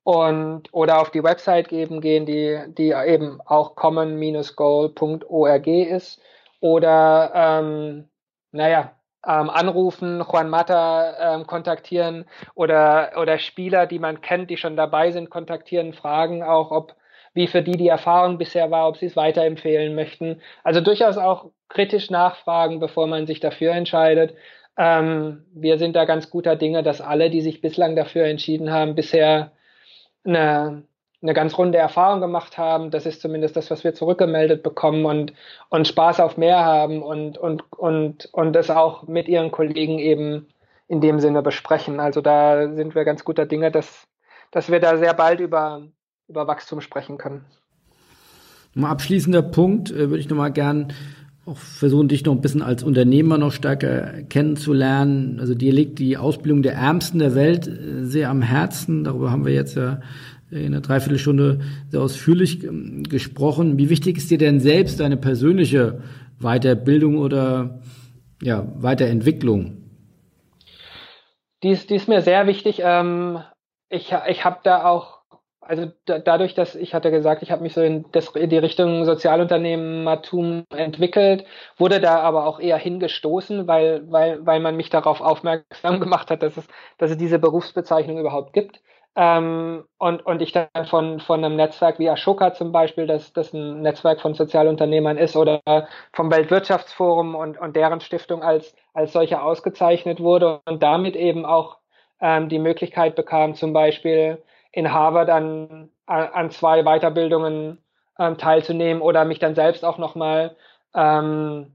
und 0.06 0.72
oder 0.72 1.00
auf 1.00 1.10
die 1.10 1.24
Website 1.24 1.68
geben 1.68 2.00
gehen, 2.00 2.26
die, 2.26 2.60
die 2.68 2.92
eben 2.92 3.40
auch 3.44 3.74
common-goal.org 3.74 5.66
ist. 5.66 6.22
Oder 6.60 7.32
ähm, 7.34 8.08
naja, 8.52 8.92
ähm, 9.26 9.50
anrufen, 9.50 10.20
Juan 10.20 10.48
Mata 10.48 11.34
ähm, 11.34 11.48
kontaktieren 11.48 12.24
oder, 12.54 13.14
oder 13.20 13.40
Spieler, 13.40 13.86
die 13.86 13.98
man 13.98 14.20
kennt, 14.20 14.48
die 14.48 14.56
schon 14.56 14.76
dabei 14.76 15.10
sind, 15.10 15.28
kontaktieren, 15.28 15.92
fragen 15.92 16.44
auch, 16.44 16.70
ob 16.70 16.94
wie 17.34 17.48
für 17.48 17.62
die 17.62 17.76
die 17.76 17.88
Erfahrung 17.88 18.38
bisher 18.38 18.70
war, 18.70 18.86
ob 18.86 18.98
sie 18.98 19.06
es 19.06 19.16
weiterempfehlen 19.16 19.96
möchten. 19.96 20.40
Also 20.62 20.80
durchaus 20.80 21.18
auch 21.18 21.50
kritisch 21.68 22.10
nachfragen, 22.10 22.78
bevor 22.78 23.08
man 23.08 23.26
sich 23.26 23.40
dafür 23.40 23.72
entscheidet. 23.72 24.36
Ähm, 24.78 25.46
wir 25.52 25.78
sind 25.78 25.96
da 25.96 26.04
ganz 26.04 26.30
guter 26.30 26.54
Dinge, 26.54 26.84
dass 26.84 27.00
alle, 27.00 27.28
die 27.28 27.40
sich 27.40 27.60
bislang 27.60 27.96
dafür 27.96 28.26
entschieden 28.26 28.70
haben, 28.70 28.94
bisher 28.94 29.50
eine, 30.26 30.82
eine 31.22 31.34
ganz 31.34 31.56
runde 31.56 31.78
Erfahrung 31.78 32.20
gemacht 32.20 32.58
haben. 32.58 32.90
Das 32.90 33.06
ist 33.06 33.20
zumindest 33.20 33.56
das, 33.56 33.70
was 33.70 33.84
wir 33.84 33.94
zurückgemeldet 33.94 34.62
bekommen 34.62 35.04
und, 35.04 35.32
und 35.68 35.88
Spaß 35.88 36.20
auf 36.20 36.36
mehr 36.36 36.64
haben 36.64 37.02
und, 37.02 37.38
und, 37.38 37.64
und, 37.72 38.28
und 38.32 38.52
das 38.52 38.70
auch 38.70 39.06
mit 39.06 39.28
ihren 39.28 39.50
Kollegen 39.50 39.98
eben 39.98 40.46
in 40.88 41.00
dem 41.00 41.20
Sinne 41.20 41.42
besprechen. 41.42 42.00
Also 42.00 42.20
da 42.20 42.72
sind 42.74 42.94
wir 42.94 43.04
ganz 43.04 43.24
guter 43.24 43.46
Dinge, 43.46 43.70
dass, 43.70 44.06
dass 44.50 44.70
wir 44.70 44.80
da 44.80 44.96
sehr 44.98 45.14
bald 45.14 45.40
über, 45.40 45.82
über 46.28 46.46
Wachstum 46.46 46.80
sprechen 46.80 47.18
können. 47.18 47.44
Mal 48.74 48.90
abschließender 48.90 49.42
Punkt 49.42 49.90
äh, 49.90 50.10
würde 50.10 50.18
ich 50.18 50.28
nochmal 50.28 50.52
gern 50.52 50.92
auch 51.46 51.56
versuchen, 51.56 52.08
dich 52.08 52.24
noch 52.24 52.34
ein 52.34 52.40
bisschen 52.40 52.62
als 52.62 52.82
Unternehmer 52.82 53.38
noch 53.38 53.52
stärker 53.52 54.22
kennenzulernen. 54.24 55.38
Also 55.38 55.54
dir 55.54 55.72
liegt 55.72 56.00
die 56.00 56.16
Ausbildung 56.16 56.62
der 56.62 56.74
Ärmsten 56.74 57.20
der 57.20 57.36
Welt 57.36 57.68
äh, 57.68 58.04
sehr 58.04 58.30
am 58.30 58.42
Herzen. 58.42 59.04
Darüber 59.04 59.30
haben 59.30 59.46
wir 59.46 59.54
jetzt 59.54 59.76
ja 59.76 60.00
in 60.50 60.66
einer 60.66 60.80
Dreiviertelstunde 60.80 61.60
sehr 61.88 62.00
ausführlich 62.00 62.64
ähm, 62.64 63.04
gesprochen. 63.04 63.78
Wie 63.78 63.90
wichtig 63.90 64.16
ist 64.16 64.30
dir 64.30 64.38
denn 64.38 64.58
selbst 64.58 64.98
deine 64.98 65.16
persönliche 65.16 66.02
Weiterbildung 66.40 67.16
oder 67.16 67.80
ja, 68.42 68.66
Weiterentwicklung? 68.76 69.84
Die 71.62 71.70
ist, 71.70 71.90
die 71.90 71.94
ist 71.94 72.08
mir 72.08 72.22
sehr 72.22 72.48
wichtig. 72.48 72.80
Ähm, 72.82 73.38
ich 73.88 74.12
ich 74.28 74.44
habe 74.44 74.58
da 74.64 74.84
auch, 74.84 75.15
also 75.68 75.90
da, 76.04 76.18
dadurch, 76.18 76.54
dass 76.54 76.74
ich 76.74 76.94
hatte 76.94 77.10
gesagt, 77.10 77.42
ich 77.42 77.50
habe 77.50 77.62
mich 77.62 77.74
so 77.74 77.82
in, 77.82 78.04
das, 78.12 78.28
in 78.34 78.50
die 78.50 78.58
Richtung 78.58 79.04
Sozialunternehmertum 79.04 80.64
entwickelt, 80.74 81.44
wurde 81.76 82.00
da 82.00 82.20
aber 82.20 82.46
auch 82.46 82.60
eher 82.60 82.78
hingestoßen, 82.78 83.66
weil, 83.66 84.10
weil, 84.10 84.44
weil 84.46 84.60
man 84.60 84.76
mich 84.76 84.90
darauf 84.90 85.20
aufmerksam 85.20 86.00
gemacht 86.00 86.30
hat, 86.30 86.42
dass 86.42 86.56
es, 86.56 86.66
dass 86.98 87.10
es 87.10 87.16
diese 87.16 87.38
Berufsbezeichnung 87.38 88.18
überhaupt 88.18 88.52
gibt. 88.52 88.80
Ähm, 89.18 89.84
und, 89.98 90.26
und 90.26 90.42
ich 90.42 90.52
dann 90.52 90.86
von, 90.88 91.20
von 91.20 91.42
einem 91.42 91.56
Netzwerk 91.56 91.98
wie 91.98 92.10
Ashoka 92.10 92.52
zum 92.52 92.70
Beispiel, 92.70 93.06
das, 93.06 93.32
das 93.32 93.52
ein 93.54 93.80
Netzwerk 93.80 94.20
von 94.20 94.34
Sozialunternehmern 94.34 95.16
ist, 95.16 95.36
oder 95.36 95.62
vom 96.12 96.30
Weltwirtschaftsforum 96.30 97.34
und, 97.34 97.58
und 97.58 97.74
deren 97.76 98.00
Stiftung 98.00 98.42
als, 98.42 98.74
als 98.92 99.12
solche 99.12 99.40
ausgezeichnet 99.40 100.20
wurde 100.20 100.60
und 100.66 100.82
damit 100.82 101.16
eben 101.16 101.46
auch 101.46 101.78
ähm, 102.20 102.48
die 102.50 102.58
Möglichkeit 102.58 103.16
bekam, 103.16 103.54
zum 103.54 103.72
Beispiel 103.72 104.42
in 104.76 104.92
Harvard 104.92 105.30
an, 105.30 105.88
an 106.04 106.50
zwei 106.50 106.82
Weiterbildungen 106.82 107.78
ähm, 108.18 108.36
teilzunehmen 108.36 109.02
oder 109.02 109.24
mich 109.24 109.38
dann 109.38 109.54
selbst 109.54 109.86
auch 109.86 109.96
nochmal 109.96 110.54
ähm, 110.94 111.72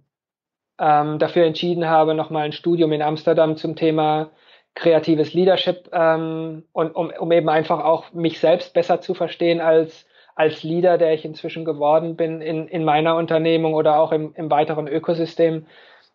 ähm, 0.79 1.17
dafür 1.17 1.45
entschieden 1.45 1.89
habe, 1.89 2.13
nochmal 2.13 2.43
ein 2.43 2.51
Studium 2.51 2.91
in 2.91 3.01
Amsterdam 3.01 3.57
zum 3.57 3.75
Thema 3.75 4.29
kreatives 4.75 5.33
Leadership 5.33 5.89
ähm, 5.91 6.63
und 6.73 6.95
um, 6.95 7.11
um 7.19 7.31
eben 7.31 7.49
einfach 7.49 7.83
auch 7.83 8.13
mich 8.13 8.39
selbst 8.39 8.75
besser 8.75 9.01
zu 9.01 9.15
verstehen 9.15 9.61
als 9.61 10.05
als 10.35 10.63
Leader, 10.63 10.97
der 10.97 11.13
ich 11.13 11.25
inzwischen 11.25 11.65
geworden 11.65 12.15
bin 12.15 12.41
in, 12.41 12.67
in 12.67 12.85
meiner 12.85 13.15
Unternehmung 13.15 13.73
oder 13.73 13.99
auch 13.99 14.11
im, 14.11 14.33
im 14.35 14.49
weiteren 14.49 14.87
Ökosystem, 14.87 15.65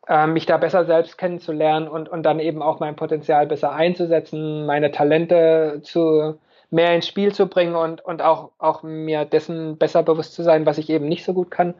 äh, 0.08 0.26
mich 0.26 0.46
da 0.46 0.56
besser 0.56 0.84
selbst 0.86 1.18
kennenzulernen 1.18 1.86
und, 1.86 2.08
und 2.08 2.22
dann 2.22 2.40
eben 2.40 2.62
auch 2.62 2.80
mein 2.80 2.96
Potenzial 2.96 3.46
besser 3.46 3.72
einzusetzen, 3.72 4.64
meine 4.66 4.90
Talente 4.90 5.80
zu 5.82 6.38
mehr 6.70 6.94
ins 6.94 7.06
Spiel 7.06 7.32
zu 7.32 7.46
bringen 7.46 7.74
und, 7.74 8.04
und 8.04 8.22
auch, 8.22 8.50
auch 8.58 8.82
mir 8.82 9.24
dessen 9.24 9.78
besser 9.78 10.02
bewusst 10.02 10.34
zu 10.34 10.42
sein, 10.42 10.66
was 10.66 10.78
ich 10.78 10.90
eben 10.90 11.06
nicht 11.08 11.24
so 11.24 11.32
gut 11.32 11.50
kann. 11.50 11.74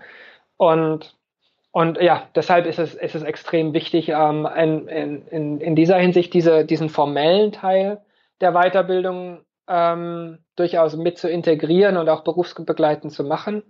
Und 0.56 1.14
und 1.76 2.00
ja, 2.00 2.26
deshalb 2.34 2.64
ist 2.64 2.78
es, 2.78 2.94
ist 2.94 3.14
es 3.14 3.22
extrem 3.22 3.74
wichtig, 3.74 4.08
ähm, 4.08 4.48
in, 4.56 4.88
in, 5.28 5.60
in 5.60 5.76
dieser 5.76 5.98
Hinsicht 5.98 6.32
diese, 6.32 6.64
diesen 6.64 6.88
formellen 6.88 7.52
Teil 7.52 8.00
der 8.40 8.52
Weiterbildung 8.52 9.40
ähm, 9.68 10.38
durchaus 10.56 10.96
mit 10.96 11.18
zu 11.18 11.28
integrieren 11.28 11.98
und 11.98 12.08
auch 12.08 12.22
berufsbegleitend 12.24 13.12
zu 13.12 13.24
machen. 13.24 13.62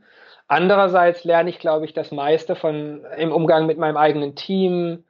Andererseits 0.46 1.24
lerne 1.24 1.50
ich, 1.50 1.58
glaube 1.58 1.84
ich, 1.84 1.94
das 1.94 2.12
meiste 2.12 2.54
von 2.54 3.04
im 3.16 3.32
Umgang 3.32 3.66
mit 3.66 3.76
meinem 3.76 3.96
eigenen 3.96 4.36
Team, 4.36 5.02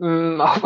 ähm, 0.00 0.40
auch, 0.42 0.56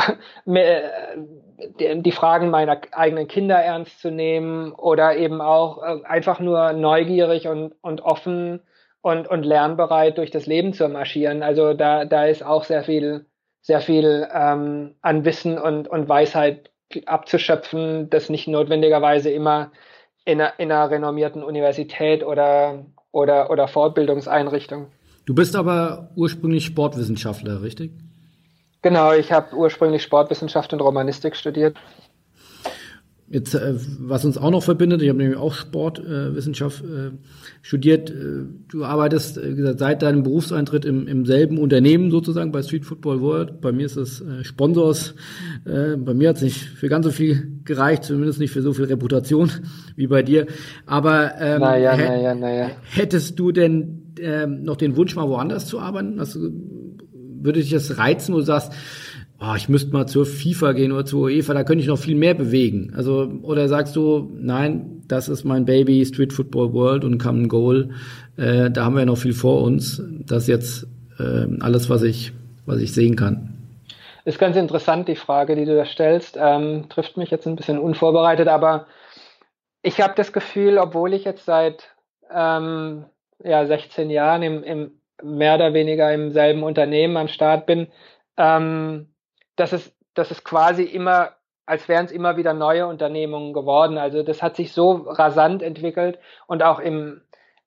die, 1.78 2.12
Fragen 2.12 2.50
meiner 2.50 2.80
eigenen 2.92 3.28
Kinder 3.28 3.56
ernst 3.56 4.00
zu 4.00 4.10
nehmen 4.10 4.72
oder 4.72 5.16
eben 5.16 5.40
auch 5.40 5.82
äh, 5.82 6.04
einfach 6.04 6.40
nur 6.40 6.72
neugierig 6.72 7.48
und, 7.48 7.74
und 7.80 8.00
offen 8.00 8.60
und, 9.00 9.28
und 9.28 9.44
lernbereit 9.44 10.18
durch 10.18 10.30
das 10.30 10.46
Leben 10.46 10.72
zu 10.72 10.88
marschieren. 10.88 11.42
Also 11.42 11.74
da, 11.74 12.04
da 12.04 12.26
ist 12.26 12.44
auch 12.44 12.64
sehr 12.64 12.84
viel, 12.84 13.26
sehr 13.60 13.80
viel 13.80 14.28
ähm, 14.32 14.94
an 15.02 15.24
Wissen 15.24 15.58
und, 15.58 15.88
und 15.88 16.08
Weisheit 16.08 16.70
abzuschöpfen, 17.06 18.10
das 18.10 18.28
nicht 18.28 18.48
notwendigerweise 18.48 19.30
immer 19.30 19.72
in 20.24 20.40
einer, 20.40 20.58
in 20.58 20.70
einer 20.70 20.90
renommierten 20.90 21.42
Universität 21.42 22.22
oder, 22.22 22.84
oder, 23.10 23.50
oder 23.50 23.66
Fortbildungseinrichtung. 23.66 24.88
Du 25.24 25.34
bist 25.34 25.56
aber 25.56 26.10
ursprünglich 26.16 26.64
Sportwissenschaftler, 26.64 27.62
richtig? 27.62 27.92
Genau, 28.82 29.12
ich 29.12 29.30
habe 29.32 29.54
ursprünglich 29.54 30.02
Sportwissenschaft 30.02 30.72
und 30.72 30.80
Romanistik 30.80 31.36
studiert. 31.36 31.76
Jetzt, 33.32 33.54
äh, 33.54 33.74
was 33.98 34.26
uns 34.26 34.36
auch 34.36 34.50
noch 34.50 34.62
verbindet, 34.62 35.00
ich 35.00 35.08
habe 35.08 35.18
nämlich 35.18 35.38
auch 35.38 35.54
Sportwissenschaft 35.54 36.84
äh, 36.84 37.06
äh, 37.06 37.10
studiert. 37.62 38.10
Äh, 38.10 38.44
du 38.68 38.84
arbeitest 38.84 39.38
äh, 39.38 39.54
gesagt, 39.54 39.78
seit 39.78 40.02
deinem 40.02 40.22
Berufseintritt 40.22 40.84
im, 40.84 41.08
im 41.08 41.24
selben 41.24 41.56
Unternehmen 41.56 42.10
sozusagen 42.10 42.52
bei 42.52 42.62
Street 42.62 42.84
Football 42.84 43.22
World. 43.22 43.62
Bei 43.62 43.72
mir 43.72 43.86
ist 43.86 43.96
es 43.96 44.20
äh, 44.20 44.44
Sponsors. 44.44 45.14
Bei 45.64 46.12
mir 46.12 46.28
hat 46.28 46.36
es 46.36 46.42
nicht 46.42 46.58
für 46.58 46.88
ganz 46.88 47.06
so 47.06 47.12
viel 47.12 47.60
gereicht, 47.64 48.04
zumindest 48.04 48.38
nicht 48.38 48.50
für 48.50 48.60
so 48.60 48.74
viel 48.74 48.84
Reputation 48.84 49.50
wie 49.96 50.08
bei 50.08 50.22
dir. 50.22 50.46
Aber 50.84 51.32
ähm, 51.40 51.60
naja, 51.60 51.96
naja, 51.96 52.34
naja. 52.34 52.70
hättest 52.90 53.38
du 53.38 53.50
denn 53.50 54.12
ähm, 54.20 54.62
noch 54.62 54.76
den 54.76 54.96
Wunsch, 54.96 55.16
mal 55.16 55.28
woanders 55.28 55.66
zu 55.66 55.80
arbeiten? 55.80 56.18
Also, 56.18 56.50
würde 57.44 57.60
dich 57.60 57.70
das 57.70 57.98
reizen, 57.98 58.34
wo 58.34 58.38
du 58.38 58.44
sagst, 58.44 58.72
oh, 59.40 59.54
ich 59.56 59.68
müsste 59.68 59.92
mal 59.92 60.06
zur 60.06 60.24
FIFA 60.24 60.72
gehen 60.72 60.92
oder 60.92 61.04
zur 61.04 61.22
UEFA, 61.22 61.54
da 61.54 61.64
könnte 61.64 61.82
ich 61.82 61.88
noch 61.88 61.98
viel 61.98 62.14
mehr 62.14 62.34
bewegen. 62.34 62.92
Also, 62.96 63.30
oder 63.42 63.68
sagst 63.68 63.96
du, 63.96 64.30
nein, 64.34 65.02
das 65.08 65.28
ist 65.28 65.44
mein 65.44 65.64
Baby, 65.64 66.04
Street 66.04 66.32
Football 66.32 66.72
World 66.72 67.04
und 67.04 67.18
Come 67.18 67.48
Goal, 67.48 67.90
äh, 68.36 68.70
da 68.70 68.84
haben 68.84 68.96
wir 68.96 69.04
noch 69.04 69.18
viel 69.18 69.34
vor 69.34 69.62
uns. 69.62 70.02
Das 70.26 70.44
ist 70.44 70.48
jetzt 70.48 70.86
äh, 71.18 71.46
alles, 71.60 71.90
was 71.90 72.02
ich, 72.02 72.32
was 72.66 72.80
ich 72.80 72.92
sehen 72.92 73.16
kann. 73.16 73.48
Ist 74.24 74.38
ganz 74.38 74.56
interessant, 74.56 75.08
die 75.08 75.16
Frage, 75.16 75.56
die 75.56 75.64
du 75.64 75.74
da 75.74 75.84
stellst. 75.84 76.38
Ähm, 76.40 76.86
trifft 76.88 77.16
mich 77.16 77.30
jetzt 77.30 77.46
ein 77.46 77.56
bisschen 77.56 77.78
unvorbereitet, 77.78 78.46
aber 78.46 78.86
ich 79.82 80.00
habe 80.00 80.14
das 80.16 80.32
Gefühl, 80.32 80.78
obwohl 80.78 81.12
ich 81.12 81.24
jetzt 81.24 81.44
seit 81.44 81.88
ähm, 82.32 83.04
ja, 83.42 83.66
16 83.66 84.10
Jahren 84.10 84.42
im, 84.42 84.62
im 84.62 84.90
mehr 85.22 85.54
oder 85.54 85.74
weniger 85.74 86.12
im 86.12 86.30
selben 86.30 86.62
Unternehmen 86.62 87.16
am 87.16 87.28
Start 87.28 87.66
bin, 87.66 87.88
ähm, 88.36 89.08
dass 89.56 89.72
es, 89.72 89.94
dass 90.14 90.30
es 90.30 90.44
quasi 90.44 90.84
immer, 90.84 91.30
als 91.66 91.88
wären 91.88 92.06
es 92.06 92.12
immer 92.12 92.36
wieder 92.36 92.54
neue 92.54 92.86
Unternehmungen 92.86 93.52
geworden. 93.52 93.98
Also 93.98 94.22
das 94.22 94.42
hat 94.42 94.56
sich 94.56 94.72
so 94.72 94.92
rasant 94.92 95.62
entwickelt 95.62 96.18
und 96.46 96.62
auch 96.62 96.78
im, 96.78 97.22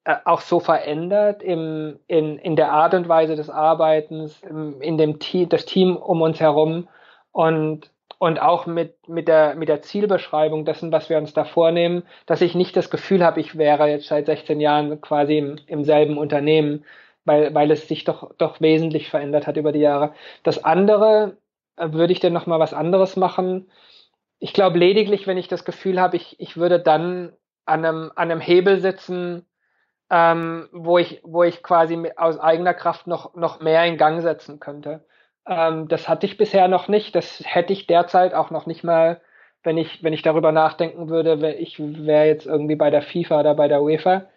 äh, 0.06 0.16
auch 0.26 0.42
so 0.42 0.60
verändert 0.60 1.44
im, 1.44 2.00
in, 2.08 2.38
in 2.40 2.56
der 2.56 2.72
Art 2.72 2.94
und 2.94 3.10
Weise 3.10 3.36
des 3.36 3.50
Arbeitens, 3.50 4.42
im, 4.44 4.82
in 4.82 4.98
dem 4.98 5.20
Team, 5.20 5.50
das 5.50 5.66
Team 5.66 5.96
um 5.98 6.22
uns 6.22 6.40
herum 6.40 6.88
und, 7.32 7.90
und 8.20 8.42
auch 8.42 8.66
mit, 8.66 9.10
mit, 9.10 9.28
der, 9.28 9.56
mit 9.56 9.70
der 9.70 9.82
Zielbeschreibung 9.82 10.66
dessen, 10.66 10.92
was 10.92 11.10
wir 11.10 11.18
uns 11.18 11.34
da 11.34 11.44
vornehmen, 11.44 12.04
dass 12.26 12.42
ich 12.42 12.56
nicht 12.56 12.76
das 12.76 12.90
Gefühl 12.90 13.24
habe, 13.24 13.40
ich 13.40 13.58
wäre 13.58 13.88
jetzt 13.88 14.08
seit 14.08 14.28
16 14.28 14.60
Jahren 14.62 15.02
quasi 15.02 15.38
im, 15.38 15.60
im 15.68 15.84
selben 15.84 16.18
Unternehmen, 16.18 16.86
weil, 17.26 17.54
weil 17.54 17.72
es 17.72 17.88
sich 17.88 18.04
doch, 18.04 18.32
doch 18.38 18.62
wesentlich 18.62 19.10
verändert 19.10 19.48
hat 19.48 19.58
über 19.58 19.72
die 19.72 19.80
Jahre. 19.80 20.14
Das 20.44 20.64
andere, 20.64 21.38
würde 21.78 22.14
ich 22.14 22.20
denn 22.20 22.34
noch 22.34 22.46
mal 22.46 22.60
was 22.60 22.74
anderes 22.74 23.18
machen? 23.18 23.70
Ich 24.40 24.54
glaube 24.54 24.80
lediglich, 24.80 25.28
wenn 25.28 25.38
ich 25.38 25.48
das 25.48 25.66
Gefühl 25.66 26.00
habe, 26.00 26.16
ich, 26.16 26.40
ich 26.40 26.58
würde 26.58 26.80
dann 26.80 27.34
an 27.66 27.86
einem, 27.86 28.12
an 28.16 28.32
einem 28.32 28.40
Hebel 28.40 28.80
sitzen, 28.80 29.46
ähm, 30.10 30.70
wo 30.72 30.98
ich, 30.98 31.22
wo 31.24 31.44
ich 31.44 31.64
quasi 31.64 32.12
aus 32.16 32.40
eigener 32.40 32.74
Kraft 32.74 33.08
noch, 33.08 33.36
noch 33.36 33.60
mehr 33.60 33.86
in 33.86 33.98
Gang 33.98 34.22
setzen 34.22 34.60
könnte. 34.60 35.06
Ähm, 35.48 35.88
das 35.88 36.08
hatte 36.08 36.26
ich 36.26 36.38
bisher 36.38 36.68
noch 36.68 36.88
nicht. 36.88 37.16
Das 37.16 37.42
hätte 37.44 37.74
ich 37.74 37.88
derzeit 37.88 38.34
auch 38.34 38.52
noch 38.52 38.66
nicht 38.68 38.84
mal, 38.84 39.22
wenn 39.64 39.78
ich, 39.78 40.04
wenn 40.04 40.14
ich 40.14 40.22
darüber 40.22 40.52
nachdenken 40.52 41.10
würde, 41.10 41.56
ich 41.56 41.80
wäre 41.80 42.28
jetzt 42.28 42.46
irgendwie 42.46 42.76
bei 42.76 42.92
der 42.92 43.02
FIFA 43.02 43.40
oder 43.40 43.56
bei 43.56 43.68
der 43.68 43.82
UEFA. 43.82 44.28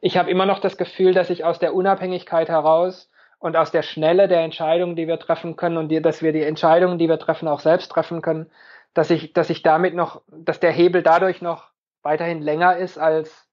Ich 0.00 0.16
habe 0.16 0.30
immer 0.30 0.46
noch 0.46 0.60
das 0.60 0.76
Gefühl, 0.76 1.12
dass 1.12 1.30
ich 1.30 1.44
aus 1.44 1.58
der 1.58 1.74
Unabhängigkeit 1.74 2.48
heraus 2.48 3.10
und 3.38 3.56
aus 3.56 3.70
der 3.70 3.82
Schnelle 3.82 4.28
der 4.28 4.42
Entscheidungen, 4.42 4.96
die 4.96 5.08
wir 5.08 5.18
treffen 5.18 5.56
können 5.56 5.76
und 5.76 5.88
die, 5.88 6.00
dass 6.00 6.22
wir 6.22 6.32
die 6.32 6.42
Entscheidungen, 6.42 6.98
die 6.98 7.08
wir 7.08 7.18
treffen, 7.18 7.48
auch 7.48 7.60
selbst 7.60 7.90
treffen 7.90 8.22
können, 8.22 8.50
dass 8.94 9.10
ich, 9.10 9.32
dass 9.32 9.50
ich 9.50 9.62
damit 9.62 9.94
noch, 9.94 10.22
dass 10.28 10.60
der 10.60 10.72
Hebel 10.72 11.02
dadurch 11.02 11.42
noch 11.42 11.70
weiterhin 12.02 12.42
länger 12.42 12.76
ist 12.76 12.98
als 12.98 13.48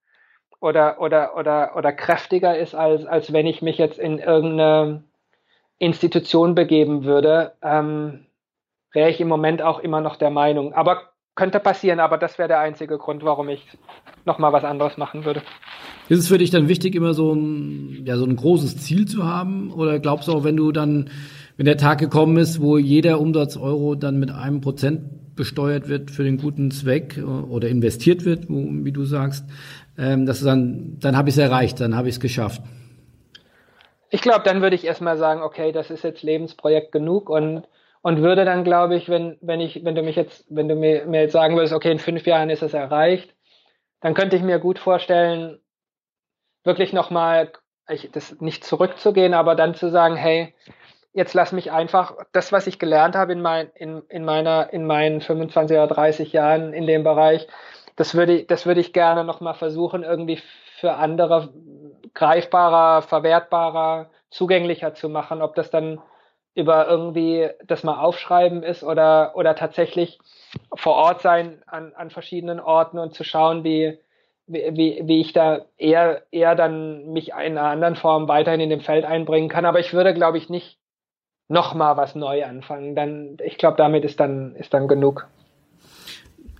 oder 0.60 1.00
oder 1.02 1.36
oder 1.36 1.76
oder 1.76 1.92
kräftiger 1.92 2.58
ist 2.58 2.74
als 2.74 3.06
als 3.06 3.34
wenn 3.34 3.46
ich 3.46 3.62
mich 3.62 3.78
jetzt 3.78 4.00
in 4.00 4.20
irgendeine 4.20 5.04
Institution 5.78 6.56
begeben 6.56 7.04
würde, 7.04 7.54
ähm, 7.62 8.26
wäre 8.92 9.10
ich 9.10 9.20
im 9.20 9.28
Moment 9.28 9.62
auch 9.62 9.80
immer 9.80 10.02
noch 10.02 10.16
der 10.16 10.30
Meinung. 10.30 10.74
Aber 10.74 11.15
könnte 11.36 11.60
passieren, 11.60 12.00
aber 12.00 12.18
das 12.18 12.38
wäre 12.38 12.48
der 12.48 12.60
einzige 12.60 12.98
Grund, 12.98 13.24
warum 13.24 13.50
ich 13.50 13.66
noch 14.26 14.40
mal 14.40 14.54
was 14.54 14.64
anderes 14.64 14.98
machen 14.98 15.26
würde. 15.26 15.42
Ist 16.10 16.20
es 16.20 16.28
für 16.28 16.38
dich 16.38 16.50
dann 16.50 16.68
wichtig, 16.68 16.96
immer 16.96 17.14
so 17.14 17.34
ein, 17.34 18.06
ja, 18.06 18.18
so 18.18 18.26
ein 18.26 18.36
großes 18.36 18.78
Ziel 18.78 19.06
zu 19.06 19.26
haben? 19.26 19.72
Oder 19.72 20.00
glaubst 20.00 20.28
du 20.28 20.34
auch, 20.34 20.44
wenn 20.44 20.58
du 20.58 20.72
dann, 20.72 21.10
wenn 21.58 21.66
der 21.66 21.78
Tag 21.78 22.00
gekommen 22.00 22.38
ist, 22.38 22.62
wo 22.62 22.78
jeder 22.78 23.20
Umsatz-Euro 23.20 23.96
dann 23.96 24.18
mit 24.18 24.32
einem 24.32 24.62
Prozent 24.62 25.36
besteuert 25.36 25.90
wird 25.90 26.12
für 26.12 26.24
den 26.24 26.38
guten 26.38 26.72
Zweck 26.72 27.22
oder 27.50 27.68
investiert 27.68 28.24
wird, 28.24 28.46
wie 28.48 28.92
du 28.92 29.04
sagst, 29.04 29.46
ähm, 29.98 30.26
dass 30.26 30.40
du 30.40 30.46
dann, 30.46 30.98
dann 31.00 31.18
habe 31.18 31.30
ich 31.30 31.36
es 31.36 31.40
erreicht, 31.40 31.82
dann 31.82 31.96
habe 31.96 32.08
ich 32.08 32.16
es 32.16 32.22
geschafft? 32.22 32.62
ich 34.16 34.22
glaube, 34.22 34.44
dann 34.46 34.62
würde 34.62 34.78
ich 34.78 34.86
erstmal 34.86 35.18
sagen, 35.18 35.42
okay, 35.42 35.74
das 35.74 35.90
ist 35.92 36.04
jetzt 36.04 36.24
Lebensprojekt 36.24 36.94
genug 36.94 37.30
und, 37.30 37.64
und 38.06 38.22
würde 38.22 38.46
dann, 38.46 38.64
glaube 38.64 38.96
ich, 38.96 39.10
wenn, 39.10 39.36
wenn 39.42 39.60
ich, 39.60 39.84
wenn 39.84 39.96
du 39.96 40.04
mich 40.04 40.16
jetzt, 40.16 40.46
wenn 40.48 40.68
du 40.68 40.76
mir, 40.76 41.08
mir 41.08 41.22
jetzt 41.22 41.32
sagen 41.32 41.56
würdest, 41.56 41.74
okay, 41.74 41.92
in 41.92 41.98
fünf 41.98 42.28
Jahren 42.28 42.52
ist 42.52 42.62
es 42.62 42.76
erreicht, 42.76 43.34
dann 44.00 44.14
könnte 44.14 44.36
ich 44.36 44.44
mir 44.44 44.60
gut 44.60 44.78
vorstellen, 44.78 45.60
wirklich 46.64 46.94
nochmal, 46.94 47.52
das 48.12 48.40
nicht 48.40 48.64
zurückzugehen, 48.64 49.34
aber 49.34 49.56
dann 49.56 49.74
zu 49.74 49.90
sagen, 49.90 50.18
hey, 50.18 50.54
jetzt 51.14 51.34
lass 51.34 51.52
mich 51.52 51.72
einfach 51.72 52.14
das, 52.32 52.52
was 52.52 52.68
ich 52.68 52.78
gelernt 52.78 53.16
habe 53.16 53.34
in, 53.34 53.42
mein, 53.42 53.72
in, 53.74 54.04
in, 54.08 54.24
meiner, 54.24 54.72
in 54.72 54.86
meinen 54.86 55.20
25 55.20 55.76
oder 55.76 55.88
30 55.88 56.32
Jahren 56.32 56.74
in 56.74 56.86
dem 56.86 57.04
Bereich, 57.04 57.48
das 57.96 58.14
würde, 58.14 58.34
ich, 58.34 58.46
das 58.46 58.68
würde 58.68 58.82
ich 58.82 58.94
gerne 58.94 59.24
nochmal 59.24 59.56
versuchen, 59.56 60.04
irgendwie 60.04 60.40
für 60.80 60.94
andere 60.94 61.52
greifbarer, 62.14 63.02
verwertbarer, 63.02 64.12
zugänglicher 64.30 64.94
zu 64.94 65.10
machen. 65.10 65.42
Ob 65.42 65.56
das 65.56 65.72
dann 65.72 66.04
über 66.56 66.88
irgendwie 66.88 67.50
das 67.68 67.84
mal 67.84 68.00
aufschreiben 68.00 68.64
ist 68.64 68.84
oder, 68.84 69.34
oder 69.36 69.56
tatsächlich 69.56 70.20
vor 70.74 70.96
Ort 70.96 71.22
sein 71.22 71.62
an, 71.68 71.92
an 71.96 72.10
verschiedenen 72.10 72.62
Orten 72.62 72.98
und 72.98 73.14
zu 73.14 73.26
schauen, 73.26 73.66
wie, 73.66 74.00
wie, 74.48 75.02
wie 75.04 75.22
ich 75.22 75.34
da 75.34 75.66
eher, 75.78 76.24
eher 76.32 76.56
dann 76.56 77.12
mich 77.12 77.30
in 77.30 77.34
einer 77.36 77.64
anderen 77.64 77.96
Form 77.96 78.30
weiterhin 78.30 78.62
in 78.62 78.70
dem 78.70 78.80
Feld 78.80 79.04
einbringen 79.04 79.50
kann. 79.50 79.66
Aber 79.66 79.82
ich 79.82 79.94
würde, 79.94 80.14
glaube 80.14 80.38
ich, 80.38 80.50
nicht 80.50 80.78
nochmal 81.50 81.98
was 81.98 82.16
neu 82.16 82.46
anfangen. 82.46 82.96
Dann, 82.96 83.38
ich 83.44 83.58
glaube, 83.58 83.78
damit 83.78 84.06
ist 84.06 84.20
dann, 84.22 84.56
ist 84.56 84.74
dann 84.74 84.88
genug. 84.88 85.28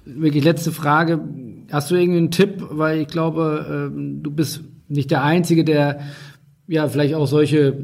Wirklich 0.04 0.44
letzte 0.44 0.72
Frage. 0.72 1.22
Hast 1.72 1.90
du 1.90 1.96
irgendeinen 1.96 2.32
Tipp? 2.32 2.64
Weil 2.70 3.00
ich 3.00 3.08
glaube, 3.08 3.66
ähm, 3.68 4.22
du 4.22 4.30
bist 4.30 4.62
nicht 4.88 5.10
der 5.10 5.24
Einzige, 5.24 5.64
der 5.64 6.02
ja 6.68 6.88
vielleicht 6.88 7.16
auch 7.16 7.26
solche 7.26 7.76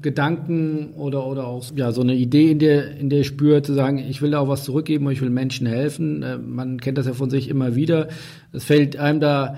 Gedanken 0.00 0.92
oder, 0.94 1.26
oder 1.26 1.46
auch 1.46 1.64
ja, 1.74 1.92
so 1.92 2.02
eine 2.02 2.14
Idee 2.14 2.50
in 2.50 2.58
der, 2.58 2.96
in 2.96 3.10
der 3.10 3.24
spürt, 3.24 3.66
zu 3.66 3.74
sagen, 3.74 3.98
ich 3.98 4.22
will 4.22 4.32
da 4.32 4.40
auch 4.40 4.48
was 4.48 4.64
zurückgeben 4.64 5.06
und 5.06 5.12
ich 5.12 5.20
will 5.20 5.30
Menschen 5.30 5.66
helfen. 5.66 6.22
Äh, 6.22 6.38
man 6.38 6.80
kennt 6.80 6.98
das 6.98 7.06
ja 7.06 7.12
von 7.12 7.30
sich 7.30 7.48
immer 7.48 7.74
wieder. 7.74 8.08
Es 8.52 8.64
fällt 8.64 8.96
einem 8.96 9.20
da 9.20 9.56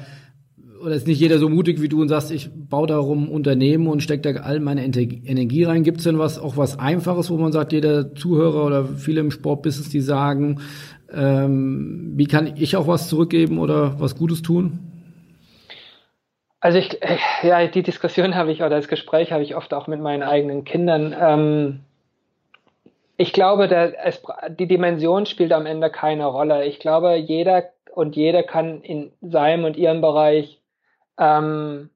oder 0.82 0.94
ist 0.94 1.06
nicht 1.06 1.20
jeder 1.20 1.38
so 1.38 1.48
mutig 1.48 1.82
wie 1.82 1.88
du 1.88 2.00
und 2.00 2.08
sagst, 2.08 2.30
ich 2.30 2.50
baue 2.50 2.86
darum 2.86 3.28
Unternehmen 3.28 3.86
und 3.86 4.02
stecke 4.02 4.32
da 4.32 4.40
all 4.40 4.60
meine 4.60 4.84
Energie 4.84 5.64
rein. 5.64 5.82
Gibt 5.82 5.98
es 5.98 6.04
denn 6.04 6.18
was, 6.18 6.38
auch 6.38 6.56
was 6.56 6.78
Einfaches, 6.78 7.30
wo 7.30 7.36
man 7.36 7.52
sagt, 7.52 7.72
jeder 7.72 8.14
Zuhörer 8.14 8.64
oder 8.64 8.86
viele 8.86 9.20
im 9.20 9.30
Sportbusiness, 9.30 9.90
die 9.90 10.00
sagen, 10.00 10.60
ähm, 11.12 12.12
wie 12.16 12.26
kann 12.26 12.54
ich 12.56 12.76
auch 12.76 12.86
was 12.86 13.08
zurückgeben 13.08 13.58
oder 13.58 14.00
was 14.00 14.16
Gutes 14.16 14.42
tun? 14.42 14.89
Also 16.60 16.78
ich, 16.78 17.02
äh, 17.02 17.16
ja, 17.42 17.66
die 17.66 17.82
Diskussion 17.82 18.34
habe 18.34 18.52
ich 18.52 18.60
oder 18.60 18.76
das 18.76 18.88
Gespräch 18.88 19.32
habe 19.32 19.42
ich 19.42 19.56
oft 19.56 19.72
auch 19.72 19.86
mit 19.86 20.00
meinen 20.00 20.22
eigenen 20.22 20.64
Kindern. 20.64 21.16
Ähm, 21.18 21.80
ich 23.16 23.32
glaube, 23.32 23.66
der, 23.66 24.06
es, 24.06 24.22
die 24.50 24.66
Dimension 24.66 25.26
spielt 25.26 25.52
am 25.52 25.66
Ende 25.66 25.90
keine 25.90 26.26
Rolle. 26.26 26.64
Ich 26.66 26.78
glaube, 26.78 27.16
jeder 27.16 27.64
und 27.94 28.14
jede 28.16 28.42
kann 28.42 28.82
in 28.82 29.12
seinem 29.20 29.64
und 29.64 29.76
ihrem 29.76 30.00
Bereich 30.00 30.60
ähm, 31.18 31.90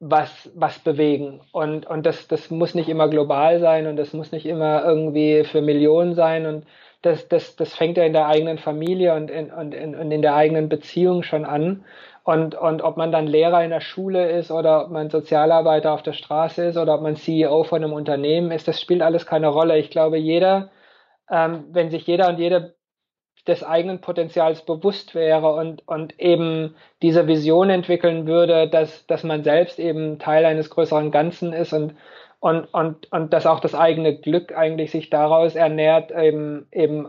was, 0.00 0.50
was 0.54 0.80
bewegen. 0.80 1.40
Und, 1.52 1.86
und 1.86 2.04
das, 2.04 2.26
das 2.26 2.50
muss 2.50 2.74
nicht 2.74 2.88
immer 2.88 3.08
global 3.08 3.60
sein 3.60 3.86
und 3.86 3.96
das 3.96 4.12
muss 4.12 4.32
nicht 4.32 4.46
immer 4.46 4.84
irgendwie 4.84 5.44
für 5.44 5.62
Millionen 5.62 6.14
sein. 6.14 6.46
Und 6.46 6.66
das, 7.02 7.28
das, 7.28 7.54
das 7.54 7.74
fängt 7.74 7.96
ja 7.96 8.04
in 8.04 8.12
der 8.12 8.26
eigenen 8.26 8.58
Familie 8.58 9.14
und 9.14 9.30
in, 9.30 9.52
und 9.52 9.72
in, 9.72 9.94
und 9.94 10.10
in 10.10 10.22
der 10.22 10.34
eigenen 10.34 10.68
Beziehung 10.68 11.22
schon 11.22 11.44
an. 11.44 11.84
Und, 12.24 12.54
und 12.54 12.82
ob 12.82 12.96
man 12.96 13.10
dann 13.10 13.26
Lehrer 13.26 13.64
in 13.64 13.70
der 13.70 13.80
Schule 13.80 14.30
ist 14.30 14.50
oder 14.52 14.84
ob 14.84 14.90
man 14.90 15.10
Sozialarbeiter 15.10 15.92
auf 15.92 16.02
der 16.02 16.12
Straße 16.12 16.64
ist 16.66 16.76
oder 16.76 16.94
ob 16.94 17.02
man 17.02 17.16
CEO 17.16 17.64
von 17.64 17.82
einem 17.82 17.92
Unternehmen 17.92 18.52
ist, 18.52 18.68
das 18.68 18.80
spielt 18.80 19.02
alles 19.02 19.26
keine 19.26 19.48
Rolle. 19.48 19.78
Ich 19.78 19.90
glaube, 19.90 20.18
jeder, 20.18 20.70
ähm, 21.30 21.64
wenn 21.72 21.90
sich 21.90 22.06
jeder 22.06 22.28
und 22.28 22.38
jede 22.38 22.76
des 23.46 23.64
eigenen 23.64 24.00
Potenzials 24.00 24.64
bewusst 24.64 25.14
wäre 25.14 25.54
und, 25.54 25.86
und 25.88 26.18
eben 26.20 26.76
diese 27.02 27.26
Vision 27.26 27.70
entwickeln 27.70 28.26
würde, 28.26 28.68
dass, 28.68 29.06
dass 29.06 29.24
man 29.24 29.42
selbst 29.42 29.78
eben 29.80 30.18
Teil 30.18 30.44
eines 30.44 30.70
größeren 30.70 31.10
Ganzen 31.10 31.52
ist 31.52 31.72
und, 31.72 31.96
und, 32.38 32.66
und, 32.72 33.10
und 33.10 33.32
dass 33.32 33.46
auch 33.46 33.60
das 33.60 33.74
eigene 33.74 34.16
Glück 34.16 34.56
eigentlich 34.56 34.92
sich 34.92 35.10
daraus 35.10 35.56
ernährt, 35.56 36.12
eben, 36.12 36.68
eben 36.70 37.08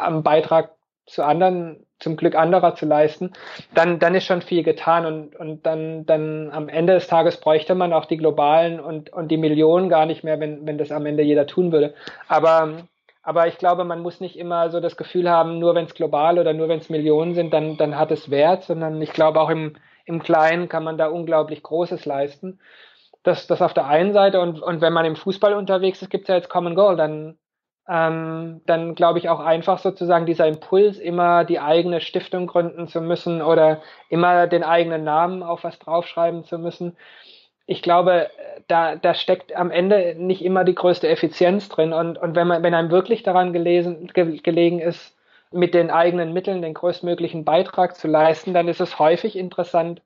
am 0.00 0.22
Beitrag 0.24 0.72
zu 1.06 1.22
anderen, 1.24 1.86
zum 1.98 2.16
Glück 2.16 2.34
anderer 2.34 2.74
zu 2.74 2.86
leisten, 2.86 3.32
dann, 3.74 3.98
dann 3.98 4.14
ist 4.14 4.24
schon 4.24 4.42
viel 4.42 4.62
getan 4.62 5.06
und, 5.06 5.36
und 5.36 5.66
dann, 5.66 6.06
dann 6.06 6.50
am 6.50 6.68
Ende 6.68 6.94
des 6.94 7.08
Tages 7.08 7.38
bräuchte 7.38 7.74
man 7.74 7.92
auch 7.92 8.04
die 8.04 8.16
globalen 8.16 8.80
und, 8.80 9.12
und 9.12 9.28
die 9.30 9.36
Millionen 9.36 9.88
gar 9.88 10.06
nicht 10.06 10.24
mehr, 10.24 10.40
wenn, 10.40 10.66
wenn 10.66 10.78
das 10.78 10.92
am 10.92 11.06
Ende 11.06 11.22
jeder 11.22 11.46
tun 11.46 11.72
würde. 11.72 11.94
Aber 12.28 12.88
aber 13.28 13.46
ich 13.46 13.58
glaube, 13.58 13.84
man 13.84 14.00
muss 14.00 14.20
nicht 14.20 14.38
immer 14.38 14.70
so 14.70 14.80
das 14.80 14.96
Gefühl 14.96 15.28
haben, 15.28 15.58
nur 15.58 15.74
wenn 15.74 15.84
es 15.84 15.92
global 15.92 16.38
oder 16.38 16.54
nur 16.54 16.70
wenn 16.70 16.78
es 16.78 16.88
Millionen 16.88 17.34
sind, 17.34 17.52
dann, 17.52 17.76
dann 17.76 17.98
hat 17.98 18.10
es 18.10 18.30
Wert, 18.30 18.64
sondern 18.64 19.02
ich 19.02 19.12
glaube 19.12 19.38
auch 19.38 19.50
im, 19.50 19.76
im 20.06 20.22
Kleinen 20.22 20.70
kann 20.70 20.82
man 20.82 20.96
da 20.96 21.08
unglaublich 21.08 21.62
Großes 21.62 22.06
leisten. 22.06 22.58
Das, 23.24 23.46
das 23.46 23.60
auf 23.60 23.74
der 23.74 23.86
einen 23.86 24.14
Seite 24.14 24.40
und, 24.40 24.62
und 24.62 24.80
wenn 24.80 24.94
man 24.94 25.04
im 25.04 25.14
Fußball 25.14 25.52
unterwegs 25.52 26.00
ist, 26.00 26.08
gibt 26.08 26.22
es 26.22 26.28
ja 26.28 26.36
jetzt 26.36 26.48
Common 26.48 26.74
Goal, 26.74 26.96
dann, 26.96 27.36
ähm, 27.88 28.60
dann 28.66 28.94
glaube 28.94 29.18
ich 29.18 29.28
auch 29.28 29.40
einfach 29.40 29.78
sozusagen 29.78 30.26
dieser 30.26 30.46
Impuls, 30.46 30.98
immer 30.98 31.44
die 31.44 31.60
eigene 31.60 32.00
Stiftung 32.00 32.46
gründen 32.46 32.88
zu 32.88 33.00
müssen 33.00 33.42
oder 33.42 33.80
immer 34.08 34.46
den 34.46 34.64
eigenen 34.64 35.04
Namen 35.04 35.42
auf 35.42 35.64
was 35.64 35.78
draufschreiben 35.78 36.44
zu 36.44 36.58
müssen 36.58 36.96
ich 37.70 37.82
glaube, 37.82 38.30
da, 38.66 38.96
da 38.96 39.12
steckt 39.12 39.54
am 39.54 39.70
Ende 39.70 40.14
nicht 40.16 40.42
immer 40.42 40.64
die 40.64 40.74
größte 40.74 41.06
Effizienz 41.06 41.68
drin. 41.68 41.92
Und, 41.92 42.16
und 42.16 42.34
wenn 42.34 42.46
man, 42.46 42.62
wenn 42.62 42.72
einem 42.72 42.90
wirklich 42.90 43.22
daran 43.22 43.52
gelesen, 43.52 44.06
ge, 44.14 44.38
gelegen 44.38 44.80
ist, 44.80 45.14
mit 45.52 45.74
den 45.74 45.90
eigenen 45.90 46.32
Mitteln 46.32 46.62
den 46.62 46.72
größtmöglichen 46.72 47.44
Beitrag 47.44 47.94
zu 47.94 48.08
leisten, 48.08 48.54
dann 48.54 48.68
ist 48.68 48.80
es 48.80 48.98
häufig 48.98 49.36
interessant, 49.36 50.00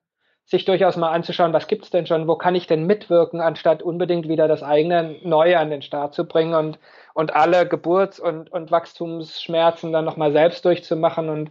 sich 0.45 0.65
durchaus 0.65 0.97
mal 0.97 1.13
anzuschauen, 1.13 1.53
was 1.53 1.69
gibt's 1.69 1.91
denn 1.91 2.07
schon, 2.07 2.27
wo 2.27 2.35
kann 2.35 2.57
ich 2.57 2.67
denn 2.67 2.85
mitwirken, 2.85 3.41
anstatt 3.41 3.81
unbedingt 3.81 4.29
wieder 4.29 4.49
das 4.49 4.65
eigene 4.65 5.17
Neue 5.23 5.57
an 5.57 5.71
den 5.71 5.83
Start 5.83 6.15
zu 6.15 6.27
bringen 6.27 6.55
und, 6.55 6.81
und 7.15 7.35
alle 7.35 7.67
Geburts- 7.67 8.21
und, 8.21 8.51
und 8.53 8.71
Wachstumsschmerzen 8.71 9.93
dann 9.93 10.05
nochmal 10.05 10.33
selbst 10.33 10.65
durchzumachen 10.65 11.29
und, 11.29 11.51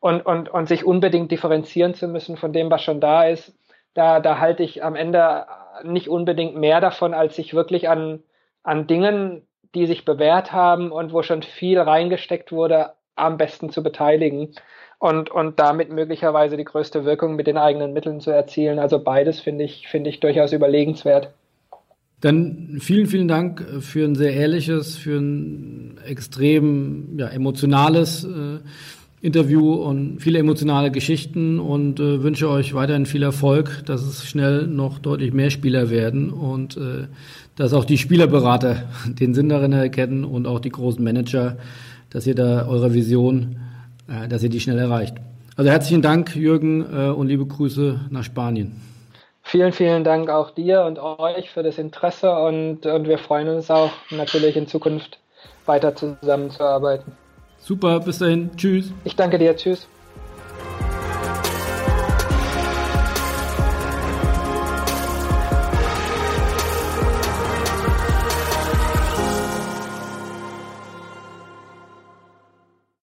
und, 0.00 0.24
und, 0.26 0.48
und 0.48 0.68
sich 0.68 0.84
unbedingt 0.84 1.30
differenzieren 1.30 1.94
zu 1.94 2.08
müssen 2.08 2.36
von 2.36 2.52
dem, 2.52 2.70
was 2.70 2.82
schon 2.82 3.00
da 3.00 3.24
ist 3.24 3.52
da, 3.98 4.20
da 4.20 4.38
halte 4.38 4.62
ich 4.62 4.84
am 4.84 4.94
Ende 4.94 5.46
nicht 5.82 6.08
unbedingt 6.08 6.56
mehr 6.56 6.80
davon, 6.80 7.14
als 7.14 7.34
sich 7.34 7.52
wirklich 7.52 7.88
an, 7.88 8.22
an 8.62 8.86
Dingen, 8.86 9.46
die 9.74 9.86
sich 9.86 10.04
bewährt 10.04 10.52
haben 10.52 10.92
und 10.92 11.12
wo 11.12 11.22
schon 11.22 11.42
viel 11.42 11.80
reingesteckt 11.80 12.52
wurde, 12.52 12.92
am 13.16 13.36
besten 13.36 13.70
zu 13.70 13.82
beteiligen 13.82 14.54
und, 15.00 15.30
und 15.30 15.58
damit 15.58 15.90
möglicherweise 15.90 16.56
die 16.56 16.64
größte 16.64 17.04
Wirkung 17.04 17.34
mit 17.34 17.48
den 17.48 17.58
eigenen 17.58 17.92
Mitteln 17.92 18.20
zu 18.20 18.30
erzielen. 18.30 18.78
Also 18.78 19.02
beides 19.02 19.40
finde 19.40 19.64
ich, 19.64 19.88
finde 19.88 20.10
ich 20.10 20.20
durchaus 20.20 20.52
überlegenswert. 20.52 21.32
Dann 22.20 22.78
vielen, 22.80 23.06
vielen 23.06 23.28
Dank 23.28 23.64
für 23.80 24.04
ein 24.04 24.16
sehr 24.16 24.34
ehrliches, 24.34 24.96
für 24.96 25.18
ein 25.18 25.98
extrem 26.04 27.16
ja, 27.16 27.28
emotionales 27.28 28.24
äh, 28.24 28.58
Interview 29.20 29.74
und 29.74 30.20
viele 30.20 30.38
emotionale 30.38 30.90
Geschichten 30.90 31.58
und 31.58 31.98
äh, 31.98 32.22
wünsche 32.22 32.48
euch 32.48 32.74
weiterhin 32.74 33.06
viel 33.06 33.22
Erfolg, 33.22 33.82
dass 33.86 34.02
es 34.02 34.24
schnell 34.24 34.66
noch 34.66 34.98
deutlich 34.98 35.32
mehr 35.32 35.50
Spieler 35.50 35.90
werden 35.90 36.30
und 36.30 36.76
äh, 36.76 37.06
dass 37.56 37.72
auch 37.72 37.84
die 37.84 37.98
Spielerberater 37.98 38.84
den 39.06 39.34
Sinn 39.34 39.48
darin 39.48 39.72
erkennen 39.72 40.24
und 40.24 40.46
auch 40.46 40.60
die 40.60 40.70
großen 40.70 41.02
Manager, 41.02 41.56
dass 42.10 42.26
ihr 42.26 42.34
da 42.34 42.66
eure 42.66 42.94
Vision, 42.94 43.56
äh, 44.08 44.28
dass 44.28 44.42
ihr 44.42 44.50
die 44.50 44.60
schnell 44.60 44.78
erreicht. 44.78 45.16
Also 45.56 45.70
herzlichen 45.70 46.02
Dank, 46.02 46.36
Jürgen, 46.36 46.82
äh, 46.82 47.10
und 47.10 47.26
liebe 47.26 47.46
Grüße 47.46 48.00
nach 48.10 48.22
Spanien. 48.22 48.87
Vielen, 49.48 49.72
vielen 49.72 50.04
Dank 50.04 50.28
auch 50.28 50.50
dir 50.50 50.84
und 50.84 50.98
euch 50.98 51.48
für 51.48 51.62
das 51.62 51.78
Interesse 51.78 52.30
und, 52.38 52.84
und 52.84 53.08
wir 53.08 53.16
freuen 53.16 53.48
uns 53.48 53.70
auch 53.70 53.92
natürlich 54.10 54.56
in 54.56 54.66
Zukunft 54.66 55.18
weiter 55.64 55.96
zusammenzuarbeiten. 55.96 57.16
Super, 57.56 57.98
bis 58.00 58.18
dahin. 58.18 58.50
Tschüss. 58.58 58.92
Ich 59.04 59.16
danke 59.16 59.38
dir. 59.38 59.56
Tschüss. 59.56 59.88